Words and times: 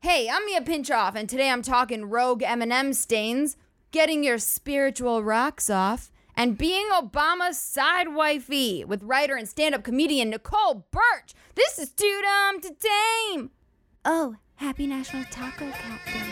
Hey, 0.00 0.30
I'm 0.30 0.46
Mia 0.46 0.60
Pinchoff, 0.60 1.16
and 1.16 1.28
today 1.28 1.50
I'm 1.50 1.60
talking 1.60 2.04
rogue 2.04 2.44
M&M 2.44 2.92
stains, 2.92 3.56
getting 3.90 4.22
your 4.22 4.38
spiritual 4.38 5.24
rocks 5.24 5.68
off, 5.68 6.12
and 6.36 6.56
being 6.56 6.86
Obama's 6.90 7.58
side 7.58 8.14
wifey 8.14 8.84
with 8.84 9.02
writer 9.02 9.34
and 9.34 9.48
stand-up 9.48 9.82
comedian 9.82 10.30
Nicole 10.30 10.86
Burch. 10.92 11.34
This 11.56 11.80
is 11.80 11.90
Too 11.90 12.20
Dumb 12.22 12.60
to 12.60 12.68
Tame. 12.68 13.50
Oh, 14.04 14.36
happy 14.54 14.86
National 14.86 15.24
Taco 15.32 15.68
Cat 15.68 16.00
Day. 16.06 16.22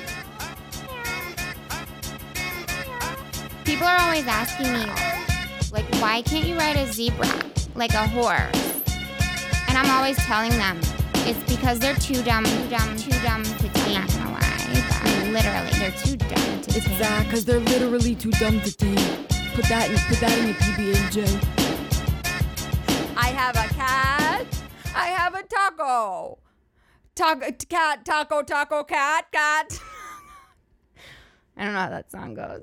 People 3.64 3.89
are 3.89 3.98
always 3.98 4.29
asking 4.29 4.73
me, 4.75 4.87
like, 5.73 5.93
why 6.01 6.23
can't 6.23 6.46
you 6.46 6.57
ride 6.57 6.77
a 6.77 6.87
zebra 6.93 7.29
like 7.75 7.95
a 7.95 8.07
horse? 8.07 8.85
And 9.67 9.77
I'm 9.77 9.91
always 9.91 10.19
telling 10.19 10.53
them, 10.53 10.80
it's 11.29 11.54
because 11.54 11.79
they're 11.79 11.95
too 11.96 12.22
dumb, 12.22 12.45
too 12.45 12.68
dumb, 12.68 12.96
too 12.96 13.11
dumb 13.22 13.42
to 13.42 13.68
tame. 13.68 13.95
Not 14.00 14.09
gonna 14.09 14.32
lie, 14.32 14.40
I 14.42 15.23
mean, 15.24 15.32
literally, 15.32 15.70
they're 15.78 15.91
too 15.92 16.16
dumb 16.16 16.60
to 16.62 16.77
It's 16.77 16.87
tame. 16.87 16.98
that 16.98 17.24
because 17.24 17.45
they're 17.45 17.60
literally 17.60 18.14
too 18.14 18.30
dumb 18.32 18.60
to 18.60 18.73
tame. 18.77 19.27
Put 19.54 19.65
that 19.66 19.91
in, 19.91 19.98
put 20.09 20.20
that 20.20 20.37
in 20.38 20.46
your 20.46 20.54
PB 20.54 20.95
and 20.95 21.12
J. 21.12 21.23
I 23.16 23.28
have 23.28 23.56
a 23.56 23.74
cat. 23.74 24.46
I 24.95 25.06
have 25.09 25.34
a 25.34 25.42
taco. 25.42 26.38
Taco, 27.15 27.51
cat, 27.68 28.04
taco, 28.04 28.43
taco, 28.43 28.84
cat, 28.84 29.27
cat. 29.32 29.80
I 31.56 31.65
don't 31.65 31.73
know 31.73 31.80
how 31.80 31.90
that 31.90 32.10
song 32.10 32.34
goes. 32.34 32.62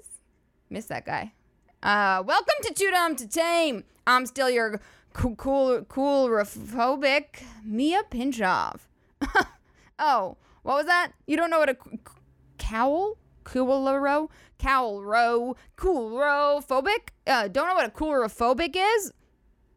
Miss 0.70 0.86
that 0.86 1.06
guy. 1.06 1.34
Uh, 1.82 2.24
welcome 2.26 2.56
to 2.64 2.74
Too 2.74 2.92
Dumb 2.92 3.16
to 3.18 3.28
Tame. 3.28 3.84
I'm 4.08 4.26
still 4.26 4.50
your 4.50 4.80
cool, 5.14 5.36
cool, 5.36 5.84
cool, 5.86 6.30
phobic 6.30 7.44
Mia 7.64 8.04
Pinchoff. 8.10 8.82
oh, 10.00 10.38
what 10.64 10.76
was 10.76 10.86
that? 10.86 11.12
You 11.28 11.38
don't 11.38 11.50
know 11.50 11.60
what 11.60 11.70
a 11.70 11.78
c- 11.84 11.98
c- 11.98 12.14
cowl? 12.58 13.18
Coolero? 13.44 14.30
Cowl 14.58 15.04
row? 15.04 15.56
Cool 15.76 16.18
row 16.18 16.62
phobic? 16.68 17.10
Uh, 17.28 17.48
don't 17.48 17.68
know 17.68 17.76
what 17.76 17.86
a 17.86 17.92
coulrophobic 17.92 18.76
is? 18.76 19.12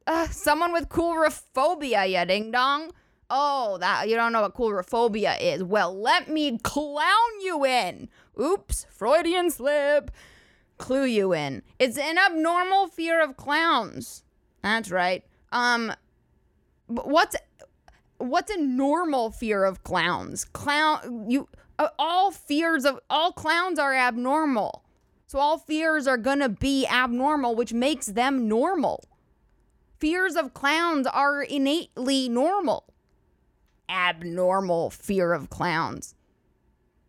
Uh, 0.07 0.29
someone 0.29 0.73
with 0.73 0.89
coulrophobia, 0.89 2.11
ya 2.11 2.25
ding 2.25 2.53
dong. 2.53 2.93
Oh, 3.29 3.77
that 3.79 4.09
you 4.09 4.15
don't 4.15 4.33
know 4.33 4.43
what 4.43 4.55
coulrophobia 4.55 5.37
is. 5.41 5.65
Well, 5.65 5.99
let 6.01 6.29
me 6.29 6.59
clown 6.59 7.41
you 7.43 7.65
in. 7.65 8.09
Oops, 8.41 8.87
Freudian 8.91 9.51
slip. 9.51 10.13
Clue 10.79 11.05
you 11.05 11.33
in. 11.33 11.63
It's 11.79 11.99
an 11.99 12.19
abnormal 12.19 12.87
fear 12.87 13.21
of 13.21 13.37
clowns. 13.37 14.23
That's 14.67 14.91
right. 14.91 15.23
Um, 15.53 15.93
what's 16.89 17.37
what's 18.19 18.51
a 18.51 18.61
normal 18.61 19.31
fear 19.31 19.65
of 19.65 19.85
clowns? 19.85 20.45
Clown, 20.45 21.31
you 21.31 21.49
uh, 21.79 21.91
all 22.01 22.33
fears 22.33 22.85
of 22.85 22.99
all 23.09 23.31
clowns 23.31 23.79
are 23.79 23.95
abnormal. 23.95 24.83
So 25.29 25.39
all 25.39 25.57
fears 25.57 26.09
are 26.09 26.17
gonna 26.17 26.49
be 26.49 26.85
abnormal, 26.85 27.55
which 27.55 27.73
makes 27.73 28.07
them 28.07 28.49
normal. 28.49 29.05
Fears 30.01 30.35
of 30.35 30.53
clowns 30.53 31.07
are 31.07 31.43
innately 31.43 32.29
normal. 32.29 32.93
Abnormal 33.89 34.91
fear 34.91 35.33
of 35.33 35.49
clowns. 35.49 36.17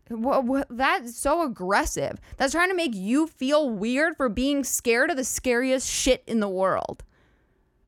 What, 0.09 0.45
what, 0.45 0.67
that's 0.69 1.17
so 1.17 1.41
aggressive. 1.41 2.19
That's 2.37 2.53
trying 2.53 2.69
to 2.69 2.75
make 2.75 2.93
you 2.93 3.25
feel 3.25 3.67
weird 3.67 4.15
for 4.15 4.29
being 4.29 4.63
scared 4.63 5.09
of 5.09 5.17
the 5.17 5.23
scariest 5.23 5.89
shit 5.89 6.23
in 6.27 6.39
the 6.39 6.47
world. 6.47 7.03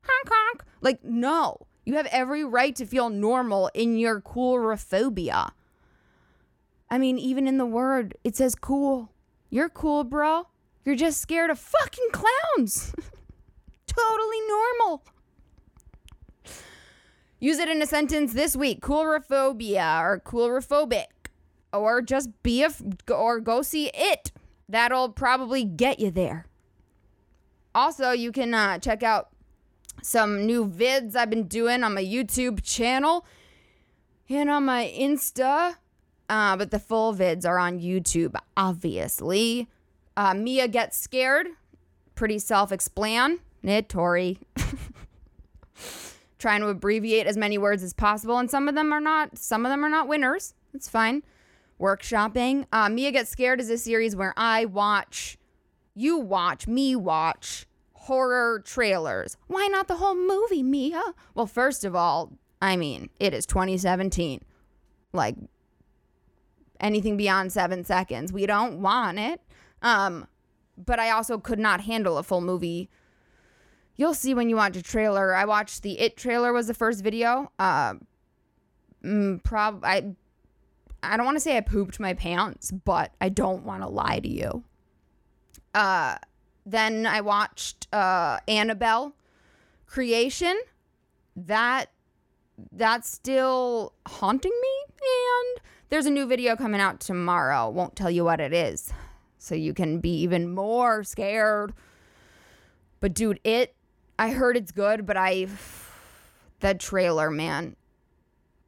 Honk 0.02 0.28
honk. 0.30 0.64
Like, 0.80 1.04
no. 1.04 1.66
You 1.84 1.94
have 1.94 2.06
every 2.06 2.44
right 2.44 2.74
to 2.76 2.86
feel 2.86 3.10
normal 3.10 3.70
in 3.74 3.96
your 3.96 4.20
coulrophobia. 4.20 5.50
I 6.90 6.98
mean, 6.98 7.18
even 7.18 7.46
in 7.46 7.58
the 7.58 7.66
word, 7.66 8.16
it 8.24 8.36
says 8.36 8.54
cool. 8.54 9.10
You're 9.48 9.68
cool, 9.68 10.04
bro. 10.04 10.46
You're 10.84 10.96
just 10.96 11.20
scared 11.20 11.50
of 11.50 11.58
fucking 11.58 12.08
clowns. 12.12 12.94
totally 13.86 14.40
normal. 14.48 15.02
Use 17.38 17.58
it 17.58 17.68
in 17.68 17.80
a 17.80 17.86
sentence 17.86 18.34
this 18.34 18.56
week. 18.56 18.80
Coulrophobia 18.80 20.02
or 20.02 20.20
coulrophobic. 20.20 21.06
Or 21.72 22.02
just 22.02 22.30
be 22.42 22.62
a 22.62 22.66
f- 22.66 22.82
or 23.08 23.40
go 23.40 23.62
see 23.62 23.90
it. 23.94 24.32
That'll 24.68 25.08
probably 25.08 25.64
get 25.64 25.98
you 25.98 26.10
there. 26.10 26.46
Also, 27.74 28.10
you 28.10 28.32
can 28.32 28.52
uh, 28.52 28.78
check 28.78 29.02
out 29.02 29.29
some 30.02 30.46
new 30.46 30.66
vids 30.66 31.14
I've 31.14 31.30
been 31.30 31.48
doing 31.48 31.82
on 31.82 31.94
my 31.94 32.04
YouTube 32.04 32.62
channel 32.62 33.26
and 34.28 34.50
on 34.50 34.64
my 34.64 34.92
Insta. 34.96 35.76
Uh, 36.28 36.56
but 36.56 36.70
the 36.70 36.78
full 36.78 37.12
vids 37.12 37.44
are 37.44 37.58
on 37.58 37.80
YouTube, 37.80 38.34
obviously. 38.56 39.68
Uh, 40.16 40.34
Mia 40.34 40.68
gets 40.68 40.96
scared. 40.96 41.48
Pretty 42.14 42.38
self 42.38 42.70
explanatory. 42.70 44.38
Trying 46.38 46.60
to 46.60 46.68
abbreviate 46.68 47.26
as 47.26 47.36
many 47.36 47.58
words 47.58 47.82
as 47.82 47.92
possible, 47.92 48.38
and 48.38 48.50
some 48.50 48.68
of 48.68 48.74
them 48.74 48.92
are 48.92 49.00
not. 49.00 49.36
Some 49.36 49.66
of 49.66 49.70
them 49.70 49.84
are 49.84 49.88
not 49.88 50.06
winners. 50.08 50.54
It's 50.72 50.88
fine. 50.88 51.22
Workshopping. 51.80 52.66
Uh, 52.72 52.88
Mia 52.88 53.10
gets 53.10 53.30
scared 53.30 53.60
is 53.60 53.68
a 53.70 53.78
series 53.78 54.14
where 54.14 54.34
I 54.36 54.66
watch, 54.66 55.36
you 55.94 56.18
watch, 56.18 56.66
me 56.66 56.94
watch 56.94 57.66
horror 58.10 58.58
trailers. 58.64 59.36
Why 59.46 59.68
not 59.68 59.86
the 59.86 59.98
whole 59.98 60.16
movie, 60.16 60.64
Mia? 60.64 61.00
Well, 61.32 61.46
first 61.46 61.84
of 61.84 61.94
all, 61.94 62.32
I 62.60 62.74
mean, 62.76 63.08
it 63.20 63.32
is 63.32 63.46
2017. 63.46 64.40
Like 65.12 65.36
anything 66.80 67.16
beyond 67.16 67.52
seven 67.52 67.84
seconds, 67.84 68.32
we 68.32 68.46
don't 68.46 68.82
want 68.82 69.20
it. 69.20 69.40
Um, 69.80 70.26
but 70.76 70.98
I 70.98 71.10
also 71.10 71.38
could 71.38 71.60
not 71.60 71.82
handle 71.82 72.18
a 72.18 72.24
full 72.24 72.40
movie. 72.40 72.90
You'll 73.94 74.14
see 74.14 74.34
when 74.34 74.48
you 74.48 74.56
watch 74.56 74.76
a 74.76 74.82
trailer. 74.82 75.32
I 75.32 75.44
watched 75.44 75.84
the 75.84 75.96
It 76.00 76.16
trailer 76.16 76.52
was 76.52 76.66
the 76.66 76.74
first 76.74 77.04
video. 77.04 77.52
Uh, 77.60 77.94
mm, 79.04 79.40
prob 79.44 79.84
I 79.84 80.16
I 81.00 81.16
don't 81.16 81.26
want 81.26 81.36
to 81.36 81.40
say 81.40 81.56
I 81.56 81.60
pooped 81.60 82.00
my 82.00 82.14
pants, 82.14 82.72
but 82.72 83.14
I 83.20 83.28
don't 83.28 83.64
want 83.64 83.82
to 83.82 83.88
lie 83.88 84.18
to 84.18 84.28
you. 84.28 84.64
Uh, 85.72 86.16
then 86.70 87.06
I 87.06 87.20
watched 87.20 87.88
uh, 87.92 88.38
Annabelle 88.48 89.14
Creation. 89.86 90.58
That 91.36 91.90
that's 92.72 93.10
still 93.10 93.94
haunting 94.06 94.52
me, 94.62 94.94
and 95.00 95.62
there's 95.88 96.06
a 96.06 96.10
new 96.10 96.26
video 96.26 96.56
coming 96.56 96.80
out 96.80 97.00
tomorrow. 97.00 97.68
Won't 97.70 97.96
tell 97.96 98.10
you 98.10 98.24
what 98.24 98.40
it 98.40 98.52
is, 98.52 98.92
so 99.38 99.54
you 99.54 99.72
can 99.72 100.00
be 100.00 100.14
even 100.20 100.54
more 100.54 101.02
scared. 101.04 101.72
But 103.00 103.14
dude, 103.14 103.40
it 103.44 103.74
I 104.18 104.30
heard 104.30 104.56
it's 104.56 104.72
good, 104.72 105.06
but 105.06 105.16
I 105.16 105.46
that 106.60 106.78
trailer, 106.78 107.30
man. 107.30 107.76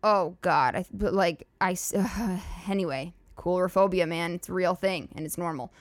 Oh 0.03 0.37
god, 0.41 0.75
I 0.75 0.85
but 0.93 1.13
like 1.13 1.47
I 1.61 1.77
uh, 1.95 2.39
anyway, 2.69 3.13
coulrophobia, 3.37 4.09
man, 4.09 4.33
it's 4.33 4.49
a 4.49 4.53
real 4.53 4.75
thing 4.75 5.09
and 5.15 5.27
it's 5.27 5.37
normal. 5.37 5.73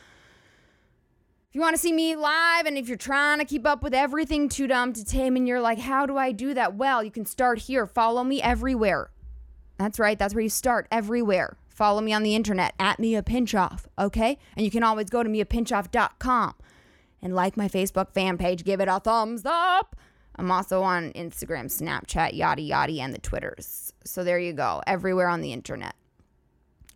If 1.52 1.56
you 1.56 1.62
want 1.64 1.76
to 1.76 1.82
see 1.82 1.92
me 1.92 2.16
live 2.16 2.66
and 2.66 2.78
if 2.78 2.88
you're 2.88 2.96
trying 2.96 3.40
to 3.40 3.44
keep 3.44 3.68
up 3.68 3.84
with 3.84 3.94
everything 3.94 4.48
too 4.48 4.68
dumb 4.68 4.94
to 4.94 5.04
tame 5.04 5.36
and 5.36 5.46
you're 5.46 5.60
like, 5.60 5.80
how 5.80 6.06
do 6.06 6.18
I 6.18 6.32
do 6.32 6.54
that? 6.54 6.76
Well, 6.76 7.04
you 7.04 7.12
can 7.12 7.26
start 7.26 7.60
here. 7.60 7.86
Follow 7.86 8.24
me 8.24 8.42
everywhere. 8.42 9.12
That's 9.78 10.00
right. 10.00 10.18
That's 10.18 10.34
where 10.34 10.44
you 10.44 10.50
start 10.50 10.88
everywhere. 10.90 11.58
Follow 11.68 12.00
me 12.00 12.14
on 12.14 12.24
the 12.24 12.36
internet 12.36 12.74
at 12.80 13.00
Mia 13.00 13.22
Pinchoff, 13.22 13.84
okay? 14.00 14.38
And 14.56 14.64
you 14.64 14.72
can 14.72 14.82
always 14.82 15.10
go 15.10 15.24
to 15.24 15.30
miapinchoff.com 15.30 16.54
and 17.22 17.36
like 17.36 17.58
my 17.58 17.68
Facebook 17.68 18.14
fan 18.14 18.38
page. 18.38 18.64
Give 18.64 18.80
it 18.80 18.88
a 18.88 19.02
thumbs 19.02 19.46
up. 19.46 19.98
I'm 20.38 20.52
also 20.52 20.84
on 20.84 21.12
Instagram, 21.12 21.66
Snapchat, 21.66 22.34
yada 22.34 22.62
yada, 22.62 22.94
and 22.94 23.14
the 23.14 23.20
Twitters. 23.20 23.92
So 24.06 24.24
there 24.24 24.40
you 24.40 24.54
go, 24.54 24.82
everywhere 24.88 25.28
on 25.28 25.42
the 25.42 25.52
internet. 25.52 25.96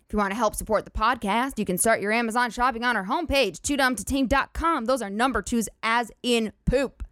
If 0.08 0.14
you 0.14 0.20
want 0.20 0.32
to 0.32 0.38
help 0.38 0.56
support 0.56 0.86
the 0.86 0.92
podcast, 0.92 1.58
you 1.58 1.66
can 1.66 1.80
start 1.80 2.00
your 2.00 2.12
Amazon 2.12 2.52
shopping 2.52 2.84
on 2.84 2.96
our 2.96 3.06
homepage, 3.06 3.60
2dumb2tame.com. 3.62 4.86
Those 4.86 5.02
are 5.02 5.10
number 5.10 5.42
twos 5.42 5.68
as 5.82 6.12
in 6.22 6.54
poop. 6.66 7.04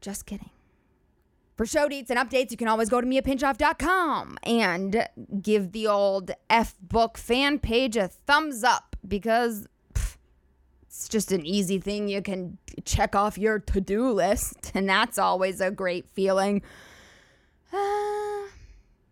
Just 0.00 0.24
kidding. 0.24 0.50
For 1.56 1.66
show 1.66 1.88
dates 1.88 2.10
and 2.10 2.18
updates, 2.18 2.52
you 2.52 2.56
can 2.56 2.68
always 2.68 2.88
go 2.88 3.00
to 3.00 3.06
miapinchoff.com 3.06 4.38
and 4.44 5.08
give 5.42 5.72
the 5.72 5.88
old 5.88 6.30
F 6.48 6.76
Book 6.80 7.18
fan 7.18 7.58
page 7.58 7.96
a 7.96 8.06
thumbs 8.06 8.62
up 8.62 8.94
because 9.08 9.66
pff, 9.94 10.16
it's 10.86 11.08
just 11.08 11.32
an 11.32 11.44
easy 11.44 11.80
thing 11.80 12.08
you 12.08 12.22
can 12.22 12.58
check 12.84 13.16
off 13.16 13.36
your 13.38 13.58
to 13.58 13.80
do 13.80 14.10
list, 14.10 14.70
and 14.74 14.88
that's 14.88 15.18
always 15.18 15.60
a 15.60 15.72
great 15.72 16.08
feeling. 16.10 16.62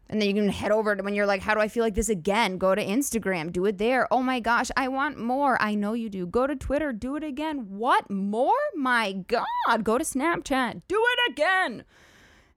And 0.06 0.20
then 0.20 0.28
you 0.28 0.34
can 0.34 0.48
head 0.50 0.70
over 0.70 0.94
to 0.94 1.02
when 1.02 1.14
you're 1.14 1.26
like, 1.26 1.40
how 1.40 1.54
do 1.54 1.60
I 1.60 1.68
feel 1.68 1.82
like 1.82 1.94
this 1.94 2.10
again? 2.10 2.58
Go 2.58 2.74
to 2.74 2.84
Instagram, 2.84 3.50
do 3.50 3.64
it 3.64 3.78
there. 3.78 4.06
Oh 4.12 4.22
my 4.22 4.38
gosh, 4.38 4.70
I 4.76 4.86
want 4.88 5.18
more. 5.18 5.60
I 5.60 5.74
know 5.74 5.94
you 5.94 6.10
do. 6.10 6.26
Go 6.26 6.46
to 6.46 6.54
Twitter, 6.54 6.92
do 6.92 7.16
it 7.16 7.24
again. 7.24 7.66
What 7.70 8.10
more? 8.10 8.52
My 8.76 9.12
God, 9.12 9.82
go 9.82 9.96
to 9.96 10.04
Snapchat, 10.04 10.82
do 10.88 11.02
it 11.04 11.32
again. 11.32 11.84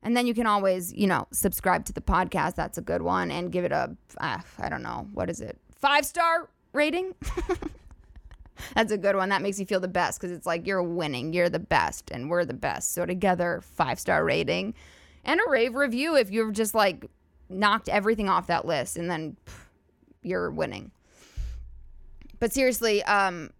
And 0.03 0.15
then 0.15 0.27
you 0.27 0.33
can 0.33 0.45
always, 0.45 0.93
you 0.93 1.07
know, 1.07 1.27
subscribe 1.31 1.85
to 1.85 1.93
the 1.93 2.01
podcast. 2.01 2.55
That's 2.55 2.77
a 2.77 2.81
good 2.81 3.01
one. 3.01 3.31
And 3.31 3.51
give 3.51 3.65
it 3.65 3.71
a, 3.71 3.95
uh, 4.19 4.37
I 4.59 4.69
don't 4.69 4.83
know, 4.83 5.07
what 5.13 5.29
is 5.29 5.41
it? 5.41 5.57
Five 5.75 6.05
star 6.05 6.49
rating? 6.73 7.15
That's 8.75 8.91
a 8.91 8.97
good 8.97 9.15
one. 9.15 9.29
That 9.29 9.41
makes 9.41 9.59
you 9.59 9.65
feel 9.65 9.79
the 9.79 9.87
best 9.87 10.19
because 10.19 10.35
it's 10.35 10.45
like 10.45 10.67
you're 10.67 10.83
winning. 10.83 11.33
You're 11.33 11.49
the 11.49 11.59
best 11.59 12.11
and 12.11 12.29
we're 12.29 12.45
the 12.45 12.53
best. 12.53 12.93
So 12.93 13.05
together, 13.05 13.61
five 13.63 13.99
star 13.99 14.23
rating 14.23 14.75
and 15.27 15.39
a 15.45 15.49
rave 15.49 15.75
review 15.75 16.15
if 16.15 16.31
you've 16.31 16.53
just 16.53 16.73
like 16.73 17.05
knocked 17.49 17.89
everything 17.89 18.29
off 18.29 18.47
that 18.47 18.65
list 18.65 18.97
and 18.97 19.11
then 19.11 19.37
pff, 19.45 19.53
you're 20.23 20.49
winning. 20.49 20.91
But 22.39 22.53
seriously, 22.53 23.03
um, 23.03 23.51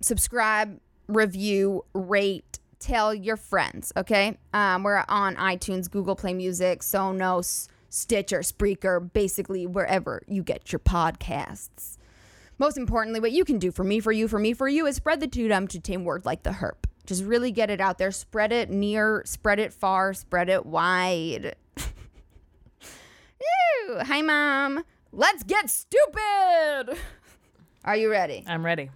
subscribe, 0.00 0.80
review, 1.08 1.84
rate, 1.94 2.58
tell 2.78 3.14
your 3.14 3.36
friends. 3.36 3.92
Okay, 3.96 4.38
um, 4.54 4.82
we're 4.82 5.04
on 5.08 5.36
iTunes, 5.36 5.90
Google 5.90 6.16
Play 6.16 6.34
Music, 6.34 6.80
Sonos, 6.80 7.68
Stitcher, 7.88 8.40
Spreaker, 8.40 9.12
basically 9.12 9.66
wherever 9.66 10.22
you 10.26 10.42
get 10.42 10.72
your 10.72 10.78
podcasts. 10.78 11.98
Most 12.58 12.76
importantly, 12.76 13.20
what 13.20 13.32
you 13.32 13.44
can 13.44 13.58
do 13.58 13.72
for 13.72 13.84
me, 13.84 14.00
for 14.00 14.12
you, 14.12 14.28
for 14.28 14.38
me, 14.38 14.52
for 14.52 14.68
you 14.68 14.86
is 14.86 14.96
spread 14.96 15.20
the 15.20 15.26
too 15.26 15.48
dumb 15.48 15.66
to 15.68 15.80
tame 15.80 16.04
word 16.04 16.24
like 16.24 16.42
the 16.42 16.50
herp. 16.50 16.84
Just 17.06 17.24
really 17.24 17.50
get 17.50 17.70
it 17.70 17.80
out 17.80 17.98
there. 17.98 18.10
Spread 18.10 18.52
it 18.52 18.70
near, 18.70 19.22
spread 19.24 19.58
it 19.58 19.72
far, 19.72 20.14
spread 20.14 20.48
it 20.48 20.64
wide. 20.66 21.56
Ew. 23.40 23.98
Hi, 24.00 24.22
mom. 24.22 24.84
Let's 25.12 25.42
get 25.42 25.68
stupid. 25.70 26.98
Are 27.84 27.96
you 27.96 28.10
ready? 28.10 28.44
I'm 28.46 28.64
ready. 28.64 28.90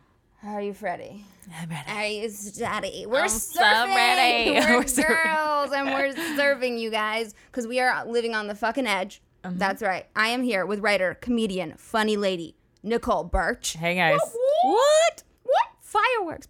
Are 0.47 0.61
you 0.61 0.75
Freddie? 0.75 1.25
I'm 1.59 1.71
ready. 1.71 1.91
Are 1.91 2.06
you 2.06 2.31
Daddy? 2.56 3.06
We're 3.09 3.23
I'm 3.23 3.29
so 3.29 3.61
ready. 3.62 4.51
We're, 4.53 4.79
We're 4.79 4.85
girls, 4.85 5.73
and 5.73 5.89
we're 5.89 6.15
serving 6.37 6.79
you 6.79 6.91
guys 6.91 7.35
because 7.47 7.67
we 7.67 7.81
are 7.81 8.06
living 8.06 8.35
on 8.35 8.47
the 8.47 8.55
fucking 8.55 8.87
edge. 8.87 9.23
Uh-huh. 9.43 9.55
That's 9.56 9.83
right. 9.83 10.06
I 10.15 10.29
am 10.29 10.43
here 10.43 10.67
with 10.67 10.81
writer, 10.81 11.15
comedian, 11.21 11.75
funny 11.79 12.17
lady 12.17 12.56
Nicole 12.83 13.25
Burch. 13.25 13.73
Hey 13.79 13.95
guys. 13.95 14.19
What? 14.65 15.23
What? 15.43 15.69
Fireworks. 15.81 16.49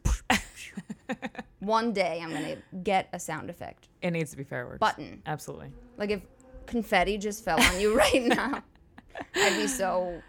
One 1.60 1.92
day 1.92 2.20
I'm 2.22 2.30
gonna 2.32 2.56
get 2.82 3.08
a 3.12 3.18
sound 3.18 3.48
effect 3.50 3.88
It 4.02 4.10
needs 4.10 4.30
to 4.32 4.36
be 4.36 4.44
fireworks. 4.44 4.78
button. 4.80 5.22
Absolutely. 5.26 5.72
Like 5.96 6.10
if 6.10 6.22
confetti 6.66 7.18
just 7.18 7.44
fell 7.44 7.60
on 7.60 7.80
you 7.80 7.96
right 7.96 8.22
now, 8.24 8.62
I'd 9.34 9.56
be 9.56 9.66
so. 9.66 10.20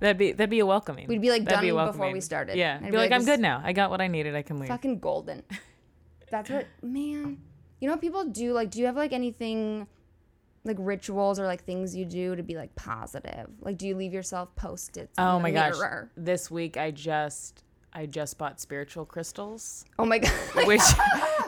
That'd 0.00 0.16
be 0.18 0.30
that'd 0.32 0.50
be 0.50 0.60
a 0.60 0.66
welcoming. 0.66 1.08
We'd 1.08 1.20
be, 1.20 1.30
like, 1.30 1.42
That'd 1.44 1.56
done 1.56 1.64
before 1.64 1.76
welcoming. 1.76 2.12
we 2.12 2.20
started. 2.20 2.56
Yeah. 2.56 2.78
I'd 2.80 2.92
Be, 2.92 2.96
like, 2.96 3.10
I'm 3.10 3.20
this- 3.20 3.26
good 3.28 3.40
now. 3.40 3.60
I 3.64 3.72
got 3.72 3.90
what 3.90 4.00
I 4.00 4.06
needed. 4.06 4.36
I 4.36 4.42
can 4.42 4.60
leave. 4.60 4.68
fucking 4.68 5.00
golden. 5.00 5.42
That's 6.30 6.48
what, 6.50 6.66
man. 6.82 7.38
You 7.80 7.88
know 7.88 7.94
what 7.94 8.00
people 8.00 8.24
do? 8.26 8.52
Like, 8.52 8.70
do 8.70 8.78
you 8.78 8.86
have 8.86 8.94
like 8.96 9.12
anything, 9.12 9.88
like 10.64 10.76
rituals 10.78 11.40
or 11.40 11.46
like 11.46 11.64
things 11.64 11.96
you 11.96 12.04
do 12.04 12.36
to 12.36 12.42
be 12.44 12.54
like 12.56 12.74
positive? 12.76 13.48
Like, 13.60 13.76
do 13.78 13.88
you 13.88 13.96
leave 13.96 14.12
yourself 14.12 14.54
post-its? 14.54 15.14
Oh 15.18 15.40
my 15.40 15.50
gosh. 15.50 15.74
mirror? 15.74 16.12
This 16.16 16.48
week 16.50 16.76
I 16.76 16.90
just 16.92 17.64
I 17.98 18.06
just 18.06 18.38
bought 18.38 18.60
spiritual 18.60 19.04
crystals, 19.04 19.84
Oh 19.98 20.04
my 20.04 20.18
god. 20.18 20.30
which 20.68 20.80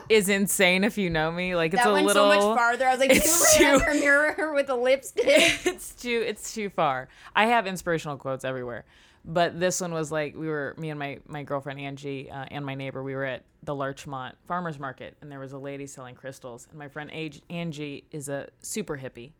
is 0.09 0.27
insane 0.27 0.83
if 0.83 0.97
you 0.97 1.09
know 1.09 1.31
me. 1.31 1.55
Like 1.55 1.73
it's 1.73 1.81
that 1.81 1.89
a 1.89 1.93
went 1.93 2.07
little 2.07 2.29
so 2.29 2.49
much 2.49 2.57
farther. 2.57 2.85
I 2.85 2.91
was 2.91 2.99
like, 2.99 3.11
it's 3.11 3.57
you 3.57 3.65
ran 3.65 3.79
too- 3.79 3.85
her 3.85 3.93
mirror 3.93 4.53
with 4.53 4.69
a 4.69 4.75
lipstick. 4.75 5.25
it's 5.65 5.95
too 5.95 6.21
it's 6.27 6.53
too 6.53 6.69
far. 6.69 7.07
I 7.33 7.45
have 7.45 7.67
inspirational 7.67 8.17
quotes 8.17 8.43
everywhere, 8.43 8.83
but 9.23 9.61
this 9.61 9.79
one 9.79 9.93
was 9.93 10.11
like 10.11 10.35
we 10.35 10.49
were 10.49 10.75
me 10.77 10.89
and 10.89 10.99
my 10.99 11.19
my 11.25 11.43
girlfriend 11.43 11.79
Angie 11.79 12.29
uh, 12.29 12.43
and 12.51 12.65
my 12.65 12.75
neighbor. 12.75 13.01
We 13.01 13.15
were 13.15 13.23
at 13.23 13.45
the 13.63 13.73
Larchmont 13.73 14.35
Farmers 14.45 14.77
Market, 14.77 15.15
and 15.21 15.31
there 15.31 15.39
was 15.39 15.53
a 15.53 15.57
lady 15.57 15.87
selling 15.87 16.15
crystals. 16.15 16.67
And 16.69 16.77
my 16.77 16.89
friend 16.89 17.09
Angie 17.49 18.03
is 18.11 18.27
a 18.27 18.49
super 18.61 18.97
hippie. 18.97 19.31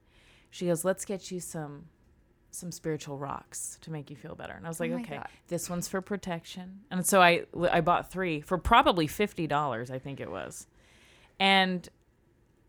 She 0.49 0.67
goes, 0.67 0.85
"Let's 0.85 1.03
get 1.03 1.29
you 1.29 1.41
some." 1.41 1.87
Some 2.53 2.71
spiritual 2.71 3.17
rocks 3.17 3.77
to 3.81 3.91
make 3.91 4.09
you 4.09 4.15
feel 4.15 4.35
better. 4.35 4.53
And 4.53 4.65
i 4.65 4.69
was 4.69 4.79
like 4.79 4.91
Oh 4.91 4.95
okay 4.99 5.15
God. 5.17 5.27
this 5.47 5.69
one's 5.69 5.87
for 5.87 6.01
protection. 6.01 6.81
And 6.91 7.05
so 7.05 7.21
i 7.21 7.43
i 7.71 7.81
bought 7.81 8.11
three 8.11 8.41
for 8.41 8.57
probably 8.57 9.07
$50 9.07 9.89
i 9.91 9.99
think 9.99 10.19
it 10.19 10.29
was. 10.29 10.67
And 11.39 11.87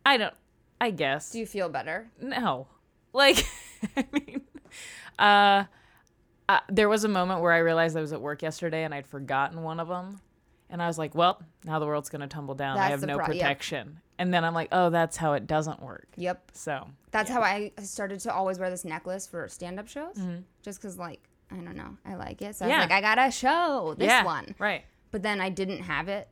i 0.07 0.17
don't 0.17 0.35
i 0.81 0.91
guess. 0.91 1.31
Do 1.31 1.39
you 1.39 1.47
feel 1.47 1.69
better? 1.69 2.11
no. 2.21 2.69
Like 3.15 3.45
i 3.97 4.07
mean 4.11 4.41
uh, 5.19 5.65
uh 6.49 6.61
there 6.71 6.89
was 6.89 7.05
a 7.05 7.09
moment 7.09 7.43
where 7.43 7.53
i 7.53 7.59
realized 7.59 7.95
i 7.95 8.01
was 8.01 8.15
at 8.15 8.23
work 8.23 8.41
yesterday 8.41 8.85
and 8.85 8.95
i'd 8.95 9.07
forgotten 9.07 9.63
one 9.63 9.79
of 9.81 9.89
them 9.89 10.19
and 10.71 10.83
i 10.83 10.87
was 10.87 10.97
like 10.97 11.15
well 11.15 11.43
now 11.65 11.79
the 11.79 11.85
world's 11.87 12.09
gonna 12.09 12.27
tumble 12.27 12.55
down. 12.55 12.79
I 12.79 12.89
have 12.89 13.03
no 13.03 13.17
pro- 13.19 13.27
protection 13.27 14.01
and 14.23 14.33
then 14.33 14.45
i'm 14.45 14.55
like 14.55 14.69
oh 14.73 14.89
that's 14.91 15.17
how 15.17 15.33
it 15.35 15.47
doesn't 15.47 15.83
work 15.83 16.07
Yep. 16.17 16.51
so 16.55 16.89
That's 17.11 17.29
how 17.31 17.43
I 17.43 17.73
started 17.83 18.21
to 18.21 18.33
always 18.33 18.59
wear 18.59 18.71
this 18.71 18.85
necklace 18.85 19.27
for 19.27 19.49
stand-up 19.49 19.89
shows, 19.89 20.17
Mm-hmm. 20.17 20.41
just 20.63 20.81
because 20.81 20.99
like 20.99 21.21
I 21.51 21.57
don't 21.57 21.77
know, 21.77 21.97
I 22.07 22.15
like 22.15 22.41
it. 22.41 22.57
So 22.57 22.65
I 22.65 22.69
Yeah. 22.69 22.79
was 22.79 22.89
like, 22.89 22.93
I 22.93 23.01
gotta 23.03 23.31
show 23.31 23.95
this 23.99 24.07
yeah 24.07 24.25
one. 24.25 24.55
right 24.59 24.85
But 25.11 25.23
then 25.23 25.41
I 25.41 25.51
didn't 25.51 25.83
have 25.83 26.09
it 26.09 26.29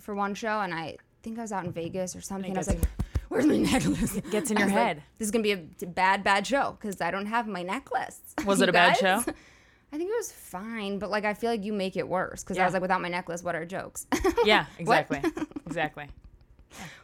for 0.00 0.14
one 0.14 0.34
show, 0.34 0.60
and 0.60 0.74
I 0.74 0.96
think 1.22 1.38
I 1.38 1.42
was 1.42 1.52
out 1.52 1.64
in 1.64 1.72
Vegas 1.72 2.14
or 2.14 2.20
something. 2.20 2.54
I 2.54 2.58
was 2.58 2.68
like, 2.68 2.82
"Where's 3.30 3.46
my 3.46 3.56
necklace?" 3.56 4.20
gets 4.30 4.50
in 4.50 4.58
your 4.58 4.66
was 4.66 4.74
like, 4.74 4.86
head 4.86 5.02
this 5.18 5.26
is 5.28 5.32
gonna 5.32 5.42
be 5.42 5.52
a 5.52 5.86
bad, 5.86 6.22
bad 6.24 6.46
show 6.46 6.76
because 6.78 7.00
I 7.00 7.10
don't 7.10 7.26
have 7.26 7.46
my 7.46 7.62
necklace. 7.62 8.20
Was 8.44 8.60
it 8.60 8.68
a 8.68 8.72
bad 8.72 8.96
show? 8.98 9.24
I 9.92 9.96
think 9.96 10.10
it 10.10 10.16
was 10.18 10.32
fine, 10.32 10.98
but 10.98 11.08
like 11.08 11.24
I 11.24 11.32
feel 11.34 11.50
like 11.50 11.64
you 11.64 11.72
make 11.72 11.96
it 11.96 12.06
worse 12.08 12.42
because 12.44 12.58
I 12.58 12.64
was 12.64 12.72
like, 12.74 12.82
without 12.82 13.00
my 13.00 13.08
necklace, 13.08 13.42
what 13.44 13.54
are 13.54 13.64
jokes? 13.64 14.06
yeah 14.44 14.66
exactly 14.78 15.22
exactly 15.66 16.06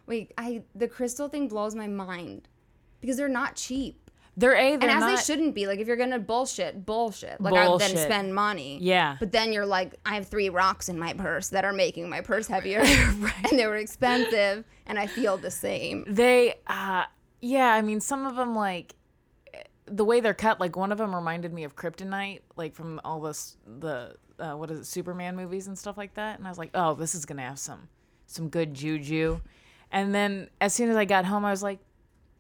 Wait, 0.07 0.33
I 0.37 0.63
the 0.75 0.89
crystal 0.89 1.29
thing 1.29 1.49
blows 1.49 1.75
my 1.75 1.87
mind 1.87 2.49
because 3.01 3.17
they're 3.17 3.29
not 3.29 3.57
cheap. 3.57 4.11
they're 4.37 4.55
a 4.55 4.77
they're 4.77 4.89
and 4.89 4.91
as 4.91 5.01
not 5.01 5.17
they 5.17 5.23
shouldn't 5.23 5.55
be. 5.55 5.67
Like 5.67 5.81
if 5.81 5.87
you're 5.87 5.97
gonna 5.97 6.19
bullshit, 6.19 6.85
bullshit. 6.87 7.41
Like 7.41 7.55
I 7.55 7.77
then 7.79 7.97
spend 7.97 8.35
money. 8.35 8.79
Yeah. 8.81 9.17
But 9.19 9.33
then 9.33 9.53
you're 9.53 9.67
like, 9.67 9.95
I 10.05 10.15
have 10.15 10.27
three 10.29 10.49
rocks 10.49 10.89
in 10.89 10.99
my 10.99 11.13
purse 11.13 11.49
that 11.49 11.65
are 11.65 11.73
making 11.73 12.09
my 12.09 12.21
purse 12.21 12.47
heavier, 12.47 12.81
and 12.85 13.59
they 13.59 13.67
were 13.67 13.77
expensive, 13.77 14.65
and 14.87 14.99
I 14.99 15.07
feel 15.07 15.37
the 15.37 15.51
same. 15.51 16.05
They, 16.09 16.55
uh, 16.67 17.05
yeah, 17.41 17.73
I 17.73 17.83
mean, 17.83 18.01
some 18.01 18.27
of 18.27 18.37
them 18.37 18.55
like 18.55 18.95
the 19.87 20.05
way 20.05 20.21
they're 20.21 20.35
cut. 20.35 20.61
Like 20.61 20.77
one 20.77 20.93
of 20.93 20.99
them 20.99 21.15
reminded 21.15 21.53
me 21.53 21.65
of 21.65 21.77
Kryptonite, 21.77 22.41
like 22.57 22.75
from 22.75 23.01
all 23.05 23.21
this 23.21 23.57
the 23.67 24.17
uh, 24.39 24.55
what 24.55 24.71
is 24.71 24.81
it, 24.81 24.85
Superman 24.87 25.37
movies 25.37 25.67
and 25.67 25.79
stuff 25.79 25.99
like 25.99 26.15
that. 26.15 26.39
And 26.39 26.47
I 26.47 26.51
was 26.51 26.59
like, 26.59 26.71
oh, 26.75 26.95
this 26.95 27.15
is 27.15 27.27
gonna 27.27 27.43
have 27.43 27.59
some 27.59 27.89
some 28.27 28.49
good 28.49 28.75
juju. 28.75 29.41
And 29.93 30.15
then 30.15 30.49
as 30.61 30.73
soon 30.73 30.91
as 30.91 30.97
I 30.97 31.05
got 31.05 31.25
home, 31.25 31.45
I 31.45 31.51
was 31.51 31.63
like, 31.63 31.79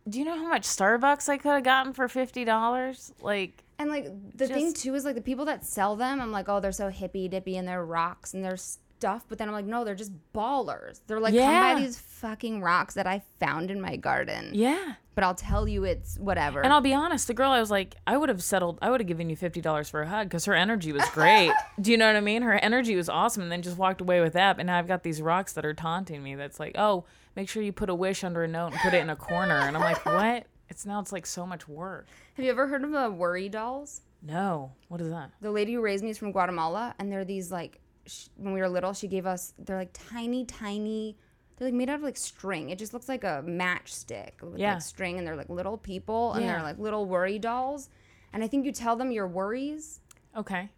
do 0.08 0.19
you 0.19 0.25
know 0.25 0.37
how 0.37 0.49
much 0.49 0.62
Starbucks 0.62 1.29
I 1.29 1.37
could 1.37 1.50
have 1.52 1.64
gotten 1.64 1.93
for 1.93 2.08
fifty 2.08 2.45
dollars? 2.45 3.12
Like, 3.21 3.62
And 3.78 3.90
like 3.90 4.07
the 4.37 4.47
thing 4.47 4.73
too 4.73 4.95
is 4.95 5.04
like 5.04 5.14
the 5.14 5.21
people 5.21 5.45
that 5.47 5.64
sell 5.64 5.97
them, 5.97 6.21
I'm 6.21 6.33
like, 6.33 6.49
oh, 6.49 6.61
they're 6.61 6.73
so 6.73 6.88
hippy 6.88 7.28
dippy 7.28 7.57
and 7.57 7.66
they're 7.69 7.85
rocks 7.85 8.33
and 8.35 8.45
they're 8.45 8.57
stuff. 8.57 9.25
But 9.28 9.38
then 9.38 9.49
I'm 9.49 9.54
like, 9.54 9.66
no, 9.66 9.85
they're 9.85 9.95
just 9.95 10.12
ballers. 10.35 11.00
They're 11.07 11.21
like, 11.21 11.35
come 11.35 11.42
Yeah. 11.42 11.75
buy 11.75 11.80
these 11.80 11.99
fucking 11.99 12.62
rocks 12.62 12.95
that 12.95 13.07
I 13.07 13.23
found 13.40 13.71
in 13.71 13.80
my 13.80 13.97
garden. 13.97 14.50
yeah. 14.54 14.95
But 15.16 15.25
I'll 15.25 15.35
tell 15.35 15.69
you, 15.69 15.85
it's 15.85 16.16
whatever. 16.19 16.62
And 16.62 16.73
I'll 16.73 16.80
be 16.80 16.95
honest, 16.95 17.26
the 17.26 17.35
girl 17.35 17.50
I 17.50 17.61
was 17.61 17.71
like, 17.71 17.95
I 18.07 18.16
would 18.16 18.30
have 18.30 18.42
settled, 18.42 18.78
I 18.80 18.90
would 18.90 19.00
have 19.00 19.09
given 19.09 19.28
you 19.28 19.37
fifty 19.37 19.61
dollars 19.61 19.90
for 19.90 20.00
a 20.00 20.09
hug 20.09 20.28
because 20.28 20.47
her 20.47 20.54
energy 20.54 20.92
was 20.92 21.04
great. 21.11 21.52
Do 21.80 21.90
you 21.90 21.99
know 21.99 22.07
what 22.07 22.16
I 22.16 22.21
mean? 22.21 22.40
Her 22.40 22.54
energy 22.54 22.97
was 22.97 23.11
awesome, 23.11 23.42
and 23.42 23.52
then 23.52 23.61
just 23.61 23.76
walked 23.76 24.00
away 24.00 24.23
with 24.23 24.33
that. 24.33 24.59
And 24.59 24.69
now 24.69 24.78
I've 24.78 24.87
got 24.88 25.02
these 25.02 25.21
rocks 25.21 25.52
that 25.54 25.66
are 25.66 25.75
taunting 25.75 26.23
me. 26.23 26.37
That's 26.37 26.59
like, 26.59 26.75
oh, 26.78 27.04
make 27.37 27.49
sure 27.49 27.63
you 27.63 27.73
put 27.73 27.89
a 27.91 27.95
wish 27.95 28.25
under 28.25 28.43
a 28.45 28.49
note 28.49 28.69
and 28.73 28.77
put 28.81 28.95
it 28.95 29.01
in 29.01 29.11
a 29.11 29.17
corner. 29.17 29.59
And 29.59 29.77
I'm 29.77 29.83
like, 29.83 30.05
what? 30.05 30.47
It's 30.69 30.87
now 30.87 31.01
it's 31.01 31.13
like 31.13 31.27
so 31.27 31.47
much 31.47 31.67
work. 31.69 32.07
have 32.35 32.45
you 32.45 32.51
ever 32.51 32.67
heard 32.69 32.85
of 32.85 32.93
the 32.93 33.11
worry 33.11 33.49
dolls? 33.49 34.03
No, 34.23 34.73
what 34.89 35.01
is 35.01 35.09
that? 35.11 35.31
the 35.41 35.51
lady 35.51 35.73
who 35.75 35.81
raised 35.81 36.05
me 36.05 36.11
is 36.11 36.19
from 36.19 36.31
Guatemala, 36.33 36.95
and 36.99 37.11
they're 37.11 37.25
these 37.25 37.51
like 37.51 37.81
sh- 38.07 38.27
when 38.37 38.53
we 38.53 38.61
were 38.61 38.69
little, 38.69 38.93
she 38.93 39.09
gave 39.09 39.27
us 39.27 39.55
they're 39.59 39.77
like 39.79 39.91
tiny, 39.93 40.45
tiny. 40.45 41.17
They're 41.57 41.69
like 41.69 41.75
made 41.75 41.89
out 41.91 41.97
of 41.97 42.03
like 42.03 42.17
string. 42.19 42.71
It 42.71 42.79
just 42.79 42.93
looks 42.95 43.09
like 43.09 43.25
a 43.25 43.43
matchstick 43.47 44.41
with 44.43 44.59
Yeah. 44.59 44.75
like 44.75 44.83
string, 44.83 45.19
and 45.19 45.27
they're 45.27 45.37
like 45.37 45.49
little 45.49 45.77
people, 45.79 46.33
and 46.35 46.45
Yeah. 46.45 46.53
they're 46.53 46.63
like 46.63 46.79
little 46.79 47.07
worry 47.07 47.39
dolls. 47.39 47.89
And 48.33 48.45
I 48.45 48.47
think 48.49 48.65
you 48.65 48.73
tell 48.73 48.95
them 48.95 49.11
your 49.11 49.27
worries. 49.27 50.01
Okay. 50.37 50.69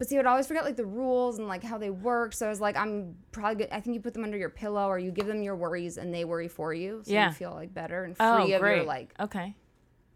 But 0.00 0.08
see, 0.08 0.16
I 0.16 0.20
would 0.20 0.26
always 0.26 0.46
forget 0.46 0.64
like 0.64 0.76
the 0.76 0.86
rules 0.86 1.38
and 1.38 1.46
like 1.46 1.62
how 1.62 1.76
they 1.76 1.90
work. 1.90 2.32
So 2.32 2.46
I 2.46 2.48
was 2.48 2.58
like, 2.58 2.74
I'm 2.74 3.14
probably 3.32 3.56
good. 3.56 3.68
I 3.70 3.80
think 3.80 3.92
you 3.92 4.00
put 4.00 4.14
them 4.14 4.24
under 4.24 4.38
your 4.38 4.48
pillow 4.48 4.86
or 4.88 4.98
you 4.98 5.10
give 5.10 5.26
them 5.26 5.42
your 5.42 5.54
worries 5.56 5.98
and 5.98 6.12
they 6.12 6.24
worry 6.24 6.48
for 6.48 6.72
you. 6.72 7.02
So 7.04 7.12
Yeah. 7.12 7.28
you 7.28 7.34
feel 7.34 7.50
like 7.52 7.74
better 7.74 8.04
and 8.04 8.16
oh, 8.18 8.36
free 8.36 8.40
Oh, 8.40 8.44
of 8.44 8.48
your 8.48 8.58
great. 8.60 8.86
like. 8.86 9.12
okay. 9.20 9.54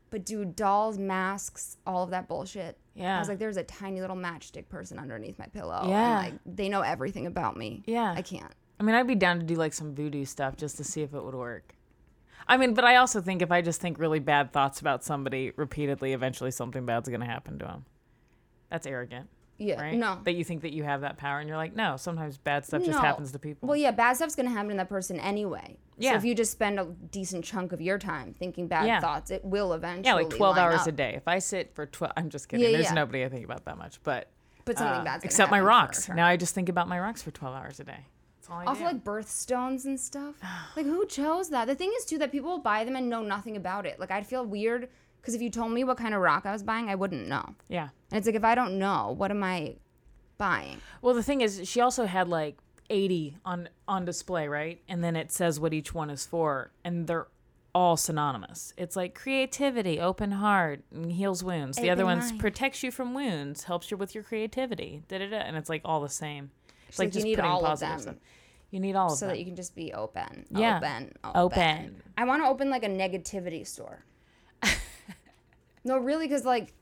But 0.09 0.25
dude, 0.25 0.57
dolls, 0.57 0.97
masks, 0.99 1.76
all 1.87 2.03
of 2.03 2.11
that 2.12 2.29
bullshit. 2.29 2.79
Yeah. 2.95 3.17
I 3.17 3.19
was 3.19 3.29
like, 3.29 3.38
there's 3.38 3.59
a 3.59 3.62
tiny 3.62 4.00
little 4.00 4.17
matchstick 4.17 4.71
person 4.71 4.99
underneath 4.99 5.38
my 5.38 5.49
pillow. 5.49 5.85
Yeah. 5.87 6.23
And 6.23 6.33
like 6.33 6.41
they 6.47 6.71
know 6.71 6.81
everything 6.81 7.26
about 7.26 7.59
me. 7.59 7.83
Yeah. 7.87 8.14
I 8.17 8.23
can't. 8.23 8.55
I 8.81 8.85
mean, 8.85 8.95
I'd 8.95 9.07
be 9.07 9.14
down 9.14 9.38
to 9.38 9.45
do 9.45 9.55
like 9.55 9.75
some 9.75 9.95
voodoo 9.95 10.25
stuff 10.25 10.57
just 10.57 10.79
to 10.79 10.85
see 10.85 11.03
if 11.03 11.12
it 11.12 11.23
would 11.23 11.35
work. 11.35 11.75
I 12.49 12.57
mean, 12.57 12.73
but 12.73 12.85
I 12.87 12.97
also 12.97 13.21
think 13.21 13.43
if 13.43 13.53
I 13.53 13.61
just 13.61 13.83
think 13.83 13.99
really 13.99 14.19
bad 14.19 14.50
thoughts 14.50 14.81
about 14.81 15.05
somebody 15.05 15.53
repeatedly, 15.57 16.14
eventually 16.14 16.50
something 16.53 16.87
bad's 16.87 17.11
gonna 17.11 17.26
happen 17.26 17.59
to 17.59 17.67
them. 17.67 17.85
That's 18.71 18.87
arrogant. 18.87 19.29
Yeah, 19.64 19.80
right? 19.80 19.94
no. 19.97 20.18
That 20.25 20.35
you 20.35 20.44
think 20.44 20.62
that 20.62 20.73
you 20.73 20.83
have 20.85 21.00
that 21.00 21.16
power, 21.16 21.38
and 21.40 21.49
you're 21.49 21.56
like, 21.56 21.75
no. 21.75 21.97
Sometimes 21.97 22.37
bad 22.37 22.64
stuff 22.64 22.85
just 22.85 22.99
happens 22.99 23.33
to 23.33 23.38
people. 23.38 23.68
Well, 23.68 23.76
yeah, 23.76 23.90
bad 23.90 24.14
stuff's 24.16 24.37
gonna 24.37 24.50
happen 24.50 24.71
to 24.71 24.76
that 24.76 24.88
person 24.88 25.18
anyway. 25.18 25.78
Yeah. 25.99 26.12
So 26.12 26.16
if 26.18 26.25
you 26.25 26.35
just 26.35 26.52
spend 26.52 26.78
a 26.80 26.85
decent 26.85 27.44
chunk 27.44 27.73
of 27.73 27.80
your 27.80 27.99
time 27.99 28.35
thinking 28.38 28.66
bad 28.68 28.87
Yeah. 28.87 29.00
thoughts, 29.00 29.30
it 29.30 29.44
will 29.44 29.73
eventually. 29.73 30.06
yeah, 30.06 30.14
like 30.14 30.30
12 30.30 30.56
line 30.56 30.64
hours 30.66 30.80
up. 30.83 30.87
a 30.88 30.92
day. 30.92 31.14
If 31.14 31.26
I 31.28 31.38
sit 31.38 31.75
for 31.75 31.87
12, 31.87 32.12
I'm 32.16 32.28
just 32.30 32.49
kidding. 32.49 32.66
Yeah, 32.66 32.73
There's 32.73 32.87
yeah. 32.87 32.94
nobody 32.94 33.25
I 33.25 33.28
think 33.28 33.44
about 33.44 33.64
that 33.64 33.78
much, 33.78 34.00
but 34.02 34.28
But 34.64 34.78
something 34.78 35.00
uh, 35.00 35.04
bad's 35.04 35.25
except 35.25 35.50
my 35.50 35.61
rocks. 35.61 36.09
Now 36.09 36.26
I 36.26 36.37
just 36.37 36.54
think 36.54 36.68
about 36.68 36.88
my 36.88 36.99
rocks 36.99 37.23
for 37.23 37.30
12 37.30 37.54
hours 37.54 37.80
a 37.80 37.85
day. 37.85 38.06
That's 38.47 38.68
Also, 38.68 38.85
like 38.85 39.02
birthstones 39.04 39.85
and 39.87 39.99
stuff. 39.99 40.35
Like, 40.76 40.87
who 40.87 41.06
chose 41.06 41.49
that? 41.50 41.66
The 41.66 41.75
thing 41.75 41.92
is, 41.97 42.04
too, 42.04 42.18
that 42.18 42.30
people 42.33 42.50
will 42.50 42.59
buy 42.59 42.85
them 42.85 42.94
and 42.97 43.09
know 43.09 43.23
nothing 43.23 43.56
about 43.56 43.87
it. 43.87 43.99
Like, 44.00 44.11
I'd 44.11 44.26
feel 44.26 44.44
weird 44.44 44.88
because 45.25 45.35
if 45.35 45.40
you 45.40 45.49
told 45.49 45.73
me 45.73 45.85
what 45.85 45.97
kind 45.97 46.12
of 46.12 46.21
rock 46.21 46.45
I 46.45 46.52
was 46.52 46.62
buying, 46.62 46.90
I 46.90 46.95
wouldn't 46.95 47.26
know. 47.26 47.54
yeah. 47.69 47.88
And 48.11 48.19
it's 48.19 48.26
like, 48.26 48.37
if 48.37 48.45
I 48.45 48.54
don't 48.54 48.78
know, 48.78 49.14
what 49.16 49.31
am 49.31 49.43
I 49.43 49.76
buying? 50.37 50.83
Well, 51.00 51.14
the 51.14 51.23
thing 51.23 51.40
is, 51.40 51.62
she 51.66 51.81
also 51.81 52.04
had 52.04 52.28
like 52.28 52.59
80 52.90 53.38
on 53.43 53.71
on 53.88 54.04
display, 54.04 54.49
right? 54.49 54.83
And 54.87 55.02
then 55.02 55.16
it 55.16 55.33
says 55.33 55.59
what 55.59 55.73
each 55.73 55.95
one 55.95 56.11
is 56.11 56.26
for, 56.26 56.73
and 56.85 57.07
they're 57.07 57.28
all 57.75 57.97
synonymous. 57.97 58.75
It's 58.76 58.97
like 58.97 59.14
creativity, 59.14 59.99
open 59.99 60.33
heart, 60.33 60.85
and 60.93 61.11
heals 61.11 61.43
wounds. 61.43 61.78
The 61.78 61.88
other 61.88 62.04
one's 62.04 62.28
mind. 62.28 62.40
protects 62.40 62.83
you 62.83 62.90
from 62.90 63.14
wounds, 63.14 63.64
helps 63.64 63.90
you 63.90 63.97
with 63.97 64.14
your 64.14 64.23
creativity. 64.25 65.04
Da 65.09 65.19
da 65.19 65.31
da. 65.31 65.38
And 65.38 65.57
it's 65.57 65.71
like 65.71 65.81
all 65.87 66.02
the 66.02 66.09
same. 66.11 66.50
It's 66.88 66.99
like, 66.99 67.07
like 67.07 67.14
you 67.14 67.19
just 67.21 67.25
need 67.25 67.37
putting 67.37 67.50
all 67.50 67.64
of 67.64 67.71
positive 67.71 67.95
them. 67.95 68.00
stuff. 68.02 68.14
You 68.71 68.81
need 68.81 68.95
all 68.95 69.07
of 69.07 69.12
them. 69.12 69.16
So 69.19 69.26
that 69.28 69.38
you 69.38 69.45
can 69.47 69.57
just 69.57 69.75
be 69.75 69.93
open. 69.95 70.45
Yeah. 70.50 70.76
Open. 70.76 71.12
Open. 71.25 71.40
Open. 71.40 72.02
I 72.19 72.25
want 72.25 72.43
to 72.43 72.49
open 72.49 72.69
like 72.71 72.85
a 72.85 72.88
negativity 72.88 73.66
store. 73.66 74.04
No, 75.85 75.99
really, 75.99 76.26
because 76.26 76.45
like 76.45 76.73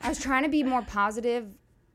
I 0.00 0.08
was 0.08 0.18
trying 0.18 0.42
to 0.44 0.48
be 0.48 0.62
more 0.62 0.82
positive. 0.82 1.46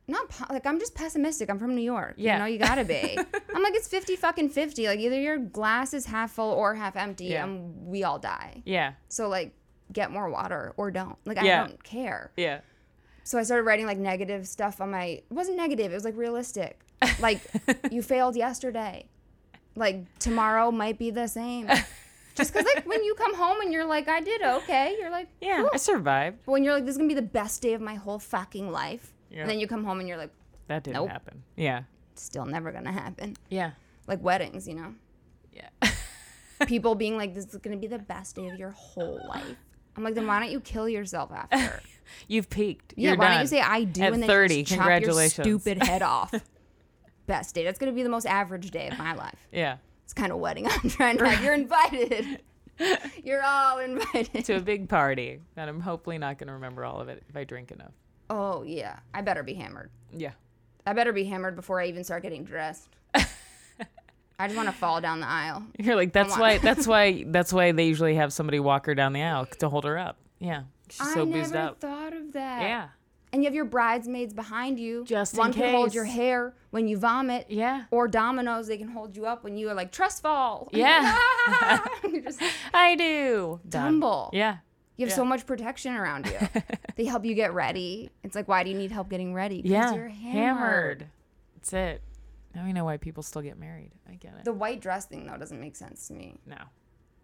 Not 0.08 0.30
po- 0.30 0.54
like 0.54 0.66
I'm 0.68 0.80
just 0.80 0.94
pessimistic. 0.94 1.50
I'm 1.50 1.58
from 1.60 1.74
New 1.76 1.82
York. 1.82 2.14
Yeah. 2.18 2.34
You 2.34 2.40
know, 2.40 2.46
you 2.46 2.60
gotta 2.60 2.84
be. 2.86 3.18
I'm 3.56 3.64
like 3.64 3.74
it's 3.76 3.88
50 3.88 4.16
fucking 4.16 4.50
50. 4.50 4.86
Like 4.88 5.00
either 5.00 5.20
your 5.20 5.38
glass 5.40 5.94
is 5.94 6.06
half 6.06 6.32
full 6.32 6.52
or 6.52 6.76
half 6.76 6.96
empty, 6.96 7.26
Yeah. 7.26 7.44
and 7.46 7.88
we 7.88 8.04
all 8.04 8.20
die. 8.20 8.62
yeah. 8.66 8.94
So 9.10 9.28
like, 9.28 9.54
get 9.92 10.12
more 10.12 10.30
water 10.30 10.74
or 10.78 10.92
don't. 10.92 11.18
Like 11.26 11.42
Yeah. 11.42 11.64
I 11.64 11.68
don't 11.68 11.84
care. 11.84 12.32
Yeah. 12.38 12.60
So 13.24 13.40
I 13.40 13.44
started 13.44 13.64
writing 13.64 13.88
like 13.88 13.98
negative 13.98 14.48
stuff 14.48 14.80
on 14.80 14.92
my. 14.92 15.06
It 15.06 15.26
wasn't 15.32 15.58
negative. 15.58 15.92
It 15.92 15.96
was 15.96 16.06
like 16.06 16.18
realistic. 16.18 16.80
Like 17.20 17.42
you 17.92 18.02
failed 18.04 18.36
yesterday. 18.36 19.08
Like 19.76 20.06
tomorrow 20.20 20.72
might 20.72 20.98
be 21.00 21.10
the 21.10 21.28
same. 21.28 21.68
Just 22.36 22.54
because 22.54 22.68
like 22.75 22.86
when 22.86 23.04
you 23.04 23.15
come 23.15 23.34
home 23.36 23.62
and 23.62 23.72
you're 23.72 23.86
like 23.86 24.08
I 24.10 24.20
did 24.22 24.42
okay, 24.42 24.96
you're 25.00 25.10
like 25.10 25.30
Yeah. 25.42 25.62
cool. 25.62 25.70
I 25.74 25.77
survived. 25.77 26.39
But 26.46 26.51
when 26.51 26.63
you're 26.63 26.74
like 26.74 26.86
this 26.86 26.92
is 26.94 26.98
gonna 26.98 27.08
be 27.08 27.13
the 27.15 27.22
best 27.22 27.62
day 27.62 27.74
of 27.74 27.82
my 27.82 27.96
whole 27.96 28.20
fucking 28.20 28.72
life, 28.72 29.13
Yeah. 29.30 29.42
and 29.42 29.50
then 29.50 29.60
you 29.60 29.68
come 29.68 29.84
home 29.86 30.00
and 30.00 30.08
you're 30.08 30.18
like 30.18 30.32
That 30.68 30.84
didn't 30.84 30.96
Nope. 30.98 31.10
happen. 31.10 31.44
Yeah. 31.56 31.84
still 32.15 32.46
never 32.46 32.72
gonna 32.72 32.92
happen. 32.92 33.36
Yeah. 33.50 33.72
Like 34.08 34.22
weddings, 34.24 34.68
you 34.68 34.75
know. 34.75 34.94
Yeah. 35.54 35.70
People 36.68 36.96
being 36.96 37.18
like 37.18 37.34
this 37.34 37.46
is 37.46 37.58
gonna 37.58 37.77
be 37.77 37.88
the 37.88 38.00
best 38.00 38.36
day 38.36 38.48
of 38.50 38.58
your 38.60 38.72
whole 38.72 39.20
life. 39.27 39.58
I'm 39.96 40.04
like 40.04 40.13
then 40.15 40.27
why 40.27 40.39
don't 40.39 40.51
you 40.51 40.60
kill 40.60 40.89
yourself 40.89 41.32
after? 41.32 41.82
You've 42.27 42.50
peaked. 42.50 42.94
Yeah, 42.98 43.10
You're 43.12 43.18
why 43.18 43.30
don't 43.34 43.42
you 43.42 43.48
say 43.48 43.62
I 43.62 43.84
do 43.86 44.01
At 44.04 44.13
and 44.13 44.22
then 44.22 44.30
30, 44.30 44.56
you 44.58 44.63
just 44.63 44.75
chop 44.75 44.80
congratulations. 44.80 45.38
your 45.48 45.60
stupid 45.60 45.84
head 45.84 46.01
off? 46.15 46.34
Best 47.27 47.56
day. 47.56 47.63
That's 47.63 47.80
gonna 47.80 47.92
be 47.94 48.04
the 48.04 48.10
most 48.10 48.25
average 48.25 48.72
day 48.72 48.89
of 48.89 48.98
my 48.98 49.13
life. 49.15 49.48
Yeah. 49.51 49.77
It's 50.06 50.14
kind 50.14 50.32
of 50.32 50.38
wedding 50.38 50.68
I'm 50.70 50.90
trying 50.90 51.18
to 51.18 51.28
have. 51.28 51.44
You're 51.44 51.54
invited. 51.54 52.42
You're 53.24 53.44
all 53.44 53.80
invited. 53.80 54.46
To 54.46 54.58
a 54.58 54.62
big 54.62 54.88
party 54.88 55.42
that 55.56 55.68
I'm 55.68 55.80
hopefully 55.80 56.18
not 56.18 56.38
going 56.38 56.48
to 56.48 56.54
remember 56.54 56.86
all 56.86 57.02
of 57.02 57.10
it 57.10 57.24
if 57.28 57.36
I 57.36 57.44
drink 57.44 57.72
enough. 57.72 57.92
Oh 58.30 58.64
yeah, 58.64 59.00
I 59.14 59.22
better 59.22 59.44
be 59.44 59.54
hammered. 59.54 59.90
Yeah. 60.12 60.32
I 60.86 60.94
better 60.94 61.12
be 61.12 61.24
hammered 61.24 61.56
before 61.56 61.82
I 61.82 61.88
even 61.88 62.04
start 62.04 62.24
getting 62.24 62.44
dressed. 62.44 62.90
I 63.16 64.48
just 64.48 64.56
want 64.56 64.68
to 64.68 64.76
fall 64.76 65.02
down 65.02 65.22
the 65.22 65.28
aisle. 65.28 65.64
You're 65.80 65.96
like 65.96 66.14
that's 66.14 66.38
why 66.38 66.58
that's 66.58 66.86
why 66.86 67.24
that's 67.28 67.54
why 67.54 67.72
they 67.72 67.86
usually 67.88 68.16
have 68.16 68.34
somebody 68.34 68.60
walk 68.60 68.86
her 68.86 68.94
down 68.96 69.14
the 69.14 69.24
aisle 69.24 69.48
to 69.60 69.70
hold 69.70 69.86
her 69.86 69.98
up. 69.98 70.18
Yeah. 70.40 70.64
She's 70.90 71.14
so 71.14 71.26
boozed 71.26 71.56
up. 71.56 71.78
I 71.82 71.88
never 71.88 71.96
thought 71.96 72.14
of 72.14 72.34
that. 72.34 72.62
Yeah. 72.62 72.88
And 73.36 73.44
you 73.44 73.48
have 73.48 73.54
your 73.54 73.65
bridesmaids 73.65 74.34
behind 74.34 74.80
you. 74.80 75.04
Just 75.04 75.34
in 75.34 75.39
One 75.39 75.51
can 75.51 75.74
hold 75.74 75.94
your 75.94 76.06
hair 76.06 76.54
when 76.70 76.88
you 76.88 76.98
vomit. 76.98 77.48
Yeah. 77.50 77.84
Or 77.92 78.08
dominoes, 78.08 78.68
they 78.68 78.77
can 78.77 78.88
hold 78.88 79.18
you 79.18 79.25
up 79.25 79.44
when 79.44 79.58
you 79.58 79.68
are 79.70 79.74
like 79.74 79.92
trust 79.92 80.22
fall. 80.22 80.70
Yeah. 80.74 81.18
Just 82.24 82.39
I 82.74 82.96
do. 82.96 83.60
Done. 83.68 83.84
tumble. 84.00 84.30
Yeah. 84.32 84.60
You 84.96 85.04
have 85.06 85.10
Yeah. 85.10 85.15
so 85.18 85.25
much 85.25 85.46
protection 85.46 85.96
around 85.98 86.27
you. 86.27 86.38
they 86.96 87.04
help 87.04 87.25
you 87.25 87.36
get 87.36 87.54
ready. 87.54 88.10
It's 88.24 88.36
like, 88.38 88.48
why 88.48 88.63
do 88.63 88.70
you 88.70 88.77
need 88.77 88.94
help 88.94 89.10
getting 89.10 89.34
ready? 89.34 89.62
'Cause 89.62 89.70
Yeah. 89.72 89.94
you're 89.94 90.08
hammered. 90.08 90.34
hammered. 91.04 91.08
That's 91.56 91.74
it. 91.74 92.04
Now 92.56 92.63
we 92.63 92.72
know 92.72 92.86
why 92.86 92.96
people 92.96 93.22
still 93.22 93.42
get 93.42 93.60
married. 93.60 93.92
I 94.10 94.13
get 94.15 94.34
it. 94.39 94.46
The 94.46 94.54
white 94.54 94.80
dress 94.80 95.08
thing 95.08 95.27
though 95.27 95.36
doesn't 95.38 95.60
make 95.60 95.75
sense 95.75 96.08
to 96.08 96.13
me 96.13 96.38
no. 96.46 96.56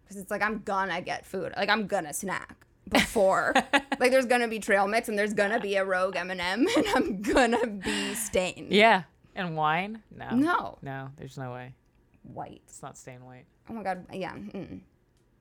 because 0.04 0.18
it's 0.18 0.30
like 0.30 0.42
I'm 0.42 0.58
gonna 0.58 1.00
get 1.00 1.24
food. 1.24 1.54
Like 1.56 1.70
I'm 1.70 1.86
gonna 1.86 2.12
snack 2.12 2.66
before. 2.88 3.54
like 4.00 4.10
there's 4.10 4.26
gonna 4.26 4.48
be 4.48 4.58
trail 4.58 4.86
mix 4.86 5.08
and 5.08 5.18
there's 5.18 5.34
gonna 5.34 5.60
be 5.60 5.76
a 5.76 5.84
rogue 5.84 6.16
M&M 6.16 6.40
and 6.76 6.86
I'm 6.94 7.22
gonna 7.22 7.66
be 7.66 8.14
stained. 8.14 8.72
Yeah. 8.72 9.04
And 9.34 9.56
wine? 9.56 10.02
No. 10.14 10.30
No. 10.30 10.78
No, 10.82 11.10
there's 11.16 11.38
no 11.38 11.52
way. 11.52 11.74
White. 12.22 12.62
It's 12.66 12.82
not 12.82 12.96
staying 12.98 13.24
white. 13.24 13.46
Oh 13.68 13.74
my 13.74 13.82
god. 13.82 14.06
Yeah. 14.12 14.32
Mm-mm. 14.32 14.80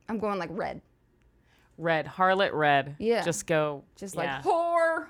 I'm 0.07 0.19
going 0.19 0.39
like 0.39 0.50
red. 0.53 0.81
Red, 1.77 2.05
harlot 2.05 2.53
red. 2.53 2.95
Yeah. 3.00 3.24
Just 3.24 3.48
go. 3.48 3.83
Just 3.95 4.15
yeah. 4.15 4.41
like 4.43 4.43
whore. 4.43 5.07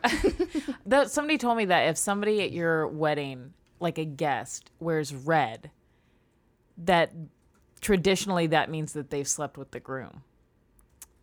That 0.85 1.11
somebody 1.11 1.37
told 1.37 1.57
me 1.57 1.65
that 1.65 1.89
if 1.89 1.97
somebody 1.97 2.41
at 2.41 2.51
your 2.51 2.87
wedding, 2.87 3.53
like 3.79 3.97
a 3.97 4.05
guest, 4.05 4.71
wears 4.79 5.13
red, 5.13 5.71
that 6.77 7.11
traditionally 7.81 8.47
that 8.47 8.69
means 8.69 8.93
that 8.93 9.09
they've 9.09 9.27
slept 9.27 9.57
with 9.57 9.71
the 9.71 9.79
groom. 9.79 10.23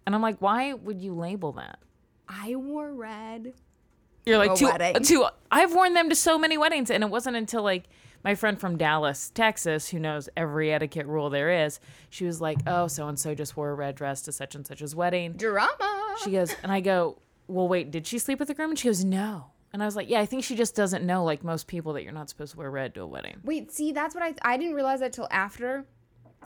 And 0.09 0.15
I'm 0.15 0.23
like, 0.23 0.39
why 0.39 0.73
would 0.73 1.03
you 1.03 1.13
label 1.13 1.53
that? 1.53 1.81
I 2.27 2.57
wore 2.57 2.91
red. 2.95 3.53
You're 4.25 4.39
like 4.39 4.55
to, 4.55 4.99
to 4.99 5.29
I've 5.51 5.75
worn 5.75 5.93
them 5.93 6.09
to 6.09 6.15
so 6.15 6.39
many 6.39 6.57
weddings, 6.57 6.91
and 6.91 7.05
it 7.05 7.11
wasn't 7.11 7.37
until 7.37 7.63
like 7.63 7.85
my 8.25 8.35
friend 8.35 8.59
from 8.59 8.79
Dallas, 8.79 9.29
Texas, 9.35 9.91
who 9.91 9.99
knows 9.99 10.31
every 10.35 10.73
etiquette 10.73 11.05
rule 11.05 11.29
there 11.29 11.67
is, 11.67 11.79
she 12.09 12.25
was 12.25 12.41
like, 12.41 12.57
"Oh, 12.67 12.87
so 12.87 13.07
and 13.07 13.19
so 13.19 13.35
just 13.35 13.55
wore 13.55 13.69
a 13.69 13.75
red 13.75 13.97
dress 13.97 14.23
to 14.23 14.33
such 14.33 14.55
and 14.55 14.67
such's 14.67 14.95
wedding." 14.95 15.35
Drama. 15.35 16.17
She 16.25 16.31
goes, 16.31 16.57
and 16.63 16.73
I 16.73 16.81
go, 16.81 17.19
"Well, 17.47 17.69
wait, 17.69 17.91
did 17.91 18.07
she 18.07 18.19
sleep 18.19 18.39
with 18.39 18.49
the 18.49 18.55
groom?" 18.55 18.71
And 18.71 18.79
she 18.79 18.89
goes, 18.89 19.05
"No." 19.05 19.51
And 19.75 19.83
I 19.83 19.85
was 19.85 19.95
like, 19.95 20.09
"Yeah, 20.09 20.21
I 20.21 20.25
think 20.25 20.43
she 20.43 20.57
just 20.57 20.75
doesn't 20.75 21.05
know, 21.05 21.23
like 21.23 21.45
most 21.45 21.67
people, 21.67 21.93
that 21.93 22.03
you're 22.03 22.13
not 22.13 22.31
supposed 22.31 22.53
to 22.53 22.59
wear 22.59 22.71
red 22.71 22.95
to 22.95 23.03
a 23.03 23.07
wedding." 23.07 23.43
Wait, 23.45 23.71
see, 23.71 23.93
that's 23.93 24.15
what 24.15 24.25
I 24.25 24.33
I 24.41 24.57
didn't 24.57 24.73
realize 24.73 25.01
that 25.01 25.13
till 25.13 25.29
after. 25.31 25.85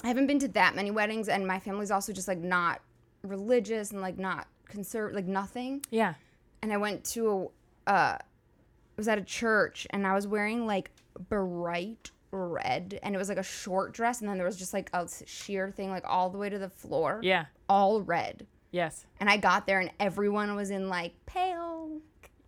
I 0.03 0.09
haven't 0.09 0.27
been 0.27 0.41
to 0.41 0.49
that 0.49 0.75
many 0.75 0.91
weddings, 0.91 1.29
and 1.29 1.47
my 1.47 1.61
family's 1.61 1.93
also 1.93 2.13
just 2.13 2.27
like 2.27 2.39
not 2.39 2.81
religious 3.23 3.91
and 3.93 4.01
like 4.01 4.19
not 4.19 4.47
conservative, 4.69 5.17
like 5.17 5.27
nothing. 5.27 5.85
Yeah, 5.91 6.15
And 6.63 6.73
I 6.73 6.77
went 6.77 7.05
to 7.07 7.51
a, 7.87 7.91
uh, 7.91 8.19
it 8.21 8.97
was 8.99 9.09
at 9.09 9.19
a 9.19 9.23
church, 9.25 9.87
and 9.91 10.07
I 10.07 10.15
was 10.15 10.27
wearing 10.27 10.67
like 10.67 10.91
bright 11.29 12.11
red, 12.31 12.99
and 13.03 13.15
it 13.15 13.19
was 13.19 13.29
like 13.29 13.39
a 13.39 13.43
short 13.43 13.93
dress, 13.93 14.21
and 14.21 14.29
then 14.29 14.37
there 14.37 14.47
was 14.47 14.57
just 14.57 14.73
like 14.73 14.91
a 14.93 15.07
sheer 15.27 15.71
thing, 15.71 15.91
like 15.91 16.05
all 16.07 16.31
the 16.31 16.39
way 16.39 16.49
to 16.49 16.59
the 16.59 16.69
floor. 16.71 17.21
yeah, 17.23 17.47
All 17.69 18.03
red. 18.03 18.47
yes, 18.71 19.07
And 19.21 19.29
I 19.31 19.37
got 19.37 19.67
there, 19.67 19.81
and 19.81 19.91
everyone 20.01 20.55
was 20.57 20.71
in 20.71 20.89
like 20.89 21.13
pale. 21.27 21.72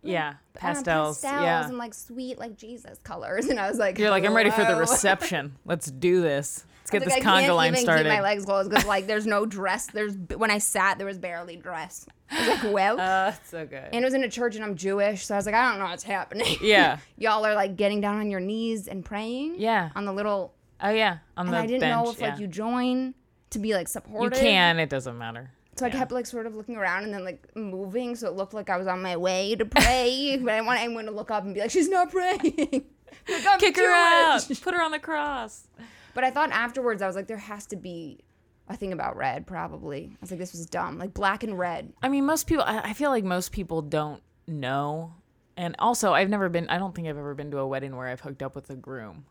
Yeah, 0.05 0.29
um, 0.29 0.35
pastels, 0.53 1.21
pastels 1.21 1.43
yeah. 1.43 1.67
and 1.67 1.77
like 1.77 1.93
sweet 1.93 2.37
like 2.39 2.55
Jesus 2.57 2.97
colors, 3.03 3.45
and 3.49 3.59
I 3.59 3.67
was 3.69 3.77
like, 3.77 3.97
You're 3.99 4.09
like, 4.09 4.25
I'm 4.25 4.33
ready 4.35 4.51
for 4.51 4.63
the 4.63 4.75
reception. 4.75 5.55
Let's 5.65 5.89
do 5.91 6.21
this. 6.21 6.65
Let's 6.81 6.91
get 6.91 7.01
Like, 7.01 7.15
this 7.15 7.23
can't 7.23 7.45
conga 7.47 7.55
line 7.55 7.71
even 7.73 7.81
started. 7.83 8.07
my 8.07 8.21
legs 8.21 8.45
closed 8.45 8.69
because 8.69 8.85
like 8.85 9.07
there's 9.07 9.25
no 9.25 9.45
dress. 9.57 9.87
There's 9.87 10.15
when 10.37 10.51
I 10.51 10.59
sat 10.59 10.97
there 10.99 11.07
was 11.07 11.17
barely 11.17 11.55
dress. 11.55 12.05
I 12.29 12.39
was 12.39 12.63
like, 12.63 12.73
well, 12.73 12.99
Uh, 12.99 13.33
so 13.43 13.65
good. 13.65 13.83
and 13.91 13.95
it 13.95 14.03
was 14.03 14.13
in 14.13 14.23
a 14.23 14.29
church 14.29 14.55
and 14.55 14.63
I'm 14.63 14.75
Jewish, 14.75 15.25
so 15.25 15.33
I 15.33 15.37
was 15.37 15.45
like, 15.45 15.55
I 15.55 15.69
don't 15.69 15.79
know 15.79 15.85
what's 15.85 16.03
happening. 16.03 16.55
Yeah. 16.61 16.99
y'all 17.17 17.45
are 17.45 17.55
like 17.55 17.75
getting 17.75 18.01
down 18.01 18.17
on 18.19 18.29
your 18.29 18.39
knees 18.39 18.87
and 18.87 19.03
praying. 19.03 19.55
Yeah. 19.59 19.89
on 19.95 20.05
the 20.05 20.13
little. 20.13 20.53
Oh 20.81 20.89
yeah, 20.91 21.17
on 21.37 21.47
And 21.47 21.53
the 21.55 21.59
I 21.59 21.65
didn't 21.65 21.79
bench. 21.81 22.05
know 22.05 22.11
if 22.11 22.19
yeah. 22.19 22.29
like 22.31 22.39
you 22.39 22.47
join 22.47 23.13
to 23.51 23.59
be 23.59 23.73
like 23.73 23.87
supported. 23.87 24.35
You 24.37 24.41
can. 24.43 24.77
It 24.79 24.89
doesn't 24.89 25.17
matter. 25.17 25.51
So 25.75 25.85
I 25.85 25.89
kept 25.89 26.11
like 26.11 26.25
sort 26.25 26.45
of 26.45 26.55
looking 26.55 26.77
around 26.77 27.03
and 27.03 27.13
then 27.13 27.25
like 27.25 27.53
moving, 27.55 28.15
so 28.15 28.27
it 28.27 28.35
looked 28.35 28.53
like 28.53 28.69
I 28.69 28.77
was 28.77 28.87
on 28.87 29.01
my 29.01 29.17
way 29.17 29.55
to 29.55 29.65
pray, 29.65 30.39
but 30.41 30.53
I 30.53 30.61
want 30.61 30.79
anyone 30.79 31.05
to 31.05 31.11
look 31.11 31.31
up 31.31 31.43
and 31.43 31.53
be 31.53 31.59
like, 31.59 31.71
she's 31.71 31.89
not 31.89 32.11
praying. 32.11 32.85
Like, 33.29 33.59
Kick 33.59 33.77
her 33.77 33.91
out. 33.91 34.45
Put 34.61 34.73
her 34.73 34.81
on 34.81 34.91
the 34.91 34.99
cross. 34.99 35.67
But 36.13 36.23
I 36.25 36.31
thought 36.31 36.51
afterwards, 36.51 37.01
I 37.01 37.07
was 37.07 37.15
like, 37.15 37.27
there 37.27 37.37
has 37.37 37.65
to 37.67 37.75
be 37.75 38.19
a 38.67 38.75
thing 38.75 38.91
about 38.91 39.15
red, 39.15 39.47
probably. 39.47 40.11
I 40.13 40.17
was 40.21 40.31
like, 40.31 40.39
this 40.39 40.51
was 40.51 40.65
dumb. 40.65 40.97
Like 40.97 41.13
black 41.13 41.41
and 41.41 41.57
red. 41.57 41.93
I 42.03 42.09
mean, 42.09 42.25
most 42.25 42.45
people. 42.45 42.65
I, 42.67 42.79
I 42.79 42.93
feel 42.93 43.09
like 43.09 43.23
most 43.23 43.51
people 43.51 43.81
don't 43.81 44.21
know. 44.47 45.13
And 45.57 45.75
also, 45.79 46.13
I've 46.13 46.29
never 46.29 46.49
been. 46.49 46.67
I 46.69 46.77
don't 46.77 46.93
think 46.93 47.07
I've 47.07 47.17
ever 47.17 47.33
been 47.33 47.51
to 47.51 47.59
a 47.59 47.67
wedding 47.67 47.95
where 47.95 48.07
I've 48.07 48.19
hooked 48.19 48.43
up 48.43 48.53
with 48.53 48.69
a 48.69 48.75
groom. 48.75 49.25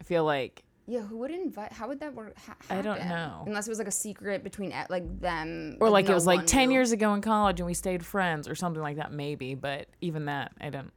I 0.00 0.04
feel 0.04 0.24
like 0.24 0.62
Yeah, 0.86 1.00
who 1.00 1.18
would 1.18 1.32
invite? 1.32 1.72
How 1.72 1.88
would 1.88 1.98
that 2.00 2.14
work? 2.14 2.38
Ha- 2.46 2.56
I 2.70 2.80
don't 2.80 3.00
know. 3.08 3.42
Unless 3.46 3.66
it 3.66 3.70
was 3.70 3.78
like 3.78 3.88
a 3.88 3.92
secret 3.92 4.44
between 4.44 4.70
eh, 4.72 4.86
like 4.88 5.20
them. 5.20 5.76
or 5.80 5.90
like 5.90 6.04
it 6.04 6.10
no 6.10 6.14
was 6.14 6.26
like 6.26 6.46
10 6.46 6.68
knew. 6.68 6.74
years 6.74 6.92
ago 6.92 7.12
in 7.14 7.20
college 7.20 7.58
and 7.58 7.66
we 7.66 7.74
stayed 7.74 8.06
friends 8.06 8.46
or 8.48 8.54
something 8.54 8.82
like 8.82 8.96
that 8.96 9.12
maybe 9.12 9.54
but 9.56 9.88
even 10.00 10.26
that 10.26 10.52
i 10.60 10.70
don't 10.70 10.92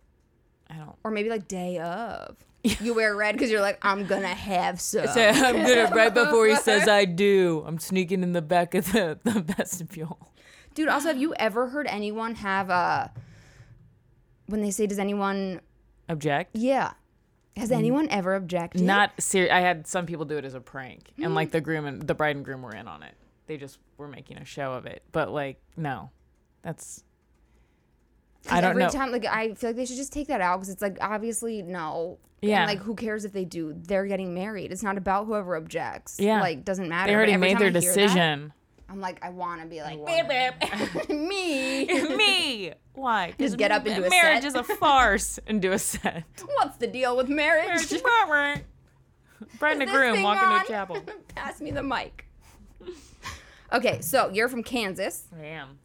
I 0.71 0.75
don't. 0.77 0.95
Or 1.03 1.09
maybe 1.11 1.29
like 1.29 1.47
day 1.47 1.79
of. 1.79 2.35
You 2.81 2.93
wear 2.93 3.15
red 3.15 3.35
because 3.35 3.49
you're 3.49 3.61
like, 3.61 3.79
I'm 3.81 4.05
gonna 4.05 4.27
have 4.27 4.81
some. 4.81 5.07
So 5.07 5.21
I'm 5.21 5.55
gonna 5.55 5.89
right 5.95 6.13
before 6.13 6.45
he 6.45 6.55
says 6.57 6.87
I 6.89 7.05
do. 7.05 7.63
I'm 7.65 7.79
sneaking 7.79 8.21
in 8.21 8.33
the 8.33 8.41
back 8.41 8.75
of 8.75 8.91
the, 8.91 9.17
the 9.23 9.39
vestibule. 9.39 10.19
Dude, 10.75 10.89
also, 10.89 11.07
have 11.07 11.17
you 11.17 11.33
ever 11.35 11.69
heard 11.69 11.87
anyone 11.87 12.35
have 12.35 12.69
a. 12.69 13.11
When 14.47 14.61
they 14.61 14.71
say, 14.71 14.87
does 14.87 14.99
anyone. 14.99 15.61
Object? 16.09 16.51
Yeah. 16.53 16.91
Has 17.59 17.71
anyone 17.71 18.07
ever 18.09 18.35
objected? 18.35 18.81
Not 18.81 19.11
serious. 19.21 19.51
I 19.51 19.59
had 19.59 19.85
some 19.87 20.05
people 20.05 20.25
do 20.25 20.37
it 20.37 20.45
as 20.45 20.53
a 20.53 20.61
prank, 20.61 21.11
and 21.17 21.27
Mm. 21.27 21.35
like 21.35 21.51
the 21.51 21.61
groom 21.61 21.85
and 21.85 22.01
the 22.01 22.13
bride 22.15 22.35
and 22.35 22.43
groom 22.45 22.61
were 22.61 22.73
in 22.75 22.87
on 22.87 23.03
it. 23.03 23.13
They 23.47 23.57
just 23.57 23.79
were 23.97 24.07
making 24.07 24.37
a 24.37 24.45
show 24.45 24.73
of 24.73 24.85
it. 24.85 25.03
But 25.11 25.31
like, 25.31 25.59
no, 25.77 26.11
that's. 26.61 27.03
'Cause 28.43 28.53
I 28.53 28.61
don't 28.61 28.69
every 28.71 28.83
know. 28.83 28.89
time, 28.89 29.11
like, 29.11 29.25
I 29.25 29.53
feel 29.53 29.71
like 29.71 29.77
they 29.77 29.85
should 29.85 29.97
just 29.97 30.13
take 30.13 30.27
that 30.27 30.39
out 30.39 30.57
because 30.57 30.69
it's 30.69 30.81
like, 30.81 30.97
obviously, 31.01 31.61
no. 31.61 32.17
Yeah. 32.41 32.61
And, 32.61 32.69
like, 32.69 32.79
who 32.79 32.95
cares 32.95 33.25
if 33.25 33.33
they 33.33 33.43
do? 33.43 33.73
They're 33.75 34.05
getting 34.05 34.33
married. 34.33 34.71
It's 34.71 34.81
not 34.81 34.97
about 34.97 35.25
whoever 35.25 35.57
objects. 35.57 36.17
Yeah. 36.21 36.39
Like, 36.39 36.63
doesn't 36.63 36.87
matter. 36.87 37.07
They 37.07 37.15
But 37.15 37.17
already 37.17 37.33
every 37.33 37.47
made 37.47 37.53
time 37.55 37.59
their 37.59 37.67
I 37.67 37.83
hear 37.83 37.91
that, 37.91 37.95
decision. 38.05 38.53
I'm 38.89 38.99
like, 38.99 39.23
I 39.23 39.29
want 39.29 39.61
to 39.61 39.67
be 39.67 39.81
like, 39.81 39.99
me. 41.09 41.85
Me? 42.15 42.73
Why? 42.93 43.33
Just 43.39 43.57
get 43.57 43.71
up 43.71 43.85
and 43.85 43.95
do 44.01 44.05
a 44.05 44.09
marriage 44.09 44.41
set. 44.41 44.45
is 44.45 44.55
a 44.55 44.63
farce 44.63 45.39
and 45.47 45.61
do 45.61 45.71
a 45.71 45.79
set. 45.79 46.23
What's 46.55 46.77
the 46.77 46.87
deal 46.87 47.15
with 47.15 47.29
marriage? 47.29 47.67
Marriage 47.67 47.91
is 47.93 48.01
Bride 49.59 49.73
and 49.73 49.83
a 49.83 49.85
groom 49.85 50.21
walking 50.21 50.23
walk 50.23 50.41
into 50.41 50.55
on? 50.55 50.61
a 50.61 50.65
chapel. 50.67 51.01
Pass 51.35 51.61
me 51.61 51.71
the 51.71 51.83
mic. 51.83 52.25
Okay, 53.71 54.01
so 54.01 54.29
you're 54.33 54.49
from 54.49 54.63
Kansas. 54.63 55.27
I 55.39 55.45
am. 55.45 55.77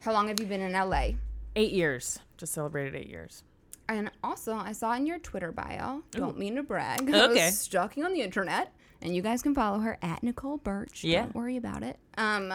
How 0.00 0.12
long 0.12 0.28
have 0.28 0.38
you 0.38 0.46
been 0.46 0.60
in 0.60 0.72
LA? 0.72 1.12
Eight 1.56 1.72
years. 1.72 2.18
Just 2.36 2.52
celebrated 2.52 2.94
eight 2.94 3.08
years. 3.08 3.42
And 3.88 4.10
also, 4.22 4.54
I 4.54 4.72
saw 4.72 4.92
in 4.92 5.06
your 5.06 5.18
Twitter 5.18 5.50
bio, 5.50 6.02
don't 6.10 6.38
mean 6.38 6.56
to 6.56 6.62
brag, 6.62 7.10
I 7.12 7.24
Okay. 7.30 7.46
was 7.46 7.58
stalking 7.58 8.04
on 8.04 8.12
the 8.12 8.20
internet, 8.20 8.74
and 9.02 9.14
you 9.14 9.22
guys 9.22 9.42
can 9.42 9.54
follow 9.54 9.78
her 9.80 9.98
at 10.02 10.22
Nicole 10.22 10.56
Burch. 10.58 11.04
Yeah. 11.04 11.22
Don't 11.22 11.34
worry 11.34 11.56
about 11.56 11.82
it. 11.82 11.98
Um, 12.16 12.52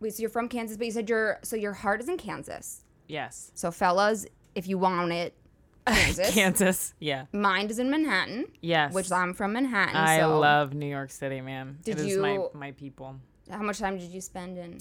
wait, 0.00 0.14
so 0.14 0.20
you're 0.22 0.30
from 0.30 0.48
Kansas, 0.48 0.76
but 0.76 0.86
you 0.86 0.92
said 0.92 1.08
your 1.08 1.38
so 1.42 1.56
your 1.56 1.72
heart 1.74 2.00
is 2.00 2.08
in 2.08 2.16
Kansas. 2.18 2.84
Yes. 3.06 3.50
So 3.54 3.70
fellas, 3.70 4.26
if 4.54 4.66
you 4.68 4.78
want 4.78 5.12
it, 5.12 5.34
Kansas. 5.86 6.34
Kansas. 6.34 6.94
Yeah. 7.00 7.24
Mine 7.32 7.66
is 7.70 7.78
in 7.78 7.90
Manhattan, 7.90 8.46
Yes. 8.60 8.92
which 8.92 9.10
I'm 9.10 9.32
from 9.34 9.54
Manhattan. 9.54 9.96
I 9.96 10.18
so 10.20 10.38
love 10.38 10.74
New 10.74 10.86
York 10.88 11.10
City, 11.10 11.40
man. 11.40 11.78
Did 11.82 11.98
it 11.98 12.06
is 12.06 12.18
my, 12.18 12.34
you- 12.34 12.50
my 12.54 12.72
people. 12.72 13.16
How 13.50 13.62
much 13.62 13.78
time 13.78 13.96
did 13.98 14.10
you 14.10 14.20
spend 14.20 14.58
in? 14.58 14.74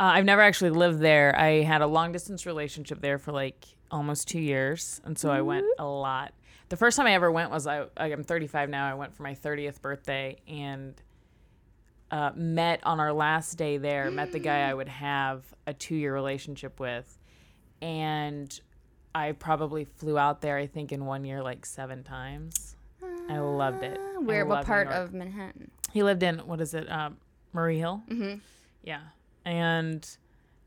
Uh, 0.00 0.14
I've 0.14 0.24
never 0.24 0.40
actually 0.42 0.70
lived 0.70 1.00
there. 1.00 1.34
I 1.36 1.62
had 1.62 1.82
a 1.82 1.86
long 1.88 2.12
distance 2.12 2.46
relationship 2.46 3.00
there 3.00 3.18
for 3.18 3.32
like 3.32 3.66
almost 3.90 4.28
two 4.28 4.38
years, 4.38 5.00
and 5.04 5.18
so 5.18 5.30
I 5.30 5.40
went 5.40 5.66
a 5.80 5.84
lot. 5.84 6.32
The 6.68 6.76
first 6.76 6.96
time 6.96 7.06
I 7.06 7.14
ever 7.14 7.30
went 7.30 7.50
was 7.50 7.66
I. 7.66 7.86
I'm 7.96 8.24
35 8.24 8.68
now. 8.68 8.90
I 8.90 8.94
went 8.94 9.14
for 9.14 9.22
my 9.22 9.34
30th 9.34 9.80
birthday 9.80 10.36
and 10.46 11.00
uh, 12.10 12.32
met 12.34 12.80
on 12.84 13.00
our 13.00 13.12
last 13.12 13.54
day 13.54 13.78
there. 13.78 14.10
met 14.10 14.32
the 14.32 14.38
guy 14.38 14.68
I 14.68 14.74
would 14.74 14.88
have 14.88 15.44
a 15.66 15.72
two 15.72 15.94
year 15.94 16.12
relationship 16.12 16.78
with, 16.78 17.18
and 17.80 18.58
I 19.14 19.32
probably 19.32 19.84
flew 19.84 20.18
out 20.18 20.40
there. 20.40 20.56
I 20.56 20.66
think 20.66 20.92
in 20.92 21.04
one 21.04 21.24
year 21.24 21.42
like 21.42 21.64
seven 21.64 22.04
times. 22.04 22.76
I 23.30 23.38
loved 23.38 23.82
it. 23.82 23.98
I 23.98 24.18
Where? 24.18 24.44
What 24.44 24.56
loved 24.56 24.66
part 24.66 24.88
of 24.88 25.12
Manhattan? 25.12 25.70
He 25.92 26.02
lived 26.02 26.22
in 26.22 26.38
what 26.40 26.60
is 26.60 26.74
it, 26.74 26.88
uh, 26.90 27.10
Murray 27.52 27.78
Hill? 27.78 28.02
Mm-hmm. 28.10 28.38
Yeah, 28.82 29.00
and 29.44 30.08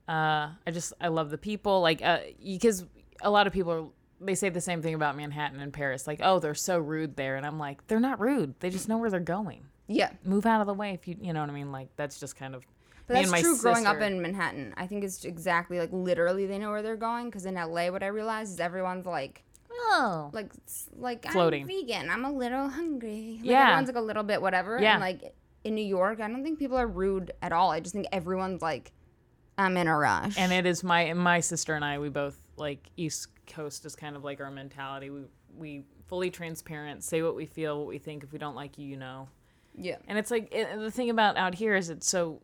uh, 0.07 0.49
I 0.65 0.71
just 0.71 0.93
I 1.01 1.07
love 1.09 1.29
the 1.29 1.37
people, 1.37 1.81
like 1.81 2.01
because 2.43 2.85
a 3.21 3.29
lot 3.29 3.47
of 3.47 3.53
people 3.53 3.71
are 3.71 3.85
they 4.23 4.35
say 4.35 4.49
the 4.49 4.61
same 4.61 4.81
thing 4.81 4.93
about 4.93 5.15
Manhattan 5.17 5.59
and 5.59 5.73
Paris, 5.73 6.05
like 6.07 6.19
oh 6.23 6.39
they're 6.39 6.53
so 6.55 6.77
rude 6.79 7.15
there, 7.15 7.35
and 7.35 7.45
I'm 7.45 7.57
like 7.59 7.85
they're 7.87 7.99
not 7.99 8.19
rude, 8.19 8.53
they 8.59 8.69
just 8.69 8.87
know 8.87 8.97
where 8.97 9.09
they're 9.09 9.19
going. 9.19 9.63
Yeah, 9.87 10.11
Move 10.23 10.45
out 10.45 10.61
of 10.61 10.67
the 10.67 10.73
way 10.73 10.93
if 10.93 11.07
you 11.07 11.15
you 11.19 11.33
know 11.33 11.41
what 11.41 11.49
I 11.49 11.53
mean. 11.53 11.71
Like 11.71 11.89
that's 11.97 12.19
just 12.19 12.35
kind 12.37 12.55
of. 12.55 12.63
but 13.07 13.15
that's 13.15 13.41
true. 13.41 13.57
Growing 13.57 13.85
up 13.85 13.99
in 13.99 14.21
Manhattan, 14.21 14.73
I 14.77 14.87
think 14.87 15.03
it's 15.03 15.25
exactly 15.25 15.79
like 15.79 15.89
literally 15.91 16.45
they 16.45 16.57
know 16.57 16.69
where 16.69 16.81
they're 16.81 16.95
going. 16.95 17.25
Because 17.25 17.45
in 17.45 17.55
LA, 17.55 17.89
what 17.89 18.01
I 18.03 18.07
realized 18.07 18.53
is 18.53 18.59
everyone's 18.61 19.05
like. 19.05 19.43
oh 19.69 20.29
like 20.33 20.51
like 20.97 21.25
Floating. 21.31 21.63
I'm 21.63 21.67
vegan. 21.67 22.09
I'm 22.09 22.23
a 22.23 22.31
little 22.31 22.69
hungry. 22.69 23.37
Like, 23.41 23.49
Yeah. 23.49 23.61
everyone's 23.63 23.87
like 23.87 23.97
a 23.97 24.01
little 24.01 24.23
bit 24.23 24.41
whatever. 24.41 24.79
Yeah. 24.79 24.93
And 24.93 25.01
like 25.01 25.33
in 25.65 25.75
New 25.75 25.85
York, 25.85 26.21
I 26.21 26.27
don't 26.29 26.43
think 26.43 26.57
people 26.57 26.77
are 26.77 26.87
rude 26.87 27.31
at 27.41 27.51
all. 27.51 27.71
I 27.71 27.79
just 27.81 27.93
think 27.93 28.07
everyone's 28.13 28.61
like, 28.61 28.91
I'm 29.57 29.75
in 29.77 29.87
a 29.87 29.97
rush. 29.97 30.37
and 30.37 30.53
it 30.53 30.65
is 30.65 30.83
my 30.83 31.11
my 31.13 31.39
sister 31.41 31.73
and 31.75 31.83
I 31.83 31.99
we 31.99 32.07
both 32.09 32.37
like 32.55 32.89
East 32.95 33.27
Coast 33.51 33.85
is 33.85 33.95
kind 33.95 34.15
of 34.15 34.23
like 34.23 34.39
our 34.41 34.51
mentality. 34.51 35.09
We 35.09 35.21
we 35.55 35.83
fully 36.07 36.29
transparent, 36.31 37.03
say 37.03 37.21
what 37.21 37.35
we 37.35 37.45
feel, 37.45 37.77
what 37.79 37.87
we 37.87 37.97
think. 37.99 38.23
If 38.23 38.31
we 38.33 38.39
don't 38.39 38.55
like 38.55 38.77
you, 38.77 38.87
you 38.87 38.97
know. 38.97 39.27
yeah. 39.75 39.97
And 40.07 40.17
it's 40.17 40.31
like 40.31 40.53
it, 40.53 40.79
the 40.79 40.91
thing 40.91 41.09
about 41.09 41.37
out 41.37 41.55
here 41.55 41.75
is 41.75 41.89
it's 41.89 42.07
so, 42.07 42.41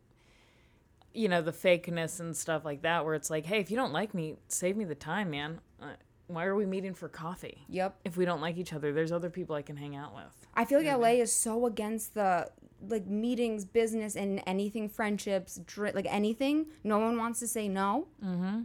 you 1.13 1.27
know, 1.29 1.41
the 1.41 1.51
fakeness 1.51 2.19
and 2.19 2.35
stuff 2.35 2.63
like 2.65 2.81
that. 2.83 3.05
Where 3.05 3.15
it's 3.15 3.29
like, 3.29 3.45
hey, 3.45 3.59
if 3.59 3.71
you 3.71 3.77
don't 3.77 3.93
like 3.93 4.13
me, 4.13 4.35
save 4.47 4.77
me 4.77 4.85
the 4.85 4.95
time, 4.95 5.31
man. 5.31 5.59
Uh, 5.81 5.87
why 6.27 6.45
are 6.45 6.55
we 6.55 6.65
meeting 6.65 6.93
for 6.93 7.07
coffee? 7.07 7.63
Yep. 7.69 7.99
If 8.03 8.17
we 8.17 8.25
don't 8.25 8.41
like 8.41 8.57
each 8.57 8.73
other, 8.73 8.91
there's 8.91 9.13
other 9.13 9.29
people 9.29 9.55
I 9.55 9.61
can 9.61 9.77
hang 9.77 9.95
out 9.95 10.13
with. 10.13 10.47
I 10.55 10.65
feel 10.65 10.79
like 10.83 10.97
LA 10.97 11.21
is 11.21 11.31
so 11.31 11.65
against 11.65 12.13
the 12.13 12.49
like 12.89 13.07
meetings, 13.07 13.63
business, 13.65 14.15
and 14.15 14.43
anything, 14.45 14.89
friendships, 14.89 15.59
dri- 15.65 15.93
like 15.93 16.05
anything. 16.09 16.65
No 16.83 16.99
one 16.99 17.17
wants 17.17 17.39
to 17.39 17.47
say 17.47 17.67
no. 17.69 18.07
Mm-hmm. 18.23 18.61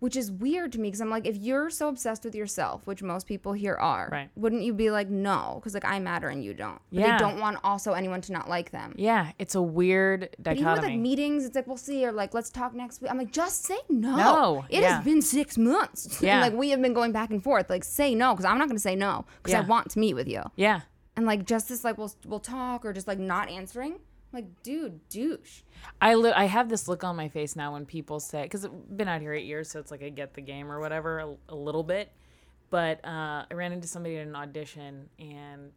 Which 0.00 0.14
is 0.16 0.30
weird 0.30 0.70
to 0.72 0.78
me 0.80 0.88
because 0.88 1.00
I'm 1.00 1.10
like, 1.10 1.26
if 1.26 1.36
you're 1.36 1.70
so 1.70 1.88
obsessed 1.88 2.24
with 2.24 2.34
yourself, 2.34 2.82
which 2.86 3.02
most 3.02 3.26
people 3.26 3.52
here 3.52 3.74
are, 3.74 4.08
Right. 4.12 4.30
wouldn't 4.36 4.62
you 4.62 4.72
be 4.72 4.90
like, 4.90 5.08
no? 5.08 5.54
Because 5.56 5.74
like 5.74 5.84
I 5.84 5.98
matter 5.98 6.28
and 6.28 6.44
you 6.44 6.54
don't. 6.54 6.80
But 6.92 7.00
Yeah. 7.00 7.18
they 7.18 7.24
don't 7.24 7.40
want 7.40 7.58
also 7.64 7.94
anyone 7.94 8.20
to 8.22 8.32
not 8.32 8.48
like 8.48 8.70
them. 8.70 8.94
Yeah, 8.96 9.32
it's 9.40 9.56
a 9.56 9.62
weird 9.62 10.36
But 10.38 10.56
even 10.56 10.72
with 10.72 10.82
like 10.84 10.98
meetings, 10.98 11.44
it's 11.44 11.56
like 11.56 11.66
we'll 11.66 11.76
see 11.76 12.06
or 12.06 12.12
like 12.12 12.32
let's 12.32 12.50
talk 12.50 12.74
next 12.74 13.02
week. 13.02 13.10
I'm 13.10 13.18
like, 13.18 13.32
just 13.32 13.64
say 13.64 13.78
no. 13.88 14.14
No, 14.16 14.64
It 14.68 14.82
yeah. 14.82 14.96
has 14.96 15.04
been 15.04 15.20
six 15.20 15.58
months. 15.58 16.22
Yeah. 16.22 16.42
and 16.44 16.52
like 16.52 16.58
we 16.58 16.70
have 16.70 16.80
been 16.80 16.94
going 16.94 17.10
back 17.12 17.30
and 17.30 17.42
forth. 17.42 17.68
Like 17.68 17.82
say 17.82 18.14
no 18.14 18.32
because 18.34 18.44
I'm 18.44 18.58
not 18.58 18.68
gonna 18.68 18.78
say 18.78 18.94
no 18.94 19.24
because 19.42 19.54
I 19.54 19.60
want 19.60 19.90
to 19.90 19.98
meet 19.98 20.14
with 20.14 20.28
you. 20.28 20.42
yeah. 20.56 20.82
And 21.16 21.26
like 21.26 21.44
just 21.44 21.68
this 21.68 21.82
like 21.82 21.98
we'll 21.98 22.12
we'll 22.24 22.38
talk 22.38 22.84
or 22.84 22.92
just 22.92 23.08
like 23.08 23.18
not 23.18 23.48
answering. 23.50 23.98
Like 24.32 24.62
dude, 24.62 25.08
douche. 25.08 25.62
I 26.00 26.14
li- 26.14 26.32
I 26.32 26.44
have 26.44 26.68
this 26.68 26.86
look 26.86 27.02
on 27.02 27.16
my 27.16 27.28
face 27.28 27.56
now 27.56 27.72
when 27.72 27.86
people 27.86 28.20
say 28.20 28.42
because 28.42 28.64
I've 28.64 28.96
been 28.96 29.08
out 29.08 29.20
here 29.20 29.32
eight 29.32 29.46
years, 29.46 29.70
so 29.70 29.80
it's 29.80 29.90
like 29.90 30.02
I 30.02 30.10
get 30.10 30.34
the 30.34 30.42
game 30.42 30.70
or 30.70 30.80
whatever 30.80 31.18
a, 31.18 31.34
a 31.48 31.54
little 31.54 31.82
bit. 31.82 32.12
But 32.70 33.02
uh, 33.04 33.44
I 33.50 33.54
ran 33.54 33.72
into 33.72 33.88
somebody 33.88 34.18
at 34.18 34.26
an 34.26 34.36
audition 34.36 35.08
and 35.18 35.72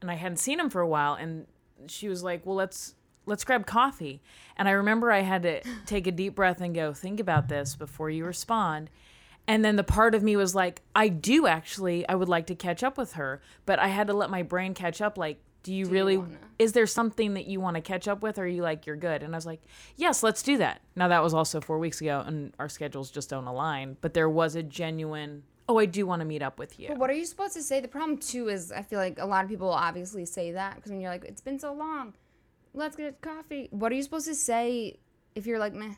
and 0.00 0.10
I 0.10 0.14
hadn't 0.14 0.38
seen 0.38 0.60
him 0.60 0.70
for 0.70 0.80
a 0.80 0.86
while, 0.86 1.14
and 1.14 1.46
she 1.88 2.08
was 2.08 2.22
like, 2.22 2.46
"Well, 2.46 2.54
let's 2.54 2.94
let's 3.26 3.42
grab 3.42 3.66
coffee." 3.66 4.22
And 4.56 4.68
I 4.68 4.72
remember 4.72 5.10
I 5.10 5.22
had 5.22 5.42
to 5.42 5.60
take 5.86 6.06
a 6.06 6.12
deep 6.12 6.36
breath 6.36 6.60
and 6.60 6.74
go, 6.74 6.92
"Think 6.92 7.18
about 7.18 7.48
this 7.48 7.74
before 7.74 8.10
you 8.10 8.24
respond." 8.24 8.90
And 9.48 9.64
then 9.64 9.76
the 9.76 9.82
part 9.82 10.14
of 10.14 10.22
me 10.22 10.36
was 10.36 10.54
like, 10.54 10.82
I 10.94 11.08
do 11.08 11.46
actually, 11.46 12.06
I 12.06 12.14
would 12.14 12.28
like 12.28 12.48
to 12.48 12.54
catch 12.54 12.82
up 12.82 12.98
with 12.98 13.14
her, 13.14 13.40
but 13.64 13.78
I 13.78 13.88
had 13.88 14.08
to 14.08 14.12
let 14.12 14.28
my 14.28 14.42
brain 14.42 14.74
catch 14.74 15.00
up. 15.00 15.16
Like, 15.16 15.40
do 15.68 15.74
you 15.74 15.84
really, 15.86 16.22
is 16.58 16.72
there 16.72 16.86
something 16.86 17.34
that 17.34 17.46
you 17.46 17.60
want 17.60 17.74
to 17.74 17.82
catch 17.82 18.08
up 18.08 18.22
with? 18.22 18.38
Or 18.38 18.44
are 18.44 18.46
you 18.46 18.62
like, 18.62 18.86
you're 18.86 18.96
good? 18.96 19.22
And 19.22 19.34
I 19.34 19.36
was 19.36 19.44
like, 19.44 19.60
yes, 19.96 20.22
let's 20.22 20.42
do 20.42 20.56
that. 20.56 20.80
Now, 20.96 21.08
that 21.08 21.22
was 21.22 21.34
also 21.34 21.60
four 21.60 21.78
weeks 21.78 22.00
ago, 22.00 22.24
and 22.26 22.54
our 22.58 22.70
schedules 22.70 23.10
just 23.10 23.28
don't 23.28 23.46
align, 23.46 23.98
but 24.00 24.14
there 24.14 24.30
was 24.30 24.54
a 24.56 24.62
genuine, 24.62 25.42
oh, 25.68 25.78
I 25.78 25.84
do 25.84 26.06
want 26.06 26.20
to 26.20 26.24
meet 26.24 26.40
up 26.40 26.58
with 26.58 26.80
you. 26.80 26.88
But 26.88 26.96
what 26.96 27.10
are 27.10 27.12
you 27.12 27.26
supposed 27.26 27.52
to 27.52 27.62
say? 27.62 27.80
The 27.80 27.88
problem 27.88 28.16
too 28.16 28.48
is 28.48 28.72
I 28.72 28.80
feel 28.80 28.98
like 28.98 29.18
a 29.18 29.26
lot 29.26 29.44
of 29.44 29.50
people 29.50 29.66
will 29.66 29.74
obviously 29.74 30.24
say 30.24 30.52
that 30.52 30.76
because 30.76 30.90
when 30.90 31.02
you're 31.02 31.10
like, 31.10 31.26
it's 31.26 31.42
been 31.42 31.58
so 31.58 31.74
long, 31.74 32.14
let's 32.72 32.96
get 32.96 33.20
coffee. 33.20 33.68
What 33.70 33.92
are 33.92 33.94
you 33.94 34.02
supposed 34.02 34.26
to 34.28 34.34
say 34.34 34.96
if 35.34 35.44
you're 35.46 35.58
like, 35.58 35.74
meh, 35.74 35.96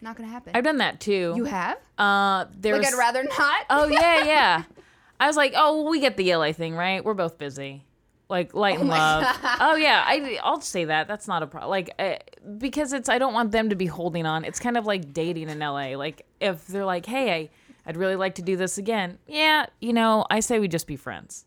not 0.00 0.16
gonna 0.16 0.28
happen? 0.28 0.56
I've 0.56 0.64
done 0.64 0.78
that 0.78 0.98
too. 0.98 1.34
you 1.36 1.44
have? 1.44 1.78
Uh, 1.96 2.46
there's, 2.58 2.78
Like 2.82 2.92
I'd 2.92 2.98
rather 2.98 3.22
not. 3.22 3.64
oh, 3.70 3.86
yeah, 3.86 4.24
yeah. 4.24 4.62
I 5.20 5.28
was 5.28 5.36
like, 5.36 5.52
oh, 5.56 5.82
well, 5.82 5.90
we 5.92 6.00
get 6.00 6.16
the 6.16 6.34
LA 6.34 6.50
thing, 6.50 6.74
right? 6.74 7.04
We're 7.04 7.14
both 7.14 7.38
busy. 7.38 7.84
Like 8.28 8.54
light 8.54 8.78
and 8.78 8.88
love. 8.88 9.24
Oh 9.60 9.76
yeah, 9.76 10.04
I 10.06 10.38
I'll 10.42 10.60
say 10.60 10.84
that. 10.86 11.08
That's 11.08 11.26
not 11.28 11.42
a 11.42 11.46
problem. 11.46 11.70
Like 11.70 11.94
uh, 11.98 12.16
because 12.58 12.92
it's 12.92 13.08
I 13.08 13.18
don't 13.18 13.34
want 13.34 13.52
them 13.52 13.70
to 13.70 13.76
be 13.76 13.86
holding 13.86 14.26
on. 14.26 14.44
It's 14.44 14.60
kind 14.60 14.76
of 14.76 14.86
like 14.86 15.12
dating 15.12 15.48
in 15.48 15.58
LA. 15.58 15.96
Like 15.96 16.26
if 16.40 16.66
they're 16.66 16.84
like, 16.84 17.06
"Hey, 17.06 17.32
I 17.32 17.48
I'd 17.86 17.96
really 17.96 18.16
like 18.16 18.34
to 18.36 18.42
do 18.42 18.56
this 18.56 18.78
again." 18.78 19.18
Yeah, 19.26 19.66
you 19.80 19.92
know, 19.92 20.26
I 20.30 20.40
say 20.40 20.58
we 20.58 20.68
just 20.68 20.86
be 20.86 20.96
friends. 20.96 21.46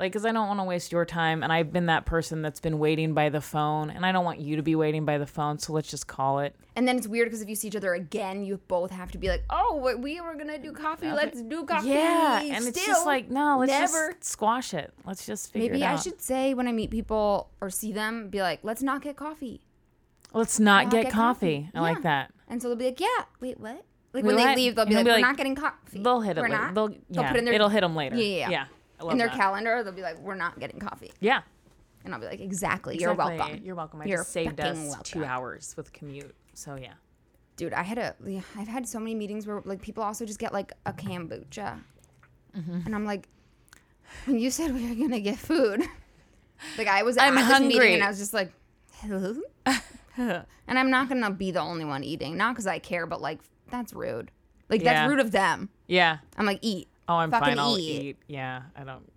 Like 0.00 0.12
cuz 0.14 0.24
I 0.24 0.32
don't 0.32 0.48
want 0.48 0.58
to 0.60 0.64
waste 0.64 0.90
your 0.90 1.04
time 1.04 1.42
and 1.42 1.52
I've 1.52 1.72
been 1.72 1.86
that 1.86 2.06
person 2.06 2.40
that's 2.40 2.58
been 2.58 2.78
waiting 2.78 3.12
by 3.12 3.28
the 3.28 3.40
phone 3.42 3.90
and 3.90 4.04
I 4.06 4.12
don't 4.12 4.24
want 4.24 4.40
you 4.40 4.56
to 4.56 4.62
be 4.62 4.74
waiting 4.74 5.04
by 5.04 5.18
the 5.18 5.26
phone, 5.26 5.58
so 5.58 5.74
let's 5.74 5.90
just 5.90 6.06
call 6.06 6.40
it. 6.40 6.56
And 6.74 6.88
then 6.88 6.96
it's 6.96 7.06
weird 7.06 7.26
because 7.26 7.42
if 7.42 7.48
you 7.50 7.54
see 7.54 7.68
each 7.68 7.76
other 7.76 7.92
again, 7.92 8.42
you 8.42 8.58
both 8.66 8.90
have 8.90 9.12
to 9.12 9.18
be 9.18 9.28
like, 9.28 9.44
"Oh, 9.50 9.76
we- 9.76 9.94
we 9.96 10.20
were 10.22 10.34
gonna 10.34 10.58
do 10.58 10.72
coffee. 10.72 11.12
Let's 11.12 11.42
do 11.42 11.64
coffee." 11.64 11.90
Yeah, 11.90 12.40
and 12.40 12.66
it's 12.66 12.86
just 12.86 13.04
like, 13.04 13.30
no, 13.30 13.58
let's 13.58 13.70
never. 13.70 14.12
just 14.18 14.24
squash 14.24 14.72
it. 14.72 14.92
Let's 15.04 15.26
just 15.26 15.52
figure 15.52 15.66
it 15.74 15.76
out. 15.76 15.80
Maybe 15.80 15.84
I 15.84 15.96
should 15.96 16.22
say 16.22 16.54
when 16.54 16.66
I 16.66 16.72
meet 16.72 16.90
people 16.90 17.50
or 17.60 17.68
see 17.68 17.92
them, 17.92 18.30
be 18.30 18.40
like, 18.40 18.60
"Let's 18.62 18.82
not 18.82 19.02
get 19.02 19.16
coffee." 19.16 19.60
Let's 20.32 20.58
not, 20.58 20.84
not 20.84 20.92
get, 20.92 21.02
get 21.04 21.12
coffee. 21.12 21.62
coffee. 21.64 21.70
I 21.74 21.80
like 21.80 22.02
that. 22.02 22.32
And 22.48 22.62
so 22.62 22.68
they'll 22.68 22.76
be 22.78 22.86
like, 22.86 23.00
"Yeah, 23.00 23.24
wait, 23.40 23.60
what?" 23.60 23.84
Like 24.14 24.24
We 24.24 24.34
when 24.34 24.36
they 24.36 24.56
leave, 24.56 24.74
they'll 24.76 24.86
be 24.86 24.94
he'll 24.94 25.04
like, 25.04 25.14
"We're 25.16 25.20
not 25.20 25.36
getting 25.36 25.54
coffee." 25.54 26.02
They'll 26.02 26.20
hit 26.20 26.38
it. 26.38 26.40
We're 26.40 26.48
later. 26.48 26.62
not. 26.62 26.74
They'll, 26.74 26.88
They'll 27.10 27.24
put 27.24 27.36
in 27.36 27.44
their 27.44 27.54
it'll 27.54 27.68
hit 27.68 27.82
them 27.82 27.94
later. 27.94 28.16
Yeah, 28.16 28.22
yeah, 28.22 28.36
yeah. 28.38 28.50
yeah. 28.50 28.64
In 29.08 29.18
their 29.18 29.28
that. 29.28 29.36
calendar. 29.36 29.82
They'll 29.82 29.92
be 29.92 30.02
like, 30.02 30.18
"We're 30.18 30.34
not 30.34 30.58
getting 30.60 30.78
coffee," 30.78 31.12
Yeah. 31.20 31.40
and 32.04 32.12
I'll 32.14 32.20
be 32.20 32.26
like, 32.26 32.40
"Exactly. 32.40 32.98
You're 32.98 33.12
Exactly. 33.12 33.38
welcome. 33.38 33.60
You're 33.64 33.74
welcome. 33.74 34.00
I 34.02 34.04
You're 34.06 34.18
just 34.18 34.32
saved 34.32 34.60
us 34.60 34.78
fucking 34.90 35.02
two 35.04 35.24
hours 35.24 35.74
with 35.76 35.92
commute. 35.92 36.34
So 36.54 36.74
yeah. 36.76 36.92
Dude, 37.56 37.72
I 37.74 37.82
had 37.82 37.98
a. 37.98 38.14
yeah, 38.26 38.40
I've 38.56 38.68
had 38.68 38.88
so 38.88 38.98
many 38.98 39.14
meetings 39.14 39.46
where 39.46 39.62
like 39.64 39.80
people 39.82 40.02
also 40.02 40.24
just 40.24 40.38
get 40.38 40.52
like 40.52 40.72
a 40.86 40.92
kombucha, 40.92 41.80
Mm-hmm. 42.56 42.80
and 42.86 42.94
I'm 42.94 43.04
like, 43.04 43.28
when 44.26 44.38
you 44.38 44.50
said 44.50 44.74
we 44.74 44.88
were 44.88 44.94
gonna 44.94 45.20
get 45.20 45.38
food, 45.38 45.82
like 46.78 46.88
I 46.88 47.02
was 47.02 47.16
I'm 47.18 47.36
at 47.38 47.48
this 47.48 47.60
meeting 47.60 47.70
hungry. 47.78 47.94
and 47.94 48.02
I 48.02 48.08
was 48.08 48.18
just 48.18 48.34
like, 48.34 48.52
hello, 48.94 49.36
and 50.16 50.44
I'm 50.78 50.90
not 50.90 51.08
gonna 51.08 51.30
be 51.30 51.50
the 51.50 51.60
only 51.60 51.84
one 51.84 52.02
eating, 52.02 52.36
not 52.36 52.54
because 52.54 52.66
I 52.66 52.78
care, 52.78 53.06
but 53.06 53.20
like 53.20 53.40
that's 53.70 53.92
rude. 53.92 54.30
Like 54.68 54.82
Yeah. 54.82 54.94
that's 54.94 55.10
rude 55.10 55.20
of 55.20 55.30
them. 55.32 55.68
Yeah. 55.86 56.18
I'm 56.36 56.46
like, 56.46 56.58
eat. 56.62 56.88
Oh, 57.10 57.16
I'm 57.16 57.30
Fucking 57.30 57.48
fine. 57.48 57.58
I'll 57.58 57.76
eat. 57.78 58.02
eat. 58.02 58.16
Yeah. 58.28 58.62
I 58.76 58.84
don't. 58.84 59.10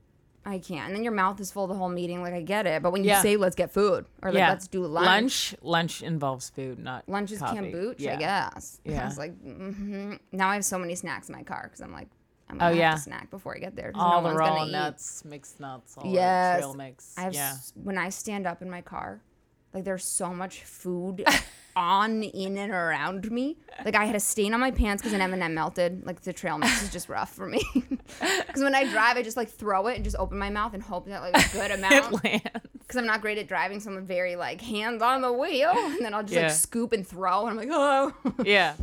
I 0.45 0.58
can't. 0.60 0.88
And 0.88 0.95
then 0.95 1.03
your 1.03 1.13
mouth 1.13 1.39
is 1.39 1.51
full 1.51 1.67
the 1.67 1.73
whole 1.75 1.88
meeting. 1.89 2.21
Like 2.21 2.34
I 2.34 2.41
get 2.41 2.65
it, 2.65 2.82
but 2.84 2.91
when 2.91 3.03
you 3.03 3.10
Yeah. 3.12 3.21
say 3.21 3.38
let's 3.38 3.56
get 3.56 3.71
food 3.71 4.06
or 4.21 4.32
like 4.32 4.39
yeah. 4.39 4.49
let's 4.49 4.67
do 4.67 4.86
lunch, 4.86 5.06
Lunch. 5.06 5.56
Lunch 5.62 6.01
involves 6.01 6.49
food, 6.49 6.79
not 6.79 7.08
lunch 7.08 7.32
is 7.32 7.39
coffee. 7.39 7.58
kombucha, 7.60 7.95
Yeah. 7.99 8.13
I 8.15 8.17
guess. 8.17 8.82
Yeah. 8.84 9.03
I 9.03 9.06
was 9.06 9.17
like, 9.17 9.34
mm-hmm. 9.41 10.15
now 10.34 10.49
I 10.49 10.56
have 10.56 10.65
so 10.65 10.77
many 10.77 10.95
snacks 10.95 11.29
in 11.29 11.36
my 11.36 11.43
car 11.43 11.62
because 11.63 11.79
I'm 11.82 11.93
like, 11.93 12.10
I'm 12.49 12.58
Oh, 12.58 12.60
gonna 12.60 12.69
have 12.71 12.75
yeah. 12.77 12.95
to 12.95 12.99
snack 12.99 13.29
before 13.29 13.56
I 13.56 13.60
get 13.60 13.75
there. 13.77 13.91
All 13.95 14.15
no 14.15 14.17
the 14.17 14.23
one's 14.36 14.38
raw 14.38 14.49
gonna 14.56 14.65
eat. 14.69 14.71
nuts, 14.73 15.23
mixed 15.23 15.60
nuts, 15.62 15.95
all 15.97 16.12
Yes. 16.12 16.56
the 16.58 16.62
trail 16.62 16.73
mix. 16.73 17.13
I 17.17 17.21
have 17.21 17.34
yeah. 17.34 17.51
s- 17.51 17.71
when 17.82 17.97
I 17.97 18.10
stand 18.10 18.45
up 18.45 18.62
in 18.62 18.69
my 18.69 18.82
car, 18.82 19.21
like 19.73 19.83
there's 19.83 20.05
so 20.05 20.33
much 20.33 20.63
food 20.63 21.23
on, 21.75 22.21
in, 22.23 22.57
and 22.57 22.71
around 22.71 23.31
me. 23.31 23.57
Like 23.83 23.95
I 23.95 24.05
had 24.05 24.15
a 24.15 24.19
stain 24.19 24.53
on 24.53 24.59
my 24.59 24.71
pants 24.71 25.01
because 25.01 25.13
an 25.13 25.21
M&M 25.21 25.53
melted. 25.53 26.05
Like 26.05 26.21
the 26.21 26.33
trail 26.33 26.57
mix 26.57 26.83
is 26.83 26.91
just 26.91 27.09
rough 27.09 27.33
for 27.33 27.47
me. 27.47 27.62
Because 28.19 28.62
when 28.62 28.75
I 28.75 28.88
drive, 28.89 29.17
I 29.17 29.23
just 29.23 29.36
like 29.38 29.49
throw 29.49 29.88
it 29.88 29.95
and 29.95 30.03
just 30.03 30.15
open 30.17 30.38
my 30.38 30.49
mouth 30.51 30.73
and 30.75 30.83
hope 30.83 31.07
that 31.07 31.21
like 31.21 31.36
a 31.36 31.49
good 31.53 31.71
amount. 31.71 32.21
Because 32.21 32.95
I'm 32.95 33.07
not 33.07 33.21
great 33.21 33.39
at 33.39 33.47
driving, 33.47 33.79
so 33.79 33.91
I'm 33.91 34.05
very 34.05 34.36
like 34.36 34.62
hands 34.62 35.01
on 35.01 35.21
the 35.21 35.33
wheel, 35.33 35.71
and 35.75 36.05
then 36.05 36.13
I'll 36.13 36.21
just 36.21 36.33
Yeah. 36.36 36.43
like 36.43 36.51
scoop 36.51 36.93
and 36.93 37.05
throw, 37.07 37.47
and 37.47 37.49
I'm 37.49 37.57
like, 37.57 37.69
oh. 37.71 38.13
Yeah. 38.45 38.75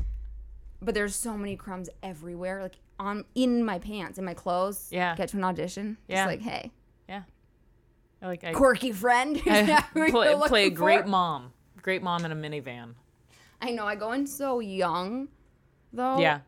but 0.82 0.94
there's 0.94 1.14
so 1.14 1.36
many 1.36 1.54
crumbs 1.54 1.88
everywhere, 2.02 2.60
like 2.62 2.74
on 2.98 3.24
in 3.36 3.64
my 3.64 3.78
pants, 3.78 4.18
in 4.18 4.24
my 4.24 4.34
clothes. 4.34 4.88
Yeah. 4.90 5.14
Get 5.14 5.28
to 5.30 5.36
an 5.36 5.44
audition. 5.44 5.96
Yeah. 6.08 6.16
Just 6.16 6.26
like, 6.26 6.40
hey, 6.42 6.72
Like 8.22 8.44
I, 8.44 8.52
quirky 8.52 8.92
friend. 8.92 9.40
I 9.46 9.84
play, 9.94 10.34
play 10.48 10.66
a 10.66 10.70
great 10.70 11.02
for? 11.02 11.08
mom. 11.08 11.52
Great 11.82 12.02
mom 12.02 12.24
in 12.24 12.32
a 12.32 12.36
minivan. 12.36 12.94
I 13.62 13.70
know. 13.70 13.86
I 13.86 13.94
go 13.94 14.12
in 14.12 14.26
so 14.26 14.60
young, 14.60 15.28
though. 15.92 16.18
Yeah. 16.18 16.40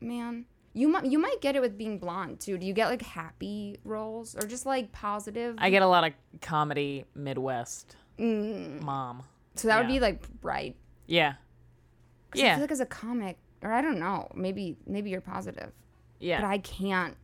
Man, 0.00 0.44
you 0.74 0.88
might 0.88 1.06
you 1.06 1.18
might 1.18 1.40
get 1.40 1.56
it 1.56 1.60
with 1.60 1.76
being 1.78 1.98
blonde 1.98 2.40
too. 2.40 2.58
Do 2.58 2.66
you 2.66 2.72
get 2.74 2.88
like 2.88 3.02
happy 3.02 3.78
roles 3.84 4.34
or 4.36 4.46
just 4.46 4.66
like 4.66 4.92
positive? 4.92 5.56
I 5.58 5.70
get 5.70 5.82
a 5.82 5.86
lot 5.86 6.04
of 6.04 6.12
comedy 6.40 7.04
Midwest 7.14 7.96
Mm. 8.18 8.82
mom. 8.82 9.22
so 9.54 9.68
that 9.68 9.78
would 9.78 9.86
be 9.88 10.00
like 10.00 10.28
bright. 10.40 10.76
Yeah. 11.06 11.34
I 12.34 12.38
Yeah. 12.38 12.54
feel 12.56 12.62
like 12.62 12.72
as 12.72 12.80
a 12.80 12.86
comic, 12.86 13.38
or 13.62 13.72
I 13.72 13.80
don't 13.80 13.98
know, 13.98 14.28
maybe 14.34 14.76
maybe 14.86 15.08
you're 15.10 15.20
positive, 15.20 15.72
Yeah. 16.20 16.40
but 16.40 16.46
I 16.48 16.58
can't 16.58 17.16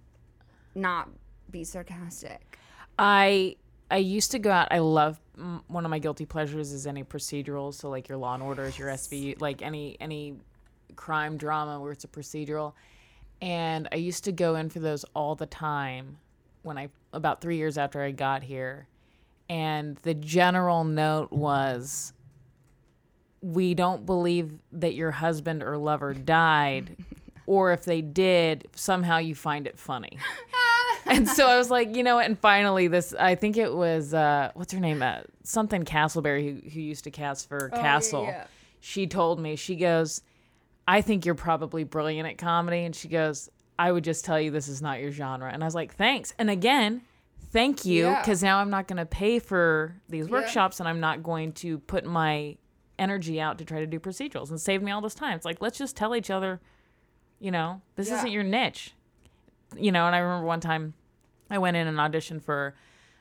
not 0.75 1.09
be 1.51 1.62
sarcastic. 1.64 2.59
I 2.99 3.57
I 3.90 3.99
used 3.99 4.31
to 4.33 4.38
go 4.38 4.51
out. 4.51 4.68
I 4.70 4.79
love 4.79 5.20
one 5.68 5.85
of 5.85 5.90
my 5.90 5.99
guilty 5.99 6.27
pleasures 6.27 6.73
is 6.73 6.87
any 6.87 7.05
procedurals. 7.05 7.75
So 7.75 7.90
like 7.90 8.09
your 8.09 8.18
Law 8.18 8.35
and 8.35 8.42
Orders, 8.42 8.79
your 8.79 8.88
SVU, 8.88 9.40
like 9.40 9.62
any 9.62 9.97
any 10.01 10.37
crime 10.97 11.37
drama 11.37 11.81
where 11.81 11.92
it's 11.92 12.05
a 12.05 12.09
procedural. 12.09 12.73
And 13.42 13.88
I 13.92 13.97
used 13.97 14.25
to 14.25 14.33
go 14.33 14.57
in 14.57 14.70
for 14.70 14.81
those 14.81 15.05
all 15.14 15.35
the 15.35 15.47
time 15.47 16.18
when 16.62 16.79
I 16.79 16.88
about 17.12 17.40
three 17.40 17.57
years 17.57 17.77
after 17.77 18.03
I 18.03 18.11
got 18.11 18.42
here. 18.42 18.88
And 19.49 19.97
the 19.99 20.14
general 20.14 20.85
note 20.85 21.31
was 21.31 22.14
we 23.42 23.75
don't 23.75 24.07
believe 24.07 24.53
that 24.73 24.94
your 24.94 25.11
husband 25.11 25.62
or 25.62 25.77
lover 25.77 26.14
died, 26.14 26.97
or 27.47 27.73
if 27.73 27.85
they 27.85 28.01
did, 28.01 28.66
somehow 28.75 29.18
you 29.18 29.35
find 29.35 29.66
it 29.66 29.79
funny. 29.79 30.18
and 31.07 31.29
so 31.29 31.47
I 31.47 31.57
was 31.59 31.71
like, 31.71 31.95
you 31.97 32.03
know? 32.03 32.19
And 32.19 32.38
finally, 32.38 32.88
this 32.88 33.14
I 33.19 33.35
think 33.35 33.57
it 33.57 33.73
was 33.75 34.14
uh, 34.14 34.51
what's 34.55 34.73
her 34.73 34.81
name? 34.81 35.03
Uh, 35.03 35.21
something 35.43 35.85
Castleberry 35.85 36.62
who 36.62 36.69
who 36.71 36.81
used 36.81 37.05
to 37.05 37.11
cast 37.11 37.49
for 37.49 37.69
Castle. 37.71 38.25
yeah. 38.25 38.47
She 38.81 39.07
told 39.07 39.40
me 39.40 39.57
she 39.57 39.77
goes, 39.77 40.21
I 40.87 41.01
think 41.01 41.25
you're 41.25 41.35
probably 41.35 41.85
brilliant 41.85 42.29
at 42.29 42.37
comedy, 42.38 42.85
and 42.85 42.95
she 42.95 43.09
goes, 43.09 43.49
I 43.79 43.90
would 43.90 44.05
just 44.05 44.25
tell 44.25 44.38
you 44.40 44.51
this 44.51 44.69
is 44.69 44.83
not 44.83 45.01
your 45.01 45.11
genre. 45.11 45.51
And 45.51 45.62
I 45.62 45.67
was 45.67 45.75
like, 45.75 45.95
thanks. 45.95 46.33
And 46.38 46.51
again. 46.51 47.03
Thank 47.53 47.85
you, 47.85 48.07
Yeah. 48.07 48.21
because 48.21 48.43
now 48.43 48.59
I'm 48.59 48.71
not 48.71 48.88
going 48.88 48.97
to 48.97 49.07
pay 49.07 49.38
for 49.38 49.95
these 50.09 50.27
Yeah. 50.27 50.33
workshops, 50.33 50.81
and 50.81 50.88
I'm 50.88 50.99
not 50.99 51.23
going 51.23 51.53
to 51.53 51.79
put 51.79 52.05
my 52.05 52.57
energy 52.99 53.40
out 53.40 53.59
to 53.59 53.64
try 53.64 53.79
to 53.79 53.87
do 53.87 54.01
procedurals 54.01 54.51
and 54.51 54.61
save 54.61 54.83
me 54.83 54.90
all 54.90 55.01
this 55.01 55.14
time. 55.14 55.37
It's 55.37 55.45
like 55.45 55.62
let's 55.62 55.79
just 55.79 55.97
tell 55.97 56.17
each 56.17 56.31
other, 56.31 56.61
you 57.38 57.53
know, 57.53 57.81
this 57.95 58.09
Yeah. 58.09 58.19
isn't 58.19 58.33
your 58.33 58.43
niche. 58.43 58.93
You 59.79 59.93
know, 59.93 60.07
and 60.07 60.15
I 60.15 60.19
remember 60.19 60.47
one 60.47 60.61
time 60.61 60.95
I 61.51 61.59
went 61.59 61.77
in 61.77 61.87
and 61.87 61.99
auditioned 61.99 62.43
for 62.43 62.75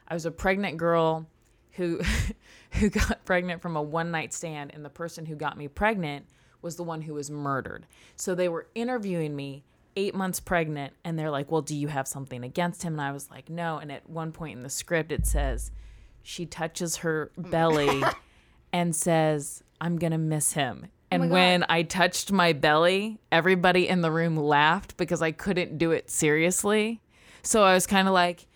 I 0.07 0.13
was 0.13 0.25
a 0.25 0.31
pregnant 0.31 0.77
girl 0.77 1.27
who 1.73 2.01
who 2.71 2.89
got 2.89 3.25
pregnant 3.25 3.61
from 3.61 3.75
a 3.75 3.81
one 3.81 4.11
night 4.11 4.33
stand 4.33 4.71
and 4.73 4.83
the 4.83 4.89
person 4.89 5.25
who 5.25 5.35
got 5.35 5.57
me 5.57 5.67
pregnant 5.67 6.25
was 6.61 6.75
the 6.75 6.83
one 6.83 7.01
who 7.01 7.13
was 7.13 7.29
murdered. 7.29 7.85
So 8.15 8.33
they 8.33 8.47
were 8.47 8.67
interviewing 8.73 9.35
me 9.35 9.63
8 9.95 10.15
months 10.15 10.39
pregnant 10.39 10.93
and 11.03 11.19
they're 11.19 11.29
like, 11.29 11.51
"Well, 11.51 11.61
do 11.61 11.75
you 11.75 11.87
have 11.89 12.07
something 12.07 12.43
against 12.43 12.83
him?" 12.83 12.93
And 12.93 13.01
I 13.01 13.11
was 13.11 13.29
like, 13.29 13.49
"No." 13.49 13.77
And 13.77 13.91
at 13.91 14.09
one 14.09 14.31
point 14.31 14.57
in 14.57 14.63
the 14.63 14.69
script 14.69 15.11
it 15.11 15.25
says 15.25 15.71
she 16.21 16.45
touches 16.45 16.97
her 16.97 17.31
belly 17.37 18.03
and 18.73 18.95
says, 18.95 19.63
"I'm 19.79 19.97
going 19.97 20.11
to 20.11 20.17
miss 20.17 20.53
him." 20.53 20.87
And 21.13 21.31
when 21.31 21.65
I 21.69 21.83
touched 21.83 22.31
my 22.31 22.53
belly, 22.53 23.19
everybody 23.31 23.87
in 23.87 24.01
the 24.01 24.11
room 24.11 24.35
laughed 24.35 24.97
because 24.97 25.21
I 25.21 25.31
couldn't 25.31 25.77
do 25.77 25.91
it 25.91 26.09
seriously. 26.09 27.01
So 27.41 27.63
I 27.63 27.73
was 27.73 27.85
kind 27.87 28.07
of 28.07 28.13
like, 28.13 28.47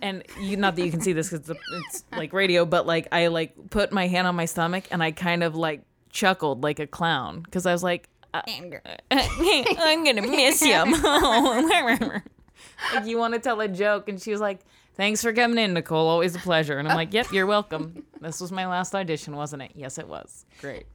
and 0.00 0.22
you, 0.40 0.56
not 0.56 0.76
that 0.76 0.84
you 0.84 0.90
can 0.90 1.00
see 1.00 1.12
this 1.12 1.30
because 1.30 1.50
it's, 1.50 1.60
it's 1.72 2.04
like 2.12 2.32
radio, 2.32 2.64
but 2.64 2.86
like 2.86 3.08
I 3.12 3.28
like 3.28 3.70
put 3.70 3.92
my 3.92 4.06
hand 4.06 4.26
on 4.26 4.36
my 4.36 4.44
stomach 4.44 4.84
and 4.90 5.02
I 5.02 5.10
kind 5.10 5.42
of 5.42 5.56
like 5.56 5.82
chuckled 6.10 6.62
like 6.62 6.78
a 6.78 6.86
clown 6.86 7.40
because 7.40 7.66
I 7.66 7.72
was 7.72 7.82
like, 7.82 8.08
uh. 8.34 8.42
I'm 9.10 10.04
gonna 10.04 10.22
miss 10.22 10.62
you. 10.62 10.74
like 12.94 13.06
you 13.06 13.18
want 13.18 13.34
to 13.34 13.40
tell 13.40 13.60
a 13.60 13.68
joke, 13.68 14.08
and 14.08 14.20
she 14.20 14.30
was 14.30 14.40
like, 14.40 14.60
"Thanks 14.94 15.22
for 15.22 15.32
coming 15.32 15.58
in, 15.58 15.74
Nicole. 15.74 16.08
Always 16.08 16.34
a 16.34 16.38
pleasure." 16.38 16.78
And 16.78 16.88
I'm 16.88 16.96
like, 16.96 17.12
"Yep, 17.12 17.32
you're 17.32 17.46
welcome. 17.46 18.04
This 18.20 18.40
was 18.40 18.52
my 18.52 18.66
last 18.66 18.94
audition, 18.94 19.36
wasn't 19.36 19.62
it? 19.62 19.72
Yes, 19.74 19.98
it 19.98 20.08
was. 20.08 20.44
Great. 20.60 20.86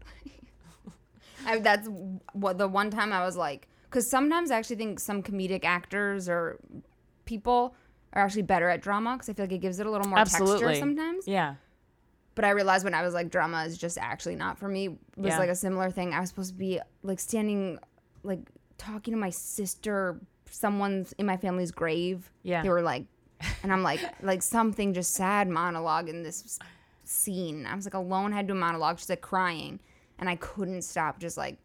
I, 1.46 1.60
that's 1.60 1.88
what 2.34 2.58
the 2.58 2.68
one 2.68 2.90
time 2.92 3.12
I 3.14 3.24
was 3.26 3.36
like, 3.38 3.68
because 3.90 4.10
sometimes 4.10 4.52
I 4.52 4.58
actually 4.58 4.78
think 4.78 5.00
some 5.00 5.22
comedic 5.24 5.64
actors 5.66 6.28
or 6.30 6.60
people 7.26 7.76
are 8.14 8.22
actually 8.24 8.42
better 8.44 8.70
at 8.70 8.82
drama 8.82 9.14
because 9.14 9.30
I 9.30 9.34
feel 9.34 9.46
like 9.46 9.54
it 9.54 9.60
gives 9.60 9.80
it 9.80 9.86
a 9.86 9.92
little 9.92 10.08
more 10.08 10.20
Absolutely. 10.20 10.60
texture 10.66 10.80
sometimes. 10.80 11.28
Yeah, 11.28 11.56
But 12.36 12.46
I 12.46 12.50
realized 12.52 12.84
when 12.84 12.94
I 12.94 13.02
was 13.04 13.14
like, 13.14 13.30
drama 13.30 13.64
is 13.66 13.78
just 13.78 13.98
actually 13.98 14.36
not 14.36 14.58
for 14.58 14.68
me. 14.68 14.86
It 14.88 14.92
was 15.18 15.30
Yeah. 15.34 15.40
like 15.40 15.50
a 15.50 15.56
similar 15.56 15.90
thing. 15.92 16.14
I 16.14 16.20
was 16.20 16.30
supposed 16.30 16.52
to 16.52 16.58
be 16.58 16.80
like 17.04 17.20
standing, 17.20 17.80
like 18.24 18.40
talking 18.78 19.14
to 19.14 19.20
my 19.20 19.30
sister, 19.30 20.20
someone's 20.50 21.14
in 21.14 21.26
my 21.26 21.38
family's 21.38 21.72
grave. 21.72 22.30
Yeah. 22.44 22.62
They 22.64 22.70
were 22.70 22.82
like, 22.82 23.06
and 23.64 23.72
I'm 23.72 23.84
like, 23.84 24.02
like 24.22 24.42
something 24.44 24.94
just 24.94 25.14
sad 25.14 25.48
monologue 25.48 26.10
in 26.10 26.24
this 26.24 26.60
scene. 27.04 27.66
I 27.66 27.76
was 27.76 27.86
like 27.86 27.94
alone, 27.94 28.32
had 28.32 28.48
to 28.48 28.54
do 28.54 28.58
a 28.58 28.60
monologue. 28.60 29.00
She's 29.00 29.10
like 29.10 29.22
crying, 29.22 29.80
and 30.22 30.30
I 30.30 30.36
couldn't 30.38 30.84
stop 30.84 31.20
just 31.20 31.36
like 31.36 31.58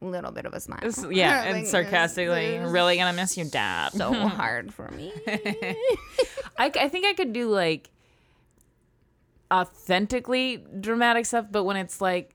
a 0.00 0.04
little 0.04 0.30
bit 0.30 0.46
of 0.46 0.52
a 0.54 0.60
smile. 0.60 0.78
Yeah, 1.10 1.42
and 1.42 1.56
Like, 1.58 1.66
sarcastically, 1.66 2.58
really 2.58 2.96
gonna 2.96 3.12
miss 3.14 3.36
you, 3.36 3.44
Dad. 3.46 3.92
so 3.94 4.12
hard 4.28 4.72
for 4.72 4.88
me. 4.92 5.12
I, 5.26 6.70
I 6.74 6.88
think 6.88 7.04
I 7.06 7.14
could 7.14 7.32
do 7.32 7.48
like 7.48 7.90
authentically 9.52 10.64
dramatic 10.80 11.26
stuff, 11.26 11.46
but 11.50 11.64
when 11.64 11.76
it's 11.76 12.00
like 12.00 12.34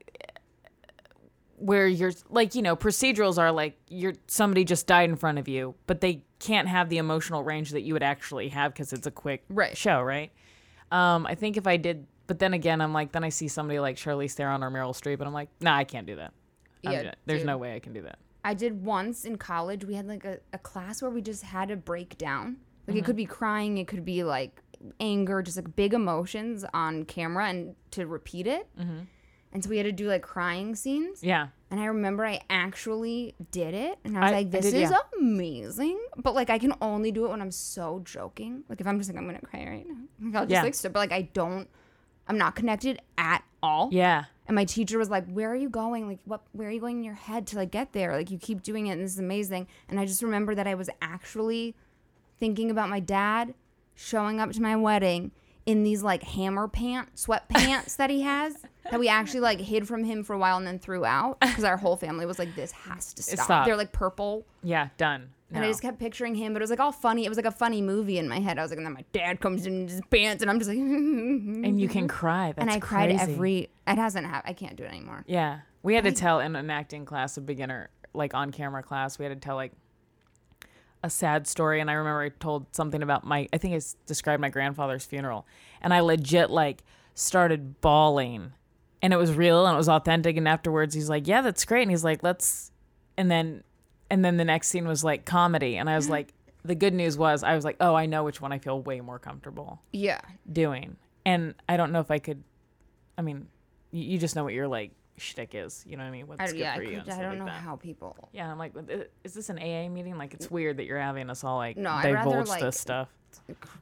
where 1.57 1.87
you're 1.87 2.11
like 2.29 2.55
you 2.55 2.61
know 2.61 2.75
procedurals 2.75 3.37
are 3.37 3.51
like 3.51 3.77
you're 3.87 4.13
somebody 4.27 4.65
just 4.65 4.87
died 4.87 5.09
in 5.09 5.15
front 5.15 5.37
of 5.37 5.47
you, 5.47 5.75
but 5.87 6.01
they 6.01 6.23
can't 6.39 6.67
have 6.67 6.89
the 6.89 6.97
emotional 6.97 7.43
range 7.43 7.69
that 7.71 7.81
you 7.83 7.93
would 7.93 8.03
actually 8.03 8.49
have 8.49 8.73
because 8.73 8.91
it's 8.91 9.07
a 9.07 9.11
quick 9.11 9.43
Right. 9.49 9.77
show, 9.77 10.01
right? 10.01 10.31
Um, 10.91 11.25
I 11.25 11.35
think 11.35 11.55
if 11.57 11.65
I 11.65 11.77
did, 11.77 12.05
but 12.27 12.39
then 12.39 12.53
again, 12.53 12.81
I'm 12.81 12.93
like 12.93 13.11
then 13.11 13.23
I 13.23 13.29
see 13.29 13.47
somebody 13.47 13.79
like 13.79 13.95
Charlize 13.97 14.33
Theron 14.33 14.63
or 14.63 14.71
Meryl 14.71 14.93
Streep, 14.93 15.15
and 15.19 15.23
I'm 15.23 15.33
like, 15.33 15.49
nah, 15.61 15.75
I 15.75 15.83
can't 15.83 16.07
do 16.07 16.15
that. 16.17 16.33
I'm 16.85 16.91
Yeah. 16.93 17.11
There's 17.25 17.39
dude. 17.41 17.47
no 17.47 17.57
way 17.57 17.75
I 17.75 17.79
can 17.79 17.93
do 17.93 18.01
that. 18.03 18.19
I 18.45 18.53
did 18.53 18.83
once 18.83 19.23
in 19.25 19.37
college. 19.37 19.85
We 19.85 19.95
had 19.95 20.07
like 20.07 20.25
a, 20.25 20.39
a 20.51 20.57
class 20.57 21.01
where 21.01 21.09
we 21.11 21.21
just 21.21 21.43
had 21.43 21.69
to 21.69 21.75
break 21.77 22.17
down. 22.17 22.57
Like 22.87 22.95
Mm-hmm. 22.95 22.97
it 22.97 23.05
could 23.05 23.15
be 23.15 23.25
crying, 23.25 23.77
it 23.77 23.87
could 23.87 24.03
be 24.03 24.23
like 24.23 24.61
anger, 24.99 25.41
just 25.41 25.55
like 25.55 25.75
big 25.77 25.93
emotions 25.93 26.65
on 26.73 27.05
camera 27.05 27.47
and 27.47 27.75
to 27.91 28.05
repeat 28.05 28.47
it. 28.47 28.67
Mm-hmm. 28.77 28.99
And 29.53 29.63
so 29.63 29.69
we 29.69 29.77
had 29.77 29.83
to 29.85 29.91
do 29.91 30.07
like 30.07 30.23
crying 30.23 30.75
scenes. 30.75 31.23
Yeah. 31.23 31.47
And 31.71 31.79
I 31.79 31.85
remember 31.85 32.25
I 32.25 32.41
actually 32.49 33.35
did 33.51 33.73
it. 33.73 33.97
And 34.03 34.17
I 34.17 34.21
was 34.21 34.31
I- 34.31 34.33
like, 34.35 34.51
this 34.51 34.65
did, 34.65 34.73
is 34.73 34.89
yeah. 34.91 34.97
amazing. 35.17 35.99
But 36.17 36.33
like, 36.35 36.49
I 36.49 36.57
can 36.59 36.73
only 36.81 37.11
do 37.11 37.25
it 37.25 37.29
when 37.29 37.39
I'm 37.41 37.51
so 37.51 38.01
joking. 38.03 38.63
Like, 38.67 38.81
if 38.81 38.87
I'm 38.87 38.97
just 38.97 39.09
like, 39.09 39.17
I'm 39.17 39.27
going 39.27 39.39
to 39.39 39.45
cry 39.45 39.65
right 39.65 39.85
now. 39.87 39.95
Like, 40.21 40.35
I'll 40.35 40.45
just 40.47 40.51
Yeah. 40.51 40.63
like. 40.63 40.93
But 40.93 40.99
like, 40.99 41.11
I 41.11 41.21
don't, 41.33 41.69
I'm 42.27 42.37
not 42.37 42.55
connected 42.55 43.01
at 43.17 43.43
all. 43.61 43.89
Yeah. 43.91 44.25
And 44.47 44.55
my 44.55 44.65
teacher 44.65 44.97
was 44.97 45.09
like, 45.09 45.25
"Where 45.31 45.49
are 45.51 45.55
you 45.55 45.69
going? 45.69 46.07
Like, 46.07 46.19
what? 46.25 46.41
Where 46.51 46.67
are 46.67 46.71
you 46.71 46.81
going 46.81 46.97
in 46.97 47.03
your 47.03 47.13
head 47.13 47.47
to 47.47 47.55
like 47.57 47.71
get 47.71 47.93
there? 47.93 48.15
Like, 48.15 48.29
you 48.29 48.37
keep 48.37 48.61
doing 48.61 48.87
it, 48.87 48.91
and 48.91 49.01
this 49.01 49.13
is 49.13 49.19
amazing." 49.19 49.67
And 49.87 49.99
I 49.99 50.05
just 50.05 50.21
remember 50.21 50.53
that 50.55 50.67
I 50.67 50.75
was 50.75 50.89
actually 51.01 51.75
thinking 52.39 52.69
about 52.69 52.89
my 52.89 52.99
dad 52.99 53.53
showing 53.95 54.39
up 54.41 54.51
to 54.51 54.61
my 54.61 54.75
wedding 54.75 55.31
in 55.65 55.83
these 55.83 56.03
like 56.03 56.23
hammer 56.23 56.67
pants, 56.67 57.25
sweatpants 57.25 57.95
that 57.95 58.09
he 58.09 58.21
has 58.21 58.57
that 58.91 58.99
we 58.99 59.07
actually 59.07 59.39
like 59.39 59.61
hid 59.61 59.87
from 59.87 60.03
him 60.03 60.23
for 60.25 60.33
a 60.33 60.37
while 60.37 60.57
and 60.57 60.67
then 60.67 60.77
threw 60.77 61.05
out 61.05 61.39
because 61.39 61.63
our 61.63 61.77
whole 61.77 61.95
family 61.95 62.25
was 62.25 62.37
like, 62.37 62.53
"This 62.55 62.71
has 62.73 63.13
to 63.13 63.23
stop." 63.23 63.45
Stop. 63.45 63.65
They're 63.65 63.77
like 63.77 63.93
purple, 63.93 64.45
Yeah. 64.61 64.89
Done. 64.97 65.29
And 65.53 65.63
I 65.63 65.67
just 65.67 65.81
kept 65.81 65.99
picturing 65.99 66.35
him, 66.35 66.53
but 66.53 66.61
it 66.61 66.63
was 66.63 66.69
like 66.69 66.79
all 66.79 66.91
funny. 66.91 67.25
It 67.25 67.29
was 67.29 67.37
like 67.37 67.45
a 67.45 67.51
funny 67.51 67.81
movie 67.81 68.17
in 68.17 68.27
my 68.27 68.39
head. 68.39 68.57
I 68.57 68.61
was 68.61 68.71
like, 68.71 68.77
and 68.77 68.85
then 68.85 68.93
my 68.93 69.05
dad 69.13 69.39
comes 69.39 69.65
in 69.65 69.87
his 69.87 70.01
pants, 70.09 70.41
and 70.41 70.49
I'm 70.49 70.59
just 70.59 70.69
like, 70.69 70.77
and 70.79 71.79
you 71.79 71.87
can 71.87 72.07
cry. 72.07 72.53
That's 72.53 72.61
and 72.61 72.71
I 72.71 72.79
cried 72.79 73.11
every. 73.11 73.69
It 73.87 73.97
hasn't 73.97 74.25
happened. 74.27 74.49
I 74.49 74.53
can't 74.53 74.75
do 74.75 74.83
it 74.83 74.87
anymore. 74.89 75.23
Yeah. 75.27 75.59
We 75.83 75.95
had 75.95 76.05
to 76.05 76.11
tell 76.11 76.39
in 76.39 76.55
an 76.55 76.69
acting 76.69 77.05
class, 77.05 77.37
a 77.37 77.41
beginner, 77.41 77.89
like 78.13 78.33
on 78.33 78.51
camera 78.51 78.81
class, 78.81 79.19
we 79.19 79.25
had 79.25 79.33
to 79.33 79.45
tell 79.45 79.55
like 79.55 79.73
a 81.03 81.09
sad 81.09 81.45
story. 81.47 81.81
And 81.81 81.91
I 81.91 81.93
remember 81.93 82.21
I 82.21 82.29
told 82.29 82.73
something 82.73 83.03
about 83.03 83.25
my, 83.25 83.47
I 83.51 83.57
think 83.57 83.75
I 83.75 83.81
described 84.05 84.41
my 84.41 84.49
grandfather's 84.49 85.05
funeral. 85.05 85.45
And 85.81 85.93
I 85.93 85.99
legit 85.99 86.49
like 86.49 86.83
started 87.13 87.81
bawling. 87.81 88.53
And 89.01 89.11
it 89.11 89.17
was 89.17 89.33
real 89.33 89.65
and 89.65 89.73
it 89.73 89.77
was 89.77 89.89
authentic. 89.89 90.37
And 90.37 90.47
afterwards, 90.47 90.95
he's 90.95 91.09
like, 91.09 91.27
yeah, 91.27 91.41
that's 91.41 91.65
great. 91.65 91.81
And 91.81 91.91
he's 91.91 92.05
like, 92.05 92.23
let's, 92.23 92.71
and 93.17 93.29
then, 93.29 93.63
and 94.09 94.23
then 94.23 94.37
the 94.37 94.45
next 94.45 94.67
scene 94.69 94.87
was 94.87 95.03
like 95.03 95.25
comedy. 95.25 95.77
And 95.77 95.89
I 95.89 95.95
was 95.95 96.09
like, 96.09 96.33
the 96.63 96.75
good 96.75 96.93
news 96.93 97.17
was, 97.17 97.43
I 97.43 97.55
was 97.55 97.65
like, 97.65 97.77
oh, 97.79 97.95
I 97.95 98.05
know 98.05 98.23
which 98.23 98.39
one 98.41 98.51
I 98.51 98.59
feel 98.59 98.81
way 98.81 99.01
more 99.01 99.19
comfortable 99.19 99.81
Yeah. 99.91 100.21
doing. 100.51 100.95
And 101.25 101.55
I 101.67 101.77
don't 101.77 101.91
know 101.91 101.99
if 101.99 102.11
I 102.11 102.19
could. 102.19 102.43
I 103.17 103.21
mean, 103.21 103.47
you, 103.91 104.03
you 104.03 104.17
just 104.17 104.35
know 104.35 104.43
what 104.43 104.53
your 104.53 104.67
like 104.67 104.91
shtick 105.17 105.51
is. 105.55 105.83
You 105.87 105.95
know 105.97 106.03
what 106.03 106.09
I 106.09 106.11
mean? 106.11 106.27
What's 106.27 106.41
I, 106.41 106.47
good 106.47 106.57
yeah, 106.57 106.73
I, 106.73 106.75
for 106.77 106.83
you? 106.83 107.01
could, 107.01 107.09
I 107.13 107.21
don't 107.21 107.29
like 107.31 107.39
know 107.39 107.45
that. 107.45 107.51
how 107.61 107.75
people. 107.75 108.29
Yeah, 108.33 108.51
I'm 108.51 108.57
like, 108.57 108.73
is 109.23 109.33
this 109.33 109.49
an 109.49 109.57
AA 109.59 109.87
meeting? 109.89 110.17
Like, 110.17 110.33
it's 110.33 110.49
weird 110.51 110.77
that 110.77 110.85
you're 110.85 110.99
having 110.99 111.29
us 111.29 111.43
all 111.43 111.57
like 111.57 111.77
No, 111.77 111.91
I'd 111.91 112.13
rather, 112.13 112.29
divulge 112.29 112.47
like, 112.49 112.61
this 112.61 112.79
stuff. 112.79 113.09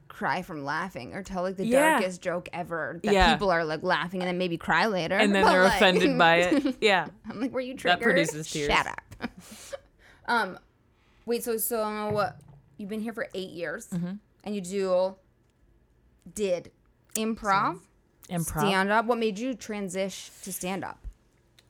cry 0.07 0.41
from 0.41 0.63
laughing 0.65 1.13
or 1.13 1.23
tell 1.23 1.43
like 1.43 1.57
the 1.57 1.65
Yeah. 1.65 1.99
darkest 1.99 2.21
joke 2.21 2.49
ever 2.53 2.99
that 3.03 3.13
Yeah. 3.13 3.33
people 3.33 3.49
are 3.49 3.63
like 3.65 3.81
laughing 3.83 4.21
and 4.21 4.27
then 4.27 4.37
maybe 4.37 4.57
cry 4.57 4.85
later. 4.87 5.15
And 5.15 5.33
then 5.33 5.43
But, 5.43 5.51
they're 5.51 5.63
like- 5.63 5.75
offended 5.77 6.17
by 6.17 6.35
it. 6.37 6.75
Yeah. 6.81 7.07
I'm 7.29 7.39
like, 7.41 7.51
were 7.51 7.59
you 7.61 7.75
triggered 7.75 7.99
That 8.01 8.03
produces 8.03 8.51
tears. 8.51 8.67
Shut 8.71 8.87
up. 8.87 9.01
um, 10.31 10.57
wait. 11.25 11.43
So 11.43 11.57
so 11.57 12.29
you've 12.77 12.89
been 12.89 13.01
here 13.01 13.13
for 13.13 13.27
eight 13.33 13.49
years, 13.51 13.87
Mm-hmm. 13.87 14.13
and 14.43 14.55
you 14.55 14.61
do 14.61 15.15
did 16.33 16.71
improv, 17.15 17.79
Improv. 18.29 18.59
stand 18.59 18.91
up. 18.91 19.05
What 19.05 19.17
made 19.17 19.37
you 19.39 19.53
transition 19.53 20.33
to 20.43 20.53
stand 20.53 20.83
up? 20.83 20.99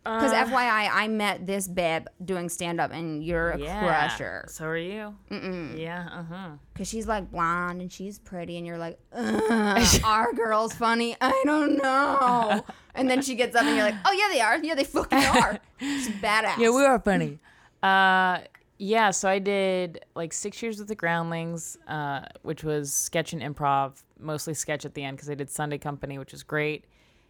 Because 0.03 0.31
Uh, 0.33 0.45
FYI, 0.47 0.89
I 0.91 1.07
met 1.09 1.45
this 1.45 1.67
babe 1.67 2.07
doing 2.25 2.49
stand 2.49 2.81
up, 2.81 2.91
and 2.91 3.23
you're 3.23 3.51
a 3.51 3.59
yeah. 3.59 3.79
crusher. 4.07 4.45
So 4.49 4.65
are 4.65 4.75
you? 4.77 5.15
Mm-mm. 5.29 5.77
Yeah. 5.77 6.09
Uh 6.11 6.23
huh. 6.23 6.49
Cause 6.75 6.87
she's 6.89 7.05
like 7.07 7.29
blonde 7.29 7.81
and 7.81 7.91
she's 7.91 8.17
pretty, 8.17 8.57
and 8.57 8.65
you're 8.65 8.79
like, 8.79 8.97
"Ugh, 9.13 10.01
our 10.03 10.33
girl's 10.33 10.73
funny. 10.73 11.15
I 11.21 11.39
don't 11.45 11.77
know. 11.77 12.65
And 12.93 13.09
then 13.09 13.21
she 13.21 13.35
gets 13.35 13.55
up, 13.55 13.63
and 13.63 13.73
you're 13.77 13.85
like, 13.85 13.95
oh 14.03 14.11
yeah, 14.11 14.27
they 14.33 14.41
are. 14.41 14.57
Yeah, 14.61 14.75
they 14.75 14.83
fucking 14.83 15.17
are. 15.17 15.59
She's 15.79 16.09
badass. 16.09 16.57
Yeah, 16.57 16.71
we 16.71 16.83
are 16.83 16.99
funny. 16.99 17.39
Uh, 17.81 18.39
yeah. 18.81 19.11
So 19.11 19.29
I 19.29 19.37
did 19.37 20.03
like 20.15 20.33
six 20.33 20.59
years 20.63 20.79
with 20.79 20.87
the 20.87 20.95
Groundlings, 20.95 21.77
uh, 21.87 22.21
which 22.41 22.63
was 22.63 22.91
sketch 22.91 23.31
and 23.31 23.39
improv, 23.43 24.01
mostly 24.19 24.55
sketch 24.55 24.85
at 24.85 24.95
the 24.95 25.03
end 25.03 25.17
because 25.17 25.29
I 25.29 25.35
did 25.35 25.51
Sunday 25.51 25.77
Company, 25.77 26.17
which 26.17 26.31
was 26.31 26.41
great. 26.41 26.85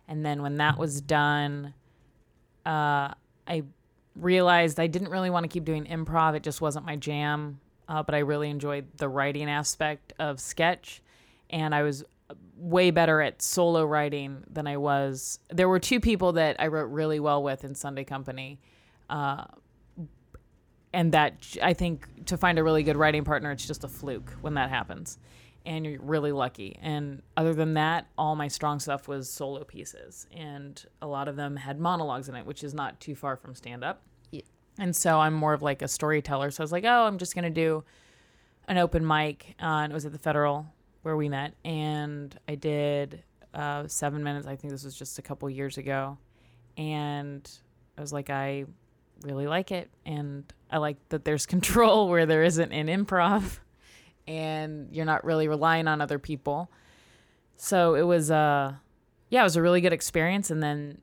And 0.08 0.26
then 0.26 0.42
when 0.42 0.56
that 0.58 0.78
was 0.78 1.02
done, 1.02 1.74
uh, 2.66 3.12
I 3.48 3.64
realized 4.16 4.80
I 4.80 4.88
didn't 4.88 5.10
really 5.10 5.30
want 5.30 5.44
to 5.44 5.50
keep 5.50 5.66
doing 5.66 5.84
improv. 5.88 6.36
It 6.36 6.44
just 6.44 6.62
wasn't 6.62 6.86
my 6.86 6.96
jam. 6.96 7.60
Uh, 7.90 8.02
but 8.02 8.16
I 8.16 8.20
really 8.20 8.50
enjoyed 8.50 8.86
the 8.96 9.10
writing 9.10 9.50
aspect 9.50 10.14
of 10.20 10.40
sketch, 10.40 11.02
and 11.50 11.76
I 11.76 11.84
was 11.84 12.06
way 12.56 12.92
better 12.92 13.20
at 13.20 13.42
solo 13.42 13.84
writing 13.84 14.46
than 14.50 14.68
I 14.68 14.78
was. 14.78 15.40
There 15.50 15.68
were 15.68 15.80
two 15.80 16.00
people 16.00 16.32
that 16.34 16.56
I 16.62 16.68
wrote 16.68 16.86
really 16.86 17.20
well 17.20 17.44
with 17.44 17.66
in 17.66 17.76
Sunday 17.76 18.06
Company, 18.06 18.62
uh, 19.10 19.44
and 20.94 21.12
that 21.14 21.58
I 21.62 21.74
think 21.74 22.26
to 22.26 22.38
find 22.38 22.60
a 22.60 22.64
really 22.64 22.84
good 22.84 22.98
writing 22.98 23.24
partner, 23.24 23.52
it's 23.52 23.66
just 23.66 23.84
a 23.84 23.88
fluke 23.88 24.32
when 24.42 24.56
that 24.56 24.70
happens, 24.70 25.18
and 25.66 25.86
you're 25.86 26.02
really 26.02 26.32
lucky. 26.32 26.78
And 26.82 27.22
other 27.38 27.54
than 27.54 27.76
that, 27.76 28.08
all 28.18 28.36
my 28.36 28.48
strong 28.48 28.80
stuff 28.80 29.08
was 29.08 29.30
solo 29.30 29.64
pieces, 29.64 30.28
and 30.36 30.84
a 31.02 31.08
lot 31.08 31.28
of 31.28 31.36
them 31.36 31.56
had 31.56 31.80
monologues 31.80 32.30
in 32.30 32.36
it, 32.36 32.46
which 32.46 32.64
is 32.64 32.74
not 32.74 33.00
too 33.00 33.16
far 33.16 33.36
from 33.38 33.56
stand 33.56 33.84
up. 33.84 34.02
And 34.80 34.96
so 34.96 35.20
I'm 35.20 35.34
more 35.34 35.54
of 35.54 35.62
like 35.62 35.82
a 35.82 35.88
storyteller. 35.88 36.50
So 36.50 36.62
I 36.62 36.64
was 36.64 36.72
like, 36.72 36.86
oh, 36.86 37.06
I'm 37.06 37.18
just 37.18 37.36
gonna 37.36 37.50
do 37.50 37.84
an 38.68 38.78
open 38.78 39.06
mic, 39.06 39.56
uh, 39.62 39.66
and 39.66 39.92
it 39.92 39.94
was 39.94 40.06
at 40.06 40.12
the 40.12 40.20
Federal 40.20 40.66
where 41.04 41.18
we 41.18 41.30
met, 41.30 41.54
and 41.66 42.38
I 42.48 42.56
did 42.56 43.24
uh, 43.54 43.88
seven 43.88 44.24
minutes. 44.24 44.48
I 44.48 44.56
think 44.56 44.72
this 44.72 44.84
was 44.84 44.96
just 44.96 45.20
a 45.20 45.22
couple 45.22 45.50
years 45.50 45.78
ago, 45.78 46.18
and 46.78 47.50
I 47.98 48.02
was 48.02 48.14
like, 48.14 48.30
I 48.30 48.66
really 49.24 49.48
like 49.48 49.72
it, 49.72 49.90
and 50.06 50.52
I 50.70 50.78
like 50.78 50.98
that 51.10 51.26
there's 51.26 51.46
control 51.48 52.10
where 52.10 52.26
there 52.26 52.44
isn't 52.44 52.72
in 52.72 52.88
improv, 52.88 53.60
and 54.28 54.88
you're 54.92 55.06
not 55.06 55.24
really 55.26 55.48
relying 55.48 55.88
on 55.88 56.02
other 56.02 56.20
people. 56.20 56.70
So 57.58 57.94
it 57.94 58.02
was, 58.02 58.32
uh, 58.32 58.74
yeah, 59.30 59.42
it 59.42 59.44
was 59.44 59.56
a 59.56 59.62
really 59.62 59.82
good 59.82 59.94
experience. 59.94 60.50
And 60.50 60.64
then 60.64 60.98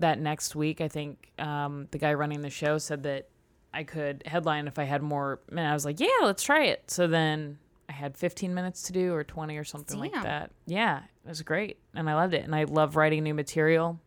that 0.00 0.20
next 0.20 0.54
week, 0.54 0.80
I 0.82 0.88
think 0.88 1.30
um, 1.38 1.88
the 1.92 1.98
guy 1.98 2.12
running 2.12 2.42
the 2.42 2.50
show 2.50 2.76
said 2.76 3.04
that 3.04 3.28
I 3.72 3.84
could 3.84 4.22
headline 4.26 4.66
if 4.66 4.78
I 4.78 4.84
had 4.84 5.02
more. 5.02 5.40
And 5.48 5.60
I 5.60 5.72
was 5.72 5.84
like, 5.84 6.00
yeah, 6.00 6.08
let's 6.22 6.42
try 6.42 6.64
it. 6.64 6.90
So 6.90 7.06
then 7.06 7.58
I 7.88 7.92
had 7.92 8.16
15 8.16 8.54
minutes 8.54 8.82
to 8.82 8.92
do 8.92 9.14
or 9.14 9.24
20 9.24 9.56
or 9.56 9.64
something 9.64 9.98
like 9.98 10.12
that. 10.24 10.50
Yeah, 10.66 10.98
it 11.24 11.28
was 11.28 11.40
great. 11.42 11.78
And 11.94 12.08
I 12.08 12.14
loved 12.14 12.34
it. 12.34 12.44
And 12.44 12.54
I 12.54 12.64
love 12.64 12.96
writing 12.96 13.22
new 13.22 13.34
material. 13.34 13.98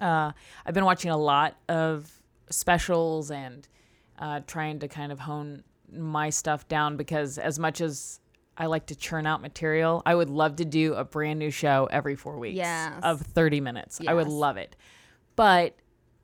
Uh, 0.00 0.32
I've 0.64 0.74
been 0.74 0.86
watching 0.86 1.10
a 1.10 1.18
lot 1.18 1.56
of 1.68 2.10
specials 2.50 3.30
and 3.30 3.66
uh, 4.18 4.40
trying 4.46 4.78
to 4.80 4.88
kind 4.88 5.12
of 5.12 5.20
hone 5.20 5.62
my 5.92 6.30
stuff 6.30 6.68
down 6.68 6.96
because 6.96 7.38
as 7.38 7.58
much 7.58 7.80
as 7.80 8.20
I 8.56 8.66
like 8.66 8.86
to 8.86 8.94
churn 8.96 9.26
out 9.26 9.40
material, 9.40 10.02
I 10.04 10.14
would 10.14 10.28
love 10.30 10.56
to 10.56 10.64
do 10.64 10.94
a 10.94 11.04
brand 11.04 11.38
new 11.38 11.50
show 11.50 11.88
every 11.90 12.14
four 12.16 12.38
weeks 12.38 12.56
Yes. 12.56 12.92
of 13.02 13.20
30 13.22 13.60
minutes. 13.60 14.00
I 14.06 14.12
would 14.14 14.28
love 14.28 14.56
it. 14.56 14.76
But 15.36 15.76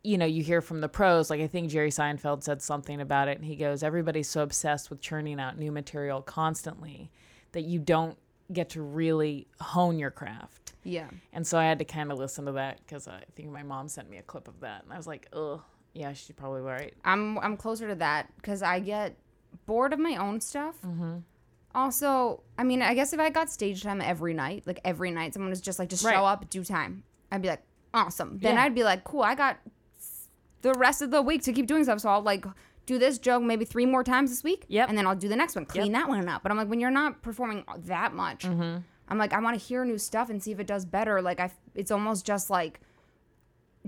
you 0.05 0.19
know, 0.19 0.27
you 0.27 0.41
hear 0.45 0.61
from 0.61 0.81
the 0.81 0.89
pros, 0.89 1.31
like 1.31 1.41
I 1.41 1.49
think 1.49 1.69
Jerry 1.69 1.91
Seinfeld 1.91 2.45
said 2.45 2.63
something 2.63 3.01
about 3.01 3.27
it, 3.27 3.39
and 3.39 3.45
he 3.45 3.57
goes, 3.57 3.83
Everybody's 3.83 4.29
so 4.29 4.43
obsessed 4.43 4.89
with 4.89 5.01
churning 5.01 5.41
out 5.41 5.59
new 5.59 5.73
material 5.73 6.23
constantly 6.23 7.11
that 7.51 7.63
you 7.63 7.81
don't 7.81 8.17
get 8.53 8.69
to 8.71 8.83
really 8.83 9.49
hone 9.61 9.99
your 9.99 10.13
craft. 10.13 10.75
Yeah. 10.85 11.09
And 11.33 11.45
so 11.45 11.59
I 11.59 11.65
had 11.65 11.81
to 11.81 11.85
kind 11.85 12.13
of 12.13 12.19
listen 12.19 12.45
to 12.45 12.53
that 12.53 12.79
because 12.87 13.09
I 13.09 13.25
think 13.35 13.51
my 13.51 13.65
mom 13.65 13.89
sent 13.89 14.09
me 14.09 14.19
a 14.19 14.23
clip 14.23 14.47
of 14.47 14.61
that, 14.61 14.85
and 14.85 14.93
I 14.93 14.97
was 14.97 15.09
like, 15.09 15.27
"Ugh, 15.33 15.61
yeah, 15.97 16.13
she's 16.13 16.35
probably 16.37 16.61
right." 16.61 16.95
I'm 17.05 17.39
I'm 17.39 17.57
closer 17.57 17.89
to 17.89 17.95
that 17.97 18.31
because 18.37 18.63
I 18.63 18.81
get 18.81 19.17
bored 19.67 19.93
of 19.93 19.99
my 19.99 20.17
own 20.17 20.41
stuff. 20.41 20.77
Also, 21.75 22.43
I 22.57 22.65
mean, 22.65 22.81
I 22.81 22.95
guess 22.95 23.13
if 23.13 23.21
I 23.21 23.29
got 23.31 23.51
stage 23.51 23.83
time 23.83 24.01
every 24.01 24.33
night, 24.33 24.63
like 24.67 24.81
every 24.85 25.11
night, 25.11 25.35
someone 25.35 25.51
was 25.51 25.61
just 25.61 25.79
like, 25.79 25.91
just 25.91 26.05
Right. 26.05 26.15
show 26.15 26.25
up, 26.25 26.49
do 26.49 26.65
time. 26.65 27.03
I'd 27.31 27.43
be 27.43 27.49
like, 27.49 27.63
awesome. 27.93 28.39
Then 28.39 28.55
Yeah. 28.55 28.63
I'd 28.63 28.75
be 28.75 28.83
like, 28.83 29.05
cool. 29.05 29.23
I 29.23 29.35
got 29.35 29.59
the 30.63 30.73
rest 30.75 31.03
of 31.03 31.11
the 31.11 31.21
week 31.21 31.43
to 31.43 31.53
keep 31.53 31.67
doing 31.67 31.85
stuff. 31.85 32.01
So 32.01 32.09
I'll 32.09 32.23
like 32.23 32.47
do 32.87 32.99
this 32.99 33.19
joke 33.19 33.43
maybe 33.43 33.65
three 33.67 33.85
more 33.85 34.03
times 34.03 34.31
this 34.31 34.43
week. 34.43 34.65
Yep. 34.69 34.89
And 34.89 34.97
then 34.97 35.07
I'll 35.07 35.17
do 35.17 35.29
the 35.29 35.37
next 35.37 35.55
one, 35.55 35.67
clean 35.67 35.93
that 35.93 36.09
one 36.09 36.27
up. 36.29 36.43
But 36.43 36.51
I'm 36.51 36.57
like, 36.57 36.69
when 36.69 36.81
you're 36.81 36.91
not 36.91 37.21
performing 37.23 37.65
that 37.85 38.15
much, 38.15 38.45
Mm-hmm. 38.45 38.79
I'm 39.09 39.19
like, 39.19 39.33
I 39.33 39.39
want 39.41 39.57
to 39.57 39.65
hear 39.65 39.85
new 39.85 39.99
stuff 39.99 40.31
and 40.31 40.43
see 40.43 40.51
if 40.51 40.59
it 40.59 40.67
does 40.67 40.85
better. 40.85 41.23
Like, 41.23 41.39
I, 41.39 41.53
it's 41.77 41.93
almost 41.93 42.27
just 42.27 42.51
like 42.51 42.81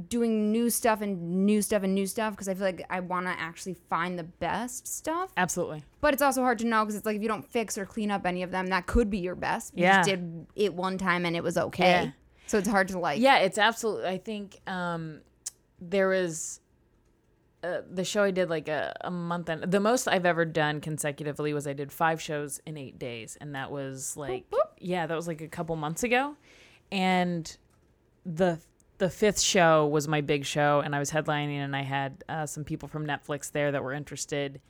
doing 0.08 0.52
new 0.52 0.70
stuff 0.70 1.00
and 1.00 1.44
new 1.44 1.60
stuff 1.60 1.82
and 1.82 1.94
new 1.94 2.06
stuff 2.06 2.32
because 2.34 2.48
I 2.48 2.54
feel 2.54 2.64
like 2.64 2.84
I 2.88 3.00
want 3.00 3.26
to 3.26 3.30
actually 3.32 3.74
find 3.74 4.18
the 4.18 4.24
best 4.24 4.86
stuff. 4.86 5.32
Absolutely. 5.36 5.82
But 6.00 6.14
it's 6.14 6.22
also 6.22 6.42
hard 6.42 6.58
to 6.60 6.66
know 6.66 6.84
because 6.84 6.94
it's 6.94 7.06
like 7.06 7.16
if 7.16 7.22
you 7.22 7.28
don't 7.28 7.44
fix 7.44 7.76
or 7.76 7.84
clean 7.84 8.10
up 8.10 8.24
any 8.26 8.42
of 8.42 8.50
them, 8.50 8.68
that 8.68 8.86
could 8.86 9.10
be 9.10 9.18
your 9.18 9.34
best. 9.34 9.72
You 9.76 9.84
Yeah. 9.84 9.96
just 9.98 10.10
did 10.10 10.46
it 10.54 10.74
one 10.74 10.98
time 10.98 11.24
and 11.26 11.34
it 11.34 11.42
was 11.42 11.58
okay. 11.58 12.04
Yeah. 12.04 12.10
So 12.46 12.58
it's 12.58 12.68
hard 12.68 12.88
to 12.88 12.98
like. 12.98 13.20
Yeah, 13.20 13.38
it's 13.38 13.58
absolutely. 13.58 14.06
I 14.06 14.18
think 14.18 14.60
um, 14.66 15.20
there 15.80 16.08
was 16.08 16.60
uh, 17.64 17.80
the 17.90 18.04
show 18.04 18.22
I 18.22 18.30
did 18.30 18.48
like 18.48 18.68
a, 18.68 18.94
a 19.02 19.10
month 19.10 19.48
and 19.48 19.64
the 19.70 19.80
most 19.80 20.06
I've 20.06 20.24
ever 20.24 20.44
done 20.44 20.80
consecutively 20.80 21.52
was 21.52 21.66
I 21.66 21.72
did 21.72 21.90
five 21.92 22.22
shows 22.22 22.60
in 22.64 22.76
eight 22.76 22.98
days, 22.98 23.36
and 23.40 23.54
that 23.56 23.70
was 23.72 24.16
like 24.16 24.44
yeah, 24.78 25.06
that 25.08 25.14
was 25.16 25.26
like 25.26 25.40
a 25.40 25.48
couple 25.48 25.74
months 25.74 26.04
ago, 26.04 26.36
and 26.92 27.56
the 28.24 28.60
the 28.98 29.08
fifth 29.08 29.40
show 29.40 29.86
was 29.86 30.08
my 30.08 30.20
big 30.20 30.44
show, 30.44 30.80
and 30.80 30.94
I 30.94 30.98
was 30.98 31.10
headlining, 31.10 31.58
and 31.58 31.74
I 31.74 31.82
had 31.82 32.24
uh, 32.28 32.46
some 32.46 32.64
people 32.64 32.88
from 32.88 33.06
Netflix 33.06 33.50
there 33.50 33.72
that 33.72 33.82
were 33.82 33.92
interested, 33.92 34.60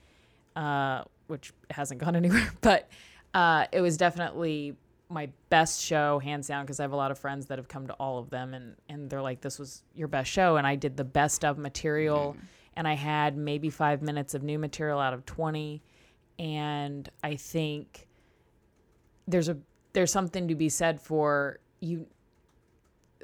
uh, 0.54 1.04
which 1.26 1.52
hasn't 1.70 2.00
gone 2.00 2.14
anywhere. 2.22 2.50
But 2.60 2.88
uh, 3.34 3.66
it 3.72 3.80
was 3.80 3.96
definitely 3.96 4.76
my 5.08 5.30
best 5.48 5.82
show, 5.82 6.18
hands 6.18 6.46
down, 6.46 6.64
because 6.64 6.78
I 6.78 6.82
have 6.82 6.92
a 6.92 6.96
lot 6.96 7.10
of 7.10 7.18
friends 7.18 7.46
that 7.46 7.58
have 7.58 7.68
come 7.68 7.86
to 7.86 7.94
all 7.94 8.18
of 8.18 8.28
them, 8.28 8.52
and 8.52 8.76
and 8.88 9.08
they're 9.08 9.22
like, 9.22 9.40
"This 9.40 9.58
was 9.58 9.82
your 9.94 10.08
best 10.08 10.30
show," 10.30 10.56
and 10.56 10.66
I 10.66 10.76
did 10.76 10.96
the 10.96 11.04
best 11.04 11.44
of 11.44 11.56
material, 11.56 12.36
and 12.76 12.86
I 12.86 12.94
had 12.94 13.36
maybe 13.36 13.70
five 13.70 14.02
minutes 14.02 14.34
of 14.34 14.42
new 14.42 14.58
material 14.58 15.00
out 15.00 15.14
of 15.14 15.24
twenty, 15.24 15.82
and 16.38 17.08
I 17.24 17.36
think 17.36 18.06
there's 19.26 19.48
a 19.48 19.56
there's 19.94 20.12
something 20.12 20.48
to 20.48 20.54
be 20.54 20.68
said 20.68 21.00
for 21.00 21.60
you 21.80 22.06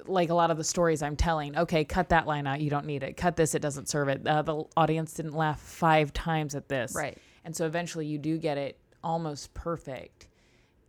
like 0.07 0.30
a 0.30 0.35
lot 0.35 0.50
of 0.50 0.57
the 0.57 0.64
stories 0.64 1.02
I'm 1.02 1.16
telling, 1.16 1.57
okay, 1.57 1.85
cut 1.85 2.09
that 2.11 2.26
line 2.26 2.46
out. 2.46 2.61
You 2.61 2.70
don't 2.70 2.87
need 2.87 3.02
it. 3.02 3.16
Cut 3.16 3.37
this. 3.37 3.54
It 3.54 3.62
doesn't 3.62 3.88
serve 3.88 4.09
it. 4.09 4.26
Uh, 4.26 4.42
the 4.42 4.64
audience 4.76 5.14
didn't 5.14 5.35
laugh 5.35 5.61
five 5.61 6.12
times 6.12 6.54
at 6.54 6.68
this. 6.68 6.94
Right. 6.94 7.16
And 7.44 7.54
so 7.54 7.66
eventually 7.66 8.07
you 8.07 8.18
do 8.18 8.38
get 8.38 8.59
it 8.59 8.78
almost 9.02 9.54
perfect. 9.54 10.28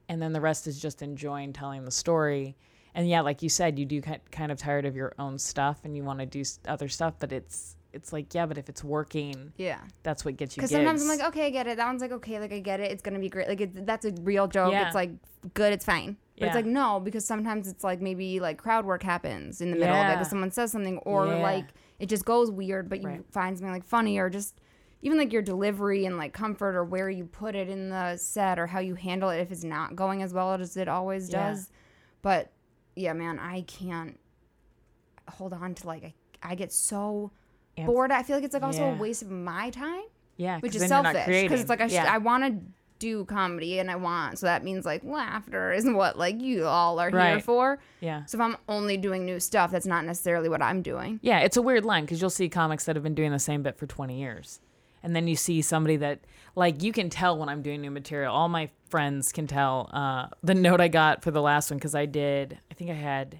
And 0.10 0.22
then 0.22 0.34
the 0.34 0.42
rest 0.42 0.68
is 0.68 0.80
just 0.80 1.02
enjoying 1.02 1.54
telling 1.54 1.86
the 1.86 1.92
story. 1.92 2.56
And 2.94 3.10
yeah, 3.10 3.22
like 3.22 3.42
you 3.42 3.50
said, 3.50 3.78
you 3.78 3.86
do 3.86 4.02
ki- 4.02 4.18
kind 4.32 4.52
of 4.52 4.58
tired 4.58 4.86
of 4.86 4.96
your 4.96 5.14
own 5.20 5.38
stuff 5.38 5.80
and 5.84 5.96
you 5.96 6.04
want 6.04 6.20
to 6.20 6.26
do 6.26 6.44
other 6.68 6.88
stuff, 6.88 7.16
but 7.20 7.32
it's 7.32 7.76
it's 7.92 8.12
like, 8.12 8.34
yeah, 8.34 8.46
but 8.46 8.58
if 8.58 8.68
it's 8.68 8.84
working, 8.84 9.54
Yeah. 9.56 9.80
that's 10.04 10.26
what 10.26 10.36
gets 10.36 10.58
you 10.58 10.62
Because 10.62 10.72
sometimes 10.72 11.02
I'm 11.02 11.08
like, 11.08 11.22
okay, 11.30 11.46
I 11.46 11.50
get 11.50 11.66
it. 11.66 11.78
That 11.78 11.86
one's 11.88 12.02
like, 12.02 12.12
okay, 12.12 12.42
like 12.42 12.52
I 12.52 12.60
get 12.60 12.82
it. 12.82 12.92
It's 12.92 13.02
gonna 13.02 13.20
be 13.20 13.30
great. 13.30 13.48
Like 13.48 13.62
it, 13.62 13.86
that's 13.86 14.06
a 14.06 14.12
real 14.22 14.48
joke. 14.48 14.74
Yeah. 14.74 14.86
It's 14.86 14.96
like 14.96 15.12
good. 15.54 15.72
It's 15.74 15.86
fine. 15.86 16.18
But 16.38 16.48
it's 16.48 16.56
like 16.56 16.66
no, 16.66 17.00
because 17.00 17.26
sometimes 17.26 17.68
it's 17.68 17.84
like 17.84 18.02
maybe 18.02 18.40
like 18.42 18.58
crowd 18.58 18.86
work 18.86 19.04
happens 19.04 19.62
in 19.62 19.72
the 19.72 19.78
middle 19.78 19.96
of 19.96 20.06
it 20.08 20.10
Yeah. 20.10 20.16
because 20.16 20.30
someone 20.30 20.52
says 20.52 20.72
something, 20.72 20.98
or 21.00 21.28
Yeah. 21.28 21.36
like 21.42 21.70
it 22.00 22.08
just 22.08 22.26
goes 22.26 22.52
weird, 22.52 22.90
but 22.90 23.02
you 23.02 23.08
Right. 23.08 23.26
find 23.32 23.58
something 23.58 23.72
like 23.72 23.86
funny, 23.86 24.18
or 24.18 24.30
just 24.30 24.60
even 25.02 25.18
like 25.18 25.32
your 25.32 25.42
delivery 25.42 26.06
and 26.06 26.18
like 26.18 26.34
comfort, 26.34 26.76
or 26.76 26.84
where 26.84 27.10
you 27.10 27.26
put 27.26 27.56
it 27.56 27.70
in 27.70 27.90
the 27.90 28.18
set, 28.18 28.60
or 28.60 28.68
how 28.68 28.80
you 28.80 28.96
handle 28.96 29.30
it 29.30 29.40
if 29.40 29.52
it's 29.52 29.64
not 29.64 29.96
going 29.96 30.22
as 30.22 30.34
well 30.34 30.54
as 30.54 30.76
it 30.76 30.88
always 30.90 31.30
Yeah. 31.30 31.50
does. 31.52 31.70
But 32.22 32.52
yeah, 32.98 33.14
man, 33.14 33.40
I 33.40 33.62
can't 33.62 34.20
hold 35.30 35.54
on 35.54 35.74
to 35.76 35.88
like 35.88 36.04
I, 36.04 36.14
I 36.52 36.56
get 36.56 36.72
so 36.74 37.32
bored. 37.86 38.12
I 38.12 38.24
feel 38.24 38.36
like 38.38 38.44
it's 38.46 38.54
like 38.54 38.64
also 38.64 38.84
a 38.86 38.94
waste 38.96 39.22
of 39.22 39.32
my 39.32 39.70
time 39.70 40.04
yeah, 40.38 40.60
which 40.60 40.76
is 40.76 40.82
then 40.82 40.90
you're 40.90 41.04
not 41.04 41.14
selfish 41.16 41.44
because 41.44 41.62
it's 41.62 41.70
like 41.70 41.82
I, 41.82 41.88
sh-. 41.88 41.94
I 41.96 42.18
want 42.18 42.44
to 42.44 42.60
do 43.00 43.26
comedy 43.26 43.80
and 43.80 43.92
I 43.92 43.96
want 43.98 44.40
so 44.40 44.46
that 44.46 44.64
means 44.64 44.86
like 44.86 45.04
laughter 45.04 45.74
isn't 45.80 45.96
what 45.96 46.18
like 46.18 46.42
you 46.42 46.66
all 46.66 47.00
are 47.00 47.10
here 47.10 47.40
for. 47.40 47.80
yeah. 48.00 48.26
So 48.26 48.38
if 48.38 48.42
I'm 48.42 48.58
only 48.70 48.98
doing 48.98 49.26
new 49.26 49.40
stuff, 49.40 49.72
that's 49.72 49.86
not 49.86 50.06
necessarily 50.06 50.50
what 50.50 50.62
I'm 50.62 50.82
doing. 50.82 51.20
Yeah, 51.22 51.40
it's 51.40 51.58
a 51.58 51.62
weird 51.62 51.86
line 51.86 52.06
because 52.06 52.22
you'll 52.22 52.30
see 52.30 52.48
comics 52.50 52.86
that 52.86 52.96
have 52.96 53.04
been 53.04 53.16
doing 53.16 53.32
the 53.32 53.40
same 53.40 53.64
bit 53.64 53.78
for 53.78 53.86
20 53.86 54.20
years. 54.20 54.60
And 55.04 55.16
then 55.16 55.28
you 55.28 55.36
see 55.36 55.62
somebody 55.62 55.98
that, 55.98 56.22
like, 56.56 56.82
you 56.82 56.92
can 56.92 57.12
tell 57.12 57.38
when 57.38 57.48
I'm 57.48 57.62
doing 57.62 57.80
new 57.82 57.92
material. 57.92 58.34
All 58.34 58.50
my 58.50 58.72
friends 58.90 59.32
can 59.32 59.46
tell. 59.46 59.88
Uh, 59.94 60.30
the 60.42 60.56
note 60.68 60.82
I 60.82 60.88
got 60.88 61.22
for 61.22 61.30
the 61.30 61.44
last 61.44 61.70
one, 61.70 61.78
because 61.78 61.94
I 61.94 62.08
did, 62.08 62.58
I 62.72 62.74
think 62.74 62.90
I 62.90 62.96
had 62.96 63.40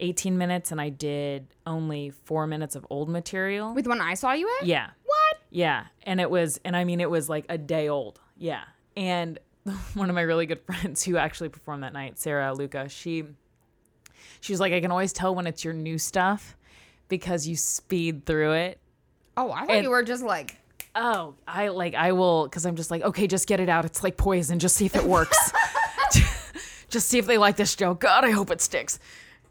18 0.00 0.38
minutes 0.38 0.72
and 0.72 0.80
I 0.80 0.88
did 0.88 1.46
only 1.66 2.08
four 2.08 2.46
minutes 2.46 2.74
of 2.74 2.86
old 2.88 3.10
material. 3.10 3.74
With 3.74 3.86
when 3.86 4.00
I 4.00 4.14
saw 4.14 4.32
you 4.32 4.48
at, 4.60 4.66
Yeah. 4.66 4.90
what? 5.04 5.36
Yeah. 5.50 5.84
And 6.04 6.22
it 6.22 6.30
was, 6.30 6.58
and 6.64 6.74
I 6.74 6.84
mean, 6.84 7.00
it 7.00 7.10
was 7.10 7.28
like 7.28 7.44
a 7.50 7.58
day 7.58 7.88
old. 7.88 8.18
Yeah. 8.38 8.62
And 8.96 9.38
one 9.94 10.08
of 10.08 10.14
my 10.14 10.22
really 10.22 10.46
good 10.46 10.60
friends 10.60 11.02
who 11.02 11.16
actually 11.16 11.48
performed 11.48 11.82
that 11.82 11.92
night, 11.92 12.18
Sarah 12.18 12.54
Luca, 12.54 12.88
she, 12.88 13.24
she 14.40 14.52
was 14.52 14.60
like, 14.60 14.72
I 14.72 14.80
can 14.80 14.90
always 14.90 15.12
tell 15.12 15.34
when 15.34 15.46
it's 15.46 15.64
your 15.64 15.74
new 15.74 15.98
stuff 15.98 16.56
because 17.08 17.46
you 17.46 17.56
speed 17.56 18.26
through 18.26 18.52
it. 18.52 18.78
Oh, 19.36 19.50
I 19.50 19.60
thought 19.60 19.70
And- 19.70 19.84
you 19.84 19.90
were 19.90 20.02
just 20.02 20.22
like 20.22 20.58
Oh, 20.96 21.34
I 21.48 21.68
like, 21.68 21.94
I 21.94 22.12
will, 22.12 22.44
because 22.44 22.64
I'm 22.64 22.76
just 22.76 22.90
like, 22.90 23.02
okay, 23.02 23.26
just 23.26 23.48
get 23.48 23.58
it 23.58 23.68
out. 23.68 23.84
It's 23.84 24.04
like 24.04 24.16
poison. 24.16 24.60
Just 24.60 24.76
see 24.76 24.86
if 24.86 24.94
it 24.94 25.02
works. 25.04 25.52
just 26.88 27.08
see 27.08 27.18
if 27.18 27.26
they 27.26 27.36
like 27.36 27.56
this 27.56 27.74
joke. 27.74 28.00
God, 28.00 28.24
I 28.24 28.30
hope 28.30 28.50
it 28.50 28.60
sticks. 28.60 29.00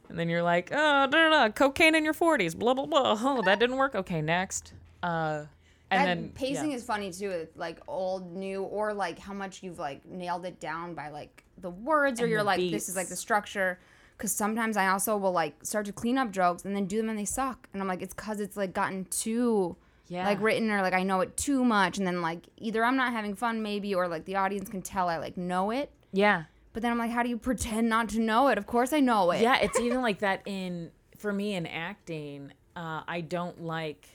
And 0.07 0.17
then 0.17 0.29
you're 0.29 0.43
like, 0.43 0.69
oh, 0.71 0.75
da, 0.75 1.07
da, 1.07 1.29
da, 1.29 1.49
cocaine 1.49 1.95
in 1.95 2.05
your 2.05 2.13
40s, 2.13 2.55
blah, 2.55 2.73
blah, 2.73 2.85
blah. 2.85 3.17
Oh, 3.19 3.41
that 3.41 3.59
didn't 3.59 3.75
work. 3.75 3.93
Okay, 3.95 4.21
next. 4.21 4.73
Uh, 5.01 5.45
and 5.93 6.07
that 6.07 6.15
then 6.15 6.29
pacing 6.29 6.71
yeah. 6.71 6.77
is 6.77 6.83
funny 6.83 7.11
too, 7.11 7.29
with, 7.29 7.49
like 7.55 7.79
old, 7.87 8.35
new, 8.35 8.63
or 8.63 8.93
like 8.93 9.19
how 9.19 9.33
much 9.33 9.63
you've 9.63 9.79
like 9.79 10.05
nailed 10.05 10.45
it 10.45 10.59
down 10.59 10.93
by 10.93 11.09
like 11.09 11.43
the 11.57 11.69
words, 11.69 12.21
or 12.21 12.27
you're 12.27 12.43
like 12.43 12.59
this 12.59 12.89
is 12.89 12.95
like 12.95 13.07
the 13.07 13.15
structure. 13.15 13.79
Because 14.17 14.31
sometimes 14.31 14.77
I 14.77 14.87
also 14.89 15.17
will 15.17 15.31
like 15.31 15.55
start 15.63 15.85
to 15.87 15.91
clean 15.91 16.17
up 16.17 16.31
jokes 16.31 16.65
and 16.65 16.75
then 16.75 16.85
do 16.85 16.97
them 16.97 17.09
and 17.09 17.17
they 17.17 17.25
suck, 17.25 17.67
and 17.73 17.81
I'm 17.81 17.87
like 17.87 18.01
it's 18.01 18.13
because 18.13 18.39
it's 18.39 18.55
like 18.55 18.73
gotten 18.73 19.05
too 19.05 19.75
Yeah. 20.07 20.27
like 20.27 20.41
written 20.41 20.69
or 20.69 20.81
like 20.81 20.93
I 20.93 21.03
know 21.03 21.21
it 21.21 21.35
too 21.35 21.65
much, 21.65 21.97
and 21.97 22.05
then 22.05 22.21
like 22.21 22.47
either 22.57 22.83
I'm 22.85 22.95
not 22.95 23.11
having 23.11 23.35
fun 23.35 23.61
maybe, 23.61 23.95
or 23.95 24.07
like 24.07 24.25
the 24.25 24.35
audience 24.35 24.69
can 24.69 24.81
tell 24.81 25.09
I 25.09 25.17
like 25.17 25.35
know 25.37 25.71
it. 25.71 25.91
Yeah. 26.11 26.43
But 26.73 26.81
then 26.81 26.91
I'm 26.91 26.97
like, 26.97 27.11
how 27.11 27.23
do 27.23 27.29
you 27.29 27.37
pretend 27.37 27.89
not 27.89 28.09
to 28.09 28.19
know 28.19 28.47
it? 28.47 28.57
Of 28.57 28.65
course 28.65 28.93
I 28.93 28.99
know 28.99 29.31
it. 29.31 29.41
Yeah, 29.41 29.57
it's 29.59 29.79
even 29.79 30.01
like 30.01 30.19
that 30.19 30.41
in 30.45 30.91
for 31.17 31.31
me 31.31 31.55
in 31.55 31.65
acting. 31.65 32.51
Uh, 32.75 33.03
I 33.07 33.21
don't 33.21 33.61
like, 33.63 34.12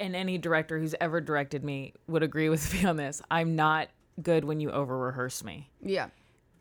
and 0.00 0.14
any 0.16 0.38
director 0.38 0.78
who's 0.78 0.94
ever 1.00 1.20
directed 1.20 1.64
me 1.64 1.94
would 2.06 2.22
agree 2.22 2.48
with 2.48 2.72
me 2.74 2.84
on 2.84 2.96
this. 2.96 3.22
I'm 3.30 3.56
not 3.56 3.88
good 4.22 4.44
when 4.44 4.60
you 4.60 4.70
over 4.70 4.96
rehearse 4.96 5.42
me 5.42 5.68
Yeah. 5.82 6.08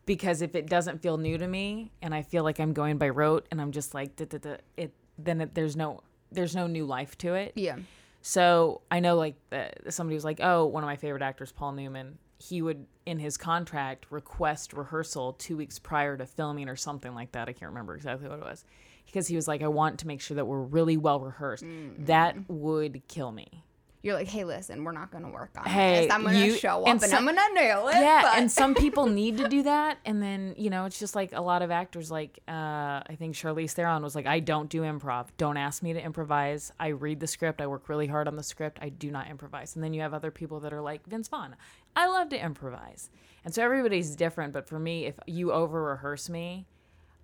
because 0.05 0.41
if 0.41 0.55
it 0.55 0.67
doesn't 0.67 1.01
feel 1.01 1.17
new 1.17 1.37
to 1.37 1.47
me 1.47 1.91
and 2.01 2.13
I 2.15 2.21
feel 2.23 2.43
like 2.43 2.59
I'm 2.59 2.73
going 2.73 2.97
by 2.97 3.09
rote 3.09 3.45
and 3.51 3.61
I'm 3.61 3.71
just 3.71 3.93
like 3.93 4.15
"Duh, 4.15 4.25
duh, 4.25 4.37
duh," 4.39 4.57
it, 4.77 4.93
then 5.17 5.41
it, 5.41 5.53
there's 5.53 5.75
no 5.75 6.01
there's 6.31 6.55
no 6.55 6.65
new 6.67 6.85
life 6.85 7.15
to 7.19 7.35
it. 7.35 7.53
Yeah. 7.55 7.77
So 8.21 8.81
I 8.89 8.99
know 9.01 9.15
like 9.17 9.35
uh, 9.51 9.65
somebody 9.89 10.15
was 10.15 10.23
like, 10.25 10.39
oh, 10.41 10.65
one 10.65 10.81
of 10.83 10.87
my 10.87 10.95
favorite 10.95 11.21
actors, 11.21 11.51
Paul 11.51 11.73
Newman. 11.73 12.17
He 12.39 12.61
would 12.61 12.85
in 13.05 13.19
his 13.19 13.37
contract 13.37 14.05
request 14.09 14.73
rehearsal 14.73 15.33
two 15.33 15.55
weeks 15.57 15.77
prior 15.79 16.17
to 16.17 16.25
filming 16.25 16.67
or 16.69 16.75
something 16.75 17.13
like 17.13 17.31
that. 17.33 17.47
I 17.47 17.53
can't 17.53 17.69
remember 17.69 17.95
exactly 17.95 18.27
what 18.27 18.39
it 18.39 18.43
was, 18.45 18.65
because 19.13 19.27
he 19.27 19.35
was 19.35 19.47
like, 19.47 19.61
I 19.61 19.67
want 19.67 19.99
to 19.99 20.07
make 20.07 20.19
sure 20.21 20.33
that 20.35 20.45
we're 20.45 20.59
really 20.63 20.97
well 20.97 21.19
rehearsed. 21.19 21.63
Mm-hmm. 21.63 22.05
That 22.05 22.35
would 22.49 23.03
kill 23.07 23.31
me. 23.31 23.63
You're 24.01 24.15
like, 24.15 24.27
hey, 24.27 24.43
listen, 24.43 24.83
we're 24.83 24.91
not 24.91 25.11
gonna 25.11 25.29
work 25.29 25.51
on 25.55 25.63
Hey, 25.63 26.07
this. 26.07 26.11
I'm 26.13 26.23
gonna 26.23 26.57
show 26.57 26.81
up 26.81 26.87
and 26.89 27.01
and, 27.01 27.13
I'm 27.13 27.23
gonna 27.25 27.41
nail 27.53 27.87
it. 27.87 27.93
yeah, 28.01 28.21
but- 28.23 28.37
and 28.37 28.51
some 28.51 28.75
people 28.75 29.05
need 29.21 29.37
to 29.37 29.47
do 29.47 29.63
that, 29.63 29.97
and 30.03 30.21
then 30.21 30.55
you 30.57 30.69
know 30.69 30.83
it's 30.83 30.99
just 30.99 31.15
like 31.15 31.31
a 31.31 31.39
lot 31.39 31.61
of 31.61 31.71
actors. 31.71 32.11
Like 32.11 32.39
uh, 32.49 32.51
I 32.51 33.15
think 33.17 33.33
Charlize 33.33 33.71
Theron 33.71 34.03
was 34.03 34.13
like, 34.13 34.25
I 34.25 34.41
don't 34.41 34.67
do 34.67 34.81
improv. 34.81 35.27
Don't 35.37 35.55
ask 35.55 35.81
me 35.83 35.93
to 35.93 36.03
improvise. 36.03 36.69
I 36.81 36.87
read 36.89 37.21
the 37.21 37.27
script. 37.27 37.61
I 37.61 37.67
work 37.67 37.87
really 37.87 38.07
hard 38.07 38.27
on 38.27 38.35
the 38.35 38.43
script. 38.43 38.77
I 38.81 38.89
do 38.89 39.09
not 39.09 39.29
improvise. 39.29 39.75
And 39.75 39.81
then 39.83 39.93
you 39.93 40.01
have 40.01 40.13
other 40.13 40.31
people 40.31 40.59
that 40.61 40.73
are 40.73 40.81
like 40.81 41.05
Vince 41.07 41.29
Vaughn. 41.29 41.55
I 41.95 42.07
love 42.07 42.27
to 42.29 42.37
improvise, 42.43 43.09
and 43.45 43.53
so 43.53 43.63
everybody's 43.63 44.17
different. 44.17 44.51
But 44.51 44.67
for 44.67 44.79
me, 44.79 45.05
if 45.05 45.15
you 45.27 45.53
over 45.53 45.81
rehearse 45.81 46.29
me, 46.29 46.65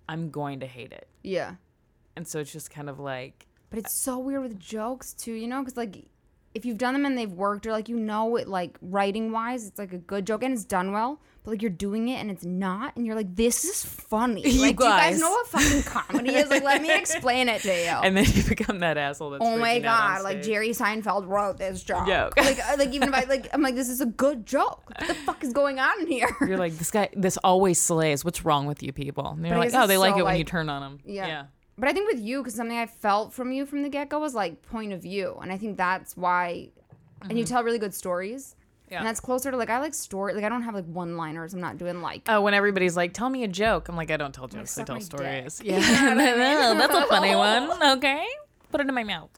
I'm 0.08 0.30
going 0.30 0.60
to 0.60 0.66
hate 0.66 0.92
it. 0.92 1.08
yeah. 1.22 1.56
And 2.16 2.26
so 2.26 2.38
it's 2.40 2.52
just 2.52 2.70
kind 2.70 2.88
of 2.90 2.98
like 2.98 3.46
But 3.70 3.78
it's 3.78 3.92
so 3.92 4.18
weird 4.18 4.42
with 4.42 4.58
jokes 4.58 5.12
too, 5.14 5.32
you 5.32 5.46
know, 5.48 5.60
because 5.60 5.76
like 5.76 6.06
if 6.52 6.64
you've 6.64 6.78
done 6.78 6.94
them 6.94 7.04
and 7.06 7.16
they've 7.16 7.30
worked, 7.30 7.64
or 7.66 7.70
like 7.72 7.88
you 7.88 7.96
know 7.96 8.34
it, 8.36 8.48
like 8.48 8.76
writing 8.82 9.30
wise, 9.30 9.66
it's 9.68 9.78
like 9.78 9.92
a 9.92 9.98
good 9.98 10.26
joke 10.26 10.42
and 10.42 10.52
it's 10.52 10.64
done 10.64 10.90
well. 10.92 11.20
But 11.44 11.52
like 11.52 11.62
you're 11.62 11.70
doing 11.70 12.08
it 12.08 12.16
and 12.16 12.30
it's 12.30 12.44
not, 12.44 12.94
and 12.96 13.06
you're 13.06 13.14
like, 13.14 13.34
this 13.34 13.64
is 13.64 13.82
funny. 13.84 14.42
You 14.46 14.60
like, 14.60 14.76
do 14.76 14.84
you 14.84 14.90
guys 14.90 15.12
guys. 15.12 15.20
know 15.20 15.30
what 15.30 15.46
fucking 15.46 15.82
comedy 15.84 16.34
is? 16.34 16.50
Like, 16.50 16.64
let 16.64 16.82
me 16.82 16.92
explain 16.98 17.48
it 17.48 17.62
to 17.62 17.68
you. 17.68 17.84
and 18.02 18.14
then 18.16 18.26
you 18.26 18.42
become 18.42 18.80
that 18.80 18.98
asshole. 18.98 19.30
That's 19.30 19.44
Oh 19.46 19.56
my 19.56 19.78
freaking 19.78 19.84
out 19.86 20.02
on 20.02 20.16
god! 20.16 20.24
Like. 20.24 20.42
Jerry 20.42 20.70
Seinfeld 20.70 21.26
wrote 21.28 21.56
this 21.56 21.82
joke. 21.84 22.06
Joke. 22.08 22.34
Like, 22.36 22.58
uh, 22.58 22.74
like 22.78 22.92
even 22.92 23.08
if 23.10 23.14
I 23.14 23.24
like, 23.24 23.48
I'm 23.54 23.62
like, 23.62 23.76
this 23.76 23.88
is 23.88 24.00
a 24.02 24.06
good 24.06 24.44
joke. 24.44 24.82
What 24.98 25.06
the 25.08 25.14
fuck 25.14 25.42
is 25.44 25.52
going 25.54 25.78
on 25.78 26.06
here? 26.08 26.36
You're 26.40 26.58
like 26.58 26.76
this 26.76 26.90
guy. 26.90 27.08
This 27.14 27.36
always 27.38 27.80
slays. 27.80 28.22
What's 28.24 28.44
wrong 28.44 28.66
with 28.66 28.82
you 28.82 28.92
people? 28.92 29.28
And 29.28 29.46
you're 29.46 29.54
But 29.54 29.72
like, 29.72 29.74
oh, 29.82 29.86
they 29.86 29.94
it's 29.94 30.00
like 30.00 30.16
it 30.18 30.24
when 30.24 30.36
you 30.36 30.44
turn 30.44 30.68
on 30.68 30.82
them. 30.82 30.98
Yeah. 31.06 31.26
yeah. 31.26 31.44
But 31.80 31.88
I 31.88 31.92
think 31.94 32.12
with 32.12 32.20
you, 32.20 32.40
because 32.42 32.54
something 32.54 32.76
I 32.76 32.84
felt 32.84 33.32
from 33.32 33.52
you 33.52 33.64
from 33.64 33.82
the 33.82 33.88
get 33.88 34.10
go 34.10 34.18
was 34.18 34.34
like 34.34 34.60
point 34.60 34.92
of 34.92 35.00
view, 35.00 35.38
and 35.42 35.50
I 35.50 35.56
think 35.56 35.78
that's 35.78 36.14
why. 36.14 36.68
And 37.22 37.38
you 37.38 37.44
mm-hmm. 37.44 37.54
tell 37.54 37.64
really 37.64 37.78
good 37.78 37.94
stories. 37.94 38.54
Yeah. 38.90 38.98
And 38.98 39.06
that's 39.06 39.20
closer 39.20 39.50
to 39.50 39.56
like 39.56 39.70
I 39.70 39.78
like 39.78 39.94
story. 39.94 40.34
Like 40.34 40.44
I 40.44 40.50
don't 40.50 40.62
have 40.62 40.74
like 40.74 40.84
one 40.84 41.16
liners. 41.16 41.54
I'm 41.54 41.60
not 41.60 41.78
doing 41.78 42.02
like. 42.02 42.22
Oh, 42.28 42.42
when 42.42 42.52
everybody's 42.52 42.96
like, 42.96 43.14
"Tell 43.14 43.30
me 43.30 43.44
a 43.44 43.48
joke," 43.48 43.88
I'm 43.88 43.96
like, 43.96 44.10
"I 44.10 44.18
don't 44.18 44.34
tell 44.34 44.46
jokes. 44.46 44.76
I 44.78 44.84
tell 44.84 45.00
stories." 45.00 45.58
dick. 45.58 45.68
Yeah, 45.68 45.78
You 46.10 46.14
know 46.16 46.22
I 46.22 46.68
mean? 46.68 46.78
that's 46.78 46.94
a 46.94 47.06
funny 47.06 47.34
one. 47.34 47.70
Okay, 47.96 48.26
put 48.70 48.82
it 48.82 48.88
in 48.88 48.94
my 48.94 49.04
mouth. 49.04 49.30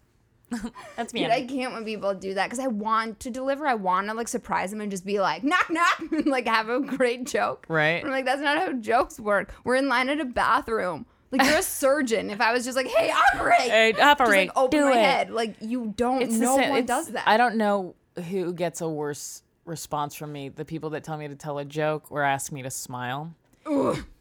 that's 0.97 1.14
me. 1.14 1.22
Dude, 1.22 1.30
I 1.30 1.47
can't 1.47 1.72
when 1.72 1.84
people 1.84 2.14
do 2.14 2.34
that 2.34 2.47
because 2.47 2.59
I 2.59 2.66
want 2.66 3.20
to 3.20 3.30
deliver. 3.30 3.66
I 3.66 3.74
want 3.74 4.09
to 4.09 4.14
like 4.14 4.28
surprise 4.28 4.70
them 4.70 4.80
and 4.80 4.90
just 4.90 5.05
be 5.05 5.20
like 5.20 5.45
knock 5.45 5.70
knock, 5.70 6.01
and 6.11 6.26
like 6.26 6.49
have 6.49 6.68
a 6.68 6.80
great 6.80 7.24
joke. 7.24 7.66
Right. 7.68 8.05
I'm 8.05 8.11
like 8.11 8.24
that's 8.24 8.43
not 8.43 8.59
how 8.59 8.72
jokes 8.72 9.20
work. 9.20 9.55
We're 9.64 9.76
in 9.76 9.88
line 9.88 10.09
at 10.09 10.20
a 10.20 10.24
bathroom. 10.24 11.07
Like 11.33 11.49
you're 11.49 11.59
a 11.59 11.62
surgeon. 11.62 12.30
If 12.30 12.41
I 12.41 12.53
was 12.53 12.64
just 12.64 12.76
like, 12.76 12.87
hey, 12.87 13.11
operate, 13.33 13.61
Hey, 13.61 13.93
just 13.93 14.03
operate, 14.05 14.49
like 14.49 14.57
open 14.57 14.78
do 14.78 14.85
my 14.91 14.99
it. 14.99 15.03
head. 15.05 15.30
Like 15.30 15.57
you 15.61 15.93
don't. 15.97 16.22
It's 16.22 16.35
no 16.35 16.57
one 16.57 16.85
does 16.87 17.09
that. 17.09 17.26
I 17.26 17.37
don't 17.39 17.57
know 17.57 17.95
who 18.28 18.53
gets 18.53 18.80
a 18.83 18.89
worse 18.89 19.43
response 19.64 20.14
from 20.14 20.30
me: 20.33 20.51
the 20.51 20.64
people 20.66 20.91
that 20.91 21.05
tell 21.05 21.16
me 21.16 21.28
to 21.28 21.35
tell 21.35 21.59
a 21.59 21.64
joke 21.64 22.05
or 22.11 22.22
ask 22.22 22.53
me 22.53 22.62
to 22.62 22.70
smile. 22.70 23.35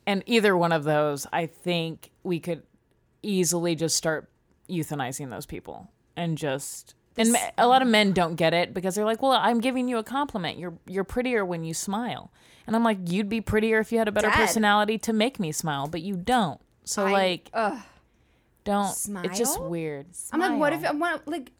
And 0.07 0.23
either 0.25 0.55
one 0.55 0.71
of 0.71 0.83
those, 0.83 1.27
I 1.33 1.45
think 1.47 2.11
we 2.23 2.39
could 2.39 2.63
easily 3.21 3.75
just 3.75 3.95
start 3.97 4.29
euthanizing 4.69 5.29
those 5.29 5.45
people 5.45 5.89
and 6.15 6.37
just 6.37 6.95
and 7.17 7.35
a 7.57 7.67
lot 7.67 7.81
of 7.81 7.87
men 7.87 8.13
don't 8.13 8.35
get 8.35 8.53
it 8.53 8.73
because 8.73 8.95
they're 8.95 9.05
like, 9.05 9.21
"Well, 9.21 9.33
I'm 9.33 9.59
giving 9.59 9.87
you 9.89 9.97
a 9.97 10.03
compliment. 10.03 10.57
You're 10.57 10.73
you're 10.87 11.03
prettier 11.03 11.43
when 11.43 11.63
you 11.65 11.73
smile." 11.73 12.31
And 12.67 12.75
I'm 12.75 12.83
like, 12.85 12.99
"You'd 13.11 13.27
be 13.29 13.41
prettier 13.41 13.79
if 13.79 13.91
you 13.91 13.97
had 13.97 14.07
a 14.07 14.11
better 14.13 14.29
Dead. 14.29 14.35
personality 14.37 14.97
to 14.99 15.11
make 15.11 15.39
me 15.39 15.51
smile, 15.51 15.87
but 15.87 16.01
you 16.01 16.15
don't." 16.15 16.61
So 16.85 17.05
I- 17.05 17.11
like, 17.11 17.49
ugh. 17.53 17.77
don't. 18.63 18.93
Smile? 18.93 19.25
It's 19.25 19.37
just 19.37 19.55
Smile? 19.55 19.69
weird. 19.69 20.05
I'm 20.31 20.39
like, 20.39 20.59
what 20.59 20.73
if 20.73 20.79
Smile. 20.81 20.91
I 20.93 20.95
want 20.95 21.27
like? 21.27 21.51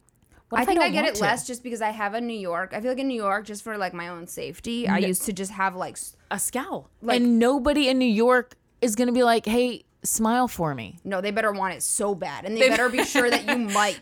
What 0.50 0.60
I 0.60 0.62
if 0.64 0.68
think 0.68 0.80
I, 0.82 0.84
don't 0.86 0.94
get 0.94 1.06
it 1.06 1.16
to? 1.16 1.22
less 1.22 1.48
just 1.48 1.64
because 1.64 1.82
I 1.82 1.92
have 1.92 2.14
a 2.14 2.20
New 2.20 2.38
York. 2.38 2.74
I 2.74 2.82
feel 2.82 2.92
like 2.92 3.00
in 3.00 3.08
New 3.08 3.16
York, 3.22 3.46
just 3.46 3.64
for 3.64 3.78
like 3.78 3.94
my 3.94 4.10
own 4.10 4.28
safety, 4.28 4.86
I 4.88 4.98
used 4.98 5.24
to 5.24 5.34
just 5.34 5.52
have 5.54 5.76
like, 5.78 5.98
a 6.30 6.38
scowl. 6.40 6.90
Like- 7.02 7.22
and 7.22 7.40
nobody 7.40 7.88
in 7.88 7.98
New 8.00 8.06
York 8.06 8.56
is 8.82 8.96
gonna 8.96 9.14
be 9.14 9.24
like, 9.24 9.46
"Hey, 9.46 9.86
smile 10.04 10.50
for 10.50 10.76
me." 10.76 10.98
no, 11.06 11.22
they 11.22 11.32
better 11.32 11.54
want 11.54 11.76
it 11.76 11.84
so 11.84 12.14
bad, 12.16 12.44
and 12.46 12.58
they 12.58 12.68
better 12.68 12.90
be 12.90 13.06
sure 13.06 13.30
that 13.30 13.46
you 13.48 13.58
might. 13.74 13.98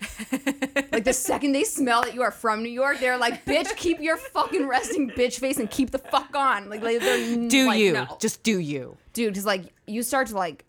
Like 0.92 1.04
the 1.04 1.14
second 1.14 1.52
they 1.52 1.66
smell 1.66 2.02
that 2.02 2.16
you 2.16 2.24
are 2.24 2.32
from 2.32 2.64
New 2.64 2.70
York, 2.72 3.00
they're 3.00 3.18
like, 3.18 3.46
"Bitch, 3.46 3.76
keep 3.76 4.00
your 4.02 4.18
fucking 4.18 4.68
resting 4.68 5.12
bitch 5.12 5.38
face 5.40 5.58
and 5.60 5.70
keep 5.70 5.92
the 5.92 6.00
fuck 6.00 6.36
on." 6.36 6.68
Like, 6.70 6.82
like 6.82 7.00
they're 7.00 7.48
Do 7.48 7.68
like, 7.68 7.80
you 7.80 7.94
no. 7.94 8.18
just 8.20 8.42
do 8.42 8.58
you? 8.58 8.98
dude 9.14 9.34
because 9.34 9.46
like 9.46 9.66
you 9.86 10.02
start 10.02 10.28
to 10.30 10.36
like 10.36 10.66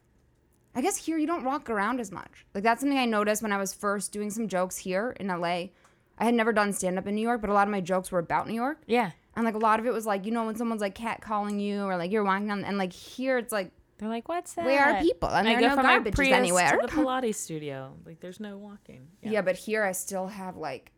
i 0.75 0.81
guess 0.81 0.97
here 0.97 1.19
you 1.19 1.27
don't 1.27 1.45
walk 1.45 1.69
around 1.71 2.01
as 2.01 2.11
much 2.13 2.47
like 2.55 2.63
that's 2.65 2.81
something 2.81 2.99
i 2.99 3.05
noticed 3.05 3.43
when 3.43 3.53
i 3.53 3.59
was 3.59 3.73
first 3.75 4.13
doing 4.13 4.31
some 4.31 4.49
jokes 4.49 4.77
here 4.77 5.17
in 5.21 5.27
la 5.29 5.45
i 5.47 5.71
had 6.19 6.35
never 6.35 6.53
done 6.53 6.73
stand-up 6.73 7.07
in 7.07 7.15
new 7.15 7.21
york 7.23 7.41
but 7.41 7.51
a 7.51 7.53
lot 7.53 7.67
of 7.67 7.73
my 7.73 7.81
jokes 7.81 8.11
were 8.13 8.19
about 8.19 8.47
new 8.49 8.55
york 8.55 8.79
Yeah. 8.87 9.11
and 9.37 9.45
like 9.45 9.55
a 9.55 9.59
lot 9.59 9.81
of 9.81 9.87
it 9.87 9.93
was 9.93 10.07
like 10.07 10.25
you 10.27 10.33
know 10.33 10.45
when 10.47 10.57
someone's 10.57 10.81
like 10.81 10.95
cat 10.95 11.21
calling 11.21 11.59
you 11.61 11.83
or 11.85 11.97
like 11.97 12.11
you're 12.13 12.25
walking 12.25 12.51
on 12.51 12.65
and 12.65 12.79
like 12.79 12.93
here 12.93 13.39
it's 13.39 13.53
like 13.53 13.71
They're 13.99 14.09
like, 14.09 14.29
"What's 14.31 14.55
that?" 14.55 14.65
Where 14.65 14.83
are 14.83 15.03
people? 15.03 15.29
And 15.29 15.47
I 15.47 15.53
there 15.53 15.61
go 15.61 15.67
are 15.67 15.77
no 15.77 15.83
from 15.83 16.05
garbages 16.13 16.33
anywhere. 16.33 16.71
to 16.81 16.87
the 16.87 16.93
Pilates 16.97 17.35
studio. 17.35 17.93
Like, 18.07 18.19
there's 18.21 18.41
no 18.41 18.57
walking. 18.57 19.09
yeah. 19.23 19.43
but 19.43 19.57
here 19.57 19.83
i 19.85 19.93
still 19.93 20.29
have 20.29 20.57
like 20.57 20.93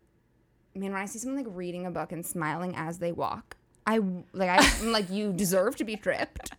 I 0.76 0.78
mean, 0.78 0.92
when 0.92 1.00
i 1.02 1.06
see 1.06 1.18
someone 1.18 1.42
like 1.44 1.52
reading 1.56 1.84
a 1.86 1.90
book 1.90 2.12
and 2.12 2.24
smiling 2.24 2.74
as 2.76 2.98
they 2.98 3.10
walk 3.12 3.56
i 3.86 3.98
like 4.32 4.50
i'm 4.82 4.92
like 4.92 5.10
you 5.10 5.32
deserve 5.44 5.74
to 5.76 5.84
be 5.84 5.96
tripped 5.96 6.52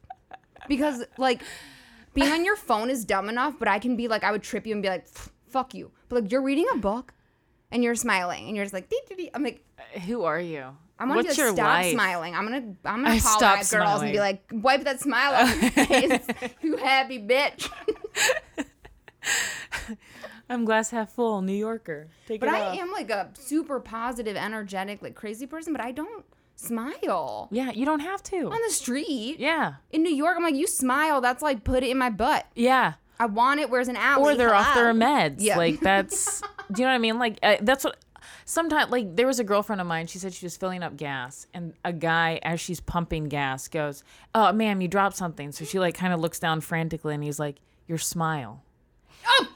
because 0.67 1.03
like 1.17 1.41
being 2.13 2.31
on 2.31 2.43
your 2.45 2.55
phone 2.55 2.89
is 2.89 3.05
dumb 3.05 3.29
enough 3.29 3.55
but 3.59 3.67
i 3.67 3.79
can 3.79 3.95
be 3.95 4.07
like 4.07 4.23
i 4.23 4.31
would 4.31 4.43
trip 4.43 4.65
you 4.67 4.73
and 4.73 4.81
be 4.81 4.89
like 4.89 5.07
fuck 5.47 5.73
you 5.73 5.91
but 6.09 6.21
like 6.23 6.31
you're 6.31 6.41
reading 6.41 6.65
a 6.73 6.77
book 6.77 7.13
and 7.71 7.83
you're 7.83 7.95
smiling 7.95 8.47
and 8.47 8.55
you're 8.55 8.65
just 8.65 8.73
like 8.73 8.89
dee, 8.89 8.99
dee, 9.09 9.15
dee. 9.15 9.29
i'm 9.33 9.43
like 9.43 9.63
uh, 9.79 9.99
Who 10.01 10.23
are 10.23 10.39
you? 10.39 10.65
I 10.99 11.05
want 11.05 11.17
What's 11.17 11.29
you 11.29 11.33
to 11.33 11.41
your 11.47 11.55
stop 11.55 11.65
life? 11.65 11.91
smiling. 11.91 12.35
I'm 12.35 12.43
gonna 12.45 12.75
I'm 12.85 13.01
gonna 13.03 13.09
I 13.09 13.17
holler 13.17 13.37
stop 13.37 13.59
at 13.59 13.69
girls 13.69 14.01
and 14.03 14.11
be 14.11 14.19
like, 14.19 14.43
wipe 14.53 14.83
that 14.83 14.99
smile 15.01 15.33
off 15.33 15.61
your 15.61 15.71
face, 15.85 16.21
you 16.61 16.77
happy 16.77 17.19
bitch. 17.19 17.69
I'm 20.49 20.65
glass 20.65 20.91
half 20.91 21.11
full, 21.11 21.41
New 21.41 21.53
Yorker. 21.55 22.09
Take 22.27 22.39
But 22.39 22.49
it 22.49 22.55
I 22.55 22.61
off. 22.61 22.77
am 22.77 22.91
like 22.91 23.09
a 23.09 23.29
super 23.33 23.79
positive, 23.79 24.35
energetic, 24.37 25.01
like 25.01 25.15
crazy 25.15 25.47
person, 25.47 25.73
but 25.73 25.81
I 25.81 25.91
don't 25.91 26.23
smile 26.55 27.47
Yeah, 27.51 27.71
you 27.71 27.85
don't 27.85 27.99
have 28.01 28.23
to. 28.23 28.45
on 28.51 28.59
the 28.65 28.71
street. 28.73 29.37
Yeah, 29.39 29.75
In 29.91 30.03
New 30.03 30.13
York, 30.13 30.35
I'm 30.37 30.43
like, 30.43 30.55
you 30.55 30.67
smile, 30.67 31.21
that's 31.21 31.41
like 31.41 31.63
put 31.63 31.83
it 31.83 31.89
in 31.89 31.97
my 31.97 32.09
butt. 32.09 32.45
yeah. 32.55 32.93
I 33.19 33.27
want 33.27 33.59
it. 33.59 33.69
Where's 33.69 33.87
an 33.87 33.95
alley? 33.95 34.33
Or 34.33 34.35
they're 34.35 34.55
off 34.55 34.73
their 34.73 34.91
meds. 34.93 35.35
Yeah. 35.37 35.55
Like 35.55 35.79
that's. 35.79 36.41
do 36.71 36.81
you 36.81 36.85
know 36.85 36.91
what 36.91 36.95
I 36.95 36.97
mean? 36.97 37.19
Like 37.19 37.37
uh, 37.43 37.57
that's 37.61 37.83
what. 37.85 37.97
Sometimes, 38.43 38.91
like 38.91 39.15
there 39.15 39.27
was 39.27 39.39
a 39.39 39.43
girlfriend 39.43 39.79
of 39.79 39.87
mine. 39.87 40.07
She 40.07 40.17
said 40.17 40.33
she 40.33 40.45
was 40.45 40.57
filling 40.57 40.81
up 40.83 40.97
gas, 40.97 41.45
and 41.53 41.73
a 41.85 41.93
guy, 41.93 42.39
as 42.43 42.59
she's 42.59 42.79
pumping 42.81 43.25
gas, 43.29 43.67
goes, 43.69 44.03
"Oh, 44.33 44.51
ma'am, 44.51 44.81
you 44.81 44.87
dropped 44.89 45.15
something." 45.15 45.51
So 45.53 45.63
she 45.63 45.79
like 45.79 45.95
kind 45.95 46.11
of 46.11 46.19
looks 46.19 46.39
down 46.39 46.59
frantically, 46.61 47.13
and 47.13 47.23
he's 47.23 47.39
like, 47.39 47.57
"Your 47.87 47.99
smile." 47.99 48.63
Oh! 49.25 49.52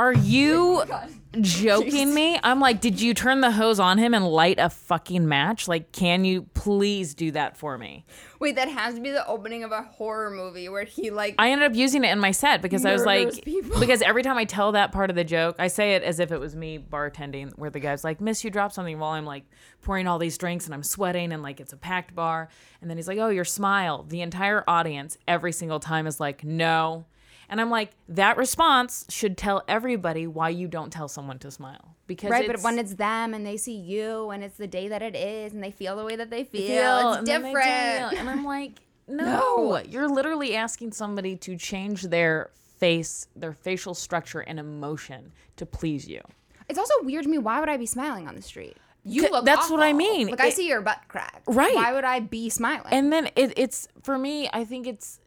Are 0.00 0.12
you 0.12 0.84
oh 0.90 1.08
joking 1.40 2.14
me? 2.14 2.38
I'm 2.44 2.60
like, 2.60 2.80
did 2.80 3.00
you 3.00 3.14
turn 3.14 3.40
the 3.40 3.50
hose 3.50 3.80
on 3.80 3.98
him 3.98 4.14
and 4.14 4.26
light 4.26 4.60
a 4.60 4.70
fucking 4.70 5.26
match? 5.26 5.66
Like, 5.66 5.90
can 5.90 6.24
you 6.24 6.42
please 6.54 7.14
do 7.14 7.32
that 7.32 7.56
for 7.56 7.76
me? 7.76 8.04
Wait, 8.38 8.54
that 8.54 8.68
has 8.68 8.94
to 8.94 9.00
be 9.00 9.10
the 9.10 9.26
opening 9.26 9.64
of 9.64 9.72
a 9.72 9.82
horror 9.82 10.30
movie 10.30 10.68
where 10.68 10.84
he 10.84 11.10
like. 11.10 11.34
I 11.36 11.50
ended 11.50 11.68
up 11.68 11.76
using 11.76 12.04
it 12.04 12.12
in 12.12 12.20
my 12.20 12.30
set 12.30 12.62
because 12.62 12.84
I 12.84 12.92
was 12.92 13.04
like, 13.04 13.44
people. 13.44 13.80
because 13.80 14.00
every 14.00 14.22
time 14.28 14.38
I 14.38 14.44
tell 14.44 14.72
that 14.72 14.92
part 14.92 15.10
of 15.10 15.16
the 15.16 15.24
joke, 15.24 15.56
I 15.58 15.66
say 15.66 15.96
it 15.96 16.04
as 16.04 16.20
if 16.20 16.30
it 16.30 16.38
was 16.38 16.54
me 16.54 16.78
bartending, 16.78 17.52
where 17.58 17.70
the 17.70 17.80
guy's 17.80 18.04
like, 18.04 18.20
"Miss, 18.20 18.44
you 18.44 18.50
dropped 18.50 18.74
something," 18.74 19.00
while 19.00 19.10
I'm 19.12 19.26
like 19.26 19.44
pouring 19.82 20.06
all 20.06 20.20
these 20.20 20.38
drinks 20.38 20.66
and 20.66 20.74
I'm 20.74 20.84
sweating 20.84 21.32
and 21.32 21.42
like 21.42 21.58
it's 21.58 21.72
a 21.72 21.76
packed 21.76 22.14
bar, 22.14 22.48
and 22.80 22.88
then 22.88 22.96
he's 22.96 23.08
like, 23.08 23.18
"Oh, 23.18 23.30
your 23.30 23.44
smile." 23.44 24.04
The 24.08 24.20
entire 24.20 24.62
audience 24.68 25.18
every 25.26 25.52
single 25.52 25.80
time 25.80 26.06
is 26.06 26.20
like, 26.20 26.44
"No," 26.44 27.06
and 27.48 27.60
I'm 27.60 27.70
like, 27.70 27.92
that 28.08 28.36
response 28.36 29.06
should 29.08 29.36
tell 29.36 29.62
everybody 29.68 30.26
why 30.26 30.50
you 30.50 30.68
don't 30.68 30.92
tell 30.92 31.08
someone 31.08 31.38
to 31.40 31.50
smile 31.50 31.96
because 32.06 32.30
Right, 32.30 32.46
but 32.46 32.62
when 32.62 32.78
it's 32.78 32.94
them 32.94 33.34
and 33.34 33.46
they 33.46 33.56
see 33.56 33.76
you 33.76 34.30
and 34.30 34.42
it's 34.42 34.56
the 34.56 34.66
day 34.66 34.88
that 34.88 35.02
it 35.02 35.14
is 35.14 35.52
and 35.52 35.62
they 35.62 35.70
feel 35.70 35.96
the 35.96 36.04
way 36.04 36.16
that 36.16 36.30
they 36.30 36.44
feel, 36.44 36.66
feel, 36.66 37.12
it's 37.12 37.24
different. 37.24 38.14
And 38.18 38.28
I'm 38.28 38.44
like, 38.44 38.80
no, 39.08 39.80
you're 39.88 40.08
literally 40.08 40.56
asking 40.56 40.92
somebody 40.92 41.36
to 41.36 41.56
change 41.56 42.02
their 42.02 42.50
face, 42.78 43.28
their 43.36 43.52
facial 43.52 43.94
structure 43.94 44.40
and 44.40 44.58
emotion 44.58 45.32
to 45.56 45.66
please 45.66 46.08
you. 46.08 46.20
It's 46.68 46.78
also 46.78 46.94
weird 47.02 47.24
to 47.24 47.30
me. 47.30 47.38
Why 47.38 47.60
would 47.60 47.68
I 47.68 47.76
be 47.76 47.86
smiling 47.86 48.28
on 48.28 48.34
the 48.34 48.42
street? 48.42 48.76
You 49.04 49.30
look. 49.30 49.46
that's 49.46 49.70
what 49.70 49.80
I 49.80 49.92
mean. 49.92 50.28
Like 50.28 50.40
I 50.40 50.50
see 50.50 50.68
your 50.68 50.82
butt 50.82 51.00
crack. 51.08 51.42
Right. 51.46 51.74
Why 51.74 51.92
would 51.94 52.04
I 52.04 52.20
be 52.20 52.50
smiling? 52.50 52.92
And 52.92 53.10
then 53.12 53.30
it, 53.36 53.54
it's 53.56 53.88
for 54.02 54.18
me, 54.18 54.50
I 54.52 54.64
think 54.64 54.86
it's 54.86 55.20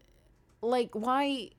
like, 0.61 0.89
why 0.93 1.49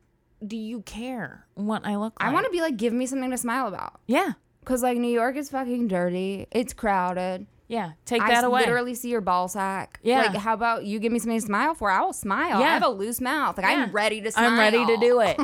do 0.47 0.57
you 0.57 0.83
care 0.83 1.47
what 1.55 1.85
I 1.87 1.97
look 1.97 2.19
like? 2.21 2.29
I 2.29 2.33
want 2.33 2.47
to 2.47 2.51
be 2.53 2.61
like, 2.61 2.77
give 2.77 2.93
me 2.93 3.07
something 3.07 3.31
to 3.31 3.39
smile 3.39 3.67
about. 3.69 4.01
yeah, 4.07 4.33
Cause 4.65 4.83
like 4.83 4.99
New 4.99 5.09
York 5.13 5.37
is 5.37 5.51
fucking 5.51 5.89
dirty. 5.89 6.47
It's 6.53 6.73
crowded. 6.73 7.47
yeah. 7.69 7.93
Take 8.05 8.21
that 8.23 8.31
s- 8.39 8.45
away. 8.45 8.61
literally 8.61 8.95
see 8.95 9.09
your 9.09 9.21
ball 9.21 9.49
sack. 9.49 9.99
Yeah. 10.03 10.23
Like, 10.27 10.37
how 10.37 10.55
about 10.55 10.85
you 10.85 10.99
give 11.01 11.11
me 11.13 11.19
something 11.19 11.41
to 11.41 11.45
smile 11.47 11.75
for? 11.75 11.91
I 11.91 12.01
will 12.01 12.13
smile. 12.13 12.61
Yeah. 12.61 12.67
I 12.67 12.75
have 12.75 12.85
a 12.85 12.89
loose 12.89 13.21
mouth. 13.21 13.57
Like 13.57 13.67
Yeah. 13.67 13.85
I'm 13.85 13.93
ready 13.93 14.21
to 14.21 14.31
smile. 14.31 14.51
I'm 14.51 14.59
ready 14.59 14.85
to 14.87 14.97
do 14.99 15.21
it. 15.21 15.41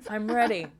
I'm 0.10 0.28
ready. 0.30 0.66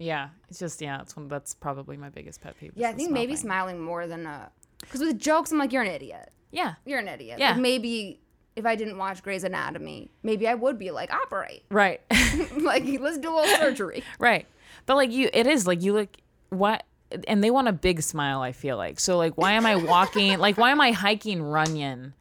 Yeah, 0.00 0.28
it's 0.48 0.60
just 0.60 0.80
yeah. 0.80 1.00
It's 1.00 1.16
one. 1.16 1.26
That's 1.26 1.54
probably 1.54 1.96
my 1.96 2.08
biggest 2.08 2.40
pet 2.40 2.56
peeve. 2.56 2.70
Yeah, 2.76 2.90
I 2.90 2.92
think 2.92 3.10
maybe 3.10 3.32
thing. 3.34 3.42
smiling 3.42 3.80
more 3.80 4.06
than 4.06 4.28
uh, 4.28 4.48
cause 4.90 5.00
with 5.00 5.18
jokes 5.18 5.50
I'm 5.50 5.58
like 5.58 5.72
you're 5.72 5.82
an 5.82 5.90
idiot. 5.90 6.30
Yeah, 6.52 6.74
You're 6.86 7.00
an 7.00 7.08
idiot. 7.08 7.40
Yeah. 7.40 7.50
Like 7.50 7.60
maybe 7.60 8.20
if 8.58 8.66
I 8.66 8.74
didn't 8.74 8.98
watch 8.98 9.22
Grey's 9.22 9.44
Anatomy, 9.44 10.10
maybe 10.22 10.48
I 10.48 10.54
would 10.54 10.78
be 10.78 10.90
like 10.90 11.12
operate. 11.12 11.62
right. 11.70 12.00
like 12.56 12.84
let's 13.00 13.18
do 13.18 13.32
a 13.32 13.34
little 13.34 13.56
surgery. 13.56 14.02
Right. 14.18 14.46
But 14.84 14.96
like 14.96 15.12
you 15.12 15.30
it 15.32 15.46
is 15.46 15.66
like 15.66 15.82
you 15.82 15.92
look 15.92 16.08
what 16.50 16.84
and 17.26 17.42
they 17.42 17.50
want 17.50 17.68
a 17.68 17.72
big 17.72 18.02
smile, 18.02 18.40
I 18.40 18.52
feel 18.52 18.76
like. 18.76 19.00
So 19.00 19.16
like 19.16 19.36
why 19.36 19.52
am 19.52 19.64
I 19.64 19.76
walking 19.76 20.38
like 20.38 20.58
why 20.58 20.70
am 20.70 20.80
I 20.80 20.92
hiking 20.92 21.42
Runyon 21.42 22.14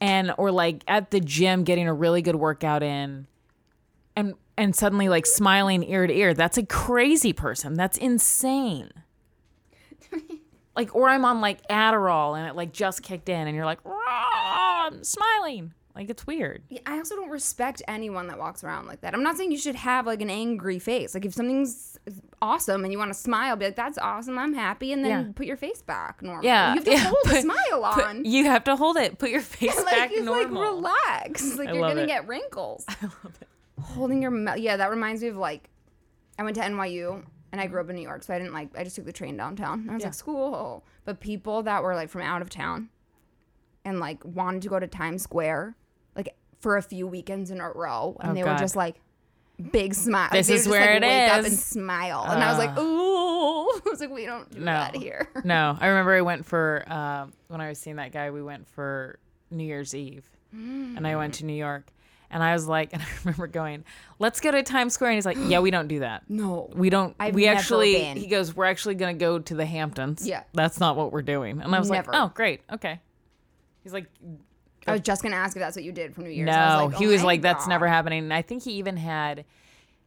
and 0.00 0.34
or 0.36 0.50
like 0.50 0.84
at 0.86 1.10
the 1.10 1.20
gym 1.20 1.64
getting 1.64 1.88
a 1.88 1.94
really 1.94 2.22
good 2.22 2.36
workout 2.36 2.82
in 2.82 3.26
and 4.14 4.34
and 4.56 4.76
suddenly 4.76 5.08
like 5.08 5.26
smiling 5.26 5.82
ear 5.84 6.06
to 6.06 6.14
ear. 6.14 6.34
That's 6.34 6.58
a 6.58 6.66
crazy 6.66 7.32
person. 7.32 7.74
That's 7.74 7.96
insane. 7.96 8.90
like 10.76 10.94
or 10.94 11.08
I'm 11.08 11.24
on 11.24 11.40
like 11.40 11.66
Adderall 11.68 12.36
and 12.36 12.46
it 12.46 12.56
like 12.56 12.72
just 12.72 13.02
kicked 13.02 13.28
in 13.28 13.46
and 13.46 13.56
you're 13.56 13.64
like 13.64 13.84
"Rah, 13.84 14.86
I'm 14.86 15.04
smiling. 15.04 15.72
Like 15.98 16.08
it's 16.10 16.26
weird. 16.28 16.62
Yeah, 16.68 16.78
I 16.86 16.96
also 16.98 17.16
don't 17.16 17.28
respect 17.28 17.82
anyone 17.88 18.28
that 18.28 18.38
walks 18.38 18.62
around 18.62 18.86
like 18.86 19.00
that. 19.00 19.14
I'm 19.14 19.22
not 19.24 19.36
saying 19.36 19.50
you 19.50 19.58
should 19.58 19.74
have 19.74 20.06
like 20.06 20.22
an 20.22 20.30
angry 20.30 20.78
face. 20.78 21.12
Like 21.12 21.26
if 21.26 21.34
something's 21.34 21.98
awesome 22.40 22.84
and 22.84 22.92
you 22.92 22.98
want 22.98 23.10
to 23.12 23.18
smile, 23.18 23.56
be 23.56 23.64
like, 23.64 23.74
"That's 23.74 23.98
awesome, 23.98 24.38
I'm 24.38 24.54
happy," 24.54 24.92
and 24.92 25.04
then 25.04 25.10
Yeah. 25.26 25.32
put 25.34 25.46
your 25.46 25.56
face 25.56 25.82
back 25.82 26.22
normal. 26.22 26.44
Yeah. 26.44 26.68
you 26.70 26.74
have 26.76 26.84
to 26.84 26.90
yeah. 26.92 26.98
hold 26.98 27.16
Put- 27.24 27.42
smile 27.42 27.92
put- 27.94 28.04
on. 28.04 28.24
you 28.24 28.44
have 28.44 28.62
to 28.64 28.76
hold 28.76 28.96
it. 28.96 29.18
Put 29.18 29.30
your 29.30 29.40
face 29.58 29.74
like 29.76 29.86
back 29.86 30.10
normal. 30.22 30.76
like 30.80 30.84
relax. 30.84 31.56
Like 31.58 31.68
I 31.70 31.72
you're 31.72 31.88
gonna 31.88 32.02
it. 32.02 32.06
get 32.06 32.28
wrinkles. 32.28 32.84
I 32.88 32.94
love 33.02 33.36
it. 33.40 33.48
Holding 33.82 34.22
your 34.22 34.30
mouth. 34.30 34.58
Yeah, 34.58 34.76
that 34.76 34.90
reminds 34.90 35.20
me 35.22 35.28
of 35.28 35.36
like, 35.36 35.68
I 36.38 36.44
went 36.44 36.54
to 36.56 36.62
NYU 36.62 37.24
and 37.50 37.60
I 37.60 37.66
grew 37.66 37.80
up 37.80 37.90
in 37.90 37.96
New 37.96 38.02
York, 38.02 38.22
so 38.22 38.32
I 38.32 38.38
didn't 38.38 38.52
like. 38.52 38.68
I 38.78 38.84
just 38.84 38.94
took 38.94 39.04
the 39.04 39.12
train 39.12 39.36
downtown. 39.36 39.80
And 39.80 39.90
I 39.90 39.94
was 39.94 40.02
Yeah. 40.02 40.08
like, 40.08 40.14
school. 40.14 40.84
But 41.04 41.18
people 41.18 41.64
that 41.64 41.82
were 41.82 41.96
like 41.96 42.08
from 42.08 42.22
out 42.22 42.40
of 42.40 42.50
town, 42.50 42.88
and 43.84 43.98
like 43.98 44.24
wanted 44.24 44.62
to 44.62 44.68
go 44.68 44.78
to 44.78 44.86
Times 44.86 45.22
Square, 45.22 45.74
for 46.60 46.76
a 46.76 46.82
few 46.82 47.06
weekends 47.06 47.50
in 47.50 47.60
a 47.60 47.70
row, 47.70 48.16
and 48.20 48.30
Oh, 48.32 48.34
they 48.34 48.42
God. 48.42 48.52
were 48.52 48.58
just 48.58 48.76
like. 48.76 49.00
Big 49.72 49.92
smile. 49.92 50.28
This 50.30 50.46
They 50.46 50.52
would 50.52 50.58
is 50.60 50.64
just, 50.66 50.70
where 50.70 50.94
like, 50.94 51.02
it 51.02 51.06
wake 51.06 51.30
up 51.32 51.40
is. 51.40 51.46
and 51.46 51.56
smile, 51.58 52.24
and 52.28 52.40
I 52.44 52.48
was 52.50 52.58
like, 52.58 52.76
Uh. 52.78 52.80
"Ooh!" 52.80 53.68
I 53.86 53.90
was 53.90 53.98
like, 54.00 54.10
"We 54.10 54.24
don't 54.24 54.48
do 54.50 54.60
No. 54.60 54.66
that 54.66 54.94
here." 54.94 55.28
No, 55.44 55.76
I 55.80 55.88
remember 55.88 56.14
I 56.14 56.20
went 56.20 56.46
for 56.46 56.84
uh, 56.86 57.26
when 57.48 57.60
I 57.60 57.68
was 57.68 57.80
seeing 57.80 57.96
that 57.96 58.12
guy. 58.12 58.30
We 58.30 58.40
went 58.40 58.68
for 58.68 59.18
New 59.50 59.64
Year's 59.64 59.96
Eve, 59.96 60.30
and 60.52 61.04
I 61.04 61.16
went 61.16 61.34
to 61.34 61.44
New 61.44 61.54
York, 61.56 61.90
and 62.30 62.40
I 62.40 62.52
was 62.52 62.68
like, 62.68 62.90
and 62.92 63.02
I 63.02 63.06
remember 63.24 63.48
going, 63.48 63.82
"Let's 64.20 64.38
go 64.38 64.52
to 64.52 64.62
Times 64.62 64.94
Square," 64.94 65.10
and 65.10 65.16
he's 65.16 65.26
like, 65.26 65.38
"Yeah, 65.48 65.58
we 65.58 65.72
don't 65.72 65.88
do 65.88 65.98
that. 66.00 66.22
No, 66.28 66.70
We 66.76 66.88
don't. 66.88 67.16
I've 67.18 67.34
we 67.34 67.46
never 67.46 67.58
actually." 67.58 67.94
been. 67.94 68.16
He 68.16 68.28
goes, 68.28 68.54
"We're 68.54 68.66
actually 68.66 68.94
gonna 68.94 69.14
go 69.14 69.40
to 69.40 69.54
the 69.56 69.66
Hamptons. 69.66 70.24
Yeah. 70.24 70.44
that's 70.54 70.78
not 70.78 70.94
what 70.94 71.10
we're 71.10 71.22
doing." 71.22 71.60
And 71.60 71.74
I 71.74 71.80
was 71.80 71.90
Never. 71.90 72.12
like, 72.12 72.20
"Oh, 72.22 72.30
great, 72.32 72.60
okay." 72.74 73.00
He's 73.82 73.92
like, 73.92 74.06
I 74.86 74.92
was 74.92 75.00
just 75.02 75.22
gonna 75.22 75.36
ask 75.36 75.56
if 75.56 75.60
that's 75.60 75.76
what 75.76 75.84
you 75.84 75.92
did 75.92 76.14
for 76.14 76.22
New 76.22 76.30
Year's. 76.30 76.48
I 76.48 76.52
"No," 76.78 76.84
was 76.84 76.92
like, 76.92 76.98
he 77.00 77.06
"Oh 77.06 77.10
was 77.10 77.20
my 77.20 77.26
like, 77.26 77.42
"That's 77.42 77.64
God." 77.64 77.68
never 77.70 77.88
happening." 77.88 78.20
And 78.24 78.32
I 78.32 78.42
think 78.42 78.62
he 78.62 78.72
even 78.72 78.96
had. 78.96 79.44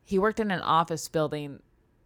he 0.04 0.18
worked 0.20 0.40
in 0.40 0.50
an 0.52 0.62
office 0.62 1.08
building 1.08 1.60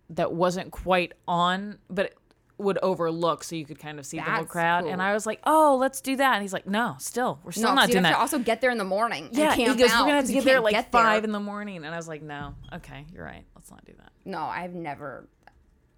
that 0.09 0.31
wasn't 0.33 0.71
quite 0.71 1.13
on, 1.27 1.79
but 1.89 2.07
it 2.07 2.17
would 2.57 2.77
overlook 2.83 3.43
so 3.43 3.55
you 3.55 3.65
could 3.65 3.79
kind 3.79 3.97
of 3.99 4.05
see 4.05 4.17
the 4.17 4.23
whole 4.23 4.33
That's 4.41 4.51
crowd. 4.51 4.85
And. 4.85 5.01
I 5.01 5.13
was 5.13 5.25
like, 5.25 5.39
"Oh, 5.45 5.77
let's 5.79 6.01
do 6.01 6.15
that." 6.17 6.33
And 6.33 6.41
he's 6.41 6.53
like, 6.53 6.67
"No, 6.67 6.95
still, 6.99 7.39
we're 7.43 7.51
still 7.51 7.69
no, 7.69 7.75
not 7.75 7.81
'cause 7.81 7.89
you 7.89 7.93
doing 7.95 8.03
have 8.05 8.11
that." 8.13 8.17
to 8.17 8.21
also 8.21 8.39
get 8.39 8.61
there 8.61 8.69
in 8.71 8.77
the 8.77 8.83
morning. 8.83 9.27
and 9.27 9.37
yeah, 9.37 9.53
he 9.55 9.65
camp 9.65 9.79
goes, 9.79 9.89
out 9.91 10.01
"We're 10.01 10.05
gonna 10.07 10.15
have 10.15 10.23
'cause 10.23 10.27
to 10.29 10.33
you 10.35 10.41
get 10.41 10.45
there 10.45 10.53
can't 10.55 10.63
like 10.65 10.71
get 10.73 10.91
there. 10.91 11.01
five 11.01 11.23
in 11.23 11.31
the 11.31 11.39
morning." 11.39 11.77
And 11.85 11.87
I 11.93 11.97
was 11.97 12.07
like, 12.07 12.21
"No, 12.21 12.53
okay, 12.73 13.05
you're 13.13 13.23
right. 13.25 13.43
Let's 13.55 13.71
not 13.71 13.83
do 13.85 13.93
that." 13.97 14.11
No, 14.25 14.39
I've 14.43 14.73
never. 14.73 15.27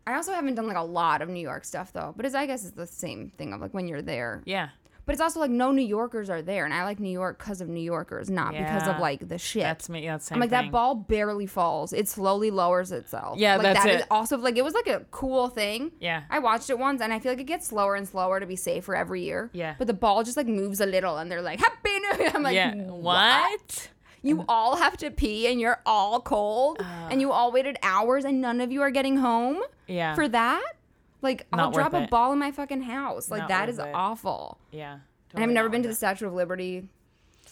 I 0.05 0.15
also 0.15 0.32
haven't 0.34 0.55
done 0.55 0.68
like 0.68 0.78
a 0.78 0.82
lot 0.82 1.22
of 1.22 1.28
New 1.30 1.41
York 1.41 1.65
stuff 1.65 1.91
though, 1.91 2.13
but 2.15 2.26
it's 2.26 2.34
I 2.36 2.45
guess 2.45 2.63
it's 2.63 2.76
the 2.76 2.88
same 2.88 3.32
thing 3.38 3.53
of 3.53 3.59
like 3.61 3.74
when 3.74 3.88
you're 3.88 4.01
there. 4.01 4.41
Yeah, 4.45 4.70
But 5.08 5.14
it's 5.14 5.22
also 5.22 5.39
like 5.39 5.49
no 5.49 5.72
New 5.72 5.86
Yorkers 5.86 6.30
are 6.30 6.41
there, 6.41 6.66
and 6.66 6.74
I 6.74 6.84
like 6.84 6.99
New 6.99 7.10
York 7.10 7.38
because 7.39 7.62
of 7.62 7.70
New 7.70 7.80
Yorkers, 7.80 8.30
not 8.30 8.51
because 8.51 8.89
of 8.89 8.99
like 8.99 9.26
the 9.26 9.38
shit. 9.38 9.64
that's 9.64 9.88
me. 9.88 10.03
Yeah, 10.03 10.20
I'm 10.32 10.41
like 10.41 10.49
thing. 10.49 10.66
that 10.66 10.72
ball 10.72 10.95
barely 10.95 11.45
falls; 11.45 11.93
it 11.93 12.10
slowly 12.10 12.51
lowers 12.51 12.91
itself. 12.91 13.39
Yeah, 13.39 13.55
like, 13.55 13.64
that's 13.64 13.86
that 13.86 13.95
is 13.95 14.01
it. 14.01 14.08
also 14.12 14.38
like 14.38 14.58
it 14.58 14.66
was 14.66 14.74
like 14.74 14.88
a 14.88 15.05
cool 15.12 15.47
thing. 15.47 15.93
Yeah. 16.01 16.24
I 16.30 16.39
watched 16.39 16.70
it 16.70 16.78
once, 16.78 17.01
and 17.01 17.14
I 17.14 17.20
feel 17.20 17.32
like 17.32 17.39
it 17.39 17.45
gets 17.45 17.68
slower 17.68 17.95
and 17.95 18.05
slower 18.05 18.41
to 18.41 18.45
be 18.45 18.58
safer 18.58 18.97
every 18.97 19.24
year. 19.24 19.49
Yeah. 19.53 19.76
but 19.78 19.88
the 19.88 19.93
ball 19.93 20.26
just 20.26 20.36
like 20.36 20.47
moves 20.47 20.82
a 20.82 20.86
little, 20.86 21.16
and 21.16 21.32
they're 21.32 21.41
like 21.41 21.60
Happy 21.60 21.99
New 21.99 22.18
Year. 22.20 22.32
I'm 22.36 22.43
like, 22.43 22.55
yeah, 22.55 22.76
what? 22.76 22.99
what? 23.01 23.89
You 24.24 24.43
all 24.49 24.76
have 24.76 24.97
to 24.97 25.10
pee, 25.10 25.47
and 25.47 25.62
you're 25.62 25.80
all 25.86 26.20
cold, 26.20 26.84
and 27.10 27.22
you 27.22 27.32
all 27.32 27.53
waited 27.53 27.78
hours, 27.82 28.26
and 28.26 28.41
none 28.41 28.60
of 28.60 28.74
you 28.74 28.82
are 28.82 28.91
getting 28.91 29.16
home. 29.16 29.62
Yeah. 29.88 30.16
for 30.16 30.28
that. 30.28 30.74
Like 31.22 31.47
I'll 31.51 31.72
drop 31.72 31.93
a 31.93 32.03
it. 32.03 32.09
ball 32.09 32.32
in 32.34 32.39
my 32.39 32.51
fucking 32.51 32.82
house. 32.84 33.30
Like 33.32 33.41
Not 33.41 33.49
that 33.49 33.70
is 33.70 33.80
it. 33.80 33.89
awful. 33.93 34.59
Yeah, 34.72 34.99
And 35.34 35.43
I've 35.43 35.49
never 35.49 35.70
been 35.70 35.82
to 35.84 35.89
the 35.89 35.95
Statue 35.95 36.28
of 36.28 36.34
Liberty, 36.34 36.88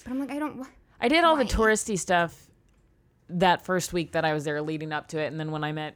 but 0.04 0.12
I'm 0.12 0.20
like 0.20 0.32
I 0.32 0.40
don't. 0.40 0.66
I 1.02 1.08
did 1.08 1.24
all 1.24 1.36
the 1.36 1.46
touristy 1.46 1.98
stuff 2.00 2.48
that 3.30 3.66
first 3.66 3.92
week 3.92 4.12
that 4.14 4.24
I 4.24 4.34
was 4.34 4.44
there 4.44 4.62
leading 4.62 4.92
up 4.94 5.08
to 5.10 5.20
it. 5.20 5.28
And 5.28 5.40
then 5.40 5.52
when 5.52 5.64
I 5.64 5.72
met 5.72 5.96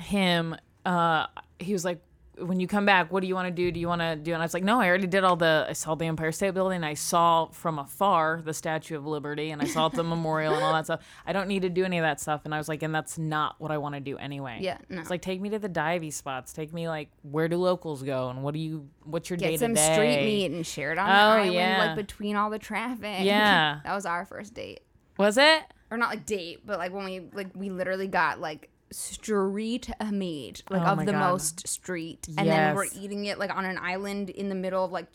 him, 0.00 0.56
uh, 0.84 1.26
he 1.58 1.72
was 1.72 1.84
like, 1.84 2.02
when 2.40 2.60
you 2.60 2.66
come 2.66 2.84
back, 2.86 3.12
what 3.12 3.20
do 3.20 3.26
you 3.26 3.34
want 3.34 3.46
to 3.48 3.50
do? 3.50 3.70
Do 3.70 3.78
you 3.80 3.88
want 3.88 4.00
to 4.00 4.16
do? 4.16 4.32
And 4.32 4.42
I 4.42 4.44
was 4.44 4.54
like, 4.54 4.62
no, 4.64 4.80
I 4.80 4.88
already 4.88 5.06
did 5.06 5.24
all 5.24 5.36
the, 5.36 5.66
I 5.68 5.72
saw 5.72 5.94
the 5.94 6.06
Empire 6.06 6.32
State 6.32 6.54
Building. 6.54 6.82
I 6.84 6.94
saw 6.94 7.46
from 7.48 7.78
afar 7.78 8.42
the 8.44 8.54
Statue 8.54 8.96
of 8.96 9.06
Liberty 9.06 9.50
and 9.50 9.60
I 9.62 9.66
saw 9.66 9.88
the 9.88 10.02
memorial 10.02 10.54
and 10.54 10.62
all 10.62 10.72
that 10.72 10.84
stuff. 10.86 11.00
I 11.26 11.32
don't 11.32 11.48
need 11.48 11.62
to 11.62 11.68
do 11.68 11.84
any 11.84 11.98
of 11.98 12.02
that 12.02 12.20
stuff. 12.20 12.42
And 12.44 12.54
I 12.54 12.58
was 12.58 12.68
like, 12.68 12.82
and 12.82 12.94
that's 12.94 13.18
not 13.18 13.56
what 13.60 13.70
I 13.70 13.78
want 13.78 13.94
to 13.94 14.00
do 14.00 14.16
anyway. 14.18 14.58
Yeah, 14.60 14.78
no. 14.88 15.00
It's 15.00 15.10
like, 15.10 15.22
take 15.22 15.40
me 15.40 15.50
to 15.50 15.58
the 15.58 15.68
divey 15.68 16.12
spots. 16.12 16.52
Take 16.52 16.72
me 16.72 16.88
like, 16.88 17.10
where 17.22 17.48
do 17.48 17.56
locals 17.56 18.02
go? 18.02 18.28
And 18.30 18.42
what 18.42 18.54
do 18.54 18.60
you, 18.60 18.88
what's 19.04 19.30
your 19.30 19.36
day 19.36 19.56
to 19.56 19.58
day? 19.58 19.66
Get 19.68 19.76
some 19.78 19.94
street 19.94 20.24
meat 20.24 20.50
and 20.50 20.66
share 20.66 20.92
it 20.92 20.98
on 20.98 21.08
Oh, 21.08 21.12
the 21.12 21.40
island, 21.40 21.52
yeah. 21.54 21.84
like 21.86 21.96
between 21.96 22.36
all 22.36 22.50
the 22.50 22.58
traffic. 22.58 23.24
Yeah. 23.24 23.80
that 23.84 23.94
was 23.94 24.06
our 24.06 24.24
first 24.24 24.54
date, 24.54 24.80
Was 25.18 25.36
it? 25.38 25.62
or 25.90 25.96
not 25.96 26.10
like 26.10 26.24
date, 26.24 26.60
but 26.64 26.78
like 26.78 26.92
when 26.92 27.04
we 27.04 27.20
like 27.32 27.48
we 27.56 27.68
literally 27.68 28.06
got 28.06 28.40
like 28.40 28.70
street 28.92 29.90
meat, 30.10 30.62
like 30.70 30.82
Oh 30.82 30.92
of 30.92 30.98
the 31.06 31.12
God. 31.12 31.30
most 31.30 31.66
street, 31.68 32.26
and 32.36 32.48
then 32.48 32.74
we're 32.74 32.86
eating 32.94 33.26
it 33.26 33.38
like 33.38 33.54
on 33.54 33.64
an 33.64 33.78
island 33.78 34.30
in 34.30 34.48
the 34.48 34.54
middle 34.54 34.84
of 34.84 34.92
like 34.92 35.06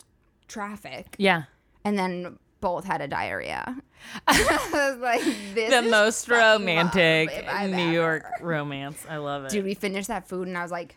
traffic, 0.48 1.14
Yeah. 1.18 1.44
and 1.84 1.98
then 1.98 2.38
both 2.60 2.84
had 2.84 3.00
a 3.00 3.08
diarrhea. 3.08 3.76
Like, 4.28 5.22
this 5.54 5.70
the 5.72 5.82
most 5.88 6.28
romantic 6.28 7.28
New 7.30 7.42
ever- 7.42 7.92
York 7.92 8.24
romance. 8.40 9.04
I 9.08 9.16
love 9.16 9.44
it. 9.44 9.50
Dude, 9.50 9.64
we 9.64 9.74
finished 9.74 10.08
that 10.08 10.28
food, 10.28 10.48
and 10.48 10.56
I 10.56 10.62
was 10.62 10.70
like, 10.70 10.96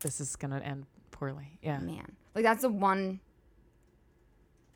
This 0.00 0.20
is 0.20 0.34
gonna 0.36 0.58
end 0.60 0.86
poorly. 1.10 1.58
Yeah. 1.62 1.78
man, 1.78 2.12
like 2.34 2.44
that's 2.44 2.62
the 2.62 2.68
one. 2.70 3.20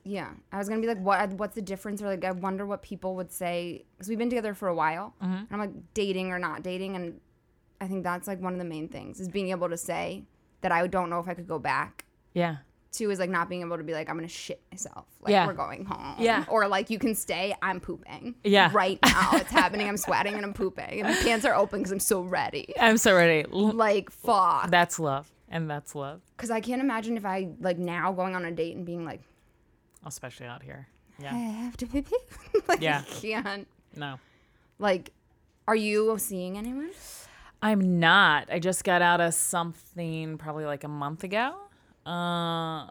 Yeah, 0.04 0.30
I 0.52 0.58
was 0.58 0.68
gonna 0.68 0.80
be 0.80 0.86
like, 0.86 1.00
what? 1.00 1.30
What's 1.32 1.54
the 1.54 1.62
difference? 1.62 2.02
Or 2.02 2.06
like, 2.08 2.24
I 2.24 2.30
wonder 2.32 2.66
what 2.66 2.82
people 2.82 3.16
would 3.16 3.32
say 3.32 3.84
because 3.96 4.08
we've 4.08 4.18
been 4.18 4.28
together 4.30 4.52
for 4.54 4.68
a 4.68 4.74
while. 4.74 5.14
Mm-hmm. 5.22 5.32
And 5.34 5.46
I'm 5.50 5.58
like 5.58 5.94
dating 5.94 6.30
or 6.30 6.38
not 6.38 6.62
dating, 6.62 6.94
and 6.96 7.20
I 7.80 7.86
think 7.86 8.04
that's 8.04 8.26
like 8.28 8.40
one 8.40 8.52
of 8.52 8.58
the 8.58 8.64
main 8.66 8.88
things 8.88 9.18
is 9.20 9.28
being 9.28 9.50
able 9.50 9.68
to 9.70 9.76
say 9.78 10.24
that 10.60 10.72
I 10.72 10.86
don't 10.86 11.08
know 11.10 11.20
if 11.20 11.28
I 11.28 11.34
could 11.34 11.48
go 11.48 11.58
back. 11.58 12.04
Yeah. 12.34 12.56
Two 12.92 13.10
is 13.10 13.18
like 13.18 13.28
not 13.30 13.48
being 13.48 13.60
able 13.62 13.76
to 13.76 13.82
be 13.82 13.92
like 13.92 14.08
I'm 14.08 14.16
gonna 14.16 14.28
shit 14.28 14.62
myself. 14.70 15.06
Like 15.20 15.32
Yeah. 15.32 15.46
we're 15.46 15.52
going 15.54 15.84
home. 15.84 16.14
Yeah. 16.18 16.44
Or 16.48 16.68
like 16.68 16.90
you 16.90 16.98
can 16.98 17.14
stay. 17.14 17.54
I'm 17.60 17.80
pooping. 17.80 18.36
Yeah. 18.44 18.70
Right 18.72 18.98
now 19.02 19.30
it's 19.32 19.50
happening. 19.62 19.88
I'm 19.88 19.96
sweating 19.96 20.34
and 20.34 20.44
I'm 20.44 20.54
pooping 20.54 21.00
and 21.00 21.08
my 21.08 21.14
pants 21.22 21.44
are 21.44 21.54
open 21.54 21.80
because 21.80 21.92
I'm 21.92 21.98
so 21.98 22.20
ready. 22.20 22.72
I'm 22.80 22.96
so 22.98 23.14
ready. 23.16 23.48
Like 23.50 24.10
fuck. 24.10 24.70
That's 24.70 24.98
love, 25.00 25.32
and 25.48 25.68
that's 25.68 25.94
love, 25.94 26.20
Because 26.36 26.50
I 26.52 26.60
can't 26.60 26.80
imagine 26.80 27.16
if 27.16 27.24
I 27.26 27.48
like 27.60 27.78
now 27.78 28.12
going 28.12 28.36
on 28.36 28.44
a 28.44 28.52
date 28.52 28.76
and 28.76 28.86
being 28.86 29.04
like, 29.04 29.22
especially 30.06 30.46
out 30.46 30.62
here. 30.62 30.88
Yeah. 31.20 31.32
I 31.34 31.38
have 31.38 31.76
to 31.78 31.86
pee 31.86 32.02
pee. 32.02 32.16
like, 32.68 32.80
Yeah. 32.80 33.02
I 33.08 33.10
can't. 33.20 33.68
No, 33.96 34.18
Like, 34.78 35.10
are 35.68 35.76
you 35.76 36.16
seeing 36.18 36.58
anyone? 36.58 36.90
I'm 37.62 38.00
not. 38.00 38.48
I 38.52 38.58
just 38.58 38.82
got 38.84 39.00
out 39.02 39.20
of 39.20 39.32
something 39.34 40.36
probably 40.36 40.64
like 40.66 40.84
a 40.84 40.88
month 40.88 41.22
ago. 41.24 41.54
Uh, 42.04 42.88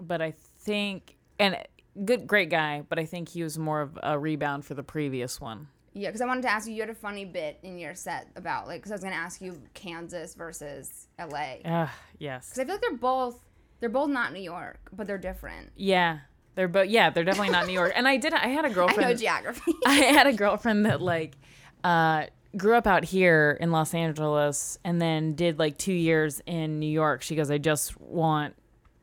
but 0.00 0.20
I 0.22 0.34
think 0.60 1.16
and 1.38 1.56
good, 2.04 2.26
great 2.26 2.50
guy. 2.50 2.82
But 2.88 2.98
I 2.98 3.04
think 3.06 3.28
he 3.30 3.42
was 3.42 3.58
more 3.58 3.80
of 3.80 3.98
a 4.02 4.18
rebound 4.18 4.64
for 4.64 4.74
the 4.74 4.82
previous 4.84 5.40
one. 5.40 5.68
Yeah, 5.94 6.10
because 6.10 6.20
I 6.20 6.26
wanted 6.26 6.42
to 6.42 6.50
ask 6.50 6.68
you. 6.68 6.74
You 6.74 6.82
had 6.82 6.90
a 6.90 6.94
funny 6.94 7.24
bit 7.24 7.58
in 7.62 7.78
your 7.78 7.94
set 7.94 8.28
about 8.36 8.68
like, 8.68 8.80
because 8.80 8.92
I 8.92 8.94
was 8.94 9.02
gonna 9.02 9.16
ask 9.16 9.40
you 9.40 9.60
Kansas 9.74 10.34
versus 10.34 11.08
LA. 11.18 11.56
Because 11.56 11.88
Uh, 11.88 11.88
yes. 12.18 12.50
Because 12.50 12.58
I 12.60 12.64
feel 12.66 12.74
like 12.74 12.82
they're 12.82 12.96
both, 12.98 13.40
they're 13.80 13.88
both 13.88 14.10
not 14.10 14.32
New 14.32 14.40
York, 14.42 14.78
but 14.92 15.06
they're 15.08 15.18
different. 15.18 15.70
Yeah. 15.74 16.18
They're 16.58 16.66
both. 16.66 16.88
Yeah, 16.88 17.10
they're 17.10 17.22
definitely 17.22 17.52
not 17.52 17.68
New 17.68 17.72
York. 17.72 17.92
And 17.94 18.08
I 18.08 18.16
did. 18.16 18.34
I 18.34 18.48
had 18.48 18.64
a 18.64 18.70
girlfriend. 18.70 19.04
I 19.08 19.12
know 19.12 19.16
geography. 19.16 19.74
I 19.86 19.94
had 19.94 20.26
a 20.26 20.32
girlfriend 20.32 20.86
that 20.86 21.00
like 21.00 21.36
uh 21.84 22.24
grew 22.56 22.74
up 22.74 22.84
out 22.84 23.04
here 23.04 23.56
in 23.60 23.70
Los 23.70 23.94
Angeles 23.94 24.76
and 24.82 25.00
then 25.00 25.34
did 25.34 25.60
like 25.60 25.78
2 25.78 25.92
years 25.92 26.42
in 26.46 26.80
New 26.80 26.90
York. 26.90 27.22
She 27.22 27.36
goes, 27.36 27.48
"I 27.48 27.58
just 27.58 28.00
want 28.00 28.56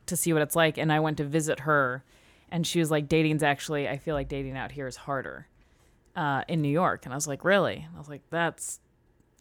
to 0.04 0.16
see 0.18 0.34
what 0.34 0.42
it's 0.42 0.54
like." 0.54 0.76
And 0.76 0.92
I 0.92 1.00
went 1.00 1.16
to 1.16 1.24
visit 1.24 1.60
her 1.60 2.04
and 2.50 2.66
she 2.66 2.78
was 2.78 2.90
like, 2.90 3.08
"Dating's 3.08 3.42
actually 3.42 3.88
I 3.88 3.96
feel 3.96 4.14
like 4.14 4.28
dating 4.28 4.54
out 4.58 4.70
here 4.72 4.86
is 4.86 4.96
harder." 4.96 5.48
Uh, 6.14 6.42
in 6.48 6.60
New 6.60 6.68
York, 6.68 7.06
and 7.06 7.14
I 7.14 7.16
was 7.16 7.26
like, 7.26 7.42
"Really?" 7.42 7.76
And 7.76 7.96
I 7.96 7.98
was 7.98 8.08
like, 8.08 8.22
"That's 8.28 8.80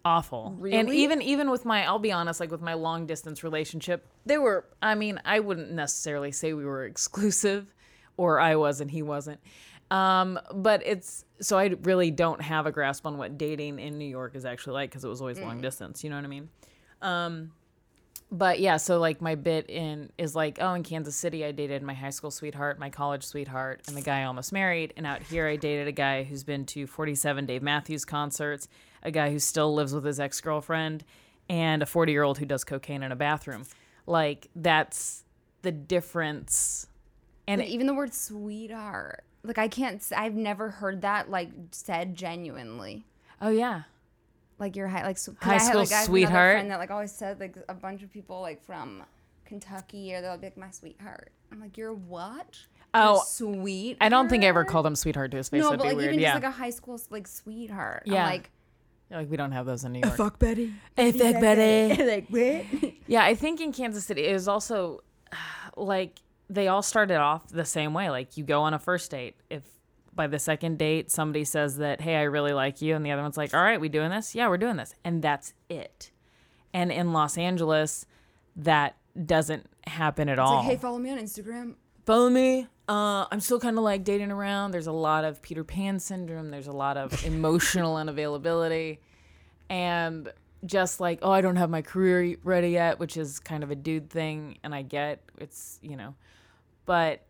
awful." 0.05 0.57
And 0.71 0.89
even 0.89 1.21
even 1.21 1.49
with 1.51 1.65
my, 1.65 1.85
I'll 1.85 1.99
be 1.99 2.13
honest, 2.13 2.39
like 2.39 2.51
with 2.51 2.61
my 2.61 2.75
long 2.75 3.07
distance 3.07 3.43
relationship, 3.43 4.07
they 4.25 4.37
were. 4.37 4.63
I 4.81 4.95
mean, 4.95 5.19
I 5.25 5.41
wouldn't 5.41 5.71
necessarily 5.71 6.31
say 6.31 6.53
we 6.53 6.63
were 6.63 6.85
exclusive, 6.85 7.73
or 8.17 8.39
I 8.39 8.55
was 8.55 8.81
and 8.81 8.89
he 8.89 9.01
wasn't. 9.01 9.39
Um, 9.91 10.39
but 10.53 10.81
it's 10.85 11.25
so 11.41 11.57
I 11.57 11.75
really 11.83 12.11
don't 12.11 12.41
have 12.41 12.65
a 12.65 12.71
grasp 12.71 13.05
on 13.05 13.17
what 13.17 13.37
dating 13.37 13.79
in 13.79 13.97
New 13.97 14.07
York 14.07 14.35
is 14.35 14.45
actually 14.45 14.73
like 14.73 14.89
because 14.89 15.03
it 15.03 15.09
was 15.09 15.21
always 15.21 15.39
long 15.39 15.61
distance. 15.61 16.03
You 16.03 16.09
know 16.09 16.15
what 16.15 16.25
I 16.25 16.27
mean? 16.27 16.49
Um, 17.01 17.51
but 18.31 18.59
yeah, 18.59 18.77
so 18.77 18.99
like 18.99 19.21
my 19.21 19.35
bit 19.35 19.69
in 19.69 20.11
is 20.17 20.35
like, 20.35 20.57
oh, 20.59 20.73
in 20.73 20.83
Kansas 20.83 21.15
City, 21.15 21.45
I 21.45 21.51
dated 21.51 21.83
my 21.83 21.93
high 21.93 22.09
school 22.09 22.31
sweetheart, 22.31 22.79
my 22.79 22.89
college 22.89 23.23
sweetheart, 23.23 23.81
and 23.87 23.95
the 23.95 24.01
guy 24.01 24.21
I 24.21 24.23
almost 24.23 24.51
married. 24.51 24.93
And 24.97 25.05
out 25.05 25.21
here, 25.21 25.47
I 25.47 25.55
dated 25.55 25.87
a 25.87 25.91
guy 25.91 26.23
who's 26.23 26.43
been 26.43 26.65
to 26.67 26.87
47 26.87 27.45
Dave 27.45 27.61
Matthews 27.61 28.03
concerts, 28.03 28.67
a 29.03 29.11
guy 29.11 29.29
who 29.29 29.39
still 29.39 29.73
lives 29.73 29.93
with 29.93 30.03
his 30.03 30.19
ex 30.19 30.41
girlfriend, 30.41 31.03
and 31.47 31.83
a 31.83 31.85
40 31.85 32.11
year 32.11 32.23
old 32.23 32.39
who 32.39 32.45
does 32.45 32.63
cocaine 32.63 33.03
in 33.03 33.11
a 33.11 33.15
bathroom. 33.15 33.63
Like 34.07 34.49
that's 34.55 35.23
the 35.61 35.71
difference. 35.71 36.87
And 37.47 37.61
Like, 37.61 37.69
even 37.69 37.87
the 37.87 37.93
word 37.93 38.13
sweetheart, 38.13 39.23
like 39.43 39.57
I 39.57 39.67
can't. 39.67 40.03
i've 40.15 40.33
never 40.33 40.69
heard 40.71 41.01
that 41.03 41.29
like 41.29 41.49
said 41.71 42.15
genuinely. 42.15 43.05
oh 43.41 43.49
yeah, 43.49 43.83
Like 44.57 44.75
your 44.75 44.87
high, 44.87 45.03
like 45.03 45.17
s- 45.17 45.27
'cause 45.27 45.35
High 45.41 45.51
I 45.51 45.53
had, 45.59 45.61
school 45.69 45.79
like, 45.81 45.91
I 45.91 45.95
have 45.97 46.05
sweetheart? 46.05 46.55
friend 46.55 46.71
that 46.71 46.79
like 46.79 46.91
always 46.91 47.11
said 47.11 47.39
like 47.39 47.55
a 47.69 47.73
bunch 47.73 48.01
of 48.03 48.11
people 48.11 48.41
like 48.41 48.63
from 48.63 49.03
Kentucky 49.45 50.13
or 50.15 50.21
they'll 50.21 50.37
be 50.37 50.47
like 50.47 50.57
my 50.57 50.71
sweetheart. 50.71 51.31
I'm 51.51 51.59
like 51.61 51.77
you're 51.77 51.93
what? 51.93 52.57
Oh, 52.97 53.21
sweet. 53.27 53.97
I 53.99 54.07
don't 54.09 54.29
think 54.29 54.43
I 54.45 54.47
ever 54.47 54.63
called 54.63 54.85
him 54.87 54.95
sweetheart 54.95 55.31
to 55.31 55.37
his 55.37 55.49
face. 55.49 55.59
No, 55.61 55.65
That'd 55.71 55.79
but 55.79 55.87
like 55.89 55.97
weird. 55.97 56.09
even 56.11 56.19
yeah, 56.21 56.31
just 56.33 56.43
like 56.43 56.53
a 56.53 56.55
high 56.57 56.69
school 56.69 56.99
like 57.09 57.27
sweetheart. 57.27 58.03
Yeah. 58.05 58.23
I'm 58.23 58.29
like 58.31 58.49
like 59.11 59.29
we 59.29 59.37
don't 59.37 59.51
have 59.51 59.65
those 59.67 59.83
in 59.83 59.91
New 59.91 59.99
York. 59.99 60.15
Fuck 60.15 60.39
Betty. 60.39 60.73
Hey, 60.95 61.11
fuck 61.11 61.39
Betty. 61.39 62.03
like 62.09 62.27
what? 62.29 62.93
Yeah, 63.07 63.23
I 63.23 63.35
think 63.35 63.61
in 63.61 63.71
Kansas 63.71 64.03
City 64.05 64.25
it 64.25 64.33
was 64.33 64.47
also 64.47 65.03
like 65.77 66.21
they 66.49 66.67
all 66.67 66.81
started 66.81 67.17
off 67.17 67.47
the 67.49 67.65
same 67.65 67.93
way. 67.93 68.09
Like 68.09 68.37
you 68.37 68.43
go 68.43 68.61
on 68.61 68.73
a 68.73 68.79
first 68.79 69.11
date. 69.11 69.35
If 69.49 69.63
by 70.13 70.27
the 70.27 70.39
second 70.39 70.77
date 70.77 71.11
somebody 71.11 71.43
says 71.43 71.77
that, 71.77 72.01
"Hey, 72.01 72.15
I 72.15 72.23
really 72.23 72.53
like 72.53 72.81
you," 72.81 72.95
and 72.95 73.05
the 73.05 73.11
other 73.11 73.21
one's 73.21 73.37
like, 73.37 73.53
"All 73.53 73.61
right, 73.61 73.79
we 73.79 73.89
doing 73.89 74.09
this? 74.09 74.35
Yeah, 74.35 74.47
we're 74.47 74.57
doing 74.57 74.77
this," 74.77 74.93
and 75.03 75.21
that's 75.21 75.53
it. 75.69 76.11
And 76.73 76.91
in 76.91 77.13
Los 77.13 77.37
Angeles, 77.37 78.05
that 78.55 78.97
doesn't 79.23 79.67
happen 79.87 80.29
at 80.29 80.39
all. 80.39 80.57
Like 80.57 80.65
hey, 80.65 80.77
follow 80.77 80.99
me 80.99 81.11
on 81.11 81.17
Instagram. 81.17 81.75
Follow 82.05 82.29
me. 82.29 82.67
Uh, 82.87 83.25
I'm 83.31 83.39
still 83.39 83.59
kind 83.59 83.77
of 83.77 83.83
like 83.83 84.03
dating 84.03 84.31
around. 84.31 84.71
There's 84.71 84.87
a 84.87 84.91
lot 84.91 85.25
of 85.25 85.41
Peter 85.41 85.63
Pan 85.63 85.99
syndrome. 85.99 86.51
There's 86.51 86.67
a 86.67 86.71
lot 86.71 86.97
of 86.97 87.25
emotional 87.25 87.95
unavailability. 87.95 88.99
And 89.69 90.31
just 90.65 90.99
like, 90.99 91.19
oh, 91.23 91.31
I 91.31 91.41
don't 91.41 91.55
have 91.55 91.69
my 91.69 91.81
career 91.81 92.37
ready 92.43 92.69
yet, 92.69 92.99
which 92.99 93.17
is 93.17 93.39
kind 93.39 93.63
of 93.63 93.71
a 93.71 93.75
dude 93.75 94.09
thing. 94.09 94.59
And 94.63 94.75
I 94.75 94.83
get 94.83 95.21
it's, 95.39 95.79
you 95.81 95.95
know, 95.95 96.13
but 96.85 97.25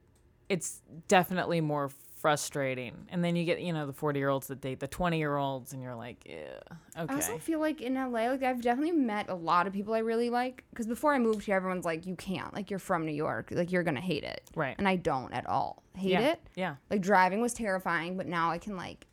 it's 0.49 0.82
definitely 1.08 1.62
more 1.62 1.89
frustrating. 2.26 3.06
And 3.10 3.24
then 3.24 3.36
you 3.36 3.45
get, 3.45 3.62
you 3.62 3.72
know, 3.72 3.86
the 3.86 3.93
40 3.93 4.18
year 4.18 4.30
olds 4.30 4.47
that 4.47 4.60
date 4.60 4.80
the 4.80 4.88
20 4.88 5.20
year 5.20 5.38
olds, 5.38 5.74
and 5.74 5.84
you're 5.84 5.93
like, 5.93 6.26
yeah, 6.26 6.60
okay. 6.97 7.14
I 7.14 7.16
also 7.16 7.38
feel 7.38 7.60
like 7.60 7.82
in 7.82 7.93
LA, 7.93 8.30
like 8.30 8.41
I've 8.41 8.64
definitely 8.64 8.93
met 8.93 9.30
a 9.30 9.36
lot 9.36 9.68
of 9.68 9.74
people 9.74 9.93
I 9.93 9.99
really 9.99 10.32
like. 10.32 10.64
Because 10.72 10.88
before 10.88 11.14
I 11.14 11.20
moved 11.20 11.45
here, 11.45 11.56
everyone's 11.56 11.86
like, 11.86 12.08
"You 12.08 12.16
can't. 12.16 12.51
Like 12.51 12.72
you're 12.72 12.80
from 12.80 13.06
New 13.06 13.14
York. 13.14 13.49
Like 13.51 13.72
you're 13.72 13.84
gonna 13.84 14.01
hate 14.01 14.24
it." 14.24 14.41
Right. 14.56 14.74
And 14.80 14.88
I 14.88 14.95
don't 14.95 15.32
at 15.34 15.45
all 15.45 15.84
hate 15.93 16.14
yeah. 16.14 16.32
it. 16.32 16.41
Yeah. 16.56 16.76
Like 16.89 17.01
driving 17.01 17.41
was 17.41 17.53
terrifying, 17.53 18.18
but 18.18 18.26
now 18.26 18.49
I 18.49 18.58
can 18.58 18.76
like 18.76 19.06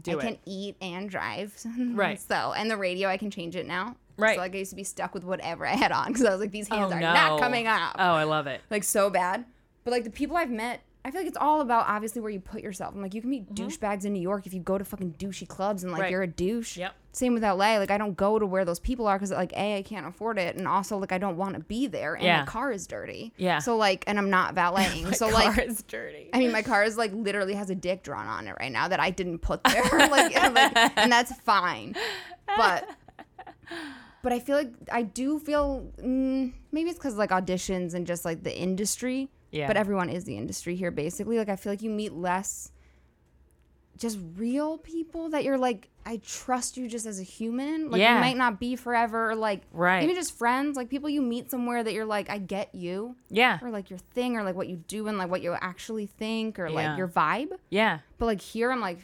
Do 0.00 0.12
I 0.12 0.14
it. 0.14 0.20
can 0.20 0.38
eat 0.46 0.76
and 0.80 1.10
drive. 1.10 1.52
Right. 1.94 2.20
So 2.20 2.52
and 2.56 2.70
the 2.70 2.76
radio 2.76 3.08
I 3.08 3.16
can 3.16 3.32
change 3.32 3.56
it 3.56 3.66
now. 3.66 3.96
Right. 4.16 4.36
So 4.36 4.42
like 4.42 4.54
I 4.54 4.58
used 4.58 4.70
to 4.70 4.76
be 4.76 4.84
stuck 4.84 5.12
with 5.12 5.24
whatever 5.24 5.66
I 5.66 5.74
had 5.74 5.90
on 5.90 6.06
because 6.08 6.24
I 6.24 6.30
was 6.30 6.40
like 6.40 6.52
these 6.52 6.68
hands 6.68 6.92
oh, 6.92 6.96
are 6.96 7.00
no. 7.00 7.12
not 7.12 7.40
coming 7.40 7.66
up. 7.66 7.96
Oh, 7.98 8.12
I 8.12 8.24
love 8.24 8.46
it. 8.46 8.60
Like 8.70 8.84
so 8.84 9.10
bad. 9.10 9.44
But 9.84 9.92
like 9.92 10.04
the 10.04 10.10
people 10.10 10.36
I've 10.36 10.50
met. 10.50 10.82
I 11.02 11.10
feel 11.10 11.22
like 11.22 11.28
it's 11.28 11.38
all 11.38 11.62
about 11.62 11.86
obviously 11.88 12.20
where 12.20 12.30
you 12.30 12.40
put 12.40 12.62
yourself. 12.62 12.94
I'm 12.94 13.00
like, 13.00 13.14
you 13.14 13.22
can 13.22 13.30
meet 13.30 13.54
douchebags 13.54 14.04
in 14.04 14.12
New 14.12 14.20
York 14.20 14.46
if 14.46 14.52
you 14.52 14.60
go 14.60 14.76
to 14.76 14.84
fucking 14.84 15.14
douchey 15.14 15.48
clubs 15.48 15.82
and 15.82 15.92
like 15.92 16.00
Mm-hmm. 16.00 16.02
Right. 16.02 16.10
you're 16.10 16.22
a 16.24 16.26
douche. 16.26 16.76
Yep. 16.76 16.92
Same 17.12 17.32
with 17.32 17.42
LA. 17.42 17.78
Like 17.78 17.90
I 17.90 17.96
don't 17.96 18.14
go 18.18 18.38
to 18.38 18.44
where 18.44 18.66
those 18.66 18.78
people 18.80 19.06
are 19.06 19.16
because 19.16 19.30
like 19.30 19.54
a 19.54 19.78
I 19.78 19.82
can't 19.82 20.06
afford 20.06 20.38
it, 20.38 20.56
and 20.56 20.68
also 20.68 20.98
like 20.98 21.10
I 21.10 21.16
don't 21.16 21.38
want 21.38 21.54
to 21.54 21.60
be 21.60 21.86
there, 21.86 22.16
and 22.16 22.22
Yeah. 22.24 22.40
my 22.40 22.44
car 22.44 22.70
is 22.70 22.86
dirty. 22.86 23.32
Yeah. 23.38 23.60
So 23.60 23.78
like, 23.78 24.04
and 24.06 24.18
I'm 24.18 24.28
not 24.28 24.54
valeting. 24.54 25.10
so 25.14 25.28
like 25.30 25.54
Car 25.54 25.64
is 25.64 25.82
dirty. 25.84 26.28
I 26.34 26.38
mean, 26.38 26.52
my 26.52 26.60
car 26.60 26.84
is 26.84 26.98
like 26.98 27.12
literally 27.14 27.54
has 27.54 27.70
a 27.70 27.74
dick 27.74 28.02
drawn 28.02 28.26
on 28.26 28.46
it 28.46 28.54
right 28.60 28.70
now 28.70 28.86
that 28.88 29.00
I 29.00 29.08
didn't 29.08 29.38
put 29.38 29.64
there. 29.64 29.82
like, 30.10 30.36
and, 30.44 30.52
like, 30.54 30.76
and 30.98 31.10
that's 31.10 31.32
fine. 31.40 31.96
But 32.58 32.86
but 34.22 34.32
I 34.34 34.38
feel 34.38 34.56
like 34.58 34.72
I 34.92 35.02
do 35.02 35.38
feel 35.38 35.90
mm, 35.98 36.52
maybe 36.72 36.90
it's 36.90 36.98
because 36.98 37.16
like 37.16 37.30
auditions 37.30 37.94
and 37.94 38.06
just 38.06 38.26
like 38.26 38.42
the 38.42 38.54
industry. 38.56 39.30
Yeah. 39.50 39.66
But 39.66 39.76
everyone 39.76 40.08
is 40.10 40.24
the 40.24 40.36
industry 40.36 40.76
here 40.76 40.90
basically. 40.90 41.38
Like 41.38 41.48
I 41.48 41.56
feel 41.56 41.72
like 41.72 41.82
you 41.82 41.90
meet 41.90 42.12
less 42.12 42.70
just 43.98 44.18
real 44.36 44.78
people 44.78 45.28
that 45.30 45.44
you're 45.44 45.58
like 45.58 45.88
I 46.06 46.18
trust 46.26 46.78
you 46.78 46.88
just 46.88 47.04
as 47.04 47.20
a 47.20 47.22
human. 47.22 47.90
Like 47.90 48.00
Yeah. 48.00 48.14
you 48.14 48.20
might 48.20 48.36
not 48.36 48.58
be 48.58 48.74
forever. 48.76 49.34
Like 49.34 49.62
Right. 49.72 50.02
even 50.02 50.14
just 50.16 50.36
friends, 50.38 50.76
like 50.76 50.88
people 50.88 51.10
you 51.10 51.20
meet 51.20 51.50
somewhere 51.50 51.84
that 51.84 51.92
you're 51.92 52.06
like 52.06 52.30
I 52.30 52.38
get 52.38 52.74
you 52.74 53.16
yeah. 53.28 53.58
or 53.60 53.68
like 53.70 53.90
your 53.90 53.98
thing 53.98 54.36
or 54.36 54.42
like 54.42 54.54
what 54.54 54.68
you 54.68 54.76
do 54.76 55.06
and 55.08 55.18
like 55.18 55.30
what 55.30 55.42
you 55.42 55.52
actually 55.60 56.06
think 56.06 56.58
or 56.58 56.68
Yeah. 56.68 56.74
like 56.74 56.96
your 56.98 57.08
vibe. 57.08 57.50
Yeah. 57.68 57.98
But 58.18 58.26
like 58.26 58.40
here, 58.40 58.70
I'm 58.70 58.80
like, 58.80 58.98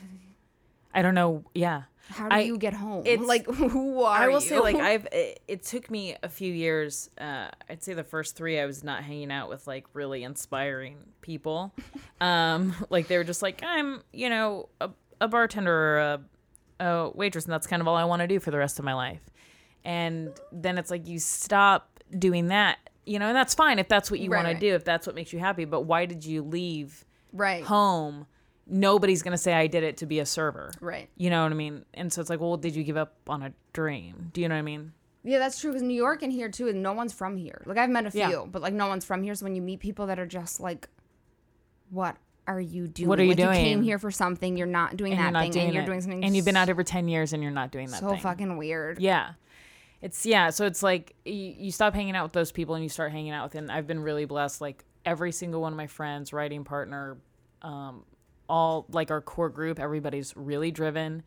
I 0.95 1.03
don't 1.03 1.15
know. 1.15 1.45
Yeah. 1.55 1.83
How 2.09 2.29
do 2.29 2.35
I- 2.37 2.41
you 2.41 2.59
get 2.59 2.75
home? 2.75 3.07
it's- 3.07 3.27
Like 3.27 3.47
who 3.55 4.03
are 4.03 4.17
I 4.17 4.27
will 4.29 4.35
you? 4.35 4.49
say, 4.49 4.59
like, 4.61 4.77
I've 4.77 5.07
it, 5.13 5.41
it 5.49 5.63
took 5.65 5.91
me 5.91 6.17
a 6.23 6.29
few 6.29 6.53
years. 6.53 7.11
Uh, 7.19 7.49
I'd 7.69 7.83
say 7.83 7.95
the 7.95 8.05
first 8.05 8.37
three, 8.37 8.59
I 8.61 8.67
was 8.67 8.83
not 8.85 9.03
hanging 9.05 9.31
out 9.33 9.49
with 9.49 9.67
like 9.67 9.87
really 9.95 10.23
inspiring 10.25 10.97
people. 11.21 11.73
Um, 12.19 12.75
like 12.89 13.09
they 13.09 13.19
were 13.19 13.25
just 13.25 13.43
like, 13.43 13.63
I'm, 13.63 14.03
you 14.11 14.31
know, 14.31 14.71
a, 14.81 14.89
a 15.21 15.29
bartender 15.29 15.71
or 15.71 15.99
a, 15.99 16.21
a 16.81 17.11
waitress, 17.15 17.45
and 17.45 17.53
that's 17.53 17.67
kind 17.67 17.83
of 17.83 17.89
all 17.89 17.95
I 17.95 18.05
want 18.05 18.21
to 18.23 18.27
do 18.27 18.41
for 18.41 18.51
the 18.51 18.57
rest 18.57 18.79
of 18.79 18.87
my 18.87 18.95
life. 18.95 19.21
And 19.85 20.31
then 20.51 20.79
it's 20.79 20.91
like 20.91 21.07
you 21.07 21.19
stop 21.19 22.01
doing 22.19 22.47
that, 22.49 22.79
you 23.05 23.19
know, 23.19 23.27
and 23.29 23.37
that's 23.37 23.55
fine 23.55 23.79
if 23.79 23.87
that's 23.87 24.11
what 24.11 24.19
you 24.21 24.31
Right, 24.31 24.39
want 24.39 24.47
right. 24.47 24.55
to 24.61 24.71
do, 24.71 24.75
if 24.75 24.85
that's 24.85 25.07
what 25.07 25.15
makes 25.15 25.31
you 25.33 25.39
happy. 25.39 25.67
But 25.67 25.83
why 25.83 26.07
did 26.07 26.25
you 26.25 26.43
leave 26.43 27.05
right, 27.35 27.63
home? 27.63 28.27
Nobody's 28.69 29.23
gonna 29.23 29.39
say 29.39 29.53
I 29.55 29.67
did 29.69 29.85
it 29.85 29.99
to 29.99 30.07
be 30.07 30.19
a 30.19 30.27
server. 30.27 30.73
right. 30.81 31.09
You 31.17 31.31
know 31.31 31.43
what 31.45 31.53
I 31.53 31.55
mean? 31.55 31.85
And 31.95 32.13
so 32.13 32.21
it's 32.21 32.31
like, 32.31 32.41
well, 32.41 32.57
did 32.57 32.75
you 32.75 32.83
give 32.85 32.97
up 32.97 33.15
on 33.29 33.43
a 33.43 33.53
dream? 33.73 34.31
Do 34.33 34.41
you 34.41 34.49
know 34.49 34.55
what 34.57 34.61
I 34.61 34.63
mean? 34.63 34.93
Yeah, 35.23 35.39
that's 35.39 35.61
true. 35.61 35.71
Because 35.73 35.83
New 35.83 35.95
York 35.95 36.23
and 36.23 36.33
here 36.33 36.49
too, 36.49 36.69
and 36.69 36.83
no 36.83 36.93
one's 36.93 37.13
from 37.13 37.37
here. 37.37 37.63
Like 37.67 37.79
I've 37.79 37.91
met 37.91 38.07
a 38.07 38.11
few, 38.11 38.21
Yeah. 38.21 38.45
but 38.51 38.63
like 38.63 38.75
no 38.75 38.89
one's 38.89 39.05
from 39.05 39.23
here. 39.23 39.35
So 39.35 39.45
when 39.45 39.55
you 39.57 39.63
meet 39.63 39.81
people 39.81 40.07
that 40.09 40.19
are 40.19 40.27
just 40.27 40.61
like, 40.61 40.89
what 41.91 42.17
are 42.47 42.61
you 42.61 42.87
doing? 42.89 43.09
What 43.09 43.19
are 43.21 43.25
you 43.25 43.35
like, 43.35 43.59
You 43.59 43.65
came 43.65 43.83
here 43.83 43.99
for 43.99 44.11
something. 44.11 44.57
You're 44.57 44.67
not 44.67 44.97
doing 44.97 45.13
and 45.13 45.21
that 45.21 45.33
not 45.33 45.43
thing, 45.45 45.53
doing 45.53 45.65
and 45.67 45.75
you're 45.75 45.85
doing 45.85 46.01
something. 46.01 46.25
and 46.25 46.35
you've 46.37 46.45
been 46.45 46.57
out 46.57 46.69
here 46.69 46.75
for 46.75 46.85
10 46.85 47.09
years 47.09 47.33
and 47.33 47.43
you're 47.43 47.53
not 47.53 47.71
doing 47.73 47.89
that 47.91 48.01
so 48.01 48.11
thing. 48.11 48.21
fucking 48.21 48.57
weird. 48.57 48.99
Yeah. 49.01 49.33
It's 50.03 50.27
yeah, 50.27 50.51
so 50.51 50.67
it's 50.67 50.83
like 50.83 51.15
you, 51.25 51.33
you 51.59 51.71
stop 51.73 51.95
hanging 51.95 52.15
out 52.15 52.25
with 52.25 52.33
those 52.33 52.53
people 52.53 52.75
and 52.75 52.85
you 52.85 52.89
start 52.91 53.11
hanging 53.13 53.33
out 53.33 53.45
with 53.47 53.55
and 53.57 53.71
I've 53.73 53.87
been 53.87 54.01
really 54.01 54.27
blessed 54.27 54.61
like 54.61 54.85
every 55.05 55.33
single 55.33 55.61
one 55.61 55.73
of 55.73 55.77
my 55.77 55.87
friends, 55.87 56.33
writing 56.33 56.65
partner, 56.65 57.17
um 57.63 58.05
all 58.49 58.87
like 58.91 59.11
our 59.11 59.21
core 59.21 59.51
group, 59.51 59.79
everybody's 59.79 60.35
really 60.37 60.71
driven, 60.71 61.23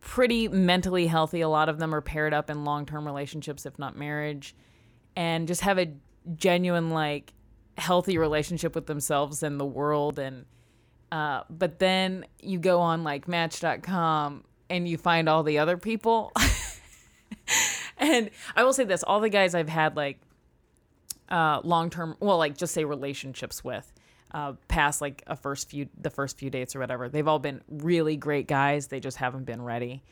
pretty 0.00 0.48
mentally 0.48 1.06
healthy. 1.06 1.40
A 1.40 1.48
lot 1.48 1.68
of 1.68 1.78
them 1.78 1.94
are 1.94 2.00
paired 2.00 2.34
up 2.34 2.50
in 2.50 2.64
long-term 2.64 3.06
relationships 3.06 3.66
if 3.66 3.78
not 3.78 3.96
marriage 3.96 4.54
and 5.16 5.46
just 5.46 5.62
have 5.62 5.78
a 5.78 5.92
genuine 6.36 6.90
like 6.90 7.32
healthy 7.78 8.18
relationship 8.18 8.74
with 8.74 8.86
themselves 8.86 9.42
and 9.42 9.58
the 9.58 9.64
world 9.64 10.18
and 10.18 10.44
uh, 11.10 11.42
but 11.50 11.78
then 11.78 12.24
you 12.40 12.58
go 12.58 12.80
on 12.80 13.04
like 13.04 13.28
match.com 13.28 14.44
and 14.70 14.88
you 14.88 14.96
find 14.96 15.28
all 15.28 15.42
the 15.42 15.58
other 15.58 15.76
people 15.76 16.32
and 17.98 18.30
i 18.56 18.62
will 18.62 18.72
say 18.72 18.84
this 18.84 19.02
all 19.02 19.20
the 19.20 19.28
guys 19.28 19.54
i've 19.54 19.68
had 19.68 19.96
like 19.96 20.20
uh, 21.30 21.60
long-term 21.64 22.14
well 22.20 22.36
like 22.36 22.56
just 22.56 22.74
say 22.74 22.84
relationships 22.84 23.64
with 23.64 23.90
uh, 24.32 24.54
past 24.68 25.00
like 25.00 25.22
a 25.26 25.36
first 25.36 25.68
few 25.68 25.88
the 26.00 26.10
first 26.10 26.38
few 26.38 26.50
dates 26.50 26.74
or 26.74 26.80
whatever. 26.80 27.08
They've 27.08 27.28
all 27.28 27.38
been 27.38 27.62
really 27.68 28.16
great 28.16 28.46
guys. 28.46 28.88
They 28.88 29.00
just 29.00 29.16
haven't 29.16 29.44
been 29.44 29.62
ready. 29.62 30.02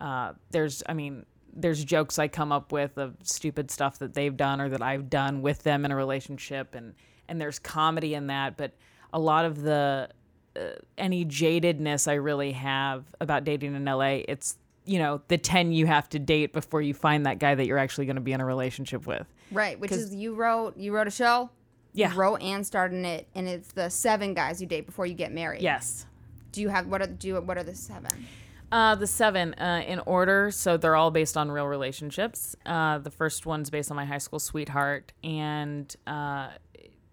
Uh, 0.00 0.32
there's 0.50 0.82
i 0.86 0.94
mean 0.94 1.26
there's 1.52 1.84
jokes 1.84 2.18
i 2.18 2.26
come 2.26 2.52
up 2.52 2.72
with 2.72 2.96
of 2.96 3.16
stupid 3.22 3.70
stuff 3.70 3.98
that 3.98 4.14
they've 4.14 4.36
done 4.36 4.60
or 4.60 4.68
that 4.70 4.80
i've 4.80 5.10
done 5.10 5.42
with 5.42 5.62
them 5.62 5.84
in 5.84 5.90
a 5.90 5.96
relationship 5.96 6.74
and 6.74 6.94
and 7.28 7.38
there's 7.38 7.58
comedy 7.58 8.14
in 8.14 8.28
that 8.28 8.56
but 8.56 8.72
a 9.12 9.18
lot 9.18 9.44
of 9.44 9.60
the 9.60 10.08
uh, 10.56 10.60
any 10.96 11.26
jadedness 11.26 12.08
i 12.08 12.14
really 12.14 12.52
have 12.52 13.04
about 13.20 13.44
dating 13.44 13.74
in 13.74 13.84
la 13.84 14.00
it's 14.00 14.56
you 14.84 14.98
know 14.98 15.20
the 15.28 15.38
10 15.38 15.72
you 15.72 15.86
have 15.86 16.08
to 16.08 16.18
date 16.18 16.52
before 16.52 16.82
you 16.82 16.94
find 16.94 17.26
that 17.26 17.38
guy 17.38 17.54
that 17.54 17.66
you're 17.66 17.78
actually 17.78 18.06
going 18.06 18.16
to 18.16 18.22
be 18.22 18.32
in 18.32 18.40
a 18.40 18.44
relationship 18.44 19.06
with. 19.06 19.26
Right, 19.52 19.78
which 19.78 19.92
is 19.92 20.14
you 20.14 20.34
wrote 20.34 20.76
you 20.76 20.92
wrote 20.92 21.06
a 21.06 21.12
show. 21.12 21.50
Yeah. 21.92 22.12
And 22.40 22.66
starred 22.66 22.92
in 22.92 23.04
it, 23.04 23.28
and 23.34 23.48
it's 23.48 23.72
the 23.72 23.88
seven 23.90 24.34
guys 24.34 24.60
you 24.60 24.66
date 24.66 24.86
before 24.86 25.06
you 25.06 25.14
get 25.14 25.32
married. 25.32 25.62
yes 25.62 26.06
Do 26.52 26.60
you 26.60 26.68
have 26.68 26.86
what 26.86 27.02
are 27.02 27.06
do 27.06 27.28
you, 27.28 27.40
what 27.40 27.58
are 27.58 27.64
the 27.64 27.74
seven? 27.74 28.26
Uh, 28.72 28.94
the 28.94 29.06
seven 29.06 29.52
uh, 29.54 29.82
in 29.84 29.98
order, 30.00 30.50
so 30.52 30.76
they're 30.76 30.94
all 30.94 31.10
based 31.10 31.36
on 31.36 31.50
real 31.50 31.66
relationships. 31.66 32.54
Uh, 32.64 32.98
the 32.98 33.10
first 33.10 33.44
one's 33.44 33.68
based 33.68 33.90
on 33.90 33.96
my 33.96 34.04
high 34.04 34.18
school 34.18 34.38
sweetheart, 34.38 35.12
and 35.24 35.96
uh, 36.06 36.50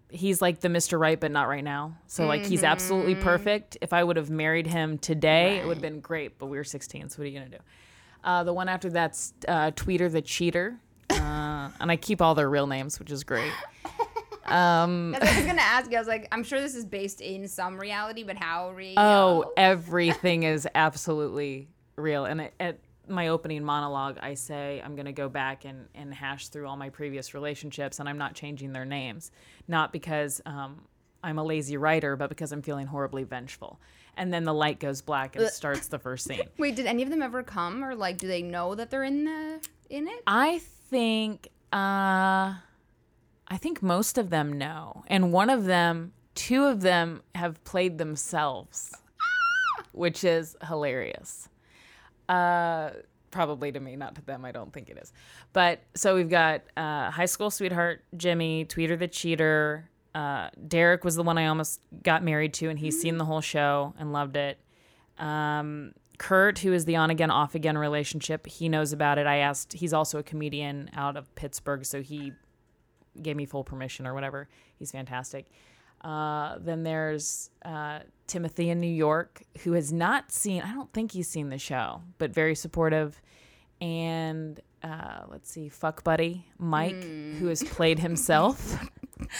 he's 0.08 0.40
like 0.40 0.60
the 0.60 0.68
Mr. 0.68 1.00
Right, 1.00 1.18
but 1.18 1.32
not 1.32 1.48
right 1.48 1.64
now. 1.64 1.96
So 2.06 2.26
like 2.26 2.46
he's 2.46 2.62
absolutely 2.62 3.16
perfect. 3.16 3.76
If 3.80 3.92
I 3.92 4.04
would 4.04 4.16
have 4.16 4.30
married 4.30 4.68
him 4.68 4.98
today, 4.98 5.58
it 5.58 5.66
would 5.66 5.78
have 5.78 5.82
been 5.82 5.98
great. 6.00 6.38
But 6.38 6.46
we 6.46 6.56
were 6.56 6.64
16, 6.64 7.08
so 7.08 7.18
what 7.18 7.24
are 7.24 7.28
you 7.28 7.38
gonna 7.38 7.50
do? 7.50 7.58
Uh, 8.22 8.44
the 8.44 8.52
one 8.52 8.68
after 8.68 8.88
that's 8.88 9.32
uh, 9.48 9.72
Tweeter 9.72 10.10
the 10.10 10.22
Cheater, 10.22 10.78
uh, 11.10 11.70
and 11.80 11.90
I 11.90 11.96
keep 11.96 12.22
all 12.22 12.36
their 12.36 12.48
real 12.48 12.68
names, 12.68 13.00
which 13.00 13.10
is 13.10 13.24
great. 13.24 13.52
What 15.12 15.22
I 15.22 15.36
was 15.36 15.46
gonna 15.46 15.60
ask 15.60 15.90
you. 15.90 15.96
I 15.96 16.00
was 16.00 16.08
like, 16.08 16.28
I'm 16.32 16.42
sure 16.42 16.60
this 16.60 16.74
is 16.74 16.84
based 16.84 17.20
in 17.20 17.48
some 17.48 17.78
reality, 17.78 18.24
but 18.24 18.36
how 18.36 18.70
real? 18.70 18.94
Oh, 18.96 19.52
everything 19.56 20.42
is 20.42 20.68
absolutely 20.74 21.68
real. 21.96 22.24
And 22.24 22.42
at, 22.42 22.52
at 22.60 22.78
my 23.08 23.28
opening 23.28 23.64
monologue, 23.64 24.18
I 24.20 24.34
say 24.34 24.82
I'm 24.84 24.94
going 24.94 25.06
to 25.06 25.12
go 25.12 25.28
back 25.28 25.64
and, 25.64 25.88
and 25.94 26.12
hash 26.12 26.48
through 26.48 26.66
all 26.66 26.76
my 26.76 26.90
previous 26.90 27.34
relationships, 27.34 28.00
and 28.00 28.08
I'm 28.08 28.18
not 28.18 28.34
changing 28.34 28.72
their 28.72 28.84
names. 28.84 29.30
Not 29.66 29.92
because 29.92 30.40
um, 30.46 30.82
I'm 31.22 31.38
a 31.38 31.44
lazy 31.44 31.76
writer, 31.76 32.16
but 32.16 32.28
because 32.28 32.52
I'm 32.52 32.62
feeling 32.62 32.86
horribly 32.86 33.24
vengeful. 33.24 33.80
And 34.16 34.32
then 34.32 34.44
the 34.44 34.54
light 34.54 34.80
goes 34.80 35.00
black 35.00 35.36
and 35.36 35.48
starts 35.48 35.88
the 35.88 35.98
first 35.98 36.26
scene. 36.26 36.42
Wait, 36.58 36.74
did 36.74 36.86
any 36.86 37.02
of 37.02 37.10
them 37.10 37.22
ever 37.22 37.42
come, 37.42 37.84
or 37.84 37.94
like, 37.94 38.18
do 38.18 38.26
they 38.26 38.42
know 38.42 38.74
that 38.74 38.90
they're 38.90 39.04
in 39.04 39.24
the 39.24 39.60
in 39.90 40.08
it? 40.08 40.22
I 40.26 40.58
think 40.90 41.48
uh 41.72 42.54
I 43.48 43.56
think 43.56 43.82
most 43.82 44.18
of 44.18 44.30
them 44.30 44.58
know. 44.58 45.04
And 45.06 45.32
one 45.32 45.50
of 45.50 45.64
them, 45.64 46.12
two 46.34 46.64
of 46.64 46.82
them 46.82 47.22
have 47.34 47.62
played 47.64 47.98
themselves, 47.98 48.94
which 49.92 50.22
is 50.24 50.56
hilarious. 50.66 51.48
Uh 52.28 52.90
probably 53.30 53.70
to 53.70 53.78
me, 53.80 53.94
not 53.94 54.14
to 54.14 54.22
them. 54.22 54.44
I 54.44 54.52
don't 54.52 54.72
think 54.72 54.88
it 54.88 54.96
is. 54.96 55.12
But 55.52 55.80
so 55.94 56.14
we've 56.14 56.30
got 56.30 56.62
uh 56.76 57.10
high 57.10 57.26
school 57.26 57.50
sweetheart 57.50 58.04
Jimmy, 58.16 58.64
Tweeter 58.64 58.98
the 58.98 59.08
cheater, 59.08 59.88
uh 60.14 60.50
Derek 60.66 61.04
was 61.04 61.16
the 61.16 61.22
one 61.22 61.38
I 61.38 61.46
almost 61.46 61.80
got 62.02 62.22
married 62.22 62.52
to 62.54 62.68
and 62.68 62.78
he's 62.78 63.00
seen 63.00 63.16
the 63.16 63.24
whole 63.24 63.40
show 63.40 63.94
and 63.98 64.12
loved 64.12 64.36
it. 64.36 64.58
Um, 65.18 65.92
Kurt, 66.18 66.58
who 66.58 66.72
is 66.72 66.84
the 66.84 66.96
on 66.96 67.10
again, 67.10 67.30
off 67.30 67.54
again 67.54 67.78
relationship, 67.78 68.46
he 68.46 68.68
knows 68.68 68.92
about 68.92 69.18
it. 69.18 69.26
I 69.26 69.36
asked, 69.36 69.72
he's 69.72 69.92
also 69.92 70.18
a 70.18 70.22
comedian 70.22 70.90
out 70.94 71.16
of 71.16 71.32
Pittsburgh, 71.36 71.84
so 71.84 72.02
he 72.02 72.32
gave 73.20 73.36
me 73.36 73.46
full 73.46 73.64
permission 73.64 74.06
or 74.06 74.14
whatever. 74.14 74.48
He's 74.78 74.90
fantastic. 74.90 75.46
Uh, 76.00 76.56
then 76.60 76.84
there's 76.84 77.50
uh, 77.64 78.00
Timothy 78.28 78.70
in 78.70 78.80
New 78.80 78.86
York, 78.86 79.42
who 79.64 79.72
has 79.72 79.92
not 79.92 80.30
seen, 80.30 80.62
I 80.62 80.72
don't 80.72 80.92
think 80.92 81.12
he's 81.12 81.28
seen 81.28 81.48
the 81.48 81.58
show, 81.58 82.02
but 82.18 82.32
very 82.32 82.54
supportive. 82.54 83.20
And 83.80 84.60
uh, 84.82 85.22
let's 85.28 85.50
see, 85.50 85.68
Fuck 85.68 86.04
Buddy, 86.04 86.46
Mike, 86.58 87.02
who 87.02 87.46
has 87.48 87.64
played 87.64 87.98
himself, 87.98 88.78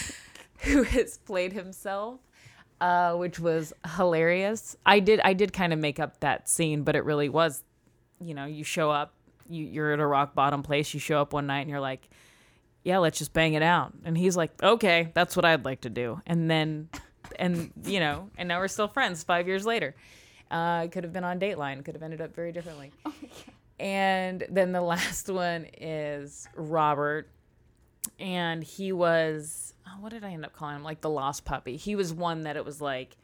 who 0.59 0.83
has 0.83 1.17
played 1.19 1.53
himself. 1.53 2.19
uh, 2.81 3.13
which 3.15 3.39
was 3.39 3.73
hilarious. 3.95 4.75
I 4.85 4.99
did 4.99 5.19
I 5.21 5.33
did 5.33 5.51
kind 5.53 5.73
of 5.73 5.79
make 5.79 5.99
up 5.99 6.19
that 6.21 6.47
scene, 6.49 6.83
but 6.83 6.95
it 6.95 7.03
really 7.03 7.29
was, 7.29 7.63
you 8.21 8.33
know, 8.33 8.45
you 8.45 8.63
show 8.63 8.89
up, 8.89 9.13
you, 9.49 9.65
you're 9.65 9.91
at 9.93 9.99
a 9.99 10.07
rock 10.07 10.33
bottom 10.35 10.63
place. 10.63 10.93
You 10.93 10.99
show 10.99 11.21
up 11.21 11.33
one 11.33 11.47
night 11.47 11.61
and 11.61 11.69
you're 11.69 11.79
like, 11.81 12.09
yeah, 12.83 12.97
let's 12.99 13.17
just 13.17 13.33
bang 13.33 13.53
it 13.53 13.63
out. 13.63 13.93
And 14.03 14.17
he's 14.17 14.37
like, 14.37 14.51
okay, 14.63 15.11
that's 15.13 15.35
what 15.35 15.45
I'd 15.45 15.65
like 15.65 15.81
to 15.81 15.89
do. 15.89 16.21
And 16.25 16.49
then, 16.49 16.89
and 17.37 17.71
you 17.83 17.99
know, 17.99 18.29
and 18.37 18.47
now 18.47 18.59
we're 18.59 18.67
still 18.67 18.87
friends 18.87 19.23
five 19.23 19.47
years 19.47 19.65
later. 19.65 19.95
Uh, 20.49 20.87
could 20.87 21.03
have 21.03 21.13
been 21.13 21.23
on 21.23 21.39
Dateline. 21.39 21.83
Could 21.85 21.95
have 21.95 22.03
ended 22.03 22.21
up 22.21 22.35
very 22.35 22.51
differently. 22.51 22.91
and 23.79 24.43
then 24.49 24.71
the 24.71 24.81
last 24.81 25.29
one 25.29 25.67
is 25.79 26.47
Robert, 26.55 27.29
and 28.19 28.63
he 28.63 28.91
was 28.91 29.73
oh, 29.87 30.01
what 30.01 30.11
did 30.11 30.23
I 30.23 30.31
end 30.31 30.45
up 30.45 30.53
calling 30.53 30.77
him? 30.77 30.83
Like 30.83 31.01
the 31.01 31.09
lost 31.09 31.45
puppy. 31.45 31.77
He 31.77 31.95
was 31.95 32.13
one 32.13 32.41
that 32.41 32.55
it 32.55 32.65
was 32.65 32.81
like 32.81 33.15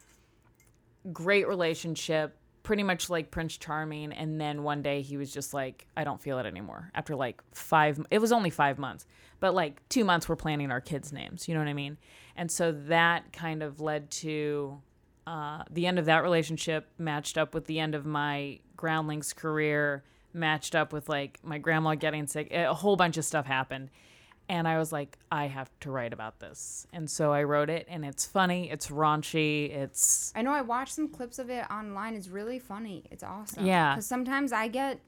great 1.12 1.48
relationship, 1.48 2.36
pretty 2.66 2.82
much 2.82 3.08
like 3.08 3.30
Prince 3.30 3.56
Charming, 3.56 4.12
and 4.12 4.40
then 4.40 4.64
one 4.64 4.82
day 4.82 5.00
he 5.00 5.16
was 5.16 5.32
just 5.32 5.54
like, 5.54 5.86
I 5.96 6.02
don't 6.02 6.20
feel 6.20 6.40
it 6.40 6.46
anymore. 6.46 6.90
After 6.96 7.14
like 7.14 7.40
five, 7.52 8.04
it 8.10 8.18
was 8.18 8.32
only 8.32 8.50
five 8.50 8.76
months, 8.76 9.06
but 9.38 9.54
like 9.54 9.88
two 9.88 10.04
months 10.04 10.28
we're 10.28 10.34
planning 10.34 10.72
our 10.72 10.80
kids' 10.80 11.12
names. 11.12 11.46
You 11.46 11.54
know 11.54 11.60
what 11.60 11.68
I 11.68 11.74
mean? 11.74 11.96
And 12.34 12.50
so 12.50 12.72
that 12.88 13.32
kind 13.32 13.62
of 13.62 13.80
led 13.80 14.10
to 14.10 14.82
uh, 15.28 15.62
the 15.70 15.86
end 15.86 16.00
of 16.00 16.06
that 16.06 16.24
relationship 16.24 16.88
matched 16.98 17.38
up 17.38 17.54
with 17.54 17.66
the 17.66 17.78
end 17.78 17.94
of 17.94 18.04
my 18.04 18.58
groundlings 18.76 19.32
career 19.32 20.02
matched 20.32 20.74
up 20.74 20.92
with 20.92 21.08
like 21.08 21.38
my 21.44 21.58
grandma 21.58 21.94
getting 21.94 22.26
sick 22.26 22.52
a 22.52 22.74
whole 22.74 22.96
bunch 22.96 23.16
of 23.16 23.24
stuff 23.24 23.46
happened 23.46 23.90
and 24.48 24.66
i 24.68 24.78
was 24.78 24.92
like 24.92 25.18
i 25.32 25.46
have 25.46 25.70
to 25.80 25.90
write 25.90 26.12
about 26.12 26.38
this 26.40 26.86
and 26.92 27.10
so 27.10 27.32
i 27.32 27.42
wrote 27.42 27.68
it 27.70 27.86
and 27.88 28.04
it's 28.04 28.24
funny 28.24 28.70
it's 28.70 28.88
raunchy 28.88 29.74
it's 29.74 30.32
I 30.36 30.42
know 30.42 30.52
I 30.52 30.62
watched 30.62 30.94
some 30.94 31.08
clips 31.08 31.38
of 31.38 31.50
it 31.50 31.64
online. 31.70 32.14
It's 32.14 32.28
really 32.28 32.58
funny. 32.58 33.04
It's 33.10 33.22
awesome. 33.22 33.64
Yeah. 33.66 33.94
Because 33.94 34.06
sometimes 34.06 34.52
I 34.52 34.68
get 34.68 35.00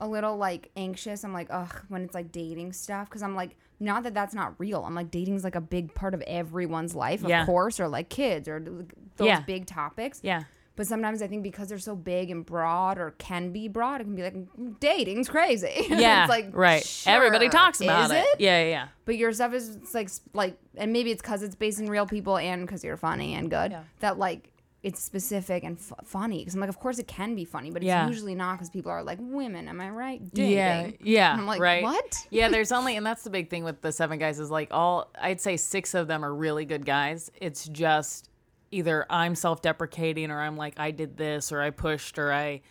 a 0.00 0.06
little 0.06 0.36
like 0.36 0.70
anxious. 0.76 1.24
I'm 1.24 1.32
like, 1.32 1.46
ugh, 1.50 1.74
when 1.88 2.02
it's 2.04 2.14
like 2.14 2.30
dating 2.32 2.72
stuff. 2.74 3.08
Because 3.08 3.22
I'm 3.22 3.34
like, 3.34 3.56
not 3.80 4.02
that 4.02 4.12
that's 4.14 4.34
not 4.34 4.54
real. 4.58 4.84
I'm 4.84 4.94
like, 4.94 5.10
dating's 5.10 5.44
like 5.44 5.54
a 5.54 5.60
big 5.60 5.94
part 5.94 6.12
of 6.14 6.20
everyone's 6.22 6.94
life, 6.94 7.22
of 7.24 7.30
Yeah. 7.30 7.46
course, 7.46 7.80
or 7.80 7.88
like 7.88 8.08
kids 8.10 8.48
or 8.48 8.60
those 8.60 9.26
Yeah. 9.26 9.40
big 9.40 9.66
topics. 9.66 10.20
yeah 10.22 10.44
But 10.76 10.86
sometimes 10.86 11.20
I 11.20 11.26
think 11.26 11.42
because 11.42 11.68
they're 11.68 11.78
so 11.78 11.94
big 11.94 12.30
and 12.30 12.46
broad 12.46 12.96
or 12.98 13.10
can 13.18 13.52
be 13.52 13.68
broad, 13.68 14.00
it 14.00 14.04
can 14.04 14.14
be 14.14 14.22
like, 14.22 14.80
dating's 14.80 15.28
crazy. 15.28 15.86
yeah 15.88 16.22
it's 16.22 16.30
like, 16.30 16.48
right 16.52 17.02
everybody 17.06 17.48
talks 17.50 17.80
about 17.80 18.06
Is 18.06 18.12
it. 18.12 18.24
it? 18.24 18.40
yeah 18.40 18.62
yeah 18.62 18.68
yeah 18.70 18.88
But 19.04 19.16
your 19.16 19.32
stuff 19.32 19.52
is 19.52 19.76
like 19.92 20.08
like, 20.32 20.56
and 20.76 20.92
maybe 20.92 21.10
it's 21.10 21.20
because 21.20 21.42
it's 21.42 21.54
based 21.54 21.80
in 21.80 21.86
real 21.90 22.06
people 22.06 22.38
and 22.38 22.62
because 22.66 22.82
you're 22.82 22.96
funny 22.96 23.34
and 23.34 23.50
good 23.50 23.72
Yeah. 23.72 23.82
that 23.98 24.18
like 24.18 24.52
it's 24.82 25.02
specific 25.02 25.62
and 25.62 25.76
f- 25.76 25.92
funny. 26.06 26.38
Because 26.38 26.54
I'm 26.54 26.60
like, 26.60 26.70
of 26.70 26.78
course 26.80 26.98
it 26.98 27.06
can 27.06 27.34
be 27.34 27.44
funny, 27.44 27.70
but 27.70 27.82
it's 27.82 27.88
Yeah. 27.88 28.06
usually 28.08 28.34
not 28.34 28.54
because 28.54 28.70
people 28.70 28.90
are 28.90 29.02
like 29.02 29.18
women. 29.20 29.68
Am 29.68 29.78
I 29.78 29.90
right? 29.90 30.32
Dating. 30.32 30.56
Yeah, 30.56 30.90
yeah, 31.02 31.32
And 31.32 31.42
I'm 31.42 31.46
like, 31.46 31.60
right. 31.60 31.82
what? 31.82 32.16
Yeah, 32.30 32.48
there's 32.48 32.72
only, 32.78 32.96
and 32.96 33.04
that's 33.04 33.22
the 33.22 33.28
big 33.28 33.50
thing 33.50 33.62
with 33.62 33.82
the 33.82 33.92
seven 33.92 34.18
guys 34.18 34.40
is 34.40 34.50
like 34.50 34.68
all, 34.70 35.10
I'd 35.20 35.38
say 35.42 35.58
six 35.58 35.92
of 35.92 36.06
them 36.08 36.24
are 36.24 36.34
really 36.34 36.64
good 36.64 36.86
guys. 36.86 37.30
It's 37.42 37.68
just 37.68 38.29
either 38.70 39.06
I'm 39.10 39.34
self-deprecating 39.34 40.30
or 40.30 40.40
I'm 40.40 40.56
like 40.56 40.78
I 40.78 40.90
did 40.90 41.16
this 41.16 41.52
or 41.52 41.60
I 41.60 41.70
pushed 41.70 42.18
or 42.18 42.32
I, 42.32 42.62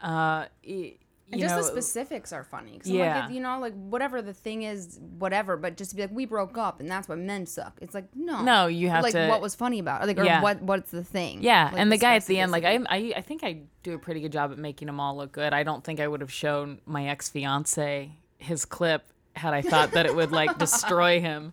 uh, 0.00 0.46
y- 0.66 0.94
And 1.32 1.40
just 1.40 1.54
know, 1.54 1.62
the 1.62 1.68
specifics 1.68 2.32
are 2.32 2.44
funny. 2.44 2.80
Yeah. 2.84 3.26
Like, 3.26 3.34
you 3.34 3.40
know, 3.40 3.58
like 3.58 3.74
whatever 3.74 4.22
the 4.22 4.32
thing 4.32 4.62
is, 4.62 4.98
whatever. 5.18 5.56
But 5.56 5.76
just 5.76 5.90
to 5.90 5.96
be 5.96 6.02
like, 6.02 6.12
we 6.12 6.24
broke 6.24 6.56
up, 6.58 6.78
and 6.80 6.88
that's 6.90 7.08
what 7.08 7.18
men 7.18 7.46
suck. 7.46 7.78
It's 7.80 7.94
like, 7.94 8.04
no, 8.14 8.42
No, 8.42 8.66
you 8.66 8.88
have 8.90 9.02
like, 9.02 9.12
to- 9.14 9.28
what 9.28 9.40
was 9.40 9.54
funny 9.54 9.78
about, 9.78 10.02
it? 10.02 10.06
like, 10.06 10.18
or 10.18 10.24
Yeah. 10.24 10.40
what, 10.42 10.62
what's 10.62 10.90
the 10.90 11.02
thing? 11.04 11.42
Yeah, 11.42 11.70
Like, 11.72 11.80
and 11.80 11.90
the 11.90 11.98
guy 11.98 12.14
at 12.16 12.26
the 12.26 12.38
end, 12.38 12.52
like 12.52 12.64
I. 12.64 12.78
I, 12.88 13.12
I 13.16 13.20
think 13.22 13.42
I 13.42 13.62
do 13.82 13.94
a 13.94 13.98
pretty 13.98 14.20
good 14.20 14.32
job 14.32 14.52
at 14.52 14.58
making 14.58 14.86
them 14.86 15.00
all 15.00 15.16
look 15.16 15.32
good. 15.32 15.52
I 15.52 15.62
don't 15.64 15.82
think 15.82 15.98
I 16.00 16.06
would 16.08 16.20
have 16.20 16.32
shown 16.32 16.80
my 16.86 17.08
ex 17.08 17.28
fiance 17.28 18.12
his 18.38 18.64
clip 18.64 19.04
had 19.34 19.52
I 19.54 19.62
thought 19.62 19.92
that 19.92 20.06
it 20.06 20.14
would 20.14 20.30
like 20.32 20.58
destroy 20.66 21.20
him. 21.20 21.52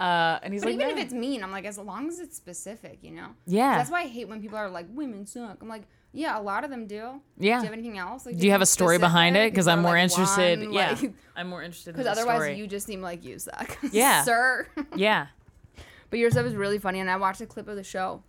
Uh, 0.00 0.38
and 0.42 0.52
he's 0.52 0.62
But 0.62 0.68
like, 0.68 0.74
even 0.76 0.88
"No." 0.88 0.94
if 0.96 1.04
it's 1.04 1.12
mean, 1.12 1.42
I'm 1.42 1.50
like, 1.50 1.64
as 1.64 1.76
long 1.78 2.08
as 2.08 2.20
it's 2.20 2.36
specific, 2.36 2.98
you 3.02 3.10
know. 3.10 3.30
Yeah. 3.46 3.76
That's 3.78 3.90
why 3.90 4.02
I 4.02 4.06
hate 4.06 4.28
when 4.28 4.40
people 4.40 4.56
are 4.56 4.70
like, 4.70 4.86
women 4.90 5.26
suck. 5.26 5.58
I'm 5.60 5.68
like, 5.68 5.82
yeah, 6.12 6.38
a 6.38 6.42
lot 6.42 6.64
of 6.64 6.70
them 6.70 6.86
do. 6.86 7.20
Yeah. 7.38 7.58
Do 7.58 7.64
you 7.66 7.70
have 7.70 7.72
anything 7.72 7.98
else? 7.98 8.24
Like, 8.24 8.38
do 8.38 8.46
you 8.46 8.52
have 8.52 8.62
a 8.62 8.66
story 8.66 8.98
behind 8.98 9.36
it? 9.36 9.52
Because 9.52 9.66
I'm 9.68 9.82
more 9.82 9.96
interested. 9.96 10.72
Yeah, 10.72 10.96
I'm 11.36 11.48
more 11.48 11.62
interested. 11.62 11.94
Because 11.94 12.06
otherwise, 12.06 12.36
story. 12.36 12.58
you 12.58 12.66
just 12.66 12.86
seem 12.86 13.02
like 13.02 13.24
you 13.24 13.38
suck. 13.38 13.76
Yeah. 13.92 14.22
sir. 14.22 14.66
Yeah, 14.96 15.26
but 16.10 16.18
your 16.18 16.30
stuff 16.30 16.46
is 16.46 16.54
really 16.54 16.78
funny, 16.78 17.00
and 17.00 17.10
I 17.10 17.16
watched 17.16 17.40
a 17.40 17.46
clip 17.46 17.68
of 17.68 17.76
the 17.76 17.84
show, 17.84 18.22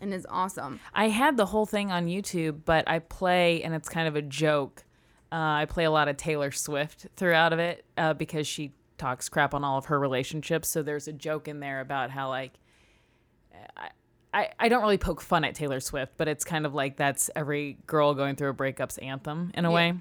and 0.00 0.14
it's 0.14 0.26
awesome. 0.28 0.78
I 0.94 1.08
had 1.08 1.36
the 1.36 1.46
whole 1.46 1.66
thing 1.66 1.90
on 1.90 2.06
YouTube, 2.06 2.60
but 2.64 2.88
I 2.88 3.00
play, 3.00 3.62
and 3.62 3.74
it's 3.74 3.88
kind 3.88 4.06
of 4.08 4.14
a 4.14 4.22
joke. 4.22 4.84
Uh, 5.32 5.36
I 5.36 5.66
play 5.68 5.84
a 5.84 5.90
lot 5.90 6.08
of 6.08 6.16
Taylor 6.16 6.50
Swift 6.52 7.08
throughout 7.16 7.52
of 7.52 7.58
it 7.58 7.84
uh, 7.98 8.14
because 8.14 8.46
she 8.46 8.72
talks 8.98 9.28
crap 9.28 9.54
on 9.54 9.64
all 9.64 9.78
of 9.78 9.86
her 9.86 9.98
relationships. 9.98 10.68
So 10.68 10.82
there's 10.82 11.08
a 11.08 11.12
joke 11.12 11.48
in 11.48 11.60
there 11.60 11.80
about 11.80 12.10
how 12.10 12.28
like 12.28 12.52
I, 13.76 13.88
I 14.34 14.48
I 14.58 14.68
don't 14.68 14.82
really 14.82 14.98
poke 14.98 15.20
fun 15.20 15.44
at 15.44 15.54
Taylor 15.54 15.80
Swift, 15.80 16.12
but 16.16 16.28
it's 16.28 16.44
kind 16.44 16.66
of 16.66 16.74
like 16.74 16.96
that's 16.96 17.30
every 17.34 17.78
girl 17.86 18.14
going 18.14 18.36
through 18.36 18.50
a 18.50 18.54
breakup's 18.54 18.98
anthem 18.98 19.50
in 19.54 19.64
a 19.64 19.70
Yeah. 19.70 19.74
way. 19.74 19.94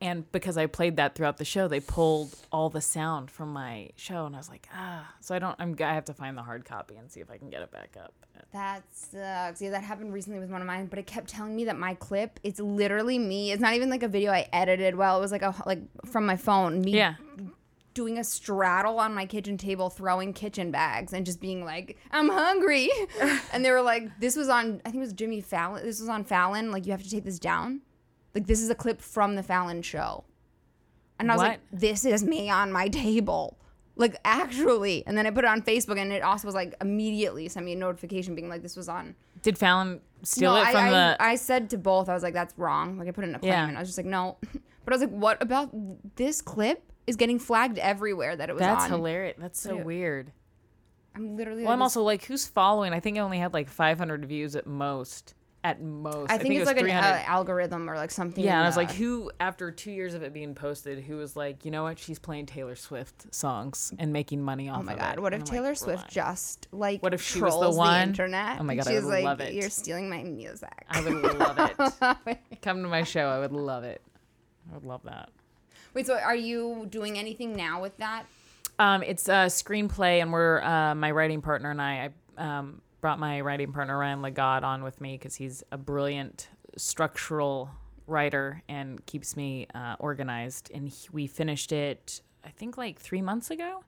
And 0.00 0.30
because 0.32 0.58
I 0.58 0.66
played 0.66 0.96
that 0.96 1.14
throughout 1.14 1.38
the 1.38 1.44
show, 1.46 1.66
they 1.66 1.80
pulled 1.80 2.34
all 2.52 2.68
the 2.68 2.80
sound 2.80 3.30
from 3.30 3.52
my 3.52 3.90
show, 3.96 4.26
and 4.26 4.34
I 4.34 4.38
was 4.38 4.50
like, 4.50 4.68
ah. 4.74 5.08
So 5.20 5.34
I 5.34 5.38
don't. 5.38 5.56
I'm. 5.58 5.76
I 5.80 5.94
have 5.94 6.04
to 6.06 6.12
find 6.12 6.36
the 6.36 6.42
hard 6.42 6.64
copy 6.66 6.96
and 6.96 7.10
see 7.10 7.20
if 7.20 7.30
I 7.30 7.38
can 7.38 7.48
get 7.48 7.62
it 7.62 7.70
back 7.70 7.96
up. 8.02 8.12
That 8.52 8.82
sucks. 8.92 9.62
Yeah, 9.62 9.70
that 9.70 9.82
happened 9.84 10.12
recently 10.12 10.40
with 10.40 10.50
one 10.50 10.60
of 10.60 10.66
mine, 10.66 10.86
but 10.86 10.98
it 10.98 11.06
kept 11.06 11.28
telling 11.28 11.56
me 11.56 11.64
that 11.66 11.78
my 11.78 11.94
clip, 11.94 12.38
it's 12.42 12.60
literally 12.60 13.18
me. 13.18 13.52
It's 13.52 13.62
not 13.62 13.74
even 13.74 13.88
like 13.88 14.02
a 14.02 14.08
video 14.08 14.30
I 14.32 14.46
edited 14.52 14.94
well. 14.96 15.16
It 15.16 15.20
was 15.20 15.32
like 15.32 15.42
a 15.42 15.54
like 15.64 15.80
from 16.06 16.26
my 16.26 16.36
phone, 16.36 16.80
me 16.82 16.90
Yeah. 16.96 17.14
Doing 17.94 18.18
a 18.18 18.24
straddle 18.24 18.98
on 18.98 19.14
my 19.14 19.24
kitchen 19.24 19.56
table, 19.56 19.88
throwing 19.88 20.32
kitchen 20.32 20.70
bags, 20.70 21.12
and 21.12 21.24
just 21.24 21.40
being 21.40 21.64
like, 21.64 21.96
"I'm 22.10 22.28
hungry," 22.28 22.90
and 23.52 23.64
they 23.64 23.70
were 23.70 23.82
like, 23.82 24.20
"This 24.20 24.36
was 24.36 24.48
on, 24.48 24.80
I 24.84 24.90
think 24.90 24.96
it 24.96 25.06
was 25.06 25.12
Jimmy 25.12 25.40
Fallon. 25.40 25.84
This 25.84 26.00
was 26.00 26.08
on 26.08 26.24
Fallon. 26.24 26.70
Like, 26.70 26.86
you 26.86 26.92
have 26.92 27.02
to 27.02 27.10
take 27.10 27.24
this 27.24 27.38
down. 27.38 27.80
Like, 28.34 28.46
this 28.46 28.60
is 28.60 28.68
a 28.68 28.74
clip 28.74 29.00
from 29.00 29.36
the 29.36 29.42
Fallon 29.42 29.82
show." 29.82 30.24
And 31.18 31.30
I 31.30 31.34
was 31.34 31.42
like, 31.42 31.60
"This 31.72 32.04
is 32.04 32.24
me 32.24 32.50
on 32.50 32.72
my 32.72 32.88
table." 32.88 33.58
Like 33.96 34.16
actually, 34.24 35.04
and 35.06 35.16
then 35.16 35.24
I 35.24 35.30
put 35.30 35.44
it 35.44 35.48
on 35.48 35.62
Facebook, 35.62 35.98
and 36.00 36.12
it 36.12 36.22
also 36.22 36.48
was 36.48 36.54
like 36.54 36.74
immediately 36.80 37.48
sent 37.48 37.64
me 37.64 37.74
a 37.74 37.76
notification 37.76 38.34
being 38.34 38.48
like, 38.48 38.62
"This 38.62 38.76
was 38.76 38.88
on." 38.88 39.14
Did 39.42 39.56
Fallon 39.56 40.00
steal 40.22 40.52
no, 40.52 40.60
it 40.60 40.66
I, 40.66 40.72
from 40.72 40.84
I, 40.86 40.90
the? 40.90 41.16
I 41.20 41.34
said 41.36 41.70
to 41.70 41.78
both, 41.78 42.08
I 42.08 42.14
was 42.14 42.24
like, 42.24 42.34
"That's 42.34 42.52
wrong." 42.58 42.98
Like 42.98 43.06
I 43.06 43.12
put 43.12 43.24
it 43.24 43.28
in 43.28 43.36
a 43.36 43.38
claim, 43.38 43.52
Yeah. 43.52 43.68
and 43.68 43.76
I 43.76 43.80
was 43.80 43.88
just 43.88 43.98
like, 43.98 44.06
"No," 44.06 44.36
but 44.84 44.92
I 44.92 44.96
was 44.96 45.00
like, 45.00 45.10
"What 45.10 45.40
about 45.40 45.70
this 46.16 46.42
clip?" 46.42 46.92
Is 47.06 47.16
getting 47.16 47.38
flagged 47.38 47.78
everywhere 47.78 48.34
that 48.36 48.48
it 48.48 48.52
was 48.54 48.60
That's 48.60 48.84
on. 48.84 48.90
hilarious. 48.90 49.36
That's 49.38 49.60
so 49.60 49.76
weird. 49.76 50.32
I'm 51.14 51.36
literally. 51.36 51.62
Well, 51.64 51.72
I'm 51.72 51.82
also 51.82 52.02
like, 52.02 52.24
who's 52.24 52.46
following? 52.46 52.92
I 52.92 53.00
think 53.00 53.18
I 53.18 53.20
only 53.20 53.38
had 53.38 53.52
like 53.52 53.68
500 53.68 54.24
views 54.24 54.56
at 54.56 54.66
most. 54.66 55.34
At 55.62 55.80
most, 55.80 56.30
I 56.30 56.36
think, 56.36 56.52
it 56.52 56.56
it's 56.58 56.60
was 56.60 56.66
like 56.66 56.76
an 56.76 56.82
300. 56.84 57.06
uh, 57.08 57.22
algorithm 57.26 57.88
or 57.88 57.96
like 57.96 58.10
something. 58.10 58.44
yeah, 58.44 58.56
and 58.56 58.64
I 58.64 58.66
was 58.66 58.76
like, 58.76 58.90
who? 58.90 59.30
After 59.40 59.70
two 59.70 59.92
years 59.92 60.12
of 60.12 60.22
it 60.22 60.34
being 60.34 60.54
posted, 60.54 60.98
who 61.02 61.16
was 61.16 61.36
like, 61.36 61.64
you 61.64 61.70
know 61.70 61.84
what? 61.84 61.98
She's 61.98 62.18
playing 62.18 62.44
Taylor 62.44 62.74
Swift 62.76 63.34
songs 63.34 63.90
and 63.98 64.12
making 64.12 64.42
money 64.42 64.68
off. 64.68 64.80
Oh 64.80 64.82
my 64.82 64.92
of 64.92 64.98
god! 64.98 65.14
it. 65.16 65.20
What 65.22 65.32
And 65.32 65.42
if 65.42 65.48
I'm 65.48 65.54
like, 65.54 65.62
Taylor 65.62 65.74
Swift 65.74 66.10
just 66.10 66.68
like 66.70 67.02
What 67.02 67.14
if 67.14 67.22
she 67.22 67.40
was 67.40 67.58
the 67.58 67.70
one? 67.70 68.08
internet? 68.08 68.60
Oh 68.60 68.62
my 68.62 68.74
God, 68.74 68.88
I 68.88 68.90
She's 68.90 69.04
would 69.04 69.10
like, 69.10 69.24
love 69.24 69.40
it. 69.40 69.54
You're 69.54 69.70
stealing 69.70 70.10
my 70.10 70.22
music. 70.22 70.84
I 70.90 71.00
would 71.00 71.14
love 71.38 71.58
it. 72.26 72.38
Come 72.60 72.82
to 72.82 72.88
my 72.88 73.02
show. 73.02 73.26
I 73.28 73.38
would 73.38 73.52
love 73.52 73.84
it. 73.84 74.02
I 74.70 74.74
would 74.74 74.84
love 74.84 75.00
that. 75.04 75.30
Wait, 75.94 76.06
so 76.06 76.14
are 76.18 76.34
you 76.36 76.86
doing 76.90 77.18
anything 77.18 77.54
now 77.54 77.80
with 77.80 77.96
that? 77.98 78.24
Um, 78.78 79.02
it's 79.04 79.28
a 79.28 79.46
screenplay, 79.46 80.20
and 80.20 80.32
we're 80.32 80.60
uh, 80.62 80.94
my 80.94 81.10
writing 81.12 81.40
partner 81.40 81.70
and 81.70 81.80
I. 81.80 82.10
I 82.38 82.58
um, 82.58 82.80
brought 83.00 83.20
my 83.20 83.40
writing 83.40 83.72
partner 83.72 83.96
Ryan 83.98 84.20
Legod 84.20 84.62
on 84.64 84.82
with 84.82 85.00
me 85.00 85.16
because 85.16 85.36
he's 85.36 85.62
a 85.70 85.78
brilliant 85.78 86.48
structural 86.76 87.70
writer 88.06 88.62
and 88.68 89.04
keeps 89.06 89.36
me 89.36 89.68
uh, 89.74 89.94
organized. 90.00 90.70
And 90.74 90.88
he, 90.88 91.08
we 91.12 91.26
finished 91.28 91.70
it, 91.70 92.20
I 92.44 92.48
think, 92.50 92.76
like 92.76 92.98
three 92.98 93.22
months 93.22 93.50
ago. 93.50 93.84